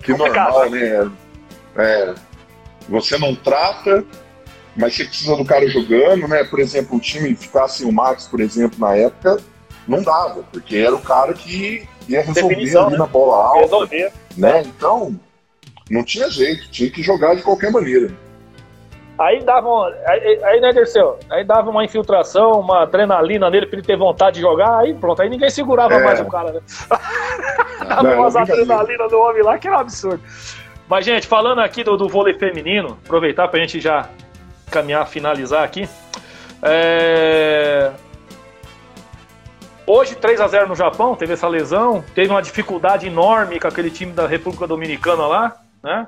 que 0.02 0.14
normal, 0.14 0.70
né? 0.70 1.12
É, 1.76 2.16
você 2.88 3.18
não 3.18 3.36
trata, 3.36 4.06
mas 4.76 4.96
você 4.96 5.04
precisa 5.04 5.36
do 5.36 5.44
cara 5.44 5.68
jogando, 5.68 6.28
né? 6.28 6.46
Por 6.46 6.60
exemplo, 6.60 6.96
o 6.98 7.00
time 7.00 7.36
ficasse 7.36 7.84
o 7.84 7.92
Max, 7.92 8.28
por 8.28 8.40
exemplo, 8.40 8.80
na 8.80 8.96
época, 8.96 9.42
não 9.86 10.02
dava, 10.02 10.44
porque 10.52 10.78
era 10.78 10.96
o 10.96 11.02
cara 11.02 11.34
que 11.34 11.88
ia 12.08 12.22
resolver 12.22 12.56
Definição, 12.56 12.84
ali 12.84 12.94
né? 12.94 12.98
na 13.00 13.06
bola 13.06 13.44
alta. 13.44 13.60
Resolver. 13.60 14.14
Né? 14.38 14.62
Então, 14.66 15.20
não 15.90 16.04
tinha 16.04 16.30
jeito, 16.30 16.70
tinha 16.70 16.90
que 16.90 17.04
jogar 17.04 17.36
de 17.36 17.42
qualquer 17.42 17.72
maneira. 17.72 18.12
Aí 19.18 19.44
dava, 19.44 19.68
uma, 19.68 19.88
aí, 20.06 20.44
aí 20.44 20.62
né, 20.62 20.72
Derceu? 20.72 21.18
Aí 21.30 21.44
dava 21.44 21.72
uma 21.72 21.84
infiltração, 21.84 22.60
uma 22.60 22.84
adrenalina 22.84 23.50
nele 23.50 23.66
pra 23.66 23.80
ele 23.80 23.88
ter 23.88 23.98
vontade 23.98 24.36
de 24.36 24.42
jogar, 24.42 24.78
aí 24.78 24.94
pronto, 24.94 25.22
aí 25.22 25.30
ninguém 25.30 25.50
segurava 25.50 25.96
é. 25.96 26.04
mais 26.04 26.20
o 26.20 26.26
cara, 26.26 26.52
né? 26.52 26.62
dava 27.88 28.16
umas 28.16 28.36
adrenalina 28.36 29.08
do 29.08 29.18
homem 29.18 29.42
lá 29.42 29.58
que 29.58 29.68
era 29.68 29.78
um 29.78 29.80
absurdo. 29.80 30.22
Mas, 30.88 31.04
gente, 31.04 31.28
falando 31.28 31.60
aqui 31.60 31.84
do, 31.84 31.98
do 31.98 32.08
vôlei 32.08 32.34
feminino, 32.36 32.98
aproveitar 33.04 33.48
pra 33.48 33.60
gente 33.60 33.80
já 33.82 34.08
caminhar, 34.72 35.06
finalizar 35.08 35.64
aqui. 35.64 35.90
É... 36.62 37.92
Hoje, 39.86 40.16
3 40.16 40.40
a 40.42 40.48
0 40.48 40.68
no 40.68 40.76
Japão, 40.76 41.16
teve 41.16 41.34
essa 41.34 41.48
lesão, 41.48 42.04
teve 42.14 42.30
uma 42.30 42.42
dificuldade 42.42 43.08
enorme 43.08 43.60
com 43.60 43.68
aquele 43.68 43.90
time 43.90 44.12
da 44.12 44.28
República 44.28 44.68
Dominicana 44.68 45.26
lá, 45.26 45.56
né? 45.82 46.08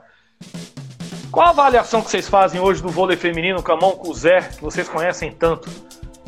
Qual 1.40 1.48
a 1.48 1.52
avaliação 1.52 2.02
que 2.02 2.12
vocês 2.12 2.28
fazem 2.28 2.60
hoje 2.60 2.84
do 2.84 2.90
vôlei 2.90 3.16
feminino 3.16 3.64
com 3.64 3.72
a 3.72 3.78
mão 3.78 3.92
com 3.92 4.10
o 4.10 4.14
Zé, 4.14 4.42
que 4.42 4.62
vocês 4.62 4.90
conhecem 4.90 5.32
tanto? 5.32 5.70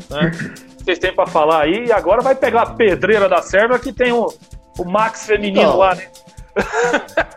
Né? 0.08 0.30
vocês 0.78 0.98
têm 0.98 1.14
para 1.14 1.26
falar 1.26 1.64
aí? 1.64 1.88
E 1.88 1.92
agora 1.92 2.22
vai 2.22 2.34
pegar 2.34 2.62
a 2.62 2.70
pedreira 2.70 3.28
da 3.28 3.42
Sérvia 3.42 3.78
que 3.78 3.92
tem 3.92 4.10
o, 4.10 4.32
o 4.78 4.84
Max 4.86 5.26
feminino 5.26 5.60
então, 5.60 5.76
lá, 5.76 5.94
né? 5.94 6.08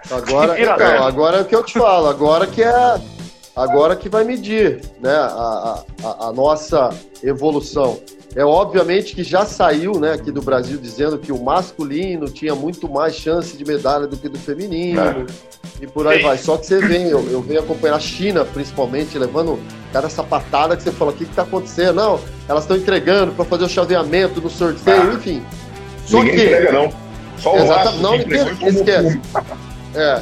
Agora, 0.10 0.56
então, 0.64 1.04
agora 1.04 1.38
é 1.40 1.42
o 1.42 1.46
que 1.46 1.54
eu 1.54 1.64
te 1.64 1.78
falo, 1.78 2.08
agora 2.08 2.48
que 2.48 2.64
é 2.64 2.98
agora 3.56 3.96
que 3.96 4.10
vai 4.10 4.24
medir 4.24 4.82
né, 5.00 5.16
a, 5.16 5.84
a, 6.04 6.28
a 6.28 6.34
nossa 6.34 6.90
evolução. 7.24 8.00
É 8.36 8.44
obviamente 8.44 9.16
que 9.16 9.24
já 9.24 9.46
saiu 9.46 9.94
né, 9.98 10.12
aqui 10.12 10.30
do 10.30 10.42
Brasil 10.42 10.78
dizendo 10.78 11.18
que 11.18 11.32
o 11.32 11.42
masculino 11.42 12.28
tinha 12.28 12.54
muito 12.54 12.90
mais 12.90 13.16
chance 13.16 13.56
de 13.56 13.64
medalha 13.64 14.08
do 14.08 14.18
que 14.18 14.28
do 14.28 14.38
feminino. 14.38 15.02
É. 15.02 15.26
E 15.82 15.88
por 15.88 16.06
aí 16.06 16.18
Sim. 16.18 16.24
vai. 16.24 16.38
Só 16.38 16.58
que 16.58 16.66
você 16.66 16.80
vem, 16.86 17.08
eu, 17.08 17.26
eu 17.32 17.42
venho 17.42 17.62
acompanhar 17.62 17.96
a 17.96 18.00
China, 18.00 18.44
principalmente, 18.44 19.18
levando 19.18 19.58
cada 19.94 20.10
sapatada 20.10 20.76
que 20.76 20.84
você 20.84 20.92
fala, 20.92 21.12
o 21.12 21.14
que 21.14 21.24
está 21.24 21.44
acontecendo? 21.44 21.96
Não, 21.96 22.20
elas 22.48 22.64
estão 22.64 22.76
entregando 22.76 23.32
para 23.32 23.46
fazer 23.46 23.64
o 23.64 23.70
chaveamento 23.70 24.42
no 24.42 24.50
sorteio, 24.50 25.12
ah. 25.12 25.14
enfim. 25.14 25.42
Só 26.06 26.22
Ninguém 26.22 26.36
que. 26.36 26.44
Entrega, 26.44 26.72
não. 26.74 26.94
Só 27.38 27.54
o 27.54 27.58
Exato, 27.58 27.98
não, 27.98 28.16
esquece. 28.16 29.22
É, 29.94 30.22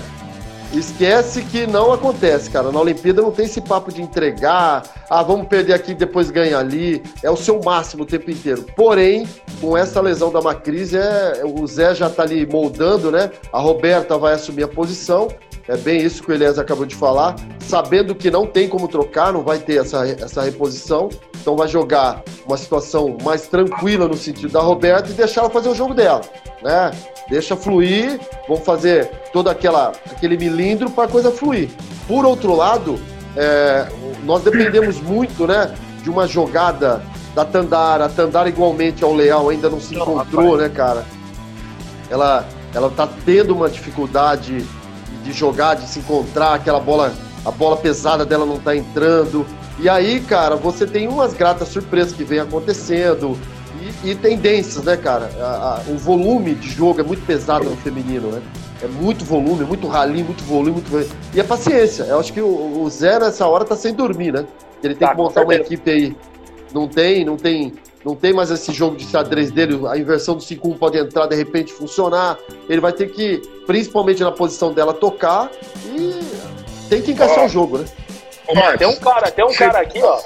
Esquece 0.73 1.43
que 1.43 1.67
não 1.67 1.93
acontece, 1.93 2.49
cara. 2.49 2.71
Na 2.71 2.79
Olimpíada 2.79 3.21
não 3.21 3.31
tem 3.31 3.45
esse 3.45 3.61
papo 3.61 3.93
de 3.93 4.01
entregar, 4.01 4.83
ah, 5.07 5.21
vamos 5.21 5.47
perder 5.47 5.73
aqui 5.73 5.91
e 5.91 5.95
depois 5.95 6.31
ganhar 6.31 6.57
ali. 6.59 7.03
É 7.21 7.29
o 7.29 7.37
seu 7.37 7.61
máximo 7.63 8.03
o 8.03 8.05
tempo 8.05 8.31
inteiro. 8.31 8.65
Porém, 8.75 9.27
com 9.61 9.77
essa 9.77 10.01
lesão 10.01 10.31
da 10.31 10.41
Macris, 10.41 10.93
é, 10.95 11.43
o 11.45 11.65
Zé 11.67 11.93
já 11.93 12.09
tá 12.09 12.23
ali 12.23 12.45
moldando, 12.47 13.11
né? 13.11 13.31
A 13.51 13.59
Roberta 13.59 14.17
vai 14.17 14.33
assumir 14.33 14.63
a 14.63 14.67
posição. 14.67 15.27
É 15.67 15.77
bem 15.77 16.01
isso 16.01 16.21
que 16.21 16.31
o 16.31 16.33
Elias 16.33 16.59
acabou 16.59 16.85
de 16.85 16.95
falar. 16.95 17.35
Sabendo 17.59 18.13
que 18.13 18.29
não 18.29 18.45
tem 18.45 18.67
como 18.67 18.87
trocar, 18.87 19.31
não 19.31 19.43
vai 19.43 19.59
ter 19.59 19.79
essa, 19.79 20.05
essa 20.07 20.41
reposição. 20.41 21.09
Então 21.39 21.55
vai 21.55 21.67
jogar 21.67 22.21
uma 22.45 22.57
situação 22.57 23.17
mais 23.23 23.47
tranquila 23.47 24.07
no 24.07 24.15
sentido 24.15 24.51
da 24.51 24.61
Roberta 24.61 25.09
e 25.09 25.13
deixar 25.13 25.41
ela 25.41 25.49
fazer 25.49 25.69
o 25.69 25.75
jogo 25.75 25.93
dela, 25.93 26.21
né? 26.61 26.91
Deixa 27.29 27.55
fluir, 27.55 28.19
vamos 28.47 28.65
fazer 28.65 29.09
todo 29.31 29.49
aquela, 29.49 29.93
aquele 30.11 30.37
milindro 30.37 30.89
para 30.89 31.05
a 31.05 31.07
coisa 31.07 31.31
fluir. 31.31 31.69
Por 32.07 32.25
outro 32.25 32.55
lado, 32.55 32.99
é, 33.35 33.87
nós 34.23 34.43
dependemos 34.43 34.99
muito 35.01 35.47
né, 35.47 35.73
de 36.01 36.09
uma 36.09 36.27
jogada 36.27 37.01
da 37.33 37.43
Tandara. 37.45 38.05
A 38.05 38.09
Tandara, 38.09 38.49
igualmente 38.49 39.03
ao 39.03 39.13
Leal, 39.13 39.49
ainda 39.49 39.69
não 39.69 39.79
se 39.79 39.95
encontrou, 39.95 40.57
né, 40.57 40.69
cara? 40.69 41.05
Ela, 42.09 42.45
ela 42.73 42.89
tá 42.89 43.07
tendo 43.25 43.55
uma 43.55 43.69
dificuldade 43.69 44.65
de 45.23 45.31
jogar, 45.31 45.75
de 45.75 45.87
se 45.87 45.99
encontrar, 45.99 46.53
aquela 46.53 46.79
bola, 46.79 47.13
a 47.45 47.51
bola 47.51 47.77
pesada 47.77 48.25
dela 48.25 48.45
não 48.45 48.59
tá 48.59 48.75
entrando. 48.75 49.45
E 49.79 49.89
aí, 49.89 50.19
cara, 50.21 50.55
você 50.55 50.85
tem 50.85 51.07
umas 51.07 51.33
gratas 51.33 51.69
surpresas 51.69 52.13
que 52.13 52.23
vem 52.23 52.39
acontecendo 52.39 53.37
e, 54.03 54.11
e 54.11 54.15
tendências, 54.15 54.83
né, 54.83 54.95
cara? 54.95 55.29
A, 55.39 55.43
a, 55.43 55.91
o 55.91 55.97
volume 55.97 56.53
de 56.55 56.69
jogo 56.69 56.99
é 56.99 57.03
muito 57.03 57.25
pesado 57.25 57.69
no 57.69 57.75
feminino, 57.77 58.29
né? 58.29 58.41
É 58.81 58.87
muito 58.87 59.23
volume, 59.23 59.63
muito 59.63 59.87
rally, 59.87 60.23
muito 60.23 60.43
volume, 60.43 60.71
muito 60.71 60.89
volume. 60.89 61.09
E 61.33 61.39
a 61.39 61.43
paciência. 61.43 62.03
Eu 62.03 62.19
acho 62.19 62.33
que 62.33 62.41
o, 62.41 62.81
o 62.81 62.89
Zé 62.89 63.17
nessa 63.17 63.47
hora 63.47 63.63
tá 63.63 63.75
sem 63.75 63.93
dormir, 63.93 64.33
né? 64.33 64.45
Ele 64.83 64.93
tem 64.93 65.07
tá, 65.07 65.15
que 65.15 65.21
montar 65.21 65.43
uma 65.43 65.55
equipe 65.55 65.89
aí. 65.89 66.15
Não 66.73 66.87
tem, 66.87 67.23
não 67.23 67.37
tem, 67.37 67.73
não 68.05 68.15
tem 68.15 68.33
mais 68.33 68.51
esse 68.51 68.71
jogo 68.71 68.95
de 68.95 69.05
xadrez 69.05 69.51
dele. 69.51 69.79
A 69.87 69.97
inversão 69.97 70.35
do 70.35 70.41
5-1 70.41 70.77
pode 70.77 70.97
entrar, 70.97 71.25
de 71.27 71.35
repente 71.35 71.71
funcionar. 71.71 72.37
Ele 72.67 72.81
vai 72.81 72.91
ter 72.91 73.11
que, 73.11 73.41
principalmente 73.65 74.21
na 74.21 74.31
posição 74.31 74.73
dela, 74.73 74.93
tocar 74.93 75.49
e 75.85 76.19
tem 76.89 77.01
que 77.01 77.11
encaixar 77.11 77.45
o 77.45 77.49
jogo, 77.49 77.77
né? 77.77 77.85
Ó, 78.47 78.77
tem 78.77 78.87
um 78.87 78.95
cara, 78.95 79.31
tem 79.31 79.45
um 79.45 79.53
cara 79.53 79.79
aqui, 79.79 80.01
ó. 80.01 80.19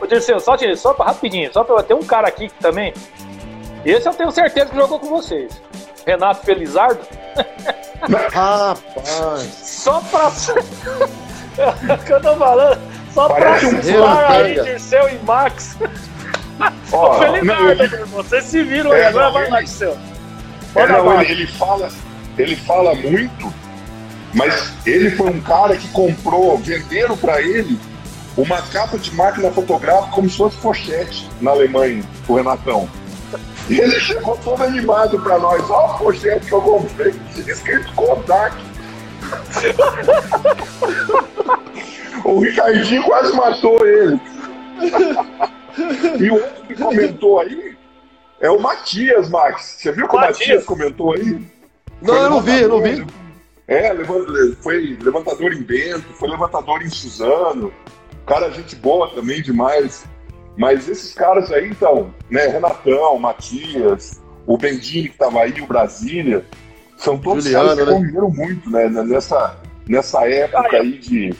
Ô, 0.00 0.06
Dirceu, 0.06 0.40
só, 0.40 0.56
só 0.76 0.94
pra, 0.94 1.06
rapidinho, 1.06 1.52
só 1.52 1.62
pra 1.62 1.82
ter 1.82 1.94
um 1.94 2.02
cara 2.02 2.26
aqui 2.26 2.48
que 2.48 2.54
também. 2.60 2.92
Esse 3.84 4.08
eu 4.08 4.14
tenho 4.14 4.30
certeza 4.30 4.66
que 4.66 4.76
jogou 4.76 4.98
com 4.98 5.08
vocês. 5.08 5.62
Renato 6.06 6.44
Felizardo. 6.44 7.00
Rapaz. 8.32 9.42
Só 9.62 10.00
pra. 10.10 10.30
que 12.04 12.12
eu 12.12 12.20
tô 12.20 12.36
falando. 12.36 12.80
Só 13.12 13.28
Parece 13.28 13.70
pra 13.70 13.80
zoar 13.80 14.32
aí, 14.32 14.60
Dirceu 14.62 15.08
e 15.08 15.18
Max. 15.24 15.76
Ó, 16.92 17.10
Ô, 17.10 17.18
Felizardo, 17.18 18.06
vocês 18.06 18.44
se 18.44 18.62
viram 18.62 18.92
é, 18.92 19.06
agora 19.06 19.30
vai 19.30 19.50
lá, 19.50 19.60
Dirceu. 19.60 19.96
É, 20.74 20.86
não, 20.86 21.20
ele, 21.20 21.32
ele, 21.32 21.46
fala, 21.46 21.88
ele 22.38 22.54
fala 22.54 22.94
muito 22.94 23.52
Mas 24.32 24.72
ele 24.86 25.10
foi 25.10 25.30
um 25.30 25.40
cara 25.40 25.76
que 25.76 25.88
comprou, 25.88 26.56
venderam 26.58 27.16
para 27.16 27.42
ele 27.42 27.78
uma 28.36 28.62
capa 28.62 28.96
de 28.96 29.12
máquina 29.14 29.50
fotográfica 29.50 30.12
como 30.12 30.30
se 30.30 30.36
fosse 30.36 30.56
pochete 30.58 31.28
na 31.40 31.50
Alemanha, 31.50 32.04
o 32.28 32.36
Renatão. 32.36 32.88
E 33.68 33.78
ele 33.78 34.00
chegou 34.00 34.36
todo 34.38 34.62
animado 34.62 35.20
para 35.20 35.38
nós. 35.38 35.68
Ó, 35.68 35.86
a 35.86 35.98
pochete 35.98 36.46
que 36.46 36.52
eu 36.52 36.62
comprei, 36.62 37.14
escrito 37.46 37.92
Kodak. 37.94 38.56
o 42.24 42.40
Ricardinho 42.40 43.02
quase 43.02 43.36
matou 43.36 43.86
ele. 43.86 44.18
e 46.18 46.30
o 46.30 46.34
outro 46.34 46.66
que 46.66 46.74
comentou 46.74 47.40
aí 47.40 47.76
é 48.40 48.50
o 48.50 48.60
Matias, 48.60 49.28
Max. 49.28 49.76
Você 49.78 49.92
viu 49.92 50.08
que 50.08 50.16
o 50.16 50.20
Matias 50.20 50.64
comentou 50.64 51.14
aí? 51.14 51.40
Não, 52.00 52.14
eu 52.14 52.30
não 52.30 52.40
vi, 52.40 52.62
eu 52.62 52.68
não 52.68 52.82
vi. 52.82 53.06
É, 53.68 53.92
foi 54.60 54.98
levantador 55.00 55.52
em 55.52 55.62
Bento, 55.62 56.12
foi 56.14 56.28
levantador 56.28 56.82
em 56.82 56.88
Suzano. 56.88 57.72
Cara, 58.26 58.50
gente 58.50 58.74
boa 58.76 59.10
também 59.10 59.42
demais. 59.42 60.04
Mas 60.56 60.88
esses 60.88 61.14
caras 61.14 61.52
aí, 61.52 61.68
então, 61.68 62.12
né, 62.28 62.46
Renatão, 62.48 63.18
Matias, 63.18 64.20
o 64.46 64.58
Bendini 64.58 65.08
que 65.08 65.14
estava 65.14 65.42
aí, 65.42 65.60
o 65.60 65.66
Brasília, 65.66 66.44
são 66.96 67.16
todos 67.16 67.44
Juliano, 67.44 67.68
caras 67.68 67.84
que 67.84 67.90
né? 67.90 67.96
correram 67.96 68.30
muito, 68.30 68.70
né, 68.70 68.88
nessa, 68.88 69.56
nessa 69.88 70.28
época 70.28 70.76
aí 70.76 70.98
de. 70.98 71.34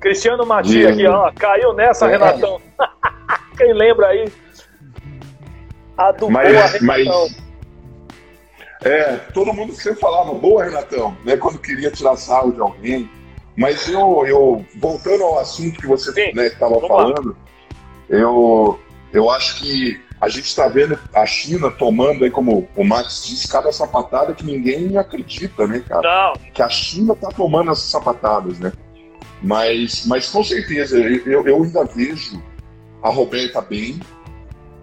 Cristiano 0.00 0.44
Matias 0.44 0.92
aqui, 0.92 1.06
ó, 1.06 1.30
caiu 1.32 1.72
nessa, 1.74 2.06
é. 2.06 2.10
Renatão. 2.10 2.60
Quem 3.56 3.72
lembra 3.72 4.08
aí? 4.08 4.32
A 5.96 6.12
do 6.12 6.30
mas, 6.30 6.48
boa, 6.48 6.66
Renatão. 6.66 6.86
Mas, 6.86 7.44
é, 8.82 9.16
todo 9.32 9.52
mundo 9.52 9.72
sempre 9.74 10.00
falava, 10.00 10.34
boa, 10.34 10.64
Renatão, 10.64 11.16
né, 11.24 11.36
quando 11.36 11.58
queria 11.58 11.90
tirar 11.90 12.16
sarro 12.16 12.52
de 12.52 12.60
alguém. 12.60 13.08
Mas 13.56 13.88
eu, 13.88 14.24
eu 14.26 14.64
voltando 14.76 15.22
ao 15.22 15.38
assunto 15.38 15.80
que 15.80 15.86
você 15.86 16.10
estava 16.10 16.80
né, 16.80 16.88
falando, 16.88 17.28
lá 17.28 17.44
eu, 18.08 18.78
eu 19.12 19.30
acho 19.30 19.60
que 19.60 20.00
a 20.20 20.28
gente 20.28 20.46
está 20.46 20.68
vendo 20.68 20.98
a 21.14 21.26
China 21.26 21.70
tomando 21.70 22.24
aí, 22.24 22.30
como 22.30 22.68
o 22.74 22.84
Max 22.84 23.24
disse, 23.26 23.48
cada 23.48 23.70
sapatada 23.72 24.34
que 24.34 24.44
ninguém 24.44 24.96
acredita, 24.96 25.66
né, 25.66 25.82
cara? 25.86 26.02
Não. 26.02 26.32
Que 26.52 26.62
a 26.62 26.68
China 26.68 27.12
está 27.12 27.28
tomando 27.28 27.70
essas 27.70 27.90
sapatadas, 27.90 28.58
né? 28.58 28.72
Mas, 29.42 30.06
mas 30.06 30.30
com 30.30 30.42
certeza, 30.42 30.98
eu, 30.98 31.46
eu 31.46 31.62
ainda 31.62 31.84
vejo 31.84 32.42
a 33.04 33.10
Roberta 33.10 33.60
bem. 33.60 34.00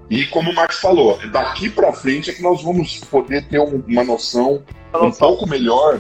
E 0.10 0.26
como 0.28 0.52
o 0.52 0.54
Max 0.56 0.80
falou, 0.80 1.20
daqui 1.32 1.70
para 1.70 1.92
frente 1.92 2.30
é 2.30 2.34
que 2.34 2.42
nós 2.42 2.62
vamos 2.62 3.00
poder 3.00 3.48
ter 3.48 3.60
uma 3.60 4.04
noção 4.04 4.62
um 4.94 5.12
pouco 5.12 5.48
melhor 5.48 6.00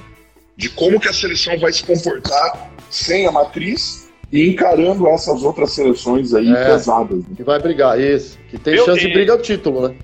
de 0.55 0.69
como 0.69 0.99
que 0.99 1.07
a 1.07 1.13
seleção 1.13 1.57
vai 1.57 1.73
se 1.73 1.83
comportar 1.83 2.69
sem 2.89 3.25
a 3.25 3.31
matriz 3.31 4.09
e 4.31 4.49
encarando 4.49 5.07
essas 5.07 5.43
outras 5.43 5.71
seleções 5.71 6.33
aí 6.33 6.53
é, 6.53 6.65
pesadas. 6.65 7.19
Né? 7.19 7.35
Que 7.37 7.43
vai 7.43 7.59
brigar, 7.59 7.99
isso. 7.99 8.37
Que 8.49 8.59
tem 8.59 8.75
Meu 8.75 8.85
chance 8.85 8.99
Deus. 8.99 9.11
de 9.11 9.17
brigar 9.17 9.37
o 9.37 9.41
título, 9.41 9.87
né? 9.87 9.95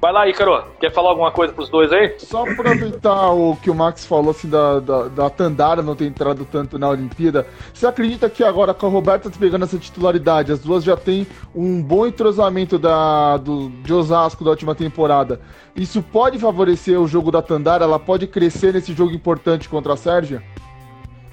Vai 0.00 0.12
lá, 0.12 0.28
Ícaro. 0.28 0.62
Quer 0.78 0.92
falar 0.92 1.10
alguma 1.10 1.32
coisa 1.32 1.52
pros 1.52 1.68
dois 1.68 1.92
aí? 1.92 2.14
Só 2.18 2.42
aproveitar 2.48 3.32
o 3.32 3.56
que 3.56 3.68
o 3.68 3.74
Max 3.74 4.06
falou, 4.06 4.30
assim, 4.30 4.48
da, 4.48 4.78
da, 4.78 5.02
da 5.08 5.30
Tandara 5.30 5.82
não 5.82 5.96
ter 5.96 6.04
entrado 6.04 6.46
tanto 6.50 6.78
na 6.78 6.88
Olimpíada. 6.88 7.46
Você 7.74 7.84
acredita 7.84 8.30
que 8.30 8.44
agora 8.44 8.72
com 8.72 8.86
a 8.86 8.90
Roberta 8.90 9.28
pegando 9.28 9.64
essa 9.64 9.76
titularidade, 9.76 10.52
as 10.52 10.60
duas 10.60 10.84
já 10.84 10.96
têm 10.96 11.26
um 11.52 11.82
bom 11.82 12.06
entrosamento 12.06 12.78
da, 12.78 13.38
do, 13.38 13.70
de 13.82 13.92
Osasco 13.92 14.44
da 14.44 14.50
última 14.50 14.74
temporada. 14.74 15.40
Isso 15.74 16.00
pode 16.00 16.38
favorecer 16.38 17.00
o 17.00 17.08
jogo 17.08 17.32
da 17.32 17.42
Tandara? 17.42 17.84
Ela 17.84 17.98
pode 17.98 18.28
crescer 18.28 18.74
nesse 18.74 18.92
jogo 18.92 19.12
importante 19.12 19.68
contra 19.68 19.94
a 19.94 19.96
Sérgia? 19.96 20.42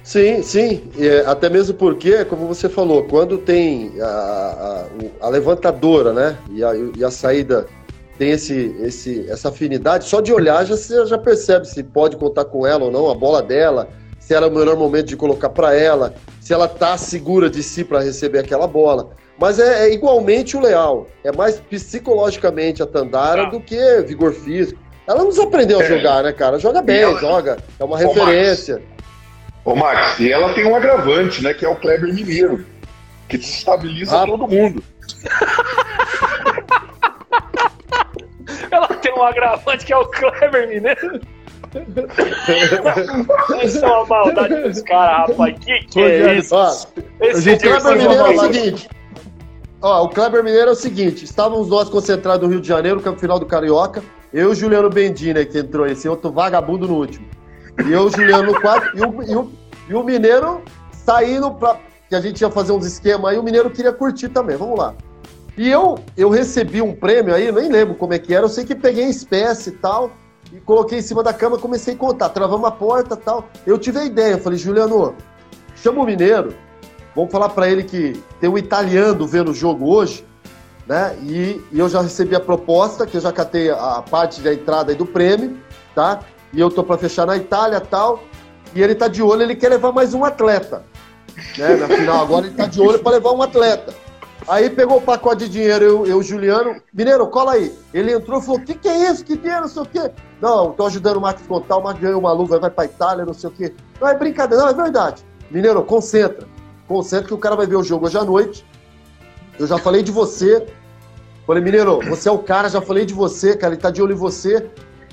Sim, 0.06 0.40
sim. 0.40 0.84
É, 0.96 1.24
até 1.26 1.50
mesmo 1.50 1.74
porque, 1.74 2.24
como 2.26 2.46
você 2.46 2.68
falou, 2.68 3.02
quando 3.02 3.38
tem 3.38 3.92
a, 4.00 4.06
a, 5.20 5.26
a 5.26 5.28
levantadora, 5.28 6.12
né? 6.12 6.38
E 6.48 6.62
a, 6.62 6.70
e 6.96 7.04
a, 7.04 7.10
saída 7.10 7.66
tem 8.18 8.30
esse, 8.30 8.74
esse, 8.80 9.30
essa 9.30 9.48
afinidade, 9.48 10.06
só 10.06 10.20
de 10.20 10.32
olhar 10.32 10.64
já, 10.64 10.76
você 10.76 11.06
já 11.06 11.18
percebe 11.18 11.66
se 11.66 11.82
pode 11.82 12.16
contar 12.16 12.44
com 12.46 12.66
ela 12.66 12.84
ou 12.84 12.90
não, 12.90 13.10
a 13.10 13.14
bola 13.14 13.42
dela, 13.42 13.88
se 14.18 14.34
era 14.34 14.48
o 14.48 14.50
melhor 14.50 14.76
momento 14.76 15.06
de 15.06 15.16
colocar 15.16 15.50
para 15.50 15.74
ela, 15.74 16.14
se 16.40 16.52
ela 16.52 16.66
tá 16.66 16.96
segura 16.96 17.48
de 17.48 17.62
si 17.62 17.84
para 17.84 18.00
receber 18.00 18.40
aquela 18.40 18.66
bola. 18.66 19.10
Mas 19.38 19.58
é, 19.58 19.86
é, 19.86 19.92
igualmente 19.92 20.56
o 20.56 20.60
Leal. 20.60 21.06
É 21.22 21.30
mais 21.30 21.60
psicologicamente 21.60 22.82
a 22.82 22.86
Tandara 22.86 23.42
ah. 23.42 23.50
do 23.50 23.60
que 23.60 23.76
vigor 24.02 24.32
físico. 24.32 24.80
Ela 25.06 25.22
nos 25.22 25.38
aprendeu 25.38 25.78
a 25.78 25.84
é. 25.84 25.86
jogar, 25.86 26.24
né, 26.24 26.32
cara? 26.32 26.58
Joga 26.58 26.82
bem, 26.82 27.00
ela... 27.00 27.20
joga. 27.20 27.58
É 27.78 27.84
uma 27.84 27.98
referência. 27.98 28.82
Ô, 29.64 29.74
Max, 29.74 30.18
e 30.18 30.32
ela 30.32 30.54
tem 30.54 30.66
um 30.66 30.74
agravante, 30.74 31.42
né? 31.42 31.52
Que 31.52 31.64
é 31.64 31.68
o 31.68 31.76
Kleber 31.76 32.12
Mineiro, 32.12 32.64
que 33.28 33.36
desestabiliza 33.36 34.22
ah. 34.22 34.26
todo 34.26 34.48
mundo. 34.48 34.82
um 39.18 39.24
agravante 39.24 39.84
que 39.84 39.92
é 39.92 39.96
o 39.96 40.06
Kleber 40.06 40.68
Mineiro. 40.68 41.20
Isso 43.62 43.84
é 43.84 43.88
uma 43.88 44.06
maldade 44.06 44.62
dos 44.62 44.82
caras, 44.82 45.30
rapaz. 45.30 45.58
Que 45.58 45.78
que 45.86 46.00
é 46.00 46.38
isso? 46.38 46.54
Esse 47.20 47.52
o 47.52 47.58
Kleber 47.58 47.96
Mineiro 47.96 48.26
é 48.26 48.30
o 48.30 48.40
seguinte. 48.40 48.88
Ó, 49.82 50.04
o 50.04 50.08
Kleber 50.08 50.42
Mineiro 50.42 50.70
é 50.70 50.72
o 50.72 50.76
seguinte: 50.76 51.24
estávamos 51.24 51.68
nós 51.68 51.88
concentrados 51.88 52.46
no 52.46 52.52
Rio 52.52 52.60
de 52.60 52.68
Janeiro, 52.68 53.00
que 53.00 53.08
é 53.08 53.10
o 53.10 53.16
final 53.16 53.38
do 53.38 53.46
Carioca. 53.46 54.02
Eu 54.32 54.48
e 54.48 54.52
o 54.52 54.54
Juliano 54.54 54.90
Bendini, 54.90 55.44
que 55.46 55.58
entrou, 55.58 55.86
esse 55.86 56.08
outro 56.08 56.30
vagabundo 56.30 56.88
no 56.88 56.94
último. 56.94 57.26
E 57.86 57.92
eu, 57.92 58.10
Juliano, 58.10 58.52
no 58.52 58.60
quarto. 58.60 58.96
E 58.96 59.00
o, 59.00 59.22
e 59.22 59.36
o, 59.36 59.52
e 59.88 59.94
o 59.94 60.02
Mineiro 60.02 60.62
saindo 60.92 61.50
pra. 61.52 61.76
Que 62.08 62.14
a 62.14 62.20
gente 62.20 62.40
ia 62.40 62.50
fazer 62.50 62.72
uns 62.72 62.86
esquemas 62.86 63.32
aí, 63.32 63.38
o 63.38 63.42
Mineiro 63.42 63.68
queria 63.68 63.92
curtir 63.92 64.28
também. 64.28 64.56
Vamos 64.56 64.78
lá. 64.78 64.94
E 65.56 65.68
eu, 65.68 65.98
eu 66.16 66.28
recebi 66.28 66.82
um 66.82 66.94
prêmio 66.94 67.34
aí, 67.34 67.50
nem 67.50 67.70
lembro 67.70 67.94
como 67.94 68.12
é 68.12 68.18
que 68.18 68.34
era, 68.34 68.44
eu 68.44 68.48
sei 68.48 68.64
que 68.64 68.74
peguei 68.74 69.04
em 69.04 69.10
espécie 69.10 69.70
e 69.70 69.72
tal, 69.72 70.10
e 70.52 70.60
coloquei 70.60 70.98
em 70.98 71.02
cima 71.02 71.22
da 71.22 71.32
cama, 71.32 71.58
comecei 71.58 71.94
a 71.94 71.96
contar, 71.96 72.28
travamos 72.28 72.66
a 72.66 72.70
porta 72.70 73.14
e 73.14 73.18
tal. 73.18 73.48
Eu 73.66 73.78
tive 73.78 73.98
a 73.98 74.04
ideia, 74.04 74.32
eu 74.32 74.38
falei, 74.38 74.58
Juliano, 74.58 75.14
chama 75.76 76.02
o 76.02 76.04
Mineiro, 76.04 76.54
vamos 77.14 77.32
falar 77.32 77.48
para 77.48 77.68
ele 77.68 77.84
que 77.84 78.22
tem 78.40 78.50
um 78.50 78.58
italiano 78.58 79.26
vendo 79.26 79.50
o 79.50 79.54
jogo 79.54 79.88
hoje, 79.88 80.26
né? 80.86 81.16
E, 81.22 81.60
e, 81.72 81.78
eu 81.78 81.88
já 81.88 82.00
recebi 82.00 82.36
a 82.36 82.40
proposta, 82.40 83.06
que 83.06 83.16
eu 83.16 83.20
já 83.20 83.32
catei 83.32 83.70
a 83.70 84.04
parte 84.08 84.40
da 84.40 84.52
entrada 84.52 84.92
aí 84.92 84.96
do 84.96 85.06
prêmio, 85.06 85.56
tá? 85.94 86.20
e 86.52 86.60
eu 86.60 86.70
tô 86.70 86.82
para 86.82 86.96
fechar 86.96 87.26
na 87.26 87.36
Itália 87.36 87.80
tal. 87.80 88.22
E 88.74 88.82
ele 88.82 88.94
tá 88.94 89.08
de 89.08 89.22
olho, 89.22 89.42
ele 89.42 89.54
quer 89.54 89.68
levar 89.68 89.92
mais 89.92 90.14
um 90.14 90.24
atleta. 90.24 90.84
Né? 91.56 91.76
Na 91.76 91.86
final 91.86 92.22
agora 92.22 92.46
ele 92.46 92.54
tá 92.54 92.66
de 92.66 92.80
olho 92.80 92.98
para 92.98 93.12
levar 93.12 93.32
um 93.32 93.42
atleta. 93.42 93.94
Aí 94.48 94.70
pegou 94.70 94.98
o 94.98 95.02
pacote 95.02 95.44
de 95.44 95.50
dinheiro, 95.50 95.84
eu, 95.84 96.06
eu 96.06 96.22
Juliano, 96.22 96.80
Mineiro, 96.92 97.26
cola 97.26 97.54
aí. 97.54 97.76
Ele 97.92 98.12
entrou 98.12 98.38
e 98.38 98.42
falou: 98.42 98.60
o 98.60 98.64
que, 98.64 98.74
que 98.74 98.88
é 98.88 99.10
isso? 99.10 99.24
Que 99.24 99.36
dinheiro, 99.36 99.62
não 99.62 99.68
sei 99.68 99.82
o 99.82 99.86
quê. 99.86 100.10
Não, 100.40 100.72
tô 100.72 100.86
ajudando 100.86 101.16
o 101.16 101.20
Marcos 101.20 101.46
contar, 101.46 101.76
o 101.76 101.82
Marcos 101.82 102.02
ganhou 102.02 102.20
uma 102.20 102.32
luva, 102.32 102.58
vai 102.58 102.70
pra 102.70 102.84
Itália, 102.84 103.24
não 103.24 103.34
sei 103.34 103.50
o 103.50 103.52
quê. 103.52 103.74
Não, 104.00 104.08
é 104.08 104.14
brincadeira, 104.14 104.62
não, 104.64 104.70
é 104.70 104.74
verdade. 104.74 105.24
Mineiro, 105.50 105.82
concentra. 105.82 106.46
Concentra 106.86 107.26
que 107.26 107.34
o 107.34 107.38
cara 107.38 107.56
vai 107.56 107.66
ver 107.66 107.76
o 107.76 107.82
jogo 107.82 108.06
hoje 108.06 108.16
à 108.16 108.24
noite. 108.24 108.64
Eu 109.58 109.66
já 109.66 109.78
falei 109.78 110.02
de 110.02 110.12
você. 110.12 110.64
Falei, 111.46 111.62
Mineiro, 111.62 112.00
você 112.08 112.28
é 112.28 112.32
o 112.32 112.38
cara, 112.38 112.68
já 112.68 112.80
falei 112.80 113.04
de 113.04 113.14
você, 113.14 113.56
cara, 113.56 113.72
ele 113.72 113.80
tá 113.80 113.90
de 113.90 114.02
olho 114.02 114.12
em 114.12 114.16
você. 114.16 114.68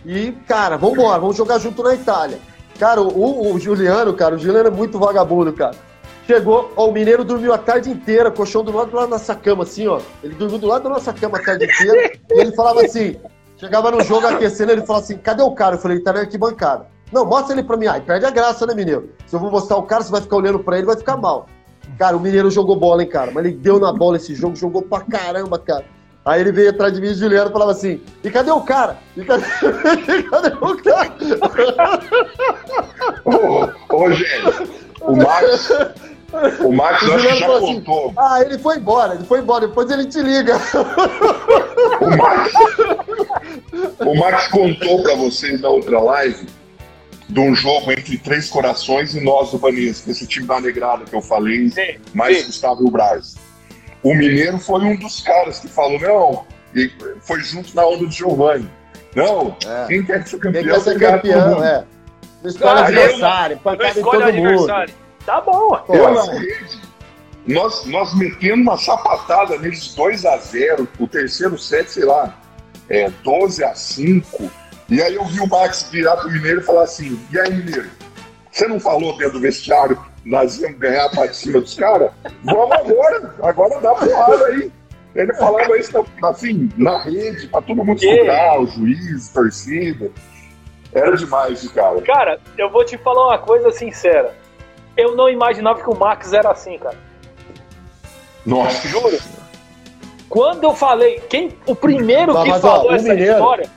E, 0.05 0.31
cara, 0.47 0.77
vamos 0.77 0.97
embora, 0.97 1.19
vamos 1.19 1.37
jogar 1.37 1.59
junto 1.59 1.81
na 1.81 1.93
Itália. 1.93 2.39
Cara, 2.79 3.01
o, 3.01 3.53
o, 3.53 3.59
Juliano, 3.59 4.13
cara, 4.13 4.35
o 4.35 4.39
Juliano 4.39 4.67
é 4.67 4.71
muito 4.71 4.99
vagabundo, 4.99 5.53
cara. 5.53 5.75
Chegou, 6.25 6.71
ó, 6.75 6.87
o 6.87 6.91
Mineiro 6.93 7.23
dormiu 7.23 7.53
a 7.53 7.57
tarde 7.57 7.89
inteira, 7.89 8.31
colchão 8.31 8.63
do 8.63 8.71
lado 8.71 8.91
da 8.91 9.07
nossa 9.07 9.35
cama, 9.35 9.63
assim, 9.63 9.87
ó. 9.87 9.99
Ele 10.23 10.33
dormiu 10.35 10.57
do 10.57 10.67
lado 10.67 10.83
da 10.83 10.89
nossa 10.89 11.11
cama 11.11 11.37
a 11.37 11.43
tarde 11.43 11.65
inteira. 11.65 12.17
e 12.31 12.39
ele 12.39 12.55
falava 12.55 12.81
assim, 12.81 13.17
chegava 13.57 13.91
no 13.91 14.01
jogo 14.01 14.27
aquecendo, 14.27 14.71
ele 14.71 14.85
falava 14.85 15.03
assim, 15.03 15.17
cadê 15.17 15.43
o 15.43 15.51
cara? 15.51 15.75
Eu 15.75 15.79
falei, 15.79 15.97
ele 15.97 16.03
tá 16.03 16.13
na 16.13 16.21
arquibancada. 16.21 16.87
Não, 17.11 17.25
mostra 17.25 17.53
ele 17.53 17.63
pra 17.63 17.77
mim. 17.77 17.87
Ai, 17.87 18.01
perde 18.01 18.25
a 18.25 18.31
graça, 18.31 18.65
né, 18.65 18.73
Mineiro? 18.73 19.09
Se 19.27 19.35
eu 19.35 19.39
vou 19.39 19.51
mostrar 19.51 19.77
o 19.77 19.83
cara, 19.83 20.01
você 20.01 20.11
vai 20.11 20.21
ficar 20.21 20.37
olhando 20.37 20.59
pra 20.59 20.77
ele, 20.77 20.87
vai 20.87 20.97
ficar 20.97 21.15
mal. 21.17 21.47
Cara, 21.99 22.17
o 22.17 22.19
Mineiro 22.19 22.49
jogou 22.49 22.75
bola, 22.75 23.03
hein, 23.03 23.09
cara. 23.09 23.31
Mas 23.31 23.45
ele 23.45 23.55
deu 23.55 23.79
na 23.79 23.91
bola 23.93 24.17
esse 24.17 24.33
jogo, 24.33 24.55
jogou 24.55 24.81
pra 24.81 25.01
caramba, 25.01 25.59
cara. 25.59 25.85
Aí 26.25 26.39
ele 26.39 26.51
veio 26.53 26.69
atrás 26.69 26.93
de 26.93 27.01
mim 27.01 27.07
e 27.07 27.13
Juliano 27.13 27.51
falava 27.51 27.71
assim: 27.71 28.01
e 28.23 28.31
cadê 28.31 28.49
o 28.49 28.61
cara? 28.61 28.97
E 29.15 29.25
cadê, 29.25 29.43
e 30.17 30.23
cadê 30.23 30.47
o 30.55 30.77
cara? 30.81 31.13
ô, 33.25 33.95
ô, 33.95 34.11
gente, 34.11 34.71
o 35.01 35.15
Max. 35.17 35.69
O 36.61 36.71
Max 36.71 37.03
o 37.03 37.13
acho 37.13 37.27
que 37.27 37.37
já 37.37 37.57
assim, 37.57 37.81
contou. 37.81 38.13
Ah, 38.17 38.41
ele 38.41 38.57
foi 38.57 38.77
embora, 38.77 39.13
ele 39.15 39.23
foi 39.23 39.39
embora, 39.39 39.67
depois 39.67 39.89
ele 39.91 40.05
te 40.05 40.19
liga. 40.19 40.57
O 42.01 42.17
Max, 42.17 42.53
o 43.99 44.15
Max 44.15 44.47
contou 44.47 45.03
pra 45.03 45.15
vocês 45.15 45.61
na 45.61 45.69
outra 45.69 45.99
live 45.99 46.47
de 47.29 47.39
um 47.39 47.55
jogo 47.55 47.91
entre 47.91 48.17
Três 48.17 48.49
Corações 48.49 49.15
e 49.15 49.23
nós 49.23 49.51
do 49.51 49.57
Banesco, 49.57 50.09
esse 50.09 50.27
time 50.27 50.45
da 50.45 50.59
Negrada 50.59 51.05
que 51.05 51.15
eu 51.15 51.21
falei, 51.21 51.69
sim, 51.69 51.99
mais 52.13 52.37
sim. 52.37 52.45
Gustavo 52.47 52.89
Braz. 52.89 53.35
O 54.03 54.13
Mineiro 54.13 54.57
foi 54.59 54.81
um 54.81 54.95
dos 54.95 55.21
caras 55.21 55.59
que 55.59 55.67
falou, 55.67 55.99
não, 55.99 56.45
e 56.75 56.91
foi 57.21 57.39
junto 57.41 57.75
na 57.75 57.85
onda 57.85 58.05
do 58.05 58.11
Giovanni. 58.11 58.69
Não, 59.15 59.55
é. 59.65 59.87
quem 59.87 60.03
quer 60.03 60.27
ser 60.27 60.39
campeão, 60.39 60.63
quem 60.63 60.73
quer 60.73 60.79
ser 60.81 60.99
campeão, 60.99 61.63
é. 61.63 61.85
Não 62.41 62.49
escolhe 62.49 62.79
Ah, 62.79 62.85
adversário, 62.85 63.57
pancada 63.59 63.99
em 63.99 64.03
o 64.03 64.05
todo 64.05 64.33
mundo. 64.33 64.67
Tá 65.25 65.41
bom, 65.41 65.69
na 65.87 66.33
rede, 66.33 66.81
nós, 67.47 67.85
nós 67.85 68.13
metendo 68.17 68.61
uma 68.61 68.77
sapatada 68.77 69.57
neles 69.57 69.93
2 69.95 70.25
a 70.25 70.37
0 70.37 70.87
o 70.99 71.07
terceiro 71.07 71.57
set, 71.57 71.91
sei 71.91 72.05
lá, 72.05 72.37
é 72.89 73.09
12 73.23 73.63
a 73.63 73.75
5 73.75 74.49
E 74.89 75.01
aí 75.01 75.15
eu 75.15 75.25
vi 75.25 75.39
o 75.39 75.47
Max 75.47 75.89
virar 75.91 76.17
pro 76.17 76.31
Mineiro 76.31 76.61
e 76.61 76.63
falar 76.63 76.83
assim: 76.83 77.19
e 77.31 77.39
aí, 77.39 77.53
Mineiro, 77.53 77.89
você 78.51 78.67
não 78.67 78.79
falou 78.79 79.17
dentro 79.17 79.33
do 79.33 79.41
vestiário 79.41 79.95
que 79.95 80.29
nós 80.29 80.59
íamos 80.59 80.79
ganhar 80.79 81.09
pra 81.09 81.31
cima 81.33 81.59
dos 81.59 81.75
caras? 81.75 82.11
Vamos 82.43 82.71
agora, 82.71 83.35
agora 83.41 83.81
dá 83.81 83.95
porrada 83.95 84.45
aí. 84.47 84.71
Ele 85.15 85.33
falava 85.35 85.77
isso 85.77 86.05
assim, 86.23 86.69
na 86.75 86.99
rede, 87.03 87.47
pra 87.47 87.61
todo 87.61 87.83
mundo 87.85 88.03
escutar, 88.03 88.59
o 88.59 88.65
juiz, 88.65 89.29
torcida. 89.29 90.11
Era 90.91 91.15
demais, 91.15 91.61
de 91.61 91.69
cara. 91.69 92.01
Cara, 92.01 92.39
eu 92.57 92.69
vou 92.69 92.83
te 92.83 92.97
falar 92.97 93.27
uma 93.27 93.37
coisa 93.37 93.71
sincera. 93.71 94.35
Eu 94.95 95.15
não 95.15 95.29
imaginava 95.29 95.81
que 95.81 95.89
o 95.89 95.95
Max 95.95 96.33
era 96.33 96.51
assim, 96.51 96.77
cara. 96.77 96.97
Nossa, 98.45 98.87
Juro. 98.87 99.17
Quando 100.29 100.63
eu 100.63 100.75
falei, 100.75 101.19
quem 101.29 101.55
o 101.65 101.75
primeiro 101.75 102.33
Mas, 102.33 102.43
que 102.43 102.49
mas, 102.49 102.63
ó, 102.63 102.71
falou 102.77 102.91
o 102.91 102.95
essa 102.95 103.09
Mineiro- 103.09 103.33
história 103.33 103.69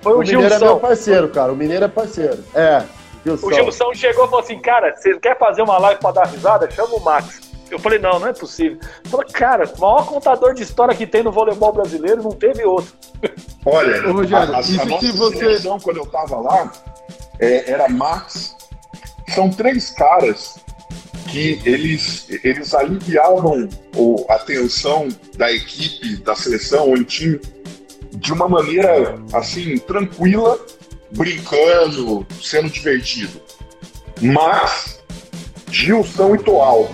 foi 0.00 0.12
o, 0.12 0.16
O 0.16 0.18
Mineiro 0.20 0.42
é 0.44 0.48
meu 0.50 0.58
Gilson. 0.58 0.78
parceiro, 0.78 1.28
cara. 1.30 1.52
O 1.52 1.56
Mineiro 1.56 1.84
é 1.84 1.88
parceiro. 1.88 2.44
É, 2.54 2.82
Gilson. 3.24 3.46
O 3.46 3.52
Gilson 3.52 3.94
chegou 3.94 4.24
e 4.24 4.28
falou 4.28 4.40
assim, 4.44 4.58
cara, 4.60 4.94
você 4.96 5.18
quer 5.18 5.36
fazer 5.38 5.62
uma 5.62 5.78
live 5.78 6.00
pra 6.00 6.12
dar 6.12 6.26
risada? 6.26 6.70
Chama 6.70 6.94
o 6.94 7.00
Max. 7.00 7.40
Eu 7.68 7.80
falei, 7.80 7.98
não, 7.98 8.20
não 8.20 8.28
é 8.28 8.32
possível. 8.32 8.78
Ele 9.02 9.10
falou, 9.10 9.26
cara, 9.32 9.64
o 9.76 9.80
maior 9.80 10.06
contador 10.06 10.54
de 10.54 10.62
história 10.62 10.94
que 10.94 11.04
tem 11.06 11.24
no 11.24 11.32
voleibol 11.32 11.72
brasileiro, 11.72 12.22
não 12.22 12.30
teve 12.30 12.64
outro. 12.64 12.92
Olha, 13.64 14.08
Ô, 14.08 14.12
Rogério, 14.12 14.54
a, 14.54 14.58
a, 14.58 14.60
isso 14.60 14.80
a 14.80 14.84
nossa 14.84 15.00
que 15.04 15.12
você- 15.12 15.38
seleção, 15.38 15.80
quando 15.80 15.96
eu 15.96 16.06
tava 16.06 16.36
lá, 16.40 16.72
é, 17.40 17.68
era 17.68 17.88
Max. 17.88 18.54
São 19.34 19.50
três 19.50 19.90
caras 19.90 20.58
que 21.28 21.60
eles, 21.64 22.26
eles 22.44 22.72
aliviavam 22.74 23.68
o- 23.96 24.24
a 24.28 24.38
tensão 24.38 25.08
da 25.36 25.50
equipe, 25.52 26.16
da 26.18 26.34
seleção, 26.36 26.90
ou 26.90 27.04
time, 27.04 27.40
de 28.14 28.32
uma 28.32 28.48
maneira, 28.48 29.18
assim, 29.32 29.76
tranquila, 29.78 30.58
brincando, 31.10 32.26
sendo 32.42 32.70
divertido. 32.70 33.40
Max, 34.22 35.00
Gilson 35.70 36.36
e 36.36 36.38
Toaldo. 36.38 36.90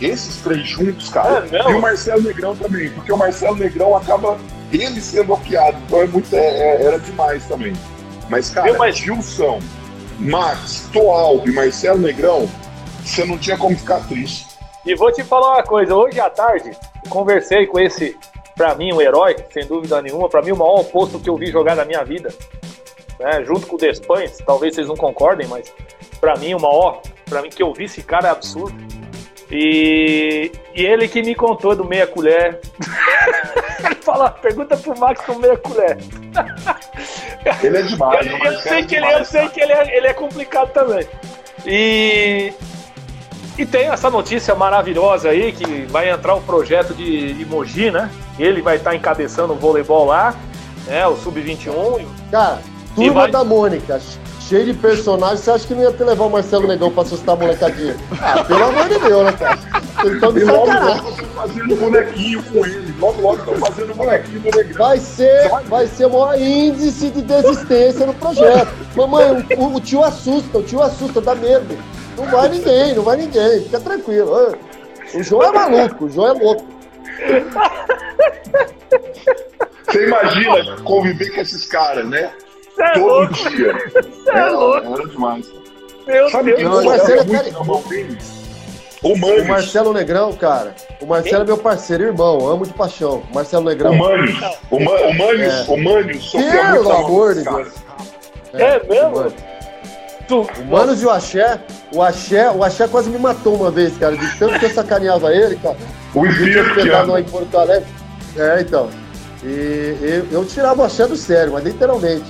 Esses 0.00 0.36
três 0.36 0.66
juntos, 0.66 1.08
cara. 1.08 1.46
É 1.50 1.70
e 1.70 1.74
o 1.74 1.80
Marcelo 1.80 2.22
Negrão 2.22 2.56
também, 2.56 2.88
porque 2.90 3.12
o 3.12 3.16
Marcelo 3.16 3.56
Negrão 3.56 3.96
acaba 3.96 4.38
ele 4.72 5.00
sendo 5.00 5.24
bloqueado. 5.26 5.76
Então 5.86 6.00
é 6.02 6.06
muito, 6.06 6.34
é- 6.34 6.38
é- 6.38 6.82
era 6.84 6.98
demais 6.98 7.44
também. 7.46 7.72
Mas, 8.30 8.50
cara, 8.50 8.76
mas- 8.78 8.96
Gilson, 8.96 9.60
Max, 10.18 10.88
Toaldo 10.92 11.48
e 11.48 11.52
Marcelo 11.52 12.00
Negrão, 12.00 12.48
você 13.04 13.24
não 13.24 13.38
tinha 13.38 13.56
como 13.56 13.76
ficar 13.76 14.06
triste. 14.08 14.46
E 14.84 14.94
vou 14.94 15.12
te 15.12 15.22
falar 15.22 15.54
uma 15.54 15.62
coisa, 15.62 15.94
hoje 15.94 16.18
à 16.20 16.28
tarde, 16.28 16.70
conversei 17.08 17.66
com 17.66 17.78
esse, 17.78 18.16
pra 18.56 18.74
mim, 18.74 18.92
um 18.92 19.00
herói, 19.00 19.36
sem 19.52 19.66
dúvida 19.66 20.00
nenhuma, 20.02 20.28
pra 20.28 20.42
mim 20.42 20.52
o 20.52 20.56
maior 20.56 20.80
oposto 20.80 21.20
que 21.20 21.30
eu 21.30 21.36
vi 21.36 21.46
jogar 21.46 21.76
na 21.76 21.84
minha 21.84 22.04
vida, 22.04 22.34
né, 23.20 23.44
junto 23.44 23.66
com 23.66 23.76
o 23.76 23.78
Despanhos, 23.78 24.38
talvez 24.44 24.74
vocês 24.74 24.88
não 24.88 24.96
concordem, 24.96 25.46
mas 25.46 25.72
pra 26.20 26.36
mim 26.36 26.54
o 26.54 26.60
maior, 26.60 27.00
pra 27.26 27.42
mim 27.42 27.50
que 27.50 27.62
eu 27.62 27.72
vi 27.72 27.84
esse 27.84 28.02
cara 28.02 28.28
é 28.28 28.30
absurdo. 28.30 28.76
E, 29.50 30.52
e 30.74 30.84
ele 30.84 31.08
que 31.08 31.22
me 31.22 31.34
contou 31.34 31.74
do 31.74 31.82
meia 31.82 32.06
colher. 32.06 32.60
ele 33.82 33.94
fala, 34.02 34.30
pergunta 34.30 34.76
pro 34.76 34.98
Max 34.98 35.24
do 35.24 35.38
meia 35.38 35.56
colher. 35.56 35.96
Ele 37.62 37.76
é 37.78 37.82
demais. 37.82 38.26
Eu, 38.26 38.32
o 38.32 38.36
eu 38.36 38.38
Marcelo 38.38 38.62
sei 38.62 38.78
é 38.78 38.82
que, 38.82 38.94
ele, 38.94 39.04
eu 39.04 39.08
demais, 39.10 39.28
sei 39.28 39.48
que 39.48 39.60
ele, 39.60 39.72
é, 39.72 39.96
ele 39.96 40.06
é 40.06 40.14
complicado 40.14 40.70
também. 40.72 41.06
E, 41.66 42.52
e 43.56 43.66
tem 43.66 43.88
essa 43.88 44.08
notícia 44.10 44.54
maravilhosa 44.54 45.30
aí 45.30 45.52
que 45.52 45.86
vai 45.86 46.10
entrar 46.10 46.34
um 46.34 46.42
projeto 46.42 46.94
de, 46.94 47.32
Mogi, 47.44 47.90
né? 47.90 48.10
Ele 48.38 48.62
vai 48.62 48.76
estar 48.76 48.94
encabeçando 48.94 49.52
o 49.52 49.56
voleibol 49.56 50.06
lá, 50.06 50.34
né? 50.86 51.06
O 51.06 51.16
Sub-21. 51.16 52.06
Cara, 52.30 52.60
E 52.92 52.94
turma 52.94 53.22
vai- 53.22 53.30
da 53.30 53.42
Mônica, 53.44 54.00
cheio 54.48 54.64
de 54.64 54.74
personagens, 54.74 55.40
você 55.40 55.50
acha 55.50 55.66
que 55.66 55.74
não 55.74 55.82
ia 55.82 55.92
ter 55.92 56.04
levar 56.04 56.24
o 56.24 56.30
Marcelo 56.30 56.66
Negão 56.66 56.90
pra 56.90 57.02
assustar 57.02 57.36
a 57.36 57.38
molecadinha? 57.38 57.94
Ah, 58.20 58.42
pelo 58.44 58.64
amor 58.64 58.88
de 58.88 58.98
Deus, 58.98 59.24
né, 59.24 59.32
cara? 59.32 59.58
Vocês 59.96 60.14
estão 60.14 60.32
de 60.32 60.44
logo 60.44 60.66
sacanagem. 60.66 60.96
logo 60.96 61.10
estão 61.10 61.28
fazendo 61.28 61.76
bonequinho 61.76 62.42
com 62.44 62.64
ele. 62.64 62.94
Logo 62.98 63.20
logo 63.20 63.36
estão 63.36 63.54
fazendo 63.56 63.94
bonequinho 63.94 64.40
do 64.40 64.56
Negrão. 64.56 64.86
Vai 64.86 64.98
ser, 64.98 65.50
vai 65.68 65.86
ser 65.86 66.06
o 66.06 66.10
maior 66.10 66.40
índice 66.40 67.10
de 67.10 67.22
desistência 67.22 68.06
no 68.06 68.14
projeto. 68.14 68.72
Mamãe, 68.96 69.46
o, 69.58 69.76
o 69.76 69.80
tio 69.80 70.02
assusta, 70.02 70.58
o 70.58 70.62
tio 70.62 70.82
assusta, 70.82 71.20
dá 71.20 71.34
medo. 71.34 71.76
Não 72.16 72.24
vai 72.26 72.48
ninguém, 72.48 72.94
não 72.94 73.02
vai 73.02 73.16
ninguém, 73.18 73.62
fica 73.62 73.80
tranquilo. 73.80 74.56
O 75.14 75.22
João 75.22 75.42
é 75.42 75.52
maluco, 75.52 76.06
o 76.06 76.10
João 76.10 76.28
é 76.28 76.42
louco. 76.42 76.66
Você 79.84 80.06
imagina 80.06 80.76
conviver 80.82 81.34
com 81.34 81.40
esses 81.40 81.66
caras, 81.66 82.08
né? 82.08 82.30
É 82.80 82.90
Todo 82.92 83.06
louco, 83.06 83.34
dia. 83.34 83.74
cê 83.90 84.30
é 84.30 84.38
Era, 84.38 84.50
louco. 84.52 84.94
era 84.94 85.08
demais. 85.08 85.52
Meu 86.06 86.30
Sabe 86.30 86.56
Deus. 86.56 86.62
Não, 86.62 86.84
mas 86.84 87.08
ele 87.08 87.18
é 87.20 87.24
muito 87.24 87.38
cari- 87.42 87.50
na 87.52 87.64
mão 87.64 87.82
deles? 87.82 88.38
O 89.02 89.12
O. 89.12 89.44
Marcelo 89.46 89.92
Negrão, 89.92 90.32
cara, 90.32 90.74
o 91.00 91.06
Marcelo 91.06 91.42
é 91.42 91.46
meu 91.46 91.58
parceiro, 91.58 92.04
irmão, 92.04 92.48
amo 92.48 92.66
de 92.66 92.72
paixão. 92.72 93.22
O 93.30 93.34
Marcelo 93.34 93.64
Negrão. 93.64 93.92
O 93.92 93.98
Manius. 93.98 94.38
O, 94.70 94.80
Ma 94.80 94.90
o 94.92 95.14
Manius, 95.16 95.54
É. 95.54 95.64
o 95.68 95.76
Manius 95.76 96.24
sofria 96.24 96.50
Pelo 96.72 96.84
muito 96.84 96.92
amor 96.92 97.34
de 97.34 97.44
caras. 97.44 97.72
É 98.54 98.82
mesmo? 98.88 99.10
Mano. 99.12 99.32
Tu, 100.26 100.40
O 100.60 100.64
Manos 100.66 101.00
e 101.02 101.06
o 101.06 101.10
Axé, 101.10 101.60
o 101.94 102.02
Axé, 102.02 102.50
o 102.50 102.62
Axé 102.64 102.86
quase 102.88 103.08
me 103.08 103.18
matou 103.18 103.54
uma 103.54 103.70
vez, 103.70 103.96
cara, 103.96 104.16
de 104.16 104.38
tanto 104.38 104.58
que 104.58 104.66
eu 104.66 104.70
sacaneava 104.70 105.32
ele, 105.34 105.56
cara. 105.56 105.76
O 106.14 106.26
espírito 106.26 106.64
que 106.64 106.70
hospedado 106.80 107.08
lá 107.12 107.18
ama. 107.18 107.20
em 107.20 107.24
Porto 107.24 107.56
Alegre. 107.58 107.86
É, 108.36 108.60
então. 108.60 108.90
E 109.44 109.96
eu, 110.02 110.40
eu 110.40 110.44
tirava 110.44 110.82
o 110.82 110.84
axé 110.84 111.06
do 111.06 111.16
sério, 111.16 111.52
mas 111.52 111.64
literalmente. 111.64 112.24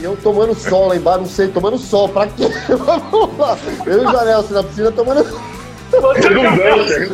E 0.00 0.04
eu 0.04 0.16
tomando 0.16 0.54
sol 0.54 0.88
lá 0.88 0.96
embaixo, 0.96 1.20
não 1.20 1.26
sei, 1.26 1.48
tomando 1.48 1.76
sol, 1.78 2.08
pra 2.08 2.26
quê? 2.26 2.44
Vamos 2.68 3.36
lá. 3.38 3.58
Eu 3.86 4.02
e 4.02 4.06
o 4.06 4.10
Janel 4.12 4.38
assim, 4.40 4.54
na 4.54 4.62
piscina 4.62 4.92
tomando. 4.92 5.24
Redundância. 6.14 7.08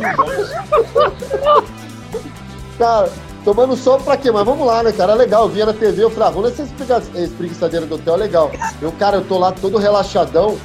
Cara, 2.79 3.11
tomando 3.45 3.77
sol 3.77 3.99
pra 4.01 4.17
quê? 4.17 4.31
Mas 4.31 4.45
vamos 4.45 4.67
lá, 4.67 4.83
né, 4.83 4.93
cara? 4.93 5.13
É 5.13 5.15
legal. 5.17 5.45
Eu 5.45 5.49
via 5.49 5.65
na 5.67 5.73
TV, 5.73 6.03
eu 6.05 6.11
falava, 6.11 6.33
vamos 6.35 6.51
nessa 6.51 6.63
espreguiça- 6.65 7.19
espreguiçadeira 7.19 7.87
do 7.87 7.95
hotel, 7.95 8.15
é 8.15 8.19
legal. 8.19 8.51
Eu, 8.83 8.93
cara, 8.93 9.17
eu 9.19 9.25
tô 9.25 9.39
lá 9.39 9.53
todo 9.53 9.79
relaxadão. 9.79 10.57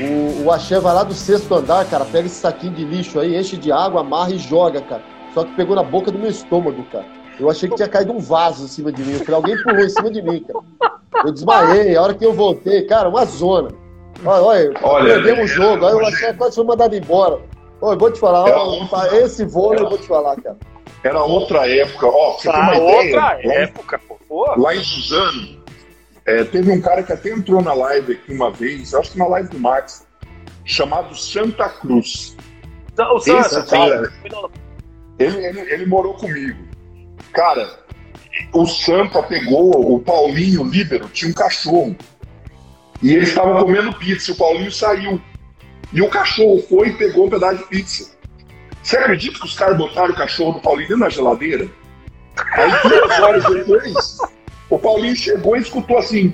O, 0.00 0.44
o 0.46 0.50
axé 0.52 0.80
vai 0.80 0.94
lá 0.94 1.02
do 1.02 1.12
sexto 1.12 1.54
andar, 1.54 1.84
cara, 1.84 2.04
pega 2.06 2.26
esse 2.26 2.36
saquinho 2.36 2.72
de 2.72 2.84
lixo 2.84 3.20
aí, 3.20 3.36
enche 3.36 3.56
de 3.58 3.70
água, 3.70 4.00
amarra 4.00 4.30
e 4.30 4.38
joga, 4.38 4.80
cara. 4.80 5.02
Só 5.34 5.44
que 5.44 5.54
pegou 5.54 5.76
na 5.76 5.82
boca 5.82 6.10
do 6.10 6.18
meu 6.18 6.30
estômago, 6.30 6.82
cara. 6.90 7.04
Eu 7.40 7.50
achei 7.50 7.68
que 7.68 7.74
tinha 7.76 7.88
caído 7.88 8.12
um 8.12 8.18
vaso 8.18 8.64
em 8.64 8.68
cima 8.68 8.92
de 8.92 9.02
mim. 9.02 9.14
Eu 9.14 9.20
falei, 9.20 9.34
alguém 9.34 9.62
pulou 9.62 9.80
em 9.80 9.88
cima 9.88 10.10
de 10.10 10.20
mim, 10.22 10.44
cara. 10.46 10.94
Eu 11.24 11.32
desmaiei, 11.32 11.96
a 11.96 12.02
hora 12.02 12.14
que 12.14 12.24
eu 12.24 12.32
voltei, 12.34 12.82
cara, 12.82 13.08
uma 13.08 13.24
zona. 13.24 13.70
Olha, 14.24 14.42
olha, 14.42 14.74
Olha, 14.82 15.14
perdemos 15.14 15.40
o 15.40 15.44
é, 15.44 15.46
jogo, 15.56 15.86
aí 15.86 15.94
o 15.94 15.96
hoje- 15.98 16.08
axé 16.14 16.32
quase 16.34 16.54
foi 16.56 16.64
mandado 16.64 16.94
embora. 16.94 17.38
Olha, 17.80 17.94
eu 17.94 17.98
vou 17.98 18.10
te 18.12 18.20
falar, 18.20 18.44
outra- 18.62 19.16
esse 19.16 19.44
vôlei 19.44 19.82
eu 19.82 19.88
vou 19.88 19.96
te 19.98 20.06
falar, 20.06 20.36
cara. 20.36 20.56
Era 21.02 21.22
outra 21.24 21.66
época. 21.66 22.06
Ó, 22.06 22.34
pra 22.34 22.52
Ah, 22.54 22.60
uma 22.60 22.74
ideia, 22.76 22.96
outra 23.06 23.20
lá, 23.20 23.42
época, 23.54 24.00
pô. 24.28 24.54
Lá 24.58 24.74
em 24.76 24.84
Suzano, 24.84 25.60
é, 26.26 26.44
teve 26.44 26.70
um 26.70 26.80
cara 26.82 27.02
que 27.02 27.12
até 27.12 27.30
entrou 27.30 27.62
na 27.62 27.72
live 27.72 28.12
aqui 28.12 28.32
uma 28.34 28.50
vez, 28.50 28.94
acho 28.94 29.12
que 29.12 29.18
na 29.18 29.26
live 29.26 29.48
do 29.48 29.58
Max, 29.58 30.06
chamado 30.66 31.16
Santa 31.16 31.68
Cruz. 31.70 32.36
O 32.98 33.16
Esse 33.16 33.30
cara, 33.64 34.04
sim. 34.10 34.30
ele, 35.18 35.46
ele, 35.46 35.60
ele 35.60 35.86
morou 35.86 36.12
comigo. 36.12 36.68
Cara, 37.32 37.78
o 38.52 38.66
Santa 38.66 39.22
pegou, 39.22 39.94
o 39.94 40.00
Paulinho, 40.00 40.62
o 40.62 40.68
líbero, 40.68 41.08
tinha 41.08 41.30
um 41.30 41.34
cachorro. 41.34 41.96
E 43.02 43.14
eles 43.14 43.28
estavam 43.28 43.60
comendo 43.60 43.92
pizza, 43.94 44.32
o 44.32 44.36
Paulinho 44.36 44.70
saiu. 44.72 45.20
E 45.92 46.02
o 46.02 46.08
cachorro 46.08 46.62
foi 46.68 46.88
e 46.88 46.92
pegou 46.96 47.26
um 47.26 47.30
pedaço 47.30 47.58
de 47.58 47.64
pizza. 47.64 48.10
Você 48.82 48.96
acredita 48.96 49.38
que 49.38 49.44
os 49.44 49.54
caras 49.54 49.76
botaram 49.76 50.12
o 50.12 50.16
cachorro 50.16 50.52
do 50.52 50.60
Paulinho 50.60 50.88
dentro 50.88 51.04
da 51.04 51.10
geladeira? 51.10 51.68
Aí 52.52 52.70
duas 52.82 53.20
horas 53.20 53.44
depois, 53.44 54.18
o 54.70 54.78
Paulinho 54.78 55.16
chegou 55.16 55.56
e 55.56 55.60
escutou 55.60 55.98
assim. 55.98 56.32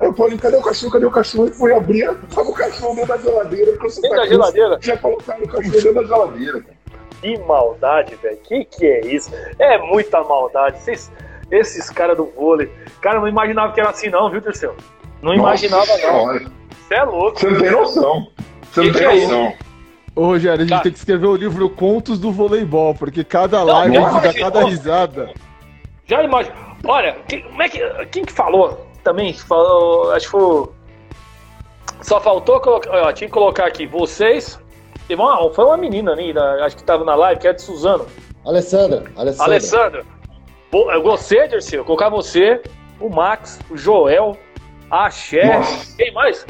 Aí 0.00 0.08
o 0.08 0.12
Paulinho, 0.12 0.40
cadê 0.40 0.56
o 0.56 0.62
cachorro? 0.62 0.92
Cadê 0.92 1.06
o 1.06 1.10
cachorro? 1.10 1.48
E 1.48 1.52
foi 1.52 1.74
abrir, 1.74 2.14
tava 2.34 2.48
o 2.48 2.54
cachorro 2.54 2.94
dentro 2.94 3.08
da 3.08 3.18
geladeira. 3.18 3.72
Santa 3.72 4.00
Dentro 4.00 4.08
da 4.08 4.16
Cruz 4.16 4.28
geladeira? 4.28 4.78
Já 4.80 4.96
colocaram 4.96 5.44
o 5.44 5.48
cachorro 5.48 5.72
dentro 5.72 5.94
da 5.94 6.04
geladeira. 6.04 6.60
cara. 6.60 6.78
Que 7.20 7.36
maldade, 7.38 8.14
velho. 8.16 8.36
Que 8.38 8.64
que 8.64 8.86
é 8.86 9.00
isso? 9.06 9.30
É 9.58 9.78
muita 9.78 10.22
maldade. 10.22 10.78
Vocês- 10.80 11.10
esses 11.50 11.90
caras 11.90 12.16
do 12.16 12.26
vôlei. 12.26 12.70
Cara, 13.00 13.16
eu 13.16 13.20
não 13.22 13.28
imaginava 13.28 13.72
que 13.72 13.80
era 13.80 13.90
assim, 13.90 14.08
não, 14.08 14.30
viu, 14.30 14.40
Terceiro? 14.40 14.76
Não 15.22 15.34
imaginava, 15.34 15.86
Nossa 15.86 16.06
não. 16.06 16.12
Senhora. 16.26 16.46
Você 16.86 16.94
é 16.94 17.02
louco. 17.02 17.38
Você 17.40 17.50
não 17.50 17.60
tem 17.60 17.70
noção. 17.70 18.26
Você 18.70 18.82
não 18.82 18.92
tem 18.92 19.02
é 19.04 19.22
noção. 19.26 19.52
Ô, 20.14 20.24
Rogério, 20.26 20.58
a 20.58 20.66
gente 20.66 20.76
Tá. 20.76 20.80
tem 20.82 20.92
que 20.92 20.98
escrever 20.98 21.26
o 21.26 21.36
livro 21.36 21.68
Contos 21.70 22.18
do 22.18 22.32
Voleibol, 22.32 22.94
porque 22.94 23.22
cada 23.24 23.58
Não, 23.58 23.66
live 23.66 23.96
a 23.98 24.10
gente 24.10 24.22
dá 24.22 24.34
cada 24.34 24.64
risada. 24.64 25.30
Já 26.06 26.22
imagina. 26.22 26.54
Olha, 26.84 27.16
quem, 27.28 27.42
como 27.42 27.62
é 27.62 27.68
que, 27.68 27.80
quem 28.06 28.24
que 28.24 28.32
falou 28.32 28.86
também? 29.04 29.32
Falou, 29.32 30.12
acho 30.12 30.26
que 30.26 30.30
foi. 30.32 30.68
Só 32.02 32.20
faltou 32.20 32.60
colocar. 32.60 32.90
Ó, 32.90 33.12
tinha 33.12 33.28
que 33.28 33.34
colocar 33.34 33.66
aqui 33.66 33.86
vocês. 33.86 34.58
Teve 35.08 35.20
uma, 35.22 35.50
foi 35.52 35.64
uma 35.64 35.76
menina 35.78 36.12
ali, 36.12 36.32
da- 36.34 36.64
acho 36.66 36.76
que 36.76 36.84
tava 36.84 37.02
na 37.04 37.14
live, 37.14 37.40
que 37.40 37.46
era 37.48 37.56
de 37.56 37.62
Suzano. 37.62 38.06
Alessandra, 38.44 39.04
Alessandra. 39.16 39.44
Alessandra. 39.52 40.04
É 40.90 40.98
Você, 41.00 41.48
Dirceu, 41.48 41.82
colocar 41.84 42.10
você, 42.10 42.60
o 43.00 43.08
Max, 43.08 43.58
o 43.70 43.76
Joel, 43.76 44.36
a 44.90 45.10
Cher. 45.10 45.58
Nossa. 45.60 45.96
Quem 45.96 46.12
mais? 46.12 46.44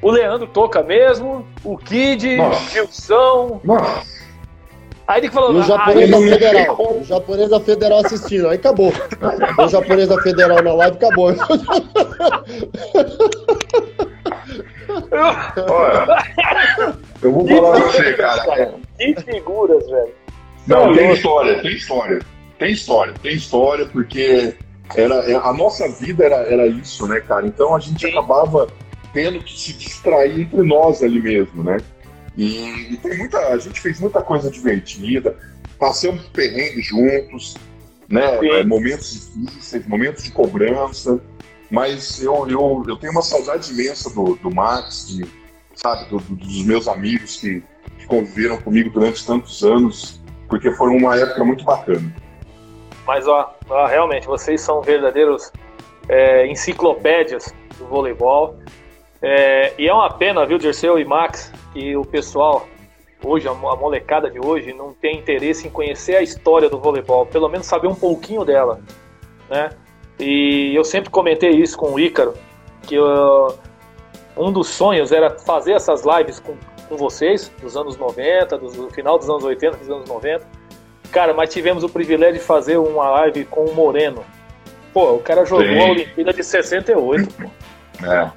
O 0.00 0.10
Leandro 0.10 0.46
Toca 0.46 0.82
mesmo, 0.82 1.46
o 1.62 1.76
Kid, 1.76 2.36
Nossa. 2.38 2.62
o 2.64 2.68
Gilson. 2.70 3.60
Nossa, 3.62 4.16
Aí 5.06 5.20
ele 5.20 5.30
falou. 5.30 5.52
E 5.54 5.58
o 5.58 5.62
japonês 5.62 6.10
da 6.10 6.18
federal. 6.18 6.76
O 6.80 7.04
japonês 7.04 7.48
da 7.50 7.60
federal 7.60 7.98
assistindo. 8.00 8.48
Aí 8.48 8.56
acabou. 8.56 8.92
O 9.58 9.68
japonês 9.68 10.08
da 10.08 10.20
federal 10.22 10.62
na 10.62 10.72
live 10.74 10.96
acabou. 10.96 11.32
olha. 14.88 16.24
Eu 17.22 17.32
vou 17.32 17.46
falar 17.46 17.80
pra 17.80 17.86
você, 17.86 18.12
cara. 18.14 18.74
Que 18.98 19.14
figuras, 19.22 19.86
velho. 19.86 20.14
Não, 20.66 20.94
tem 20.94 21.12
história, 21.12 21.62
tem 21.62 21.72
história. 21.72 22.18
Tem 22.58 22.72
história, 22.72 23.14
tem 23.22 23.34
história, 23.34 23.86
porque 23.86 24.54
era, 24.94 25.14
é, 25.30 25.34
a 25.34 25.52
nossa 25.52 25.88
vida 25.88 26.24
era, 26.24 26.36
era 26.36 26.66
isso, 26.66 27.06
né, 27.06 27.20
cara? 27.20 27.46
Então 27.46 27.74
a 27.74 27.80
gente 27.80 28.06
acabava 28.06 28.66
tendo 29.12 29.40
que 29.40 29.58
se 29.58 29.72
distrair 29.74 30.42
entre 30.42 30.62
nós 30.62 31.02
ali 31.02 31.20
mesmo, 31.20 31.62
né? 31.62 31.78
E, 32.36 32.92
e 32.92 32.96
tem 32.98 33.16
muita. 33.18 33.38
A 33.48 33.58
gente 33.58 33.80
fez 33.80 34.00
muita 34.00 34.22
coisa 34.22 34.50
divertida, 34.50 35.36
passamos 35.78 36.22
perrengue 36.26 36.80
juntos, 36.80 37.56
né? 38.08 38.38
Sim. 38.38 38.50
É, 38.50 38.64
momentos 38.64 39.30
difíceis, 39.34 39.86
momentos 39.86 40.24
de 40.24 40.30
cobrança. 40.30 41.20
Mas 41.70 42.22
eu, 42.22 42.48
eu, 42.48 42.84
eu 42.86 42.96
tenho 42.96 43.12
uma 43.12 43.22
saudade 43.22 43.72
imensa 43.72 44.08
do, 44.10 44.36
do 44.36 44.54
Max, 44.54 45.08
de, 45.08 45.26
sabe, 45.74 46.08
do- 46.08 46.18
do- 46.18 46.36
dos 46.36 46.64
meus 46.64 46.86
amigos 46.86 47.36
que, 47.36 47.62
que 47.98 48.06
conviveram 48.06 48.58
comigo 48.58 48.90
durante 48.90 49.26
tantos 49.26 49.62
anos, 49.64 50.20
porque 50.48 50.70
foi 50.72 50.90
uma 50.90 51.16
época 51.16 51.44
muito 51.44 51.64
bacana. 51.64 52.14
Mas, 53.06 53.26
ó, 53.26 53.54
ó, 53.68 53.86
realmente, 53.86 54.26
vocês 54.26 54.60
são 54.60 54.80
verdadeiros 54.80 55.52
é, 56.08 56.46
enciclopédias 56.46 57.52
do 57.78 57.86
voleibol. 57.86 58.56
É, 59.22 59.72
e 59.78 59.88
é 59.88 59.92
uma 59.92 60.10
pena, 60.10 60.44
viu, 60.46 60.58
Dirceu 60.58 60.98
e 60.98 61.04
Max, 61.04 61.52
que 61.72 61.96
o 61.96 62.04
pessoal, 62.04 62.68
hoje, 63.24 63.48
a 63.48 63.54
molecada 63.54 64.30
de 64.30 64.38
hoje, 64.38 64.72
não 64.72 64.92
tem 64.92 65.18
interesse 65.18 65.66
em 65.66 65.70
conhecer 65.70 66.16
a 66.16 66.22
história 66.22 66.68
do 66.68 66.78
voleibol, 66.78 67.26
pelo 67.26 67.48
menos 67.48 67.66
saber 67.66 67.88
um 67.88 67.94
pouquinho 67.94 68.44
dela, 68.44 68.80
né? 69.50 69.70
E 70.18 70.74
eu 70.74 70.84
sempre 70.84 71.10
comentei 71.10 71.50
isso 71.50 71.76
com 71.76 71.92
o 71.92 72.00
Ícaro, 72.00 72.34
que 72.82 72.98
uh, 72.98 73.52
um 74.36 74.50
dos 74.50 74.68
sonhos 74.68 75.12
era 75.12 75.30
fazer 75.30 75.72
essas 75.72 76.04
lives 76.04 76.40
com, 76.40 76.54
com 76.88 76.96
vocês, 76.96 77.50
dos 77.60 77.76
anos 77.76 77.96
90, 77.96 78.56
dos- 78.58 78.74
do 78.74 78.90
final 78.90 79.18
dos 79.18 79.28
anos 79.28 79.44
80, 79.44 79.76
dos 79.76 79.90
anos 79.90 80.08
90. 80.08 80.46
Cara, 81.12 81.34
mas 81.34 81.52
tivemos 81.52 81.84
o 81.84 81.88
privilégio 81.88 82.34
de 82.34 82.40
fazer 82.40 82.78
uma 82.78 83.08
live 83.10 83.44
com 83.44 83.64
o 83.64 83.74
Moreno. 83.74 84.24
Pô, 84.92 85.12
o 85.14 85.18
cara 85.20 85.44
jogou 85.44 85.66
Sim. 85.66 85.78
a 85.78 85.84
Olimpíada 85.90 86.32
de 86.32 86.42
68, 86.42 87.32
pô. 87.34 87.42
É. 88.06 88.06
O 88.06 88.06
cara, 88.06 88.32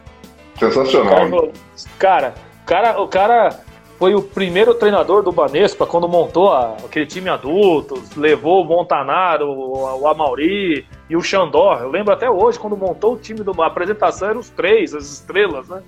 Sensacional. 0.59 1.27
jogou- 1.29 1.51
cara, 1.97 2.33
o 2.61 2.65
cara, 2.65 3.01
o 3.01 3.07
cara 3.07 3.59
foi 3.99 4.15
o 4.15 4.21
primeiro 4.21 4.73
treinador 4.73 5.21
do 5.21 5.31
Banespa 5.31 5.85
quando 5.85 6.07
montou 6.07 6.53
a- 6.53 6.77
aquele 6.85 7.05
time 7.05 7.29
adulto, 7.29 8.01
levou 8.15 8.61
o 8.61 8.65
Montanaro, 8.65 9.47
o, 9.51 9.99
o 10.01 10.07
Amauri 10.07 10.85
e 11.09 11.17
o 11.17 11.21
Xandó. 11.21 11.77
Eu 11.81 11.91
lembro 11.91 12.13
até 12.13 12.29
hoje 12.29 12.57
quando 12.57 12.77
montou 12.77 13.13
o 13.15 13.17
time 13.17 13.41
do 13.41 13.61
a 13.61 13.67
apresentação 13.67 14.29
eram 14.29 14.39
os 14.39 14.49
três, 14.49 14.95
as 14.95 15.03
estrelas, 15.05 15.67
né? 15.67 15.81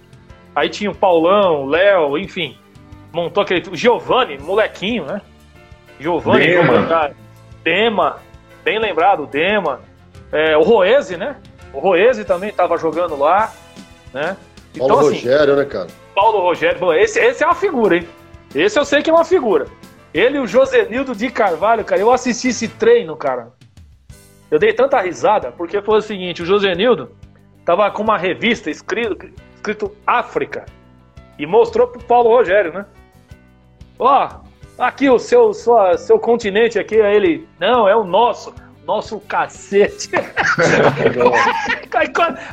Aí 0.53 0.67
tinha 0.67 0.91
o 0.91 0.95
Paulão, 0.95 1.63
o 1.63 1.65
Léo, 1.67 2.17
enfim. 2.17 2.57
Montou 3.13 3.43
aquele. 3.43 3.63
O 3.69 3.75
Giovanni, 3.77 4.37
molequinho, 4.37 5.05
né? 5.05 5.21
Giovanni, 5.97 6.45
Dema. 6.47 7.11
Dema, 7.63 8.17
bem 8.63 8.77
lembrado, 8.77 9.25
Dema. 9.25 9.79
É, 10.33 10.57
o 10.57 10.63
Roese, 10.63 11.15
né? 11.15 11.37
O 11.73 11.79
Roese 11.79 12.25
também 12.25 12.49
estava 12.49 12.75
jogando 12.77 13.17
lá, 13.17 13.53
né? 14.13 14.35
Paulo 14.77 14.93
Então, 14.95 14.99
assim, 14.99 15.15
Rogério, 15.15 15.55
né, 15.55 15.63
cara? 15.63 15.87
Paulo 16.13 16.39
Rogério, 16.39 16.79
bom, 16.79 16.93
esse, 16.93 17.19
esse 17.19 17.43
é 17.43 17.45
uma 17.45 17.55
figura, 17.55 17.97
hein? 17.97 18.07
Esse 18.53 18.77
eu 18.77 18.85
sei 18.85 19.01
que 19.01 19.09
é 19.09 19.13
uma 19.13 19.25
figura. 19.25 19.65
Ele 20.13 20.37
e 20.37 20.39
o 20.39 20.47
Josenildo 20.47 21.15
de 21.15 21.29
Carvalho, 21.29 21.85
cara, 21.85 22.01
eu 22.01 22.11
assisti 22.11 22.49
esse 22.49 22.67
treino, 22.67 23.15
cara. 23.15 23.53
Eu 24.49 24.59
dei 24.59 24.73
tanta 24.73 24.99
risada, 24.99 25.51
porque 25.51 25.81
foi 25.81 25.99
o 25.99 26.01
seguinte, 26.01 26.43
o 26.43 26.45
Josenildo 26.45 27.11
tava 27.63 27.89
com 27.91 28.03
uma 28.03 28.17
revista 28.17 28.69
escrito, 28.69 29.29
escrito 29.55 29.95
África 30.05 30.65
e 31.39 31.45
mostrou 31.45 31.87
pro 31.87 32.03
Paulo 32.03 32.29
Rogério, 32.29 32.73
né? 32.73 32.85
Ó, 33.97 34.29
aqui 34.77 35.09
o 35.09 35.17
seu, 35.17 35.53
sua, 35.53 35.97
seu 35.97 36.19
continente 36.19 36.77
aqui, 36.77 36.99
aí 36.99 37.15
ele, 37.15 37.47
não, 37.57 37.87
é 37.87 37.95
o 37.95 38.03
nosso, 38.03 38.53
nosso 38.85 39.19
cacete. 39.21 40.09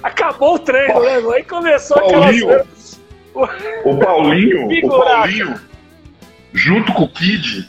Acabou 0.03 0.55
o 0.55 0.59
treino, 0.61 1.01
né? 1.01 1.17
Aí 1.35 1.43
começou 1.43 1.99
aquela 1.99 2.31
o 3.85 3.99
Paulinho, 3.99 4.67
o. 4.67 4.89
Paulinho, 4.89 5.61
junto 6.53 6.93
com 6.93 7.05
o 7.05 7.09
Kid, 7.09 7.69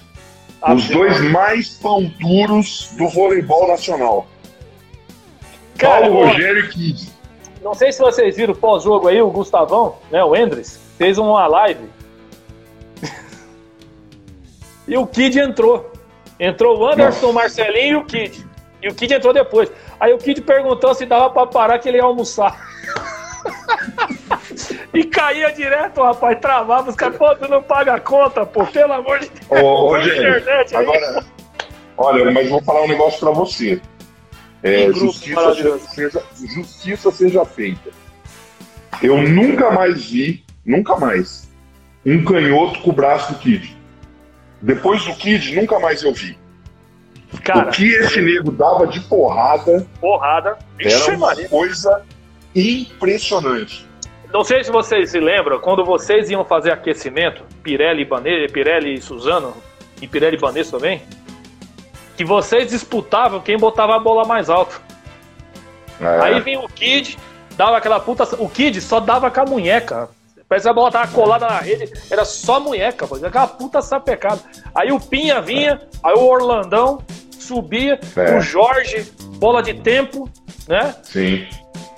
Ah, 0.61 0.73
os 0.73 0.87
dois 0.89 1.21
mais 1.31 1.69
pão 1.77 2.11
duros 2.19 2.93
do 2.97 3.07
voleibol 3.07 3.67
nacional. 3.67 4.27
Cara, 5.77 6.07
Paulo 6.07 6.25
Rogério 6.25 6.65
e 6.65 6.69
Kid. 6.69 7.09
Não 7.61 7.73
sei 7.73 7.91
se 7.91 7.99
vocês 7.99 8.35
viram 8.35 8.53
o 8.53 8.57
pós-jogo 8.57 9.07
aí, 9.07 9.21
o 9.21 9.29
Gustavão, 9.29 9.97
né, 10.11 10.23
o 10.23 10.35
Endres, 10.35 10.79
fez 10.97 11.17
uma 11.17 11.45
live. 11.47 11.89
e 14.87 14.97
o 14.97 15.05
Kid 15.05 15.39
entrou. 15.39 15.91
Entrou 16.39 16.79
o 16.79 16.87
Anderson, 16.87 17.27
o 17.27 17.33
Marcelinho 17.33 17.93
e 17.93 17.95
o 17.95 18.05
Kid. 18.05 18.47
E 18.81 18.87
o 18.87 18.95
Kid 18.95 19.13
entrou 19.13 19.33
depois. 19.33 19.69
Aí 19.99 20.13
o 20.13 20.17
Kid 20.17 20.41
perguntou 20.41 20.93
se 20.93 21.05
dava 21.05 21.29
pra 21.29 21.45
parar 21.45 21.79
que 21.79 21.89
ele 21.89 21.97
ia 21.97 22.03
almoçar. 22.03 22.65
e 24.93 25.03
caía 25.05 25.51
direto, 25.51 26.01
rapaz, 26.01 26.39
travava. 26.39 26.89
Os 26.89 26.95
caras, 26.95 27.17
pô, 27.17 27.35
tu 27.35 27.47
não 27.47 27.61
paga 27.61 27.95
a 27.95 27.99
conta, 27.99 28.45
pô, 28.45 28.65
pelo 28.65 28.93
amor 28.93 29.19
de 29.19 29.29
Deus. 29.29 29.61
Ô, 29.61 29.65
ô, 29.65 29.89
Rogério, 29.89 30.39
internet 30.39 30.75
aí. 30.75 30.83
agora, 30.83 31.25
olha, 31.97 32.31
mas 32.31 32.49
vou 32.49 32.61
falar 32.63 32.83
um 32.83 32.87
negócio 32.87 33.19
pra 33.19 33.31
você. 33.31 33.81
É, 34.61 34.85
grupo 34.85 34.99
justiça, 34.99 35.55
seja, 35.89 36.23
justiça 36.53 37.11
seja 37.11 37.45
feita. 37.45 37.91
Eu 39.01 39.21
nunca 39.21 39.71
mais 39.71 40.09
vi, 40.09 40.43
nunca 40.65 40.97
mais, 40.97 41.49
um 42.05 42.23
canhoto 42.25 42.81
com 42.81 42.89
o 42.89 42.93
braço 42.93 43.33
do 43.33 43.39
Kid. 43.39 43.77
Depois 44.61 45.05
do 45.05 45.13
Kid, 45.15 45.55
nunca 45.55 45.79
mais 45.79 46.03
eu 46.03 46.13
vi. 46.13 46.37
Cara, 47.43 47.69
o 47.69 47.71
que 47.71 47.87
esse 47.87 48.19
nego 48.21 48.51
dava 48.51 48.87
de 48.87 48.99
porrada 49.01 49.87
porrada. 50.01 50.57
Era 50.79 51.15
uma 51.15 51.35
coisa 51.47 52.03
impressionante. 52.55 53.88
Não 54.31 54.43
sei 54.43 54.63
se 54.63 54.71
vocês 54.71 55.09
se 55.11 55.19
lembram, 55.19 55.59
quando 55.59 55.83
vocês 55.83 56.29
iam 56.29 56.45
fazer 56.45 56.71
aquecimento, 56.71 57.43
Pirelli, 57.63 58.03
e 58.03 58.05
Bane- 58.05 58.47
Pirelli 58.49 58.93
e 58.95 59.01
Suzano, 59.01 59.55
e 60.01 60.07
Pirelli 60.07 60.37
e 60.37 60.39
Banes 60.39 60.69
também, 60.69 61.01
que 62.15 62.23
vocês 62.23 62.69
disputavam 62.69 63.39
quem 63.39 63.57
botava 63.57 63.95
a 63.95 63.99
bola 63.99 64.25
mais 64.25 64.49
alto. 64.49 64.79
É, 65.99 66.19
Aí 66.21 66.39
vinha 66.41 66.59
o 66.59 66.67
Kid, 66.69 67.17
dava 67.57 67.77
aquela 67.77 67.99
puta. 67.99 68.23
O 68.41 68.47
Kid 68.47 68.79
só 68.81 68.99
dava 68.99 69.31
com 69.31 69.41
a 69.41 69.45
munheca. 69.45 70.09
Parece 70.47 70.65
que 70.65 70.69
a 70.69 70.73
bola 70.73 70.91
tava 70.91 71.11
colada 71.11 71.47
na 71.47 71.59
rede, 71.59 71.91
era 72.09 72.25
só 72.25 72.59
munheca, 72.59 73.07
pô, 73.07 73.15
aquela 73.15 73.47
puta 73.47 73.81
sapecada. 73.81 74.39
Aí 74.73 74.91
o 74.91 74.99
Pinha 74.99 75.41
vinha, 75.41 75.79
aí 76.03 76.13
o 76.15 76.23
Orlandão 76.25 76.99
subia, 77.31 77.99
É. 78.15 78.37
o 78.37 78.41
Jorge, 78.41 79.11
bola 79.37 79.61
de 79.61 79.75
tempo, 79.75 80.27
né? 80.69 80.95
sim. 81.03 81.47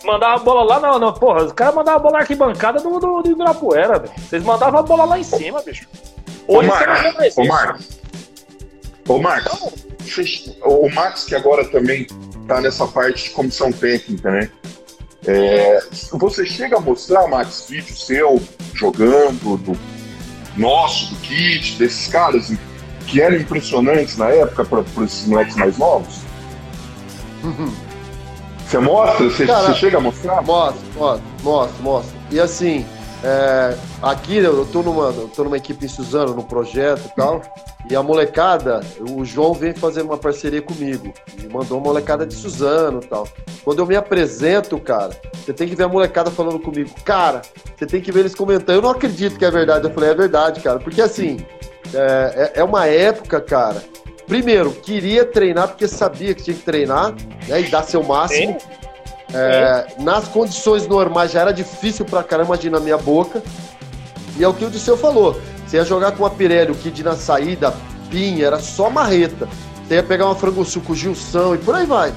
Mandava 0.04 0.36
a 0.36 0.40
bola 0.40 0.64
lá 0.64 0.80
na. 0.80 0.98
na 0.98 1.12
porra, 1.12 1.44
os 1.44 1.52
caras 1.52 1.76
mandavam 1.76 2.00
a 2.00 2.02
bola 2.04 2.14
na 2.14 2.20
arquibancada 2.22 2.80
do, 2.80 3.00
do, 3.00 3.22
do 3.22 3.30
Ibirapuera, 3.30 4.00
velho. 4.00 4.14
Vocês 4.18 4.44
mandavam 4.44 4.80
a 4.80 4.84
bola 4.84 5.06
lá 5.06 5.20
em 5.20 5.24
cima, 5.24 5.62
bicho. 5.62 5.88
Ô, 6.48 6.58
Hoje 6.58 6.70
você 6.70 6.86
não 6.88 7.14
mais 7.14 7.38
ô, 7.38 7.42
isso. 7.42 7.46
Marcos, 7.46 8.00
ô, 9.08 9.18
Marcos, 9.20 9.86
eu- 10.64 10.82
o 10.82 10.90
Max 10.92 11.26
que 11.26 11.36
agora 11.36 11.64
também 11.66 12.08
tá 12.48 12.60
nessa 12.62 12.88
parte 12.88 13.26
de 13.26 13.30
comissão 13.30 13.72
técnica, 13.72 14.32
né? 14.32 14.50
É, 15.28 15.80
você 16.14 16.48
chega 16.48 16.78
a 16.78 16.80
mostrar, 16.80 17.28
Max, 17.28 17.68
vídeo 17.70 17.96
seu 17.96 18.42
jogando, 18.74 19.56
do 19.58 19.78
nosso, 20.58 21.14
do 21.14 21.22
Kit, 21.22 21.78
desses 21.78 22.08
caras 22.08 22.52
que 23.06 23.22
eram 23.22 23.36
impressionantes 23.38 24.18
na 24.18 24.30
época 24.30 24.66
para 24.66 25.04
esses 25.06 25.28
moleques 25.28 25.56
mais 25.56 25.78
novos? 25.78 26.22
Você 28.72 28.80
mostra? 28.80 29.30
Você, 29.30 29.46
Cara, 29.46 29.68
você 29.68 29.74
chega 29.74 29.98
a 29.98 30.00
mostrar? 30.00 30.42
Mostra, 30.42 30.82
mostra, 30.96 31.24
mostra, 31.44 31.84
mostra. 31.84 32.20
E 32.32 32.40
assim, 32.40 32.86
é, 33.22 33.76
aqui 34.02 34.38
eu 34.38 34.66
tô 34.66 34.82
numa, 34.82 35.08
eu 35.08 35.28
tô 35.36 35.44
numa 35.44 35.58
equipe 35.58 35.86
em 35.86 35.90
Suzano, 35.90 36.34
num 36.34 36.42
projeto 36.44 37.02
e 37.12 37.16
tal. 37.18 37.42
E 37.90 37.96
a 37.98 38.02
molecada, 38.02 38.80
o 39.10 39.26
João 39.26 39.54
vem 39.54 39.74
fazer 39.74 40.04
uma 40.04 40.18
parceria 40.18 40.62
comigo. 40.62 41.14
E 41.44 41.52
mandou 41.52 41.80
uma 41.80 41.88
molecada 41.88 42.26
de 42.26 42.34
Suzano 42.34 43.02
e 43.04 43.08
tal. 43.08 43.28
Quando 43.66 43.80
eu 43.80 43.86
me 43.86 43.98
apresento, 43.98 44.80
cara, 44.80 45.12
você 45.34 45.52
tem 45.52 45.68
que 45.68 45.76
ver 45.76 45.84
a 45.84 45.90
molecada 45.90 46.32
falando 46.32 46.58
comigo. 46.58 46.92
Cara, 47.04 47.42
você 47.76 47.86
tem 47.86 48.00
que 48.00 48.10
ver 48.10 48.22
eles 48.22 48.34
comentando. 48.34 48.78
Eu 48.78 48.82
não 48.82 48.92
acredito 48.92 49.38
que 49.38 49.44
é 49.44 49.52
verdade. 49.52 49.86
Eu 49.86 49.94
falei, 49.94 50.12
é 50.12 50.16
verdade, 50.16 50.62
cara. 50.62 50.80
Porque 50.80 51.02
assim, 51.02 51.46
é, 51.94 52.52
é- 52.56 52.60
é 52.62 52.64
uma 52.64 52.88
época, 52.88 53.42
cara. 53.42 53.84
Primeiro, 54.32 54.72
queria 54.72 55.26
treinar 55.26 55.68
porque 55.68 55.90
sabia 55.90 56.34
que 56.34 56.42
tinha 56.42 56.56
que 56.56 56.64
treinar 56.64 57.14
né, 57.50 57.60
e 57.60 57.64
dar 57.70 57.84
seu 57.84 58.02
máximo. 58.02 58.58
É, 59.34 59.88
nas 60.00 60.26
condições 60.30 60.88
normais 60.88 61.34
já 61.34 61.42
era 61.42 61.52
difícil 61.52 62.06
pra 62.06 62.24
caramba, 62.24 62.54
imagina 62.54 62.78
a 62.78 62.80
minha 62.80 62.98
boca. 62.98 63.44
E 64.38 64.42
é 64.42 64.48
o 64.48 64.54
que 64.54 64.64
o 64.64 64.70
Disseu 64.70 64.96
falou. 64.96 65.38
Você 65.68 65.76
ia 65.76 65.84
jogar 65.84 66.14
com 66.14 66.26
a 66.26 66.30
Pirelli, 66.30 66.72
o 66.72 66.76
Kid 66.76 67.04
na 67.04 67.18
saída, 67.18 67.74
Pinha, 68.10 68.48
era 68.48 68.58
só 68.60 68.90
marreta. 68.90 69.50
Você 69.86 69.96
ia 69.96 70.04
pegar 70.04 70.28
uma 70.28 70.36
frangosul 70.36 70.82
com 70.82 70.94
o 70.94 70.96
Gilson 70.96 71.56
e 71.56 71.58
por 71.58 71.76
aí 71.76 71.86
vai. 71.86 72.14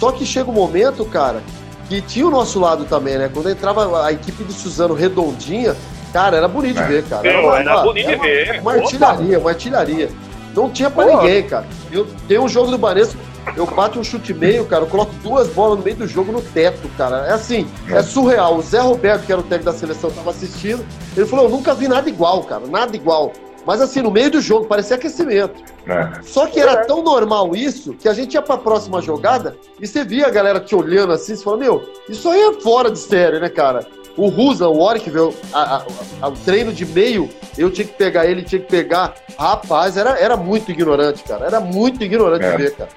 Só 0.00 0.10
que 0.10 0.26
chega 0.26 0.50
um 0.50 0.54
momento, 0.54 1.04
cara, 1.04 1.44
que 1.88 2.00
tinha 2.00 2.26
o 2.26 2.30
nosso 2.30 2.58
lado 2.58 2.86
também, 2.86 3.18
né? 3.18 3.30
Quando 3.32 3.48
entrava 3.48 4.04
a 4.04 4.10
equipe 4.10 4.42
do 4.42 4.52
Suzano 4.52 4.94
redondinha, 4.94 5.76
cara, 6.12 6.38
era 6.38 6.48
bonito 6.48 6.74
de 6.82 6.82
ver, 6.88 7.04
cara. 7.04 7.22
Era 7.28 7.40
uma- 7.40 7.82
bonito 7.84 8.08
de 8.08 8.14
uma- 8.16 8.24
ver. 8.24 8.60
Uma 8.60 8.72
artilharia, 8.72 9.38
uma 9.38 9.50
artilharia. 9.50 10.08
Não 10.54 10.70
tinha 10.70 10.90
pra 10.90 11.06
Pô. 11.06 11.16
ninguém, 11.16 11.42
cara. 11.44 11.66
Eu, 11.90 12.06
tem 12.28 12.38
um 12.38 12.48
jogo 12.48 12.70
do 12.70 12.78
Banesco, 12.78 13.18
eu 13.56 13.66
bato 13.66 13.98
um 13.98 14.04
chute 14.04 14.32
meio, 14.32 14.64
cara, 14.66 14.84
eu 14.84 14.88
coloco 14.88 15.12
duas 15.22 15.48
bolas 15.48 15.78
no 15.78 15.84
meio 15.84 15.96
do 15.96 16.06
jogo 16.06 16.32
no 16.32 16.40
teto, 16.40 16.88
cara. 16.96 17.26
É 17.26 17.32
assim, 17.32 17.66
é 17.88 18.02
surreal. 18.02 18.56
O 18.56 18.62
Zé 18.62 18.80
Roberto, 18.80 19.26
que 19.26 19.32
era 19.32 19.40
o 19.40 19.44
técnico 19.44 19.72
da 19.72 19.78
seleção, 19.78 20.10
tava 20.10 20.30
assistindo. 20.30 20.84
Ele 21.16 21.26
falou: 21.26 21.46
Eu 21.46 21.50
nunca 21.50 21.74
vi 21.74 21.88
nada 21.88 22.08
igual, 22.08 22.42
cara, 22.44 22.66
nada 22.66 22.94
igual. 22.94 23.32
Mas 23.64 23.80
assim, 23.80 24.02
no 24.02 24.10
meio 24.10 24.30
do 24.30 24.40
jogo, 24.40 24.66
parecia 24.66 24.96
aquecimento. 24.96 25.62
É. 25.86 26.22
Só 26.22 26.46
que 26.46 26.58
era 26.60 26.84
tão 26.84 27.02
normal 27.02 27.54
isso 27.54 27.94
que 27.94 28.08
a 28.08 28.12
gente 28.12 28.34
ia 28.34 28.42
pra 28.42 28.56
próxima 28.56 29.00
jogada 29.00 29.56
e 29.80 29.86
você 29.86 30.04
via 30.04 30.26
a 30.26 30.30
galera 30.30 30.60
te 30.60 30.74
olhando 30.74 31.12
assim, 31.12 31.36
você 31.36 31.44
fala, 31.44 31.56
meu, 31.56 31.82
isso 32.08 32.28
aí 32.28 32.40
é 32.40 32.52
fora 32.60 32.90
de 32.90 32.98
série, 32.98 33.38
né, 33.38 33.48
cara? 33.48 33.86
O 34.16 34.28
Rusa, 34.28 34.68
o 34.68 34.78
Warwick, 34.78 35.08
veio, 35.10 35.34
a- 35.52 35.76
a- 35.76 35.82
a- 36.22 36.28
o 36.28 36.32
treino 36.32 36.72
de 36.72 36.84
meio, 36.84 37.28
eu 37.56 37.70
tinha 37.70 37.86
que 37.86 37.94
pegar 37.94 38.26
ele, 38.26 38.42
tinha 38.42 38.60
que 38.60 38.68
pegar. 38.68 39.14
Rapaz, 39.38 39.96
era, 39.96 40.18
era 40.18 40.36
muito 40.36 40.70
ignorante, 40.70 41.22
cara. 41.24 41.46
Era 41.46 41.60
muito 41.60 42.02
ignorante 42.04 42.44
É. 42.44 42.56
ver, 42.56 42.74
cara. 42.76 42.90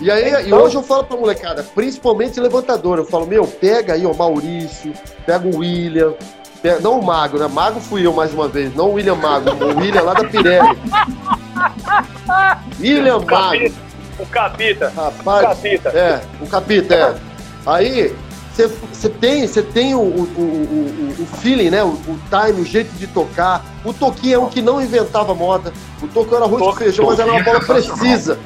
E 0.00 0.10
aí, 0.10 0.48
e 0.48 0.52
hoje 0.54 0.76
eu 0.76 0.82
falo 0.82 1.04
pra 1.04 1.16
molecada, 1.16 1.62
principalmente 1.74 2.38
levantador, 2.40 2.98
eu 2.98 3.04
falo, 3.04 3.26
meu, 3.26 3.46
pega 3.46 3.94
aí 3.94 4.06
o 4.06 4.14
Maurício, 4.14 4.92
pega 5.26 5.46
o 5.48 5.58
William, 5.58 6.14
pega- 6.62 6.78
não 6.80 7.00
o 7.00 7.04
Mago, 7.04 7.36
né? 7.38 7.48
Mago 7.48 7.80
fui 7.80 8.06
eu 8.06 8.12
mais 8.12 8.32
uma 8.32 8.46
vez, 8.48 8.72
não 8.76 8.90
o 8.90 8.94
William 8.94 9.16
Mago, 9.16 9.50
o 9.50 9.78
William 9.80 10.02
lá 10.02 10.14
da 10.14 10.24
Pirelli. 10.24 10.78
William 12.80 13.18
O 13.18 13.26
Mago. 13.26 13.58
capita. 13.58 13.74
O 14.18 14.26
capita. 14.26 14.92
O 14.96 15.00
Rapaz, 15.00 15.42
capita. 15.48 15.88
é, 15.90 16.20
o 16.40 16.46
capita, 16.46 16.94
é. 16.94 17.14
Aí, 17.66 18.14
você 18.66 19.08
tem, 19.08 19.46
você 19.46 19.62
tem 19.62 19.94
o, 19.94 19.98
o, 20.00 20.02
o, 20.02 20.42
o- 21.18 21.22
o 21.22 21.26
feeling, 21.38 21.70
né? 21.70 21.82
O, 21.84 21.88
o 21.88 22.18
time, 22.28 22.60
o 22.60 22.64
jeito 22.64 22.90
de 22.96 23.06
tocar. 23.06 23.64
O 23.84 23.92
Toquinho 23.92 24.34
é 24.34 24.38
um 24.38 24.48
que 24.48 24.60
não 24.60 24.80
inventava 24.80 25.34
moda. 25.34 25.72
O 26.02 26.08
Toquinho 26.08 26.36
era 26.36 26.44
arroz 26.46 26.72
de 26.72 26.78
feijão, 26.78 27.06
mas 27.06 27.18
era 27.20 27.30
uma 27.32 27.42
bola 27.42 27.56
é 27.58 27.60
sensacional. 27.60 27.98
precisa. 27.98 28.38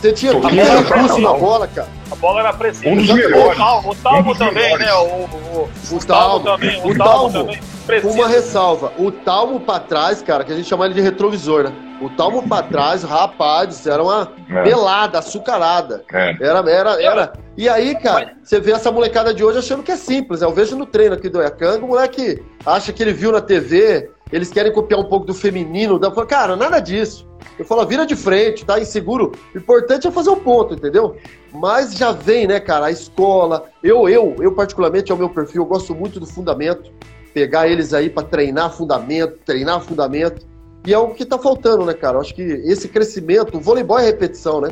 Você 0.00 0.12
tinha 0.12 0.32
Toquinho 0.32 0.50
tinha 0.64 0.64
é 0.74 0.78
recurso 0.78 1.18
na 1.18 1.32
bola, 1.34 1.68
cara. 1.68 1.88
A 2.10 2.14
bola 2.16 2.40
era 2.40 2.52
precisa. 2.54 2.88
Um 2.88 2.96
dos 2.96 3.08
O 3.10 3.14
melhores. 3.14 3.56
Talmo, 3.58 3.90
o 3.90 3.94
Talmo 3.94 4.30
Um 4.32 4.34
também, 4.34 4.62
melhores. 4.78 4.86
né? 4.86 4.94
O, 4.94 5.04
o, 5.04 5.68
O 5.92 5.96
o 5.96 5.98
Talmo 6.00 6.06
Talmo, 6.06 6.40
também. 6.44 6.80
o 6.82 6.88
O 6.88 6.96
Talmo 6.98 7.32
Talmo, 7.32 7.32
também. 7.32 7.60
Uma 8.04 8.28
ressalva, 8.28 8.92
o 8.98 9.10
Talmo 9.10 9.60
pra 9.60 9.78
trás, 9.80 10.22
cara, 10.22 10.44
que 10.44 10.52
a 10.52 10.56
gente 10.56 10.68
chama 10.68 10.86
ele 10.86 10.94
de 10.94 11.00
retrovisor, 11.00 11.64
né? 11.64 11.72
O 12.00 12.08
Talmo 12.10 12.42
pra 12.48 12.62
trás, 12.62 13.02
rapaz, 13.02 13.86
era 13.86 14.02
uma 14.02 14.32
É. 14.48 14.62
pelada, 14.62 15.18
açucarada. 15.18 16.02
É. 16.12 16.36
Era, 16.40 16.58
era, 16.70 17.02
era. 17.02 17.32
E 17.56 17.68
aí, 17.68 17.94
cara, 17.94 18.32
você 18.42 18.58
vê 18.58 18.72
essa 18.72 18.90
molecada 18.90 19.34
de 19.34 19.44
hoje 19.44 19.58
achando 19.58 19.82
que 19.82 19.92
é 19.92 19.96
simples. 19.96 20.40
né? 20.40 20.46
Eu 20.46 20.52
vejo 20.52 20.76
no 20.76 20.86
treino 20.86 21.14
aqui 21.14 21.28
do 21.28 21.42
Iacanga, 21.42 21.84
o 21.84 21.88
moleque 21.88 22.42
acha 22.64 22.92
que 22.92 23.02
ele 23.02 23.12
viu 23.12 23.30
na 23.32 23.40
TV, 23.40 24.10
eles 24.32 24.50
querem 24.50 24.72
copiar 24.72 24.98
um 25.00 25.04
pouco 25.04 25.26
do 25.26 25.34
feminino. 25.34 25.98
Da... 25.98 26.08
eu 26.08 26.12
falo, 26.14 26.26
Cara, 26.26 26.56
nada 26.56 26.80
disso. 26.80 27.28
Eu 27.58 27.64
falo, 27.66 27.84
vira 27.86 28.06
de 28.06 28.16
frente, 28.16 28.64
tá 28.64 28.80
inseguro. 28.80 29.32
O 29.54 29.58
importante 29.58 30.06
é 30.06 30.10
fazer 30.10 30.30
um 30.30 30.36
ponto, 30.40 30.72
entendeu? 30.74 31.16
Mas 31.52 31.94
já 31.94 32.12
vem, 32.12 32.46
né, 32.46 32.58
cara, 32.60 32.86
a 32.86 32.90
escola. 32.90 33.66
Eu, 33.82 34.08
eu, 34.08 34.36
eu 34.40 34.52
particularmente, 34.52 35.12
é 35.12 35.14
o 35.14 35.18
meu 35.18 35.28
perfil, 35.28 35.62
eu 35.62 35.66
gosto 35.66 35.94
muito 35.94 36.18
do 36.18 36.26
fundamento. 36.26 36.90
Pegar 37.34 37.68
eles 37.68 37.92
aí 37.92 38.08
pra 38.08 38.22
treinar 38.22 38.72
fundamento, 38.72 39.38
treinar 39.44 39.80
fundamento. 39.82 40.48
E 40.86 40.92
é 40.94 40.98
o 40.98 41.08
que 41.08 41.24
tá 41.26 41.38
faltando, 41.38 41.84
né, 41.84 41.92
cara? 41.94 42.16
Eu 42.16 42.20
acho 42.20 42.34
que 42.34 42.42
esse 42.42 42.88
crescimento, 42.88 43.56
o 43.56 43.60
voleibol 43.60 43.98
é 43.98 44.06
repetição, 44.06 44.60
né? 44.60 44.70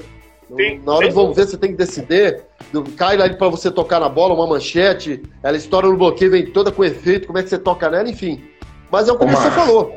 Sim, 0.48 0.80
Na 0.84 0.94
hora 0.94 1.08
do 1.08 1.14
vamos 1.14 1.36
ver, 1.36 1.46
você 1.46 1.58
tem 1.58 1.72
que 1.72 1.76
decidir. 1.76 2.40
do- 2.72 2.82
Cai 2.92 3.20
ali 3.20 3.36
pra 3.36 3.48
você 3.48 3.70
tocar 3.70 4.00
na 4.00 4.08
bola, 4.08 4.32
uma 4.34 4.46
manchete, 4.46 5.22
ela 5.42 5.56
estoura 5.56 5.86
no 5.88 5.96
bloqueio, 5.96 6.30
vem 6.30 6.46
toda 6.46 6.72
com 6.72 6.82
efeito, 6.84 7.26
como 7.26 7.38
é 7.38 7.42
que 7.42 7.50
você 7.50 7.58
toca 7.58 7.90
nela, 7.90 8.08
enfim. 8.08 8.42
Mas 8.90 9.08
é 9.08 9.12
o 9.12 9.18
que 9.18 9.24
Ô, 9.24 9.28
você 9.28 9.44
Max. 9.44 9.54
falou. 9.54 9.94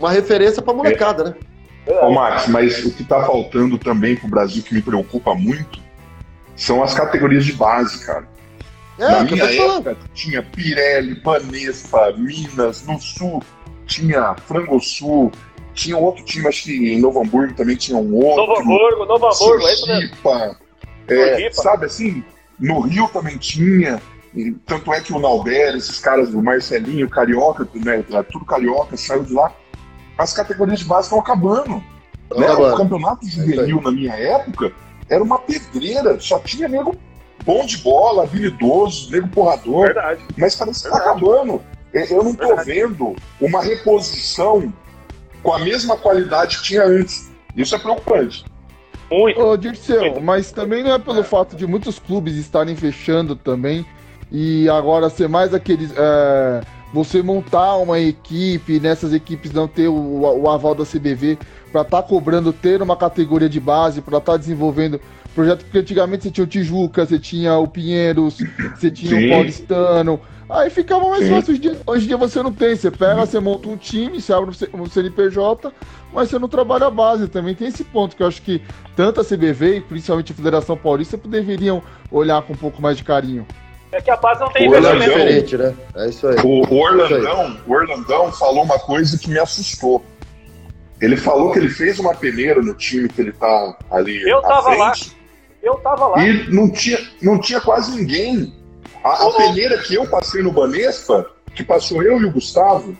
Uma 0.00 0.10
referência 0.10 0.62
pra 0.62 0.72
molecada, 0.72 1.24
né? 1.24 1.34
Ô, 2.00 2.10
Max, 2.10 2.48
mas 2.48 2.84
o 2.86 2.90
que 2.92 3.04
tá 3.04 3.22
faltando 3.24 3.76
também 3.76 4.16
pro 4.16 4.28
Brasil, 4.28 4.62
que 4.62 4.72
me 4.74 4.80
preocupa 4.80 5.34
muito, 5.34 5.80
são 6.56 6.82
as 6.82 6.94
categorias 6.94 7.44
de 7.44 7.52
base, 7.52 8.04
cara. 8.04 8.26
É, 8.98 9.08
Na 9.08 9.18
o 9.18 9.24
minha 9.24 9.44
época, 9.44 9.96
tinha 10.14 10.42
Pirelli, 10.42 11.14
Banespa, 11.16 12.12
Minas, 12.16 12.86
no 12.86 12.98
Sul, 13.00 13.42
tinha 13.86 14.34
Frangosul, 14.46 15.30
tinha 15.74 15.96
outro 15.96 16.24
time, 16.24 16.48
acho 16.48 16.64
que 16.64 16.92
em 16.92 17.00
Novo 17.00 17.20
Hamburgo 17.20 17.54
também 17.54 17.76
tinha 17.76 17.96
um 17.96 18.14
outro. 18.14 18.46
Novo 18.46 18.60
Hamburgo, 18.60 19.04
Novo 19.06 19.26
Hamburgo, 19.26 19.66
é 19.66 19.72
isso 19.72 19.86
mesmo. 19.86 20.16
É, 21.08 21.50
sabe 21.52 21.86
assim? 21.86 22.24
No 22.58 22.80
Rio 22.80 23.08
também 23.08 23.36
tinha. 23.38 24.00
e 24.34 24.52
tanto 24.66 24.92
é 24.92 25.00
que 25.00 25.12
o 25.12 25.18
Nauber, 25.18 25.74
esses 25.74 25.98
caras, 25.98 26.32
o 26.32 26.42
Marcelinho, 26.42 27.06
o 27.06 27.10
Carioca, 27.10 27.68
né, 27.74 28.04
tudo 28.30 28.44
Carioca, 28.44 28.96
saiu 28.96 29.24
de 29.24 29.32
lá. 29.32 29.52
As 30.16 30.32
categorias 30.32 30.80
de 30.80 30.84
base 30.84 31.06
estão 31.06 31.18
acabando. 31.18 31.82
Né? 32.36 32.50
O 32.52 32.76
campeonato 32.76 33.26
juvenil 33.26 33.80
na 33.82 33.90
minha 33.90 34.14
época 34.14 34.72
era 35.08 35.22
uma 35.22 35.38
pedreira, 35.38 36.18
só 36.20 36.38
tinha 36.38 36.68
nego 36.68 36.96
bom 37.44 37.66
de 37.66 37.78
bola, 37.78 38.22
habilidoso, 38.22 39.10
nego 39.10 39.28
porrador, 39.28 39.86
Verdade. 39.86 40.22
mas 40.38 40.54
parece 40.54 40.84
que 40.84 40.90
tá 40.90 40.96
acabando. 40.96 41.60
Eu- 41.92 42.24
não 42.24 42.34
tô 42.34 42.46
Verdade. 42.48 42.72
vendo 42.72 43.16
uma 43.40 43.62
reposição 43.62 44.72
com 45.42 45.52
a 45.52 45.58
mesma 45.58 45.96
qualidade 45.96 46.58
que 46.58 46.64
tinha 46.64 46.84
antes. 46.84 47.30
Isso 47.56 47.74
é 47.74 47.78
preocupante. 47.78 48.44
Muito. 49.10 49.40
Ô, 49.40 49.56
Dirceu, 49.56 50.20
mas 50.22 50.50
também 50.52 50.82
não 50.82 50.94
é 50.94 50.98
pelo 50.98 51.22
fato 51.22 51.54
de 51.54 51.66
muitos 51.66 51.98
clubes 51.98 52.34
estarem 52.36 52.74
fechando 52.74 53.36
também 53.36 53.84
e 54.30 54.68
agora 54.70 55.10
ser 55.10 55.28
mais 55.28 55.52
aqueles. 55.52 55.92
é, 55.94 56.60
você 56.94 57.22
montar 57.22 57.76
uma 57.76 57.98
equipe, 57.98 58.78
nessas 58.78 59.12
equipes 59.14 59.50
não 59.52 59.66
ter 59.66 59.88
o, 59.88 60.20
o 60.20 60.48
aval 60.50 60.74
da 60.74 60.84
CBV 60.84 61.38
para 61.70 61.82
estar 61.82 62.02
cobrando 62.02 62.52
ter 62.52 62.82
uma 62.82 62.94
categoria 62.96 63.48
de 63.48 63.58
base, 63.58 64.02
para 64.02 64.18
estar 64.18 64.36
desenvolvendo 64.36 65.00
projeto, 65.34 65.64
porque 65.64 65.78
antigamente 65.78 66.24
você 66.24 66.30
tinha 66.30 66.44
o 66.44 66.46
Tijuca, 66.46 67.06
você 67.06 67.18
tinha 67.18 67.56
o 67.56 67.66
Pinheiros, 67.66 68.36
você 68.74 68.90
tinha 68.90 69.18
Sim. 69.18 69.26
o 69.26 69.30
Paulistano. 69.30 70.20
Aí 70.52 70.68
ficava 70.68 71.08
mais 71.08 71.24
Sim. 71.24 71.30
fácil. 71.30 71.52
Hoje 71.54 71.58
em, 71.58 71.62
dia, 71.62 71.80
hoje 71.86 72.04
em 72.04 72.08
dia 72.08 72.16
você 72.18 72.42
não 72.42 72.52
tem. 72.52 72.76
Você 72.76 72.90
pega, 72.90 73.24
você 73.24 73.40
monta 73.40 73.68
um 73.68 73.76
time, 73.76 74.20
você 74.20 74.32
abre 74.34 74.54
um 74.74 74.86
CNPJ, 74.86 75.72
mas 76.12 76.28
você 76.28 76.38
não 76.38 76.46
trabalha 76.48 76.86
a 76.86 76.90
base. 76.90 77.26
Também 77.26 77.54
tem 77.54 77.68
esse 77.68 77.82
ponto 77.84 78.14
que 78.14 78.22
eu 78.22 78.26
acho 78.26 78.42
que 78.42 78.60
tanto 78.94 79.20
a 79.20 79.24
CBV 79.24 79.76
e 79.76 79.80
principalmente 79.80 80.32
a 80.32 80.34
Federação 80.34 80.76
Paulista 80.76 81.16
deveriam 81.16 81.82
olhar 82.10 82.42
com 82.42 82.52
um 82.52 82.56
pouco 82.56 82.82
mais 82.82 82.98
de 82.98 83.02
carinho. 83.04 83.46
É 83.92 84.00
que 84.00 84.10
a 84.10 84.16
base 84.16 84.40
não 84.40 84.48
tem 84.50 84.68
O 84.68 84.74
É 84.74 84.76
Orlandão. 84.76 84.96
investimento. 84.96 85.44
diferente, 85.44 85.56
né? 85.56 85.74
É 85.96 86.08
isso 86.08 86.26
aí. 86.28 86.36
O, 86.44 86.66
o 86.66 86.78
Orlandão, 86.78 87.56
o 87.66 87.72
Orlandão 87.72 88.32
falou 88.32 88.62
uma 88.64 88.78
coisa 88.78 89.18
que 89.18 89.30
me 89.30 89.38
assustou. 89.38 90.04
Ele 91.00 91.16
falou 91.16 91.50
que 91.52 91.58
ele 91.58 91.68
fez 91.70 91.98
uma 91.98 92.14
peneira 92.14 92.60
no 92.62 92.74
time 92.74 93.08
que 93.08 93.20
ele 93.20 93.32
tá 93.32 93.76
ali 93.90 94.22
Eu 94.22 94.40
tava 94.42 94.74
lá. 94.74 94.94
frente, 94.94 95.16
Eu 95.62 95.74
tava 95.76 96.08
lá. 96.08 96.22
e 96.26 96.48
não 96.54 96.70
tinha, 96.70 96.98
não 97.22 97.38
tinha 97.40 97.60
quase 97.60 97.96
ninguém. 97.96 98.52
A, 99.04 99.26
a 99.26 99.32
peneira 99.32 99.78
que 99.78 99.94
eu 99.94 100.06
passei 100.08 100.42
no 100.42 100.52
Banespa, 100.52 101.28
que 101.54 101.64
passou 101.64 102.02
eu 102.02 102.20
e 102.20 102.24
o 102.24 102.30
Gustavo, 102.32 102.96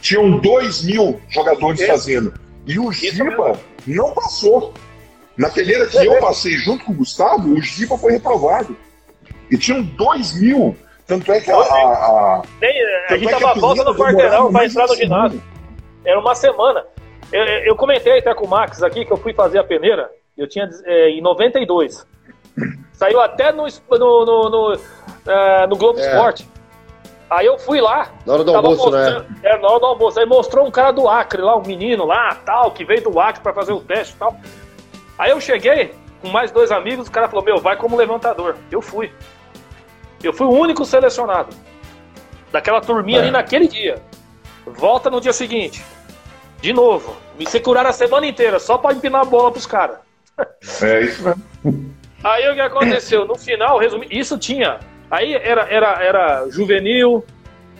tinham 0.00 0.38
dois 0.38 0.82
mil 0.82 1.20
jogadores 1.28 1.80
Isso. 1.80 1.90
fazendo. 1.90 2.34
E 2.66 2.78
o 2.78 2.92
Giba 2.92 3.58
não 3.86 4.12
passou. 4.12 4.72
Na 5.36 5.48
peneira 5.48 5.86
que 5.86 5.96
eu 5.96 6.18
passei 6.20 6.52
junto 6.52 6.84
com 6.84 6.92
o 6.92 6.96
Gustavo, 6.96 7.48
o 7.54 7.60
Giba 7.62 7.96
foi 7.96 8.12
reprovado. 8.12 8.76
E 9.50 9.56
tinham 9.56 9.82
dois 9.82 10.38
mil. 10.40 10.76
Tanto 11.06 11.32
é 11.32 11.40
que 11.40 11.50
a- 11.50 11.56
a- 11.56 11.60
a, 11.60 12.42
Nem- 12.60 12.82
a 12.82 13.08
Tanto 13.08 13.20
gente 13.20 13.28
é 13.34 13.38
tava 13.38 13.50
a 13.50 13.54
volta 13.54 13.84
no 13.84 13.94
quarteirão 13.94 14.42
pra 14.44 14.50
mais 14.52 14.72
entrar 14.72 14.86
no 14.86 14.94
ginásio. 14.96 15.42
Era 16.04 16.20
uma 16.20 16.34
semana. 16.34 16.84
Eu, 17.32 17.42
eu 17.44 17.76
comentei 17.76 18.18
até 18.18 18.34
com 18.34 18.44
o 18.44 18.48
Max 18.48 18.82
aqui 18.82 19.04
que 19.04 19.12
eu 19.12 19.16
fui 19.16 19.32
fazer 19.32 19.58
a 19.58 19.64
peneira. 19.64 20.10
Eu 20.36 20.48
tinha 20.48 20.68
é, 20.84 21.10
em 21.10 21.20
92. 21.20 22.06
Saiu 22.92 23.20
até 23.20 23.50
no, 23.52 23.66
no, 23.90 24.24
no, 24.26 24.50
no, 24.50 24.80
eh, 25.26 25.66
no 25.66 25.76
Globo 25.76 25.98
É. 25.98 26.06
Esporte. 26.06 26.48
Aí 27.30 27.46
eu 27.46 27.58
fui 27.58 27.80
lá. 27.80 28.08
Na 28.26 28.34
hora 28.34 28.44
do 28.44 28.52
tava 28.52 28.66
almoço, 28.68 28.90
né? 28.90 29.24
É, 29.42 29.56
na 29.58 29.68
hora 29.68 29.80
do 29.80 29.86
almoço. 29.86 30.20
Aí 30.20 30.26
mostrou 30.26 30.66
um 30.66 30.70
cara 30.70 30.92
do 30.92 31.08
Acre 31.08 31.40
lá, 31.40 31.56
um 31.56 31.62
menino 31.62 32.04
lá, 32.04 32.34
tal, 32.44 32.70
que 32.72 32.84
veio 32.84 33.02
do 33.02 33.18
Acre 33.18 33.42
pra 33.42 33.54
fazer 33.54 33.72
o 33.72 33.80
teste 33.80 34.14
e 34.14 34.18
tal. 34.18 34.36
Aí 35.18 35.30
eu 35.30 35.40
cheguei 35.40 35.94
com 36.20 36.28
mais 36.28 36.50
dois 36.50 36.70
amigos, 36.70 37.08
o 37.08 37.10
cara 37.10 37.28
falou, 37.28 37.44
meu, 37.44 37.58
vai 37.58 37.76
como 37.76 37.96
levantador. 37.96 38.56
Eu 38.70 38.82
fui. 38.82 39.10
Eu 40.22 40.32
fui 40.32 40.46
o 40.46 40.50
único 40.50 40.84
selecionado. 40.84 41.56
Daquela 42.52 42.80
turminha 42.82 43.18
É. 43.18 43.22
ali 43.22 43.30
naquele 43.30 43.66
dia. 43.66 43.96
Volta 44.66 45.08
no 45.10 45.20
dia 45.20 45.32
seguinte. 45.32 45.82
De 46.60 46.72
novo. 46.72 47.16
Me 47.38 47.46
securaram 47.46 47.88
a 47.88 47.92
semana 47.94 48.26
inteira, 48.26 48.58
só 48.60 48.76
pra 48.76 48.92
empinar 48.92 49.22
a 49.22 49.24
bola 49.24 49.50
pros 49.50 49.64
caras. 49.66 49.96
É 50.82 51.00
isso 51.00 51.22
mesmo. 51.24 51.94
Aí 52.22 52.48
o 52.50 52.54
que 52.54 52.60
aconteceu? 52.60 53.26
No 53.26 53.36
final, 53.36 53.78
resumi... 53.78 54.06
isso 54.10 54.38
tinha. 54.38 54.78
Aí 55.12 55.34
era, 55.34 55.68
era, 55.68 56.02
era 56.02 56.48
juvenil, 56.48 57.22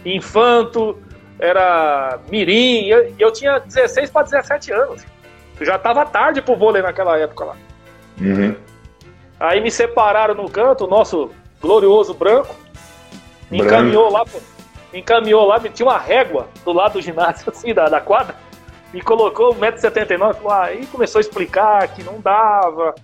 infanto, 0.04 0.98
era 1.38 2.18
mirim. 2.30 2.84
E 2.84 2.90
eu, 2.90 3.14
eu 3.18 3.32
tinha 3.32 3.58
16 3.58 4.10
para 4.10 4.24
17 4.24 4.70
anos. 4.70 5.02
Eu 5.58 5.64
já 5.64 5.78
tava 5.78 6.04
tarde 6.04 6.42
pro 6.42 6.54
vôlei 6.54 6.82
naquela 6.82 7.18
época 7.18 7.46
lá. 7.46 7.56
Uhum. 8.20 8.54
Aí 9.40 9.62
me 9.62 9.70
separaram 9.70 10.34
no 10.34 10.50
canto, 10.50 10.84
o 10.84 10.86
nosso 10.86 11.30
glorioso 11.58 12.12
branco. 12.12 12.54
Me 13.50 13.58
Branco. 13.58 13.74
encaminhou 13.74 14.12
lá, 14.12 14.24
encaminhou 14.92 15.46
lá, 15.46 15.58
tinha 15.58 15.88
uma 15.88 15.98
régua 15.98 16.48
do 16.66 16.72
lado 16.72 16.94
do 16.94 17.00
ginásio, 17.00 17.48
assim, 17.50 17.72
da, 17.72 17.88
da 17.88 18.00
quadra. 18.00 18.36
Me 18.92 19.00
colocou 19.00 19.54
1,79m, 19.54 20.34
falou, 20.34 20.50
ah, 20.50 20.64
aí 20.64 20.84
começou 20.84 21.18
a 21.18 21.22
explicar 21.22 21.88
que 21.88 22.02
não 22.02 22.20
dava, 22.20 22.94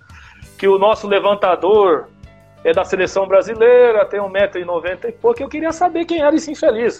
que 0.55 0.67
o 0.67 0.77
nosso 0.77 1.07
levantador 1.07 2.07
é 2.63 2.73
da 2.73 2.83
seleção 2.83 3.27
brasileira, 3.27 4.05
tem 4.05 4.19
1,90m 4.19 5.05
e 5.09 5.11
pouco. 5.11 5.41
Eu 5.41 5.47
queria 5.49 5.71
saber 5.71 6.05
quem 6.05 6.21
era 6.21 6.35
esse 6.35 6.51
infeliz. 6.51 6.99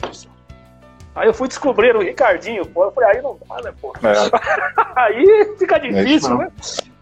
Aí 1.15 1.27
eu 1.27 1.34
fui 1.34 1.48
descobrir 1.48 1.95
o 1.95 1.99
Ricardinho, 2.02 2.65
pô. 2.65 2.86
Eu 2.86 2.91
falei, 2.91 3.18
aí 3.18 3.22
não 3.22 3.38
dá, 3.48 3.61
né, 3.61 3.73
pô? 3.81 3.94
É. 4.03 4.14
aí 4.95 5.56
fica 5.57 5.77
difícil, 5.80 6.30
não. 6.30 6.38
né? 6.40 6.52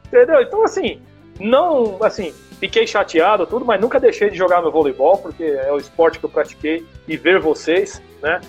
Entendeu? 0.07 0.41
Então, 0.41 0.63
assim, 0.63 1.01
não, 1.39 2.01
assim, 2.01 2.33
fiquei 2.59 2.87
chateado, 2.87 3.45
tudo, 3.45 3.65
mas 3.65 3.79
nunca 3.79 3.99
deixei 3.99 4.29
de 4.29 4.37
jogar 4.37 4.61
meu 4.61 4.71
voleibol, 4.71 5.17
porque 5.17 5.43
é 5.43 5.71
o 5.71 5.77
esporte 5.77 6.17
que 6.17 6.25
eu 6.25 6.29
pratiquei 6.29 6.85
e 7.07 7.15
ver 7.17 7.39
vocês, 7.39 8.01
né? 8.21 8.41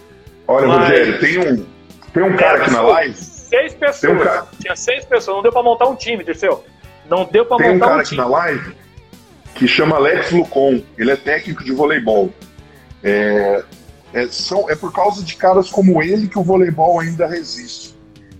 Olha, 0.46 0.66
Mas- 0.68 0.78
Rogério, 0.88 1.20
tem 1.20 1.38
um, 1.38 1.66
tem 2.14 2.22
um 2.22 2.36
cara 2.36 2.62
aqui 2.62 2.70
na 2.70 2.80
live. 2.80 3.14
Seis 3.16 3.74
pessoas. 3.74 4.00
Tem 4.00 4.10
um 4.14 4.18
cara- 4.24 4.46
Tinha 4.60 4.76
seis 4.76 5.04
pessoas, 5.04 5.36
não 5.36 5.42
deu 5.42 5.52
pra 5.52 5.62
montar 5.62 5.86
um 5.86 5.96
time, 5.96 6.24
Dirceu. 6.24 6.64
Não 7.10 7.24
deu 7.24 7.44
pra 7.44 7.56
Tem 7.58 7.70
um 7.70 7.72
montar 7.74 7.86
cara 7.86 7.96
um 7.96 8.00
aqui 8.00 8.08
time. 8.10 8.20
na 8.22 8.28
live 8.28 8.76
que 9.58 9.66
chama 9.66 9.96
Alex 9.96 10.30
Lucon. 10.30 10.82
Ele 10.96 11.10
é 11.10 11.16
técnico 11.16 11.64
de 11.64 11.72
voleibol. 11.72 12.32
É, 13.02 13.64
é, 14.14 14.28
são, 14.28 14.70
é 14.70 14.76
por 14.76 14.92
causa 14.92 15.22
de 15.22 15.34
caras 15.34 15.68
como 15.68 16.02
ele 16.02 16.28
que 16.28 16.38
o 16.38 16.42
voleibol 16.42 17.00
ainda 17.00 17.26
resiste. 17.26 17.94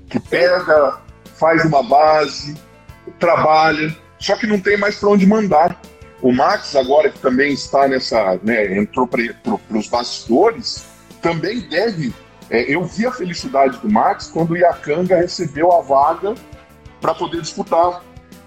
Que 0.08 0.20
pega, 0.20 1.00
faz 1.34 1.64
uma 1.64 1.82
base, 1.82 2.56
trabalha, 3.18 3.94
só 4.18 4.36
que 4.36 4.46
não 4.46 4.60
tem 4.60 4.76
mais 4.76 4.96
para 4.96 5.10
onde 5.10 5.26
mandar. 5.26 5.78
O 6.22 6.32
Max, 6.32 6.74
agora 6.74 7.10
que 7.10 7.18
também 7.18 7.52
está 7.52 7.86
nessa, 7.86 8.40
né, 8.42 8.76
entrou 8.76 9.06
para 9.06 9.20
os 9.70 9.88
bastidores, 9.88 10.84
também 11.20 11.60
deve. 11.60 12.12
é, 12.48 12.62
eu 12.72 12.84
vi 12.84 13.06
a 13.06 13.12
felicidade 13.12 13.78
do 13.78 13.90
Max 13.90 14.28
quando 14.32 14.52
o 14.52 14.56
Iacanga 14.56 15.16
recebeu 15.16 15.72
a 15.72 15.80
vaga 15.80 16.34
para 17.00 17.14
poder 17.14 17.40
disputar. 17.40 18.02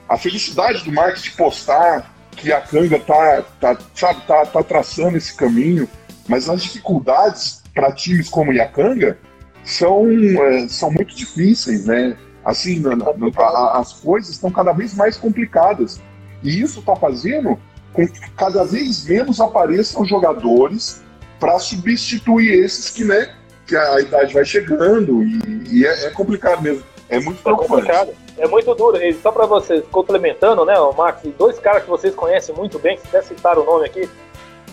A 0.09 0.17
felicidade 0.17 0.83
do 0.83 0.91
Max 0.91 1.21
de 1.21 1.31
postar 1.31 2.10
que 2.35 2.51
a 2.51 2.61
Kanga 2.61 2.99
tá, 2.99 3.43
tá, 3.59 3.77
sabe, 3.95 4.21
tá, 4.25 4.45
tá 4.45 4.63
traçando 4.63 5.17
esse 5.17 5.35
caminho, 5.35 5.87
mas 6.27 6.49
as 6.49 6.63
dificuldades 6.63 7.61
para 7.73 7.91
times 7.91 8.29
como 8.29 8.51
Iacanga 8.53 9.17
são, 9.63 10.07
é, 10.09 10.67
são 10.67 10.91
muito 10.91 11.15
difíceis, 11.15 11.85
né? 11.85 12.17
Assim, 12.43 12.79
na- 12.79 12.95
na- 12.95 13.13
na- 13.13 13.71
as 13.79 13.93
coisas 13.93 14.31
estão 14.31 14.49
cada 14.51 14.71
vez 14.71 14.93
mais 14.95 15.15
complicadas. 15.17 16.01
E 16.43 16.59
isso 16.61 16.79
está 16.79 16.95
fazendo 16.95 17.59
com 17.93 18.07
que 18.07 18.19
cada 18.31 18.63
vez 18.63 19.05
menos 19.05 19.39
apareçam 19.39 20.03
jogadores 20.05 21.01
para 21.39 21.59
substituir 21.59 22.51
esses 22.63 22.89
que, 22.89 23.03
né, 23.03 23.29
que 23.67 23.75
a, 23.75 23.99
idade 24.01 24.33
vai 24.33 24.45
chegando 24.45 25.21
e, 25.23 25.63
e 25.71 25.85
é, 25.85 26.05
é 26.05 26.09
complicado 26.09 26.61
mesmo. 26.61 26.83
É 27.09 27.19
muito 27.19 27.39
É 27.39 27.43
preocupante. 27.43 27.87
complicado. 27.87 28.09
É 28.37 28.47
muito 28.47 28.73
duro. 28.75 28.97
E 28.97 29.13
só 29.13 29.31
pra 29.31 29.45
vocês, 29.45 29.83
complementando, 29.91 30.65
né, 30.65 30.79
o 30.79 30.93
Max, 30.93 31.21
dois 31.37 31.59
caras 31.59 31.83
que 31.83 31.89
vocês 31.89 32.15
conhecem 32.15 32.55
muito 32.55 32.79
bem, 32.79 32.97
se 32.97 33.07
até 33.07 33.21
citar 33.21 33.57
o 33.57 33.63
nome 33.63 33.85
aqui, 33.85 34.09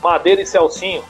Madeira 0.03 0.41
e 0.41 0.47
Celcinho. 0.47 1.03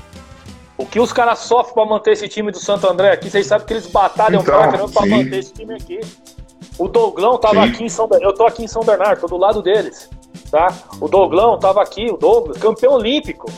O 0.76 0.86
que 0.86 1.00
os 1.00 1.12
caras 1.12 1.40
sofrem 1.40 1.74
pra 1.74 1.84
manter 1.84 2.12
esse 2.12 2.28
time 2.28 2.50
do 2.52 2.58
Santo 2.58 2.88
André 2.88 3.10
aqui, 3.10 3.28
vocês 3.30 3.46
sabem 3.46 3.66
que 3.66 3.72
eles 3.72 3.86
batalham 3.88 4.40
Então, 4.40 4.54
pra 4.54 4.68
caramba 4.70 4.88
pra 4.92 5.02
sim. 5.02 5.08
manter 5.10 5.38
esse 5.38 5.52
time 5.52 5.74
aqui. 5.74 6.00
O 6.78 6.86
Douglão 6.88 7.36
tava 7.38 7.64
Sim. 7.64 7.70
aqui 7.70 7.84
em 7.84 7.88
São 7.88 8.06
Bernardo, 8.06 8.32
eu 8.32 8.36
tô 8.36 8.46
aqui 8.46 8.62
em 8.64 8.68
São 8.68 8.82
Bernardo, 8.84 9.20
tô 9.20 9.26
do 9.26 9.36
lado 9.36 9.60
deles, 9.60 10.08
tá? 10.50 10.68
O 11.00 11.08
Douglão 11.08 11.58
tava 11.58 11.82
aqui, 11.82 12.08
o 12.08 12.16
Douglas, 12.16 12.56
campeão 12.58 12.92
olímpico, 12.94 13.50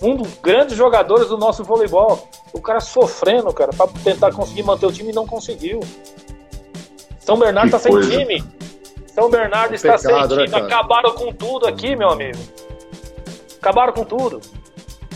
um 0.00 0.14
dos 0.14 0.34
grandes 0.40 0.76
jogadores 0.76 1.28
do 1.28 1.36
nosso 1.36 1.64
voleibol. 1.64 2.28
O 2.52 2.60
cara 2.60 2.80
sofrendo, 2.80 3.52
cara, 3.52 3.72
pra 3.72 3.88
tentar 4.04 4.32
conseguir 4.32 4.62
manter 4.62 4.86
o 4.86 4.92
time 4.92 5.10
e 5.10 5.14
não 5.14 5.26
conseguiu. 5.26 5.80
São 7.24 7.38
Bernardo 7.38 7.66
Que 7.66 7.72
tá 7.72 7.78
sem 7.78 7.92
coisa. 7.92 8.10
time. 8.10 8.44
São 9.14 9.30
Bernardo 9.30 9.74
está 9.74 9.96
Pecado, 9.98 10.28
sem 10.34 10.38
né, 10.38 10.44
time. 10.46 10.48
cara? 10.50 10.64
Acabaram 10.66 11.12
com 11.12 11.32
tudo 11.32 11.66
aqui, 11.66 11.94
meu 11.94 12.10
amigo. 12.10 12.38
Acabaram 13.60 13.92
com 13.92 14.04
tudo. 14.04 14.40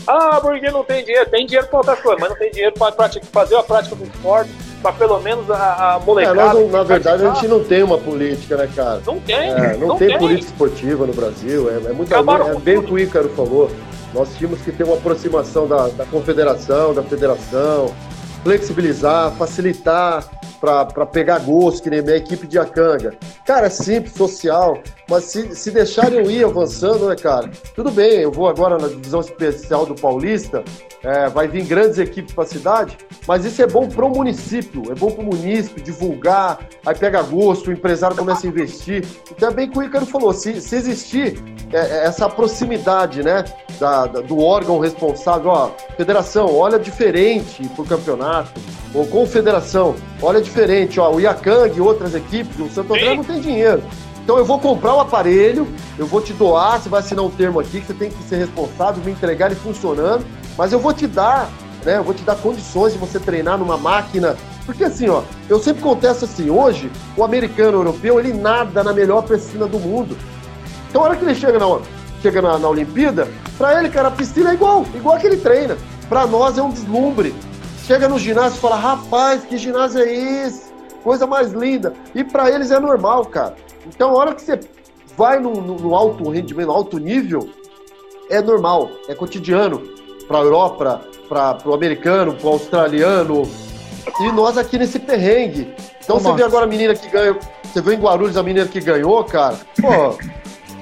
Ah, 0.05 0.39
porque 0.41 0.69
não 0.71 0.83
tem 0.83 1.03
dinheiro. 1.03 1.29
Tem 1.29 1.45
dinheiro 1.45 1.67
pra 1.67 1.79
outras 1.79 1.99
coisas, 1.99 2.19
mas 2.21 2.29
não 2.29 2.37
tem 2.37 2.51
dinheiro 2.51 2.73
praticar, 2.73 3.29
fazer 3.29 3.55
a 3.57 3.63
prática 3.63 3.93
do 3.95 4.05
esporte, 4.05 4.49
pra 4.81 4.93
pelo 4.93 5.19
menos 5.19 5.49
a, 5.51 5.95
a 5.95 5.99
É, 6.01 6.05
molecada. 6.05 6.35
nós 6.35 6.53
não- 6.53 6.67
na 6.69 6.83
verdade, 6.83 7.25
a 7.25 7.33
gente 7.33 7.47
não 7.47 7.63
tem 7.63 7.83
uma 7.83 7.97
política, 7.97 8.55
né, 8.55 8.69
cara? 8.73 9.01
Não 9.05 9.19
tem, 9.19 9.35
É, 9.51 9.75
não, 9.75 9.97
tem, 9.97 10.17
política 10.17 10.51
esportiva 10.51 11.05
no 11.05 11.13
Brasil, 11.13 11.69
é, 11.69 11.73
é 11.89 11.93
muito 11.93 12.13
é 12.13 12.55
bem 12.59 12.77
o 12.77 12.83
que 12.83 12.93
o 12.93 12.99
Ícaro 12.99 13.27
falou. 13.29 13.69
Nós 14.13 14.29
tínhamos 14.37 14.61
que 14.61 14.71
ter 14.71 14.85
uma 14.85 14.95
aproximação 14.95 15.67
da, 15.67 15.89
da 15.89 16.05
confederação, 16.05 16.93
da 16.93 17.03
federação, 17.03 17.93
flexibilizar, 18.43 19.31
facilitar 19.33 20.23
para 20.59 21.05
pegar 21.05 21.39
gosto, 21.39 21.83
que 21.83 21.89
nem 21.89 22.01
minha 22.01 22.17
equipe 22.17 22.47
de 22.47 22.57
Acanga. 22.57 23.13
Cara, 23.45 23.67
é 23.67 23.69
simples, 23.69 24.13
social, 24.13 24.81
mas 25.09 25.25
se, 25.25 25.55
se 25.55 25.71
deixarem 25.71 26.19
eu 26.19 26.29
ir 26.31 26.43
avançando, 26.43 27.07
né, 27.07 27.15
cara? 27.15 27.49
Tudo 27.75 27.91
bem, 27.91 28.19
eu 28.21 28.31
vou 28.31 28.47
agora 28.47 28.77
na 28.77 28.87
divisão 28.87 29.19
especial 29.21 29.85
do 29.85 29.95
Paulista, 29.95 30.63
é, 31.03 31.29
vai 31.29 31.47
vir 31.47 31.63
grandes 31.63 31.97
equipes 31.97 32.33
para 32.33 32.43
a 32.43 32.47
cidade, 32.47 32.97
mas 33.27 33.45
isso 33.45 33.61
é 33.61 33.67
bom 33.67 33.87
para 33.87 34.05
o 34.05 34.09
município, 34.09 34.83
é 34.91 34.95
bom 34.95 35.11
para 35.11 35.21
o 35.23 35.25
município 35.25 35.81
divulgar, 35.83 36.59
aí 36.85 36.95
pega 36.95 37.21
gosto, 37.21 37.69
o 37.69 37.73
empresário 37.73 38.15
começa 38.17 38.45
a 38.45 38.49
investir. 38.49 39.05
Então 39.31 39.49
é 39.49 39.53
bem 39.53 39.67
o 39.69 39.71
que 39.71 39.79
o 39.79 39.83
Ícaro 39.83 40.05
falou, 40.05 40.33
se, 40.33 40.59
se 40.59 40.75
existir 40.75 41.41
é, 41.71 41.77
é, 41.77 42.03
essa 42.05 42.27
proximidade, 42.29 43.23
né, 43.23 43.43
da, 43.79 44.07
da- 44.07 44.21
do 44.21 44.39
órgão 44.39 44.79
responsável, 44.79 45.51
ó, 45.51 45.69
federação, 45.95 46.53
olha 46.55 46.79
diferente 46.79 47.67
pro 47.75 47.85
campeonato, 47.85 48.51
ou 48.93 49.05
confederação, 49.05 49.95
olha 50.21 50.41
diferente, 50.41 50.99
ó, 50.99 51.11
o 51.13 51.19
Iacang 51.21 51.77
e 51.77 51.81
outras 51.81 52.15
equipes, 52.15 52.59
o 52.59 52.67
Santo 52.69 52.93
André 52.93 53.15
não 53.15 53.23
tem 53.23 53.39
dinheiro. 53.39 53.83
Então 54.27 54.37
eu 54.37 54.43
vou 54.43 54.59
comprar 54.59 54.93
o 54.93 54.99
aparelho, 54.99 55.65
eu 55.97 56.05
vou 56.05 56.19
te 56.19 56.33
doar, 56.33 56.81
você 56.81 56.89
vai 56.89 56.99
assinar 56.99 57.23
um 57.23 57.29
termo 57.29 57.61
aqui 57.61 57.79
que 57.79 57.87
você 57.87 57.93
tem 57.93 58.09
que 58.11 58.21
ser 58.23 58.35
responsável, 58.35 59.01
me 59.01 59.13
entregar 59.13 59.45
ele 59.45 59.55
funcionando, 59.55 60.25
mas 60.57 60.73
eu 60.73 60.79
vou 60.79 60.91
te 60.91 61.07
dar, 61.07 61.49
né? 61.85 61.95
Eu 61.95 62.03
vou 62.03 62.13
te 62.13 62.23
dar 62.23 62.35
condições 62.35 62.91
de 62.91 62.99
você 62.99 63.21
treinar 63.21 63.57
numa 63.57 63.77
máquina. 63.77 64.35
Porque 64.65 64.83
assim, 64.83 65.07
ó, 65.07 65.21
eu 65.47 65.59
sempre 65.59 65.81
contesto 65.81 66.25
assim, 66.25 66.49
hoje, 66.49 66.91
o 67.15 67.23
americano 67.23 67.77
o 67.77 67.81
europeu, 67.83 68.19
ele 68.19 68.33
nada 68.33 68.83
na 68.83 68.91
melhor 68.91 69.23
piscina 69.23 69.65
do 69.65 69.79
mundo. 69.79 70.17
Então, 70.89 71.03
a 71.03 71.05
hora 71.05 71.15
que 71.15 71.23
ele 71.23 71.33
chega 71.33 71.57
na, 71.57 71.79
chega 72.21 72.41
na, 72.41 72.59
na 72.59 72.67
Olimpíada, 72.67 73.29
pra 73.57 73.79
ele, 73.79 73.87
cara, 73.87 74.09
a 74.09 74.11
piscina 74.11 74.49
é 74.49 74.55
igual, 74.55 74.85
igual 74.93 75.15
a 75.15 75.19
que 75.19 75.27
ele 75.27 75.37
treina. 75.37 75.77
Pra 76.09 76.27
nós 76.27 76.57
é 76.57 76.61
um 76.61 76.69
deslumbre. 76.69 77.33
Chega 77.85 78.09
no 78.09 78.19
ginásio 78.19 78.57
e 78.57 78.59
fala, 78.59 78.75
rapaz, 78.75 79.45
que 79.45 79.57
ginásio 79.57 80.01
é 80.01 80.13
esse? 80.13 80.69
Coisa 81.01 81.25
mais 81.25 81.53
linda. 81.53 81.93
E 82.13 82.25
pra 82.25 82.51
eles 82.51 82.71
é 82.71 82.79
normal, 82.81 83.23
cara. 83.27 83.55
Então, 83.87 84.09
a 84.11 84.13
hora 84.13 84.35
que 84.35 84.41
você 84.41 84.59
vai 85.15 85.39
no, 85.39 85.53
no- 85.61 85.75
no 85.75 85.95
alto 85.95 86.29
rendimento, 86.29 86.67
no 86.67 86.73
alto 86.73 86.97
nível, 86.97 87.49
é 88.29 88.41
normal, 88.41 88.89
é 89.07 89.15
cotidiano. 89.15 89.81
Pra 90.27 90.39
Europa, 90.39 91.01
pra, 91.29 91.53
pro 91.53 91.73
americano, 91.73 92.33
pro 92.33 92.49
australiano. 92.49 93.49
E 94.19 94.31
nós 94.31 94.57
aqui 94.57 94.77
nesse 94.77 94.99
perrengue. 94.99 95.73
Então 96.03 96.17
Ô, 96.17 96.19
você 96.19 96.33
vê 96.33 96.43
agora 96.43 96.65
a 96.65 96.67
menina 96.67 96.93
que 96.95 97.07
ganhou. 97.09 97.37
Você 97.63 97.81
viu 97.81 97.93
em 97.93 97.99
Guarulhos 97.99 98.35
a 98.37 98.43
menina 98.43 98.65
que 98.67 98.79
ganhou, 98.81 99.23
cara. 99.23 99.55
Pô, 99.81 100.17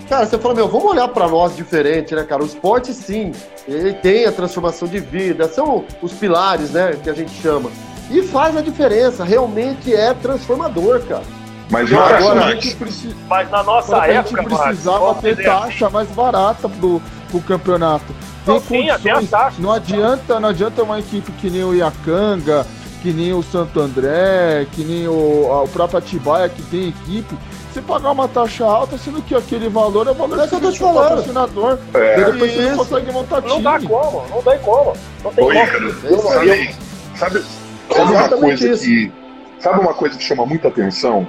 Cara, 0.10 0.24
você 0.28 0.38
fala, 0.38 0.54
meu, 0.54 0.68
vamos 0.68 0.86
olhar 0.92 1.08
pra 1.08 1.28
nós 1.28 1.56
diferente, 1.56 2.14
né, 2.14 2.24
cara? 2.24 2.44
O 2.44 2.46
esporte, 2.46 2.94
sim, 2.94 3.32
ele 3.68 3.92
tem 3.94 4.26
a 4.28 4.32
transformação 4.32 4.88
de 4.88 5.00
vida, 5.00 5.48
são 5.50 5.84
os 6.00 6.14
pilares, 6.14 6.70
né, 6.72 6.96
que 7.04 7.10
a 7.10 7.14
gente 7.14 7.32
chama. 7.42 7.72
E 8.12 8.22
faz 8.22 8.56
a 8.56 8.62
diferença, 8.62 9.24
realmente 9.24 9.96
é 9.96 10.14
transformador, 10.14 11.02
cara. 11.08 11.24
Mas 11.70 11.90
Não, 11.90 11.98
eu 11.98 12.06
acho, 12.06 12.16
agora 12.16 12.46
a 12.46 12.52
precisa. 12.76 13.16
Mas 13.28 13.50
na 13.50 13.64
nossa 13.64 13.88
que 13.88 14.02
a 14.02 14.08
gente 14.08 14.18
época, 14.36 14.42
Marcos, 14.44 14.60
precisava 14.68 15.00
vamos 15.00 15.22
ter 15.22 15.44
taxa 15.44 15.90
mais 15.90 16.08
barata 16.10 16.70
pro, 16.70 17.02
pro 17.30 17.42
campeonato. 17.42 18.06
tem 18.46 18.60
Sim, 18.62 18.90
até 18.90 19.10
as 19.12 19.16
condições. 19.18 19.30
taxas. 19.30 19.60
Não 19.60 19.72
adianta, 19.72 20.40
não 20.40 20.50
adianta 20.50 20.84
uma 20.84 21.00
equipe 21.00 21.32
que 21.34 21.50
nem 21.50 21.64
o 21.64 21.74
Iacanga, 21.74 22.66
que 23.02 23.12
nem 23.12 23.34
o 23.34 23.42
Santo 23.42 23.80
André, 23.80 24.68
que 24.74 24.84
nem 24.84 25.08
o, 25.08 25.48
a- 25.52 25.64
o 25.64 25.68
próprio 25.68 25.98
Atibaia, 26.00 26.48
que 26.50 26.62
tem 26.64 26.90
equipe, 26.90 27.36
você 27.74 27.82
pagar 27.82 28.12
uma 28.12 28.28
taxa 28.28 28.64
alta, 28.64 28.98
sendo 28.98 29.22
que 29.24 29.34
aquele 29.36 29.68
valor 29.68 30.08
é 30.08 30.12
o 30.12 30.14
valor 30.14 30.40
É 30.40 30.42
isso 30.46 30.50
que 30.50 30.56
eu 30.56 30.62
tô 30.62 30.72
te 30.72 30.80
falando. 30.80 31.08
patrocinador. 31.10 31.78
É. 31.94 32.20
E 32.20 32.26
depois 32.26 32.52
você 32.54 32.62
não 32.62 32.68
Isso. 32.70 32.78
consegue 32.78 33.12
montar 33.12 33.42
time. 33.42 33.54
Não 33.56 33.62
dá 33.64 33.80
como, 33.80 34.24
não 34.30 34.42
tem 34.44 34.60
como. 34.60 34.94
Não 35.24 35.32
tem 35.34 35.44
Ô, 35.44 35.48
como. 35.48 35.60
Ícaro, 35.64 35.86
É 35.88 35.88
isso 35.90 36.28
sabe, 36.28 36.70
sabe, 37.18 37.44
sabe 37.92 38.14
uma 38.14 38.30
coisa 38.30 38.70
isso. 38.70 38.84
que. 38.84 39.12
Sabe 39.60 39.80
uma 39.80 39.94
coisa 39.96 40.18
que 40.18 40.24
chama 40.24 40.46
muita 40.46 40.68
atenção? 40.68 41.28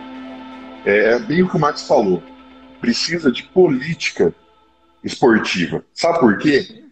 É, 0.87 1.15
é 1.15 1.19
bem 1.19 1.43
o 1.43 1.49
que 1.49 1.57
o 1.57 1.61
Max 1.61 1.83
falou. 1.83 2.23
Precisa 2.81 3.31
de 3.31 3.43
política 3.43 4.33
esportiva. 5.03 5.85
Sabe 5.93 6.21
por 6.21 6.39
quê? 6.39 6.85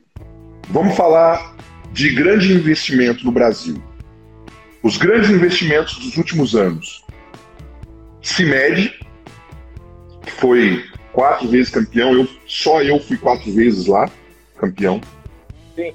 Vamos 0.69 0.97
falar 0.97 1.55
de 1.93 2.12
grande 2.12 2.53
investimento 2.53 3.25
no 3.25 3.31
Brasil. 3.31 3.81
Os 4.83 4.97
grandes 4.97 5.31
investimentos 5.31 5.97
dos 5.99 6.16
últimos 6.16 6.57
anos. 6.57 7.05
CIMED, 8.21 8.93
que 10.23 10.33
foi 10.33 10.85
quatro 11.12 11.49
vezes 11.49 11.71
campeão, 11.71 12.12
eu, 12.12 12.29
só 12.47 12.83
eu 12.83 12.99
fui 12.99 13.16
quatro 13.16 13.53
vezes 13.53 13.87
lá, 13.87 14.11
campeão. 14.59 15.01
Sim. 15.77 15.95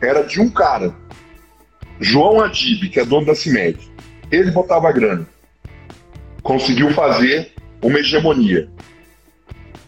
Era 0.00 0.22
de 0.22 0.40
um 0.40 0.50
cara, 0.50 0.94
João 2.00 2.40
Adib, 2.40 2.88
que 2.90 2.98
é 2.98 3.04
dono 3.04 3.26
da 3.26 3.34
CIMED. 3.34 3.78
Ele 4.30 4.50
botava 4.50 4.90
grana. 4.90 5.26
Conseguiu 6.44 6.92
fazer 6.92 7.50
uma 7.82 7.98
hegemonia. 7.98 8.68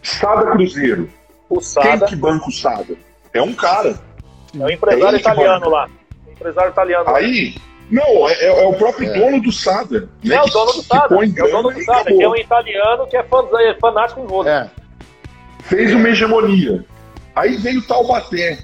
Sada 0.03 0.51
Cruzeiro. 0.51 1.09
O 1.49 1.55
Quem 1.59 1.63
Sada 1.63 2.05
que 2.07 2.15
banca 2.15 2.47
o 2.49 2.51
Sada? 2.51 2.95
É 3.33 3.41
um 3.41 3.53
cara. 3.53 3.97
é 4.59 4.63
um 4.63 4.69
empresário 4.69 5.13
que 5.19 5.21
italiano 5.21 5.59
banca. 5.61 5.69
lá. 5.69 5.89
Um 6.27 6.31
empresário 6.31 6.71
italiano. 6.71 7.15
Aí, 7.15 7.55
não, 7.91 8.27
é, 8.27 8.33
é- 8.33 8.63
é 8.63 8.67
o 8.67 8.73
próprio 8.73 9.09
É. 9.09 9.13
dono 9.19 9.41
do 9.41 9.51
Sada. 9.51 10.09
né, 10.23 10.35
É 10.35 10.41
o 10.41 10.47
dono 10.47 10.73
do 10.73 10.81
Sada. 10.81 11.15
É 11.15 11.43
o 11.43 11.51
dono 11.51 11.71
do 11.71 11.83
Sada, 11.85 11.99
acabou. 12.01 12.17
que 12.17 12.23
é 12.23 12.29
um 12.29 12.35
italiano 12.35 13.07
que 13.07 13.17
é 13.17 13.23
fã- 13.23 13.47
é 13.61 13.73
fanático 13.79 14.19
em 14.21 14.25
vôlei. 14.25 14.51
É, 14.51 14.69
fez 15.63 15.93
uma 15.93 16.09
hegemonia. 16.09 16.83
Aí 17.35 17.55
veio 17.57 17.85
Taubaté, 17.85 18.57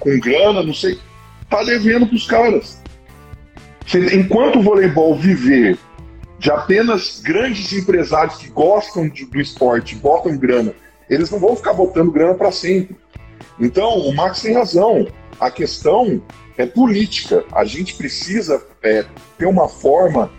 com 0.00 0.18
grana, 0.18 0.62
não 0.64 0.74
sei, 0.74 0.98
tá 1.48 1.62
devendo 1.62 2.06
pros 2.08 2.26
caras. 2.26 2.82
Enquanto 4.12 4.58
o 4.58 4.62
voleibol 4.62 5.14
viver 5.14 5.78
de 6.38 6.50
apenas 6.50 7.20
grandes 7.20 7.72
empresários 7.72 8.36
que 8.36 8.48
gostam 8.48 9.08
de- 9.08 9.24
do 9.24 9.40
esporte, 9.40 9.94
botam 9.94 10.36
grana, 10.36 10.74
eles 11.08 11.30
não 11.30 11.38
vão 11.38 11.56
ficar 11.56 11.72
botando 11.72 12.10
grana 12.10 12.34
para 12.34 12.52
sempre. 12.52 12.96
Então, 13.58 13.98
o 13.98 14.14
Max 14.14 14.42
tem 14.42 14.54
razão. 14.54 15.06
A 15.40 15.50
questão 15.50 16.20
é 16.56 16.66
política. 16.66 17.44
A 17.52 17.64
gente 17.64 17.94
precisa 17.94 18.62
é, 18.82 19.04
ter 19.38 19.46
uma 19.46 19.68
forma 19.68 20.30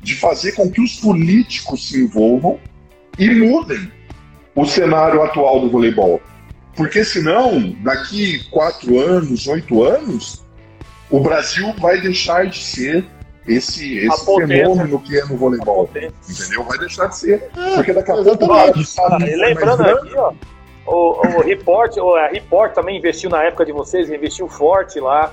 de 0.00 0.14
fazer 0.16 0.52
com 0.52 0.70
que 0.70 0.80
os 0.80 0.96
políticos 0.96 1.88
se 1.88 2.02
envolvam 2.02 2.58
e 3.18 3.30
mudem 3.30 3.90
o 4.54 4.64
cenário 4.66 5.22
atual 5.22 5.60
do 5.60 5.70
voleibol. 5.70 6.20
Porque 6.74 7.04
senão, 7.04 7.76
daqui 7.82 8.48
quatro 8.50 8.98
anos, 8.98 9.46
oito 9.46 9.82
anos, 9.84 10.44
o 11.10 11.20
Brasil 11.20 11.72
vai 11.78 12.00
deixar 12.00 12.46
de 12.46 12.58
ser 12.58 13.04
esse, 13.46 13.98
esse 13.98 14.24
fenômeno 14.24 15.00
que 15.00 15.18
é 15.18 15.24
no 15.24 15.36
voleibol. 15.36 15.88
Entendeu? 15.94 16.64
Vai 16.64 16.78
deixar 16.78 17.06
de 17.06 17.16
ser. 17.16 17.50
Porque 17.74 17.92
daqui 17.92 18.10
a 18.10 18.14
pouco 18.14 18.44
o 18.46 18.52
Ah, 18.52 19.18
e 19.26 19.36
lembrando 19.36 19.82
aqui, 19.82 20.14
ó, 20.16 20.32
o, 20.86 21.38
o 21.38 21.40
Report, 21.42 21.96
o, 21.98 22.14
a 22.14 22.28
Report 22.28 22.72
também 22.72 22.98
investiu 22.98 23.30
na 23.30 23.42
época 23.42 23.64
de 23.64 23.72
vocês, 23.72 24.10
investiu 24.10 24.48
forte 24.48 25.00
lá. 25.00 25.32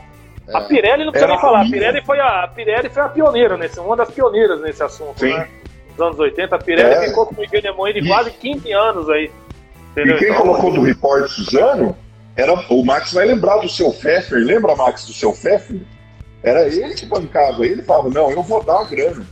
A 0.53 0.61
é. 0.61 0.67
Pirelli 0.67 1.05
não 1.05 1.11
precisa 1.11 1.31
nem 1.31 1.39
falar, 1.39 1.59
a 1.59 1.61
ruim, 1.61 1.71
Pirelli 1.71 2.01
foi 2.03 2.19
a, 2.19 2.43
a 2.43 2.47
Pirelli 2.47 2.89
foi 2.89 3.03
a 3.03 3.09
pioneira 3.09 3.55
nesse, 3.57 3.79
uma 3.79 3.95
das 3.95 4.09
pioneiras 4.09 4.59
nesse 4.61 4.81
assunto, 4.81 5.19
Sim. 5.19 5.33
né? 5.33 5.47
Nos 5.91 6.01
anos 6.07 6.19
80, 6.19 6.55
a 6.55 6.59
Pirelli 6.59 6.93
É. 6.95 7.07
ficou 7.09 7.27
com 7.27 7.35
uma 7.35 7.43
hegemonia 7.43 7.93
de 7.93 7.99
E- 7.99 8.07
quase 8.07 8.31
15 8.31 8.71
anos 8.71 9.09
aí. 9.09 9.25
E 9.25 9.31
Entendeu? 9.91 10.17
quem 10.17 10.29
Então, 10.29 10.41
colocou 10.41 10.71
do 10.71 10.81
report 10.81 11.27
Suzano 11.27 11.95
era 12.35 12.53
o 12.69 12.83
Max 12.85 13.13
vai 13.13 13.25
lembrar 13.25 13.57
do 13.57 13.69
seu 13.69 13.91
Pfeffer, 13.91 14.39
lembra 14.39 14.75
Max 14.75 15.05
do 15.05 15.13
seu 15.13 15.31
Pfeffer? 15.33 15.81
Era 16.41 16.67
ele 16.67 16.93
que 16.93 17.05
bancava, 17.05 17.65
ele 17.65 17.81
falava, 17.83 18.09
não, 18.09 18.31
eu 18.31 18.41
vou 18.43 18.63
dar 18.63 18.81
a 18.81 18.83
grana. 18.85 19.25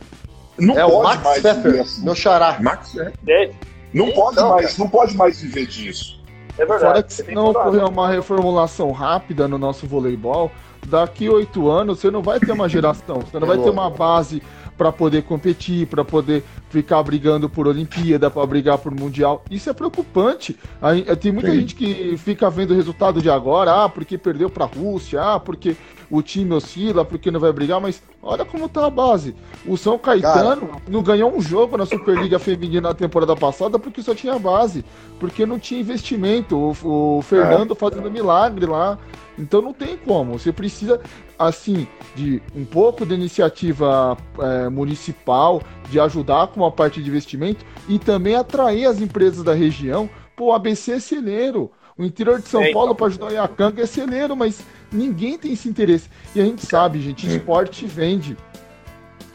Não 0.58 0.78
É 0.78 0.82
pode 0.82 0.94
o 0.94 1.02
Max 1.02 1.22
mais 1.22 1.36
viver 1.42 1.54
Pfeffer, 1.54 1.80
assim. 1.80 2.04
meu 2.04 2.14
xará. 2.14 2.58
Max 2.60 2.96
é. 2.98 3.12
é, 3.28 3.50
Não 3.94 4.10
pode 4.12 4.32
Então, 4.32 4.50
mais, 4.50 4.76
não 4.78 4.88
pode 4.88 5.16
mais 5.16 5.40
viver 5.40 5.66
disso. 5.66 6.20
é 6.58 6.66
verdade. 6.66 6.80
Fora 6.82 7.02
que 7.02 7.12
se 7.12 7.32
não 7.32 7.46
ocorrer 7.50 7.84
uma 7.84 8.08
reformulação 8.10 8.90
rápida 8.90 9.46
no 9.48 9.56
nosso 9.56 9.86
voleibol, 9.86 10.50
daqui 10.86 11.28
oito 11.28 11.68
anos 11.70 12.00
você 12.00 12.10
não 12.10 12.22
vai 12.22 12.38
ter 12.40 12.52
uma 12.52 12.68
geração, 12.68 13.20
você 13.20 13.38
não 13.38 13.46
vai 13.46 13.58
ter 13.58 13.70
uma 13.70 13.88
base 13.88 14.42
para 14.76 14.92
poder 14.92 15.22
competir, 15.22 15.86
para 15.88 16.04
poder 16.04 16.44
ficar 16.70 17.02
brigando 17.02 17.48
por 17.48 17.66
Olimpíada, 17.66 18.30
para 18.30 18.46
brigar 18.46 18.78
por 18.78 18.92
Mundial. 18.94 19.42
Isso 19.50 19.68
é 19.68 19.72
preocupante. 19.72 20.56
Aí, 20.80 21.04
eh, 21.06 21.16
tem 21.16 21.32
muita 21.32 21.50
Sim. 21.50 21.60
gente 21.60 21.74
que 21.74 22.16
fica 22.16 22.48
vendo 22.48 22.70
o 22.72 22.76
resultado 22.76 23.20
de 23.20 23.28
agora, 23.28 23.84
ah, 23.84 23.88
porque 23.88 24.16
perdeu 24.16 24.48
para 24.48 24.64
a 24.64 24.68
Rússia, 24.68 25.20
ah, 25.20 25.40
porque 25.40 25.76
o 26.10 26.22
time 26.22 26.54
oscila, 26.54 27.04
porque 27.04 27.30
não 27.30 27.40
vai 27.40 27.52
brigar, 27.52 27.80
mas 27.80 28.02
olha 28.22 28.44
como 28.44 28.68
tá 28.68 28.86
a 28.86 28.90
base. 28.90 29.34
O 29.66 29.76
São 29.76 29.98
Caetano 29.98 30.80
não 30.88 31.02
ganhou 31.02 31.34
um 31.34 31.40
jogo 31.40 31.76
na 31.76 31.84
Superliga 31.84 32.38
Feminina 32.38 32.88
na 32.88 32.94
temporada 32.94 33.36
passada 33.36 33.78
porque 33.78 34.02
só 34.02 34.14
tinha 34.14 34.38
base, 34.38 34.84
porque 35.20 35.44
não 35.44 35.58
tinha 35.58 35.80
investimento. 35.80 36.56
O, 36.56 37.18
o 37.18 37.22
Fernando 37.22 37.74
fazendo 37.74 38.10
milagre 38.10 38.66
lá. 38.66 38.98
Então 39.38 39.62
não 39.62 39.72
tem 39.72 39.96
como. 39.96 40.38
Você 40.38 40.52
precisa, 40.52 41.00
assim, 41.38 41.86
de 42.16 42.42
um 42.54 42.64
pouco 42.64 43.06
de 43.06 43.14
iniciativa 43.14 44.16
é, 44.40 44.68
municipal, 44.68 45.62
de 45.88 46.00
ajudar 46.00 46.48
com 46.48 46.60
uma 46.60 46.72
parte 46.72 47.00
de 47.00 47.08
investimento 47.08 47.64
e 47.88 47.98
também 47.98 48.34
atrair 48.34 48.86
as 48.86 49.00
empresas 49.00 49.44
da 49.44 49.54
região. 49.54 50.10
Pô, 50.36 50.46
o 50.46 50.52
ABC 50.52 50.92
é 50.92 51.00
celeiro. 51.00 51.70
O 51.98 52.04
interior 52.04 52.40
de 52.40 52.48
São 52.48 52.62
É, 52.62 52.72
Paulo 52.72 52.92
então. 52.92 52.96
para 52.96 53.06
ajudar 53.08 53.26
o 53.26 53.32
Iacanga 53.32 53.82
é 53.82 53.86
celeiro, 53.86 54.36
mas 54.36 54.64
ninguém 54.92 55.36
tem 55.36 55.52
esse 55.52 55.68
interesse. 55.68 56.08
E 56.34 56.40
a 56.40 56.44
gente 56.44 56.64
sabe, 56.64 57.00
gente, 57.00 57.26
esporte 57.26 57.86
vende. 57.86 58.36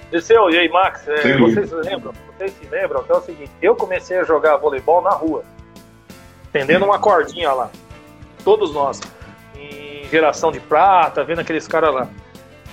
Dirceu, 0.10 0.50
e 0.50 0.58
aí, 0.58 0.70
Max, 0.70 1.06
é, 1.08 1.38
vocês 1.38 1.72
lembram? 1.72 2.14
Vocês 2.38 2.54
se 2.54 2.68
lembram 2.70 3.04
que 3.04 3.12
é 3.12 3.16
o 3.16 3.22
seguinte, 3.22 3.52
eu 3.62 3.76
comecei 3.76 4.18
a 4.18 4.24
jogar 4.24 4.58
voleibol 4.58 5.02
na 5.02 5.10
rua, 5.10 5.44
tendendo 6.54 6.86
uma 6.86 7.00
cordinha 7.00 7.52
lá. 7.52 7.70
Todos 8.46 8.74
nós. 8.74 9.02
Em 9.56 10.08
geração 10.10 10.52
de 10.52 10.60
prata, 10.60 11.24
vendo 11.24 11.40
aqueles 11.40 11.68
caras 11.68 11.94
lá. 11.94 12.08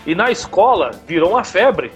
E 0.06 0.14
na 0.14 0.30
escola 0.30 0.92
virou 1.06 1.30
uma 1.30 1.42
febre. 1.42 1.90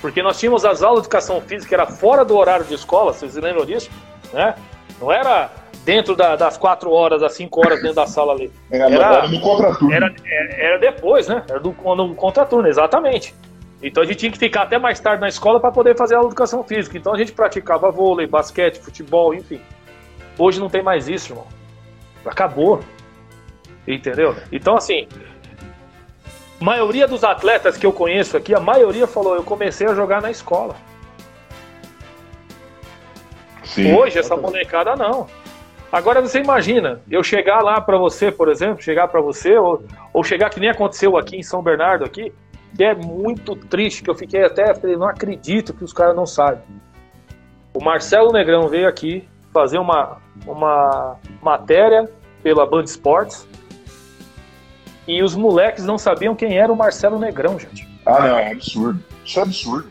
Porque 0.00 0.20
nós 0.22 0.38
tínhamos 0.38 0.64
as 0.64 0.82
aulas 0.82 1.02
de 1.02 1.06
educação 1.06 1.40
física, 1.40 1.68
que 1.68 1.74
era 1.74 1.86
fora 1.86 2.24
do 2.24 2.36
horário 2.36 2.64
de 2.64 2.74
escola, 2.74 3.12
vocês 3.12 3.32
se 3.32 3.40
lembram 3.40 3.64
disso? 3.64 3.88
Né? 4.32 4.54
Não 5.00 5.12
era 5.12 5.48
dentro 5.84 6.14
da- 6.16 6.36
das 6.36 6.56
quatro 6.56 6.90
horas, 6.92 7.22
às 7.22 7.32
cinco 7.34 7.60
horas 7.60 7.80
dentro 7.80 7.96
da 7.96 8.06
sala 8.06 8.32
ali. 8.32 8.52
Era, 8.70 8.84
Era- 8.90 9.04
era 9.18 9.28
no 9.28 9.40
contraturno. 9.40 9.94
Era, 9.94 10.14
era 10.26 10.78
depois, 10.78 11.28
né? 11.28 11.42
Era 11.48 11.58
do, 11.60 11.74
no 11.96 12.14
contraturno, 12.14 12.68
exatamente. 12.68 13.34
Então 13.82 14.02
a 14.02 14.06
gente 14.06 14.16
tinha 14.18 14.30
que 14.32 14.38
ficar 14.38 14.62
até 14.62 14.78
mais 14.78 15.00
tarde 15.00 15.20
na 15.20 15.28
escola 15.28 15.58
para 15.58 15.72
poder 15.72 15.96
fazer 15.96 16.16
a 16.16 16.20
educação 16.20 16.62
física. 16.62 16.96
Então 16.96 17.12
a 17.12 17.18
gente 17.18 17.32
praticava 17.32 17.90
vôlei, 17.90 18.26
basquete, 18.26 18.78
futebol, 18.78 19.34
enfim. 19.34 19.60
Hoje 20.38 20.60
não 20.60 20.68
tem 20.70 20.82
mais 20.82 21.08
isso, 21.08 21.32
irmão. 21.32 21.46
Acabou. 22.24 22.80
Entendeu? 23.86 24.36
Então, 24.52 24.76
assim, 24.76 25.08
maioria 26.60 27.08
dos 27.08 27.24
atletas 27.24 27.76
que 27.76 27.84
eu 27.84 27.92
conheço 27.92 28.36
aqui, 28.36 28.54
a 28.54 28.60
maioria 28.60 29.08
falou: 29.08 29.34
eu 29.34 29.42
comecei 29.42 29.88
a 29.88 29.94
jogar 29.94 30.22
na 30.22 30.30
escola. 30.30 30.76
Sim. 33.64 33.94
Hoje, 33.94 34.18
essa 34.18 34.36
molecada 34.36 34.94
não. 34.96 35.26
Agora 35.92 36.22
você 36.22 36.40
imagina, 36.40 37.02
eu 37.10 37.22
chegar 37.22 37.62
lá 37.62 37.78
pra 37.78 37.98
você, 37.98 38.32
por 38.32 38.48
exemplo, 38.48 38.82
chegar 38.82 39.08
pra 39.08 39.20
você, 39.20 39.58
ou, 39.58 39.84
ou 40.10 40.24
chegar 40.24 40.48
que 40.48 40.58
nem 40.58 40.70
aconteceu 40.70 41.18
aqui 41.18 41.36
em 41.36 41.42
São 41.42 41.62
Bernardo, 41.62 42.02
aqui, 42.02 42.32
que 42.74 42.82
é 42.82 42.94
muito 42.94 43.54
triste, 43.54 44.02
que 44.02 44.08
eu 44.08 44.14
fiquei 44.14 44.42
até, 44.42 44.74
falei, 44.74 44.96
não 44.96 45.06
acredito 45.06 45.74
que 45.74 45.84
os 45.84 45.92
caras 45.92 46.16
não 46.16 46.24
sabem. 46.24 46.62
O 47.74 47.84
Marcelo 47.84 48.32
Negrão 48.32 48.68
veio 48.68 48.88
aqui 48.88 49.28
fazer 49.52 49.76
uma, 49.76 50.16
uma 50.46 51.16
matéria 51.42 52.08
pela 52.42 52.64
Band 52.64 52.84
Esportes 52.84 53.46
e 55.06 55.22
os 55.22 55.34
moleques 55.34 55.84
não 55.84 55.98
sabiam 55.98 56.34
quem 56.34 56.56
era 56.56 56.72
o 56.72 56.76
Marcelo 56.76 57.18
Negrão, 57.18 57.58
gente. 57.58 57.86
Ah, 58.06 58.20
não, 58.20 58.38
é 58.38 58.52
absurdo. 58.52 59.04
Isso 59.24 59.38
é 59.38 59.42
absurdo. 59.42 59.88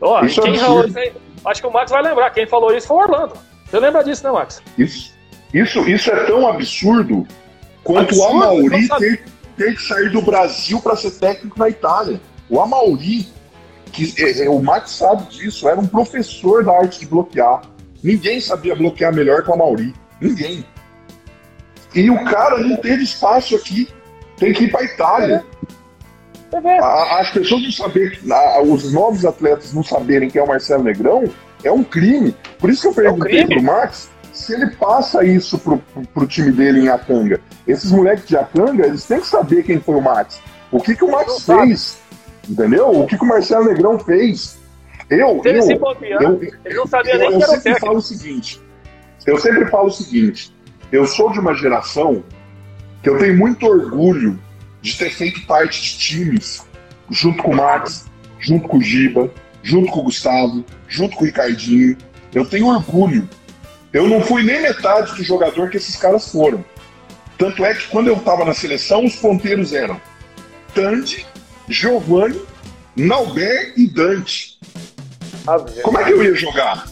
Ó, 0.00 0.20
Isso 0.24 0.40
é 0.40 0.42
quem 0.42 0.54
absurdo. 0.54 0.92
falou 0.92 1.12
acho 1.44 1.60
que 1.60 1.66
o 1.66 1.72
Max 1.72 1.90
vai 1.90 2.02
lembrar, 2.02 2.30
quem 2.30 2.46
falou 2.46 2.74
isso 2.74 2.88
foi 2.88 2.96
o 2.96 3.00
Orlando. 3.00 3.34
Você 3.66 3.80
lembra 3.80 4.02
disso, 4.04 4.24
né, 4.24 4.30
Max? 4.32 4.62
Isso, 4.76 5.11
isso, 5.52 5.80
isso 5.88 6.10
é 6.10 6.24
tão 6.24 6.46
absurdo 6.48 7.26
quanto 7.84 8.14
o 8.16 8.24
Absurdo, 8.24 8.42
Amauri 8.44 8.68
não 8.68 8.86
sabe- 8.86 9.16
ter, 9.16 9.24
ter 9.56 9.74
que 9.76 9.82
sair 9.82 10.10
do 10.10 10.22
Brasil 10.22 10.80
para 10.80 10.96
ser 10.96 11.10
técnico 11.12 11.58
na 11.58 11.68
Itália. 11.68 12.20
O 12.48 12.60
Amauri, 12.60 13.28
que 13.92 14.14
é, 14.18 14.44
é, 14.44 14.48
o 14.48 14.62
Max 14.62 14.92
sabe 14.92 15.24
disso, 15.28 15.68
era 15.68 15.78
um 15.78 15.86
professor 15.86 16.64
da 16.64 16.72
arte 16.72 17.00
de 17.00 17.06
bloquear. 17.06 17.62
Ninguém 18.02 18.40
sabia 18.40 18.74
bloquear 18.74 19.14
melhor 19.14 19.42
que 19.42 19.50
o 19.50 19.54
Amauri. 19.54 19.94
Ninguém. 20.20 20.64
E 21.94 22.08
o 22.10 22.24
cara 22.24 22.58
não 22.58 22.76
teve 22.76 23.02
espaço 23.02 23.54
aqui. 23.54 23.88
Tem 24.38 24.52
que 24.52 24.64
ir 24.64 24.70
para 24.72 24.84
Itália. 24.84 25.44
A- 26.82 27.20
As 27.20 27.30
pessoas 27.30 27.62
não 27.62 27.70
saberem, 27.72 28.18
os 28.66 28.92
novos 28.92 29.24
atletas 29.24 29.72
não 29.72 29.82
saberem 29.82 30.28
quem 30.30 30.40
é 30.40 30.44
o 30.44 30.48
Marcelo 30.48 30.82
Negrão 30.82 31.24
é 31.64 31.70
um 31.70 31.82
crime. 31.84 32.34
Por 32.58 32.70
isso 32.70 32.82
que 32.82 32.88
eu 32.88 32.94
perguntei 32.94 33.44
crime. 33.44 33.54
pro 33.54 33.62
Max 33.62 34.10
se 34.32 34.54
ele 34.54 34.70
passa 34.70 35.24
isso 35.24 35.58
pro, 35.58 35.78
pro, 36.14 36.26
time 36.26 36.50
dele 36.50 36.80
em 36.80 36.88
Acanga. 36.88 37.40
Esses 37.66 37.90
moleques 37.90 38.26
de 38.26 38.36
Acanga, 38.36 38.86
eles 38.86 39.04
têm 39.04 39.20
que 39.20 39.26
saber 39.26 39.62
quem 39.62 39.80
foi 39.80 39.96
o 39.96 40.00
Max. 40.00 40.40
O 40.70 40.80
que, 40.80 40.96
que 40.96 41.04
o 41.04 41.10
Max 41.10 41.44
fez? 41.44 41.98
Entendeu? 42.48 42.88
O 42.88 43.06
que, 43.06 43.16
que 43.16 43.24
o 43.24 43.28
Marcelo 43.28 43.66
Negrão 43.66 43.98
fez? 43.98 44.58
Eu, 45.10 45.40
Se 45.42 45.48
ele 45.48 45.58
eu, 45.58 45.62
se 45.62 45.74
bobear, 45.74 46.22
eu, 46.22 46.42
ele 46.42 46.74
não 46.74 46.86
sabia 46.86 47.12
eu, 47.12 47.18
nem 47.18 47.32
eu 47.32 47.38
que 47.38 47.44
era 47.44 47.60
sempre 47.60 47.80
falo 47.80 47.98
o 47.98 48.02
seguinte. 48.02 48.60
Eu 49.26 49.38
sempre 49.38 49.66
falo 49.66 49.86
o 49.88 49.92
seguinte. 49.92 50.54
Eu 50.90 51.06
sou 51.06 51.30
de 51.30 51.38
uma 51.38 51.54
geração 51.54 52.24
que 53.02 53.08
eu 53.08 53.18
tenho 53.18 53.36
muito 53.36 53.66
orgulho 53.66 54.38
de 54.80 54.96
ter 54.96 55.10
feito 55.10 55.46
parte 55.46 55.82
de 55.82 55.98
times 55.98 56.66
junto 57.10 57.42
com 57.42 57.52
o 57.52 57.56
Max, 57.56 58.06
junto 58.38 58.68
com 58.68 58.78
o 58.78 58.82
Giba, 58.82 59.30
junto 59.62 59.90
com 59.92 60.00
o 60.00 60.04
Gustavo, 60.04 60.64
junto 60.88 61.16
com 61.16 61.22
o 61.22 61.26
Ricardinho. 61.26 61.96
Eu 62.34 62.44
tenho 62.44 62.66
orgulho. 62.66 63.28
Eu 63.92 64.08
não 64.08 64.20
fui 64.20 64.42
nem 64.42 64.62
metade 64.62 65.14
do 65.14 65.22
jogador 65.22 65.68
que 65.70 65.76
esses 65.76 65.96
caras 65.96 66.30
foram. 66.30 66.64
Tanto 67.36 67.64
é 67.64 67.74
que 67.74 67.88
quando 67.88 68.08
eu 68.08 68.16
estava 68.16 68.44
na 68.44 68.54
seleção, 68.54 69.04
os 69.04 69.16
ponteiros 69.16 69.72
eram 69.72 70.00
Tandy, 70.74 71.26
Giovanni, 71.68 72.40
Nauber 72.96 73.74
e 73.76 73.86
Dante. 73.86 74.58
Como 75.82 75.98
é 75.98 76.04
que 76.04 76.12
eu 76.12 76.22
ia 76.22 76.34
jogar? 76.34 76.86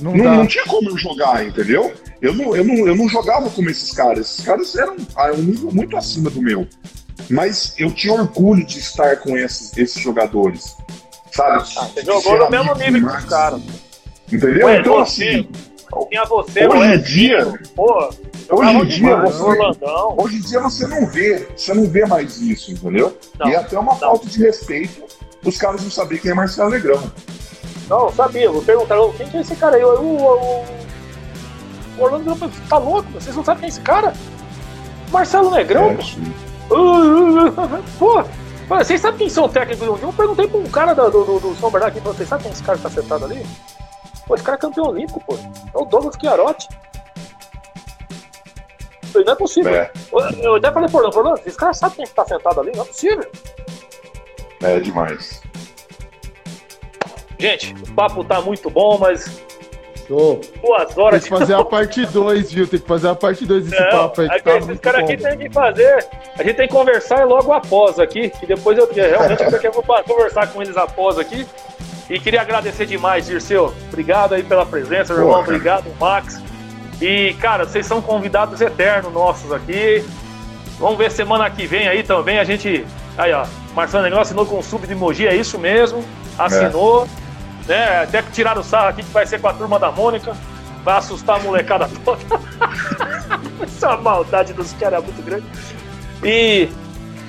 Não, 0.00 0.14
Não, 0.14 0.36
não 0.36 0.46
tinha 0.46 0.64
como 0.64 0.90
eu 0.90 0.98
jogar, 0.98 1.44
entendeu? 1.44 1.92
Eu 2.20 2.34
não, 2.34 2.56
eu, 2.56 2.64
não, 2.64 2.86
eu 2.86 2.96
não 2.96 3.08
jogava 3.08 3.50
como 3.50 3.68
esses 3.68 3.92
caras. 3.92 4.20
Esses 4.20 4.44
caras 4.44 4.74
eram 4.76 4.96
a 5.14 5.32
um 5.32 5.42
nível 5.42 5.70
muito 5.72 5.96
acima 5.96 6.30
do 6.30 6.40
meu. 6.40 6.66
Mas 7.28 7.74
eu 7.78 7.90
tinha 7.90 8.14
orgulho 8.14 8.64
de 8.64 8.78
estar 8.78 9.16
com 9.16 9.36
esses, 9.36 9.76
esses 9.76 10.00
jogadores. 10.02 10.76
Sabe? 11.32 11.64
Ah, 11.76 11.88
você 11.88 12.04
jogou 12.04 12.38
no 12.38 12.50
mesmo 12.50 12.74
nível 12.74 13.10
que 13.10 13.16
os 13.16 13.24
caras. 13.24 13.60
Entendeu? 14.30 14.66
Ué, 14.66 14.78
então, 14.78 14.98
assim, 14.98 15.48
Tinha 16.08 16.24
você, 16.24 16.66
Hoje 16.66 16.94
em 16.94 16.98
dia- 17.02 17.58
pô. 17.74 18.08
Hoje 18.50 18.70
em 18.76 18.84
dia, 18.86 19.16
você- 19.16 19.42
hoje 20.16 20.36
em 20.36 20.40
dia 20.40 20.60
você 20.60 20.86
não 20.86 21.06
vê, 21.06 21.48
você 21.56 21.74
não 21.74 21.84
vê 21.88 22.06
mais 22.06 22.40
isso, 22.40 22.70
entendeu? 22.72 23.16
Não, 23.38 23.48
e 23.48 23.54
é 23.54 23.56
até 23.56 23.78
uma 23.78 23.94
falta 23.96 24.26
de 24.26 24.38
respeito 24.42 25.04
os 25.44 25.56
caras 25.58 25.82
não 25.82 25.90
saberem 25.90 26.20
quem 26.22 26.30
é 26.30 26.34
Marcelo 26.34 26.70
Negrão. 26.70 27.00
Não, 27.88 28.12
sabia. 28.12 28.50
Vou 28.50 28.62
perguntar, 28.62 28.96
quem 29.16 29.28
que 29.28 29.36
é 29.36 29.40
esse 29.40 29.54
cara 29.54 29.76
aí? 29.76 29.84
O, 29.84 30.64
Orlando 31.98 32.34
mim, 32.36 32.52
tá 32.68 32.78
louco? 32.78 33.10
Vocês 33.12 33.34
não 33.34 33.44
sabem 33.44 33.60
quem 33.60 33.66
é 33.66 33.70
esse 33.70 33.80
cara? 33.80 34.12
Marcelo 35.12 35.50
Negrão? 35.50 35.90
É. 35.90 35.96
Pô, 37.98 38.24
olha, 38.68 38.84
vocês 38.84 39.00
sabem 39.00 39.18
quem 39.18 39.28
são 39.30 39.46
os 39.46 39.52
técnicos 39.52 39.86
do? 39.86 39.98
Eu 40.06 40.12
perguntei 40.12 40.48
pra 40.48 40.58
um 40.58 40.64
cara 40.64 40.94
do, 40.94 41.08
do, 41.10 41.40
do, 41.40 41.56
São 41.56 41.70
Bernardo 41.70 41.96
aqui, 41.96 42.00
vocês 42.06 42.28
sabem 42.28 42.42
quem 42.44 42.50
é 42.50 42.54
esse 42.54 42.62
cara 42.62 42.76
que 42.76 42.82
tá 42.84 42.90
sentado 42.90 43.24
ali? 43.24 43.46
Pô, 44.26 44.34
esse 44.34 44.44
cara 44.44 44.56
é 44.56 44.60
campeão 44.60 44.86
olímpico, 44.88 45.22
pô. 45.24 45.34
É 45.34 45.78
o 45.78 45.84
Douglas 45.84 46.16
Chiarotti. 46.20 46.68
Não 49.14 49.32
é 49.32 49.36
possível. 49.36 49.74
É, 49.74 49.90
Eu, 50.12 50.20
eu 50.42 50.54
até 50.56 50.70
falei 50.70 50.88
Orlando, 50.92 51.16
Orlando, 51.16 51.40
esse 51.46 51.56
cara 51.56 51.72
sabe 51.72 51.96
quem 51.96 52.04
é 52.04 52.06
que 52.06 52.14
tá 52.14 52.24
sentado 52.26 52.60
ali? 52.60 52.72
Não 52.74 52.82
é 52.82 52.86
possível. 52.86 53.24
é 54.62 54.80
demais. 54.80 55.42
Gente, 57.38 57.74
o 57.74 57.94
papo 57.94 58.24
tá 58.24 58.40
muito 58.40 58.68
bom, 58.68 58.98
mas 58.98 59.42
Show. 60.06 60.40
duas 60.62 60.94
Tem 60.94 61.04
horas 61.04 61.24
que 61.24 61.30
fazer 61.30 61.54
a 61.54 61.64
parte 61.64 62.06
2, 62.06 62.52
viu? 62.52 62.66
Tem 62.66 62.78
que 62.78 62.86
fazer 62.86 63.08
a 63.08 63.14
parte 63.14 63.44
2 63.44 63.64
desse 63.64 63.82
Não, 63.82 63.90
papo 63.90 64.20
aí, 64.20 64.28
que 64.30 64.42
tá 64.42 64.56
esses 64.58 64.80
caras 64.80 65.00
aqui 65.02 65.16
tem 65.16 65.38
que 65.38 65.50
fazer. 65.50 66.06
A 66.38 66.42
gente 66.42 66.56
tem 66.56 66.68
que 66.68 66.74
conversar 66.74 67.26
logo 67.26 67.52
após 67.52 67.98
aqui, 67.98 68.30
que 68.30 68.46
depois 68.46 68.78
eu 68.78 68.88
realmente 68.92 69.42
eu 69.42 69.58
quero 69.58 69.82
conversar 70.04 70.46
com 70.52 70.62
eles 70.62 70.76
após 70.76 71.18
aqui. 71.18 71.46
E 72.08 72.20
queria 72.20 72.40
agradecer 72.40 72.86
demais, 72.86 73.26
Dirceu. 73.26 73.74
Obrigado 73.88 74.34
aí 74.34 74.42
pela 74.42 74.64
presença, 74.64 75.12
meu 75.14 75.24
Pô, 75.24 75.28
irmão. 75.30 75.42
cara. 75.44 75.56
Obrigado, 75.56 75.84
Max. 76.00 76.40
E, 77.00 77.34
cara, 77.40 77.64
vocês 77.64 77.84
são 77.84 78.00
convidados 78.00 78.60
eternos 78.60 79.12
nossos 79.12 79.52
aqui. 79.52 80.04
Vamos 80.78 80.96
ver 80.98 81.10
semana 81.10 81.50
que 81.50 81.66
vem 81.66 81.88
aí 81.88 82.02
também. 82.02 82.38
A 82.38 82.44
gente. 82.44 82.86
Aí, 83.18 83.32
ó. 83.32 83.44
Marcelo 83.74 84.04
Negão 84.04 84.20
assinou 84.20 84.46
com 84.46 84.58
o 84.58 84.62
Sub 84.62 84.86
de 84.86 84.94
Mogi, 84.94 85.26
é 85.26 85.34
isso 85.34 85.58
mesmo. 85.58 86.04
Assinou. 86.38 87.08
Né? 87.66 88.02
Até 88.02 88.22
que 88.22 88.30
tiraram 88.30 88.60
o 88.60 88.64
sarro 88.64 88.88
aqui 88.88 89.02
que 89.02 89.10
vai 89.10 89.26
ser 89.26 89.40
com 89.40 89.48
a 89.48 89.52
turma 89.52 89.78
da 89.78 89.90
Mônica. 89.90 90.34
Vai 90.84 90.96
assustar 90.98 91.36
a 91.36 91.42
molecada 91.42 91.90
toda. 92.04 92.22
Essa 93.62 93.96
maldade 93.96 94.52
dos 94.52 94.72
caras 94.74 95.00
é 95.00 95.02
muito 95.02 95.22
grande. 95.22 95.44
E, 96.22 96.68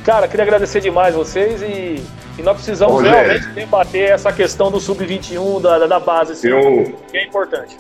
cara, 0.08 0.26
queria 0.26 0.44
agradecer 0.44 0.80
demais 0.80 1.14
vocês 1.14 1.62
e, 1.62 2.02
e 2.40 2.42
nós 2.42 2.56
precisamos 2.56 3.04
realmente 3.04 3.46
debater 3.48 4.12
essa 4.12 4.32
questão 4.32 4.72
do 4.72 4.80
Sub-21, 4.80 5.62
da, 5.62 5.86
da 5.86 6.00
base, 6.00 6.32
assim, 6.32 6.48
Eu, 6.48 6.98
que 7.12 7.18
é 7.18 7.26
importante. 7.26 7.76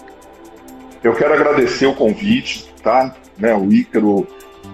Eu 1.01 1.15
quero 1.15 1.33
agradecer 1.33 1.85
o 1.85 1.95
convite, 1.95 2.69
tá? 2.83 3.15
Né, 3.37 3.55
o 3.55 3.71
Ícaro, 3.71 4.27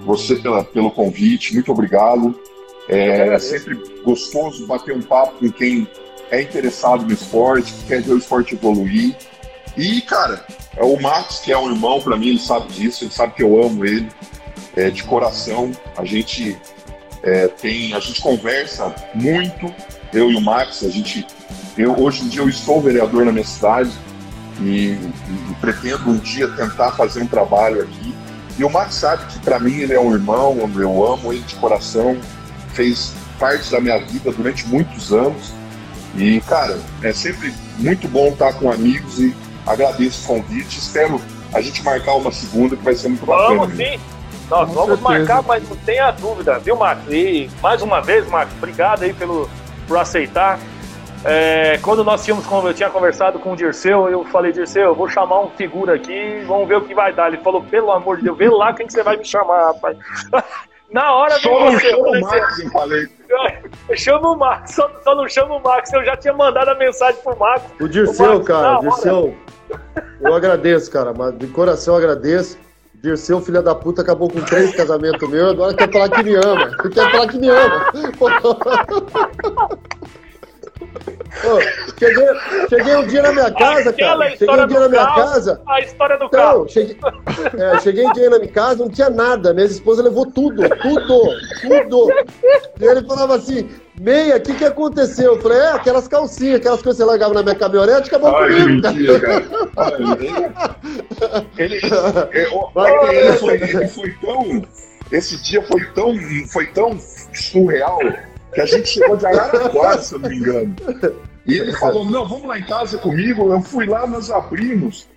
você 0.03 0.35
pela, 0.37 0.63
pelo 0.63 0.89
convite, 0.89 1.53
muito 1.53 1.71
obrigado. 1.71 2.35
É 2.89 3.21
agradeço. 3.21 3.49
sempre 3.49 4.01
gostoso 4.03 4.65
bater 4.65 4.95
um 4.95 5.01
papo 5.03 5.37
com 5.37 5.51
quem 5.51 5.87
é 6.31 6.41
interessado 6.41 7.05
no 7.05 7.13
esporte, 7.13 7.71
que 7.71 7.85
quer 7.85 8.01
ver 8.01 8.13
o 8.13 8.17
esporte 8.17 8.55
evoluir. 8.55 9.15
E, 9.77 10.01
cara, 10.01 10.43
é 10.75 10.83
o 10.83 10.99
Max, 10.99 11.39
que 11.39 11.51
é 11.51 11.57
um 11.57 11.69
irmão 11.69 12.01
para 12.01 12.17
mim, 12.17 12.29
ele 12.29 12.39
sabe 12.39 12.67
disso, 12.69 13.03
ele 13.03 13.11
sabe 13.11 13.35
que 13.35 13.43
eu 13.43 13.63
amo 13.63 13.85
ele, 13.85 14.09
é, 14.75 14.89
de 14.89 15.03
coração. 15.03 15.71
A 15.95 16.03
gente 16.03 16.57
é, 17.23 17.47
tem, 17.47 17.93
a 17.93 17.99
gente 18.01 18.21
conversa 18.21 18.93
muito, 19.15 19.73
eu 20.13 20.29
e 20.29 20.35
o 20.35 20.41
Max, 20.41 20.83
a 20.83 20.89
gente. 20.89 21.25
Eu, 21.77 21.97
hoje 21.99 22.23
em 22.23 22.27
dia 22.27 22.41
eu 22.41 22.49
estou 22.49 22.81
vereador 22.81 23.25
na 23.25 23.31
minha 23.31 23.45
cidade 23.45 23.91
e, 24.61 24.91
e 24.91 25.55
pretendo 25.61 26.09
um 26.09 26.17
dia 26.17 26.47
tentar 26.49 26.91
fazer 26.91 27.23
um 27.23 27.27
trabalho 27.27 27.81
aqui. 27.81 28.13
E 28.59 28.63
o 28.63 28.69
Max 28.69 28.95
sabe 28.95 29.25
que 29.31 29.39
para 29.39 29.57
mim 29.57 29.79
ele 29.79 29.93
é 29.93 29.99
um 29.99 30.13
irmão, 30.13 30.55
eu 30.75 31.07
amo 31.07 31.33
ele 31.33 31.41
de 31.41 31.55
coração, 31.55 32.17
fez 32.73 33.13
parte 33.39 33.71
da 33.71 33.79
minha 33.79 33.97
vida 33.99 34.31
durante 34.31 34.67
muitos 34.67 35.11
anos. 35.11 35.53
E, 36.15 36.41
cara, 36.41 36.77
é 37.01 37.11
sempre 37.11 37.51
muito 37.79 38.07
bom 38.07 38.27
estar 38.27 38.53
com 38.53 38.69
amigos 38.69 39.17
e 39.19 39.33
agradeço 39.65 40.23
o 40.25 40.35
convite. 40.35 40.77
Espero 40.77 41.19
a 41.53 41.61
gente 41.61 41.81
marcar 41.83 42.15
uma 42.15 42.31
segunda 42.31 42.75
que 42.75 42.83
vai 42.83 42.95
ser 42.95 43.07
muito 43.07 43.25
bacana. 43.25 43.61
Vamos 43.61 43.77
sim. 43.77 43.99
Nós 44.49 44.67
Com 44.69 44.75
vamos 44.75 44.99
certeza. 44.99 45.09
marcar, 45.09 45.43
mas 45.43 45.67
não 45.67 45.75
tenha 45.77 46.11
dúvida, 46.11 46.59
viu, 46.59 46.75
Max? 46.75 47.01
E 47.09 47.49
mais 47.61 47.81
uma 47.81 48.01
vez, 48.01 48.27
Max, 48.27 48.51
obrigado 48.57 49.03
aí 49.03 49.13
pelo, 49.13 49.49
por 49.87 49.97
aceitar. 49.97 50.59
É, 51.25 51.79
quando 51.81 52.03
nós 52.03 52.23
tínhamos, 52.25 52.45
eu 52.65 52.73
tinha 52.73 52.89
conversado 52.89 53.39
com 53.39 53.53
o 53.53 53.55
Dirceu, 53.55 54.09
eu 54.09 54.25
falei, 54.25 54.51
Dirceu, 54.51 54.83
eu 54.83 54.95
vou 54.95 55.07
chamar 55.07 55.39
um 55.39 55.49
figura 55.51 55.95
aqui, 55.95 56.43
vamos 56.45 56.67
ver 56.67 56.75
o 56.77 56.81
que 56.81 56.93
vai 56.93 57.13
dar. 57.13 57.27
Ele 57.27 57.41
falou, 57.41 57.63
pelo 57.63 57.91
amor 57.91 58.17
de 58.17 58.23
Deus, 58.23 58.37
vê 58.37 58.49
lá 58.49 58.73
quem 58.73 58.85
que 58.85 58.93
você 58.93 59.03
vai 59.03 59.15
me 59.15 59.25
chamar, 59.25 59.67
rapaz. 59.67 59.97
Na 60.91 61.11
hora 61.15 61.31
Só 61.39 61.49
vem 61.49 61.59
não 61.59 61.71
você, 61.71 61.87
eu 61.87 61.91
chama 61.95 62.09
o 62.09 62.21
Max, 62.21 62.59
eu 62.59 62.69
falei. 62.71 63.07
eu 63.89 63.97
chamo 63.97 64.33
o 64.33 64.37
Max, 64.37 64.75
só, 64.75 64.91
só 65.03 65.15
não 65.15 65.27
chamo 65.27 65.57
o 65.57 65.63
Max, 65.63 65.91
eu 65.91 66.05
já 66.05 66.15
tinha 66.15 66.33
mandado 66.33 66.69
a 66.69 66.75
mensagem 66.75 67.19
pro 67.23 67.35
Max. 67.39 67.63
O 67.81 67.87
Dirceu, 67.87 68.27
Marcos, 68.27 68.47
na 68.47 68.61
cara. 68.61 68.79
Dirceu, 68.79 69.35
eu 70.21 70.35
agradeço, 70.35 70.91
cara, 70.91 71.11
mas 71.17 71.35
de 71.39 71.47
coração 71.47 71.95
eu 71.95 71.97
agradeço. 71.99 72.59
Dirceu, 73.03 73.41
filha 73.41 73.61
da 73.61 73.75
puta, 73.75 74.01
acabou 74.01 74.29
com 74.29 74.39
três 74.39 74.73
casamentos 74.73 75.29
meus, 75.29 75.51
agora 75.51 75.73
quer 75.73 75.91
falar 75.91 76.09
que 76.09 76.23
me 76.23 76.35
ama. 76.35 76.71
Quer 76.89 77.11
falar 77.11 77.27
que 77.27 77.37
me 77.37 77.49
ama. 77.49 77.91
Ô, 81.43 81.59
cheguei, 81.99 82.27
cheguei 82.69 82.95
um 82.95 83.05
dia 83.07 83.21
na 83.23 83.33
minha 83.33 83.51
casa, 83.51 83.89
Aquela 83.89 84.23
cara. 84.25 84.37
Cheguei 84.37 84.63
um 84.63 84.67
dia 84.67 84.79
na 84.79 84.87
minha 84.87 85.05
carro. 85.05 85.15
casa. 85.15 85.61
A 85.67 85.81
história 85.81 86.17
do 86.17 86.29
carro. 86.29 86.61
Então, 86.61 86.67
cheguei, 86.69 86.97
é, 87.57 87.79
cheguei 87.81 88.07
um 88.07 88.13
dia 88.13 88.29
na 88.29 88.39
minha 88.39 88.51
casa, 88.51 88.85
não 88.85 88.89
tinha 88.89 89.09
nada. 89.09 89.53
Minha 89.53 89.65
esposa 89.65 90.01
levou 90.01 90.25
tudo, 90.31 90.63
tudo, 90.81 91.23
tudo. 91.61 92.09
E 92.79 92.85
ele 92.85 93.05
falava 93.05 93.35
assim: 93.35 93.69
meia, 93.99 94.37
o 94.37 94.41
que, 94.41 94.53
que 94.53 94.65
aconteceu? 94.65 95.35
Eu 95.35 95.41
falei: 95.41 95.59
é, 95.59 95.71
aquelas 95.71 96.07
calcinhas, 96.07 96.55
aquelas 96.59 96.81
coisas 96.81 96.97
que 96.97 97.03
você 97.03 97.09
largava 97.09 97.33
na 97.33 97.43
minha 97.43 97.55
caminhonete, 97.55 98.07
acabou 98.07 98.35
Ai, 98.35 98.49
que 98.49 98.61
comigo. 98.61 98.81
cara. 98.81 98.93
mentira, 98.93 99.19
cara. 99.19 99.69
Olha, 99.75 99.97
Ele, 101.57 101.75
ele, 101.75 101.85
é, 101.85 102.49
Vai, 102.73 103.15
ele 103.15 103.33
foi, 103.37 103.53
ele 103.55 103.87
foi 103.87 104.11
tão. 104.21 104.65
Esse 105.11 105.41
dia 105.43 105.61
foi 105.63 105.85
tão, 105.93 106.15
foi 106.47 106.67
tão 106.67 106.97
surreal 107.33 107.99
que 108.53 108.61
a 108.61 108.65
gente 108.65 108.87
chegou 108.87 109.15
de 109.15 109.25
Araraquara, 109.25 110.01
se 110.01 110.15
eu 110.15 110.19
não 110.19 110.29
me 110.29 110.37
engano. 110.37 110.75
E 111.45 111.55
ele 111.55 111.73
falou: 111.73 112.05
Não, 112.05 112.27
vamos 112.27 112.47
lá 112.47 112.57
em 112.57 112.65
casa 112.65 112.97
comigo. 112.97 113.51
Eu 113.51 113.61
fui 113.61 113.85
lá, 113.85 114.07
nós 114.07 114.31
abrimos. 114.31 115.07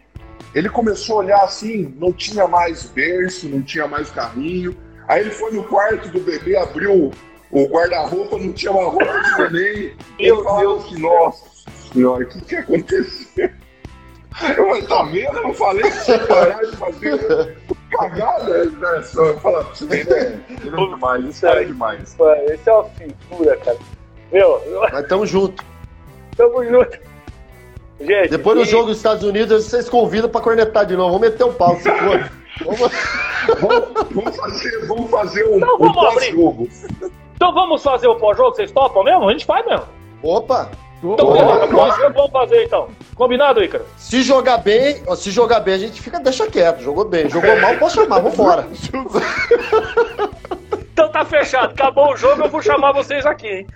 Ele 0.54 0.68
começou 0.70 1.16
a 1.16 1.18
olhar 1.24 1.44
assim, 1.44 1.94
não 1.98 2.12
tinha 2.12 2.48
mais 2.48 2.84
berço, 2.84 3.46
não 3.46 3.60
tinha 3.60 3.86
mais 3.86 4.10
carrinho. 4.10 4.74
Aí 5.06 5.20
ele 5.20 5.30
foi 5.30 5.52
no 5.52 5.62
quarto 5.64 6.08
do 6.08 6.20
bebê, 6.20 6.56
abriu 6.56 7.10
o 7.50 7.66
guarda-roupa, 7.68 8.38
não 8.38 8.52
tinha 8.52 8.72
uma 8.72 8.90
roupa 8.90 9.04
de 9.04 9.52
neném. 9.52 9.92
Meu 10.20 10.44
falou 10.44 10.78
assim, 10.78 10.98
nossa 10.98 11.44
senhora, 11.92 12.24
o 12.24 12.28
que, 12.28 12.40
que 12.42 12.56
aconteceu? 12.56 13.50
Eu 14.54 14.66
falei, 14.68 14.82
tá 14.82 15.02
vendo? 15.04 15.36
Eu 15.38 15.42
não 15.44 15.54
falei 15.54 15.82
que 15.90 16.04
tinha 16.04 16.18
parar 16.26 16.60
de 16.62 16.76
fazer. 16.76 17.56
cagada, 17.90 18.64
né? 18.66 19.02
Só 19.02 19.34
falar 19.38 19.64
pra 19.64 19.74
você, 19.74 19.84
né? 19.86 20.40
Ele 20.50 20.68
é 20.68 20.88
demais, 20.90 21.24
isso 21.24 21.40
cara 21.40 21.62
é 21.62 21.64
demais. 21.64 22.14
Mano, 22.18 22.42
Esse 22.52 22.68
é 22.68 22.72
uma 22.74 22.84
figura, 22.84 23.56
cara. 23.56 23.78
Meu, 24.30 24.60
Mas 24.92 25.08
tamo 25.08 25.24
junto. 25.26 25.64
tamo 26.36 26.62
junto. 26.66 26.98
Gente, 27.98 28.28
Depois 28.28 28.58
do 28.58 28.64
e- 28.64 28.68
jogo 28.68 28.88
dos 28.88 28.98
Estados 28.98 29.22
Unidos, 29.24 29.64
vocês 29.64 29.88
convidam 29.88 30.28
pra 30.28 30.42
cornetar 30.42 30.84
de 30.84 30.94
novo. 30.96 31.12
Vamos 31.18 31.30
meter 31.30 31.44
o 31.44 31.52
pau, 31.54 31.74
se 31.76 31.84
for. 31.84 32.30
Vamos- 32.62 32.92
Vamos, 33.60 33.88
vamos 34.12 34.36
fazer, 34.36 34.86
vamos 34.86 35.10
fazer 35.10 35.44
um, 35.48 35.56
Então 35.56 35.76
um 35.80 35.92
pós-jogo. 35.92 36.68
Então 37.36 37.52
vamos 37.52 37.82
fazer 37.82 38.08
o 38.08 38.16
pós-jogo, 38.16 38.56
vocês 38.56 38.72
topam 38.72 39.04
mesmo? 39.04 39.28
A 39.28 39.32
gente 39.32 39.44
faz 39.46 39.64
mesmo. 39.66 39.86
Opa! 40.22 40.70
Então, 41.04 41.32
beleza, 41.32 41.68
pós-jogo 41.68 42.14
vamos 42.14 42.30
fazer 42.32 42.64
então. 42.64 42.88
Combinado, 43.14 43.62
Ícaro? 43.62 43.84
Se 43.98 44.22
jogar 44.22 44.58
bem, 44.58 45.02
se 45.14 45.30
jogar 45.30 45.60
bem, 45.60 45.74
a 45.74 45.78
gente 45.78 46.00
fica, 46.00 46.18
deixa 46.18 46.46
quieto. 46.50 46.80
Jogou 46.80 47.04
bem. 47.04 47.28
Jogou 47.28 47.54
mal, 47.60 47.76
pode 47.76 47.92
chamar, 47.92 48.20
vambora. 48.20 48.66
Então 50.92 51.10
tá 51.10 51.26
fechado. 51.26 51.72
Acabou 51.72 52.14
o 52.14 52.16
jogo, 52.16 52.42
eu 52.44 52.48
vou 52.48 52.62
chamar 52.62 52.92
vocês 52.92 53.26
aqui, 53.26 53.46
hein? 53.46 53.66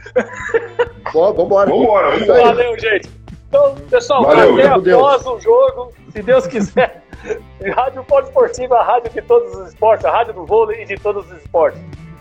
Bom, 1.13 1.35
vambora. 1.35 1.69
Vambora, 1.69 2.19
vambora. 2.19 2.45
Valeu, 2.45 2.79
gente. 2.79 3.11
Então, 3.47 3.75
pessoal, 3.91 4.23
Valeu, 4.25 4.55
até 4.55 4.69
meu 4.69 4.81
Deus. 4.81 5.03
após 5.03 5.27
o 5.27 5.39
jogo, 5.39 5.93
se 6.13 6.23
Deus 6.23 6.47
quiser. 6.47 7.03
Rádio 7.77 8.03
Poliesportiva, 8.05 8.77
a 8.77 8.83
rádio 8.83 9.11
de 9.11 9.21
todos 9.21 9.55
os 9.55 9.69
esportes, 9.69 10.07
a 10.07 10.11
rádio 10.11 10.33
do 10.33 10.47
vôlei 10.47 10.83
e 10.83 10.87
de 10.87 10.97
todos 10.97 11.31
os 11.31 11.37
esportes. 11.43 11.79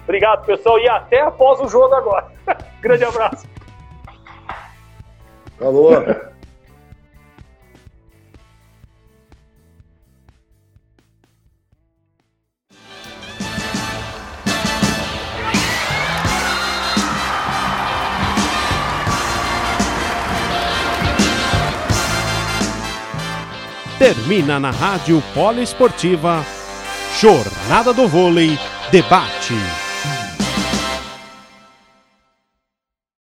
Obrigado, 0.10 0.44
pessoal, 0.44 0.80
e 0.80 0.90
até 0.90 1.22
após 1.22 1.60
o 1.60 1.68
jogo 1.68 1.94
agora. 1.94 2.26
Grande 2.82 3.04
abraço. 3.04 3.48
Alô? 5.62 5.92
Termina 24.00 24.60
na 24.60 24.72
Rádio 24.72 25.22
Poliesportiva 25.36 26.44
Jornada 27.20 27.94
do 27.94 28.08
Vôlei 28.08 28.58
Debate. 28.92 29.54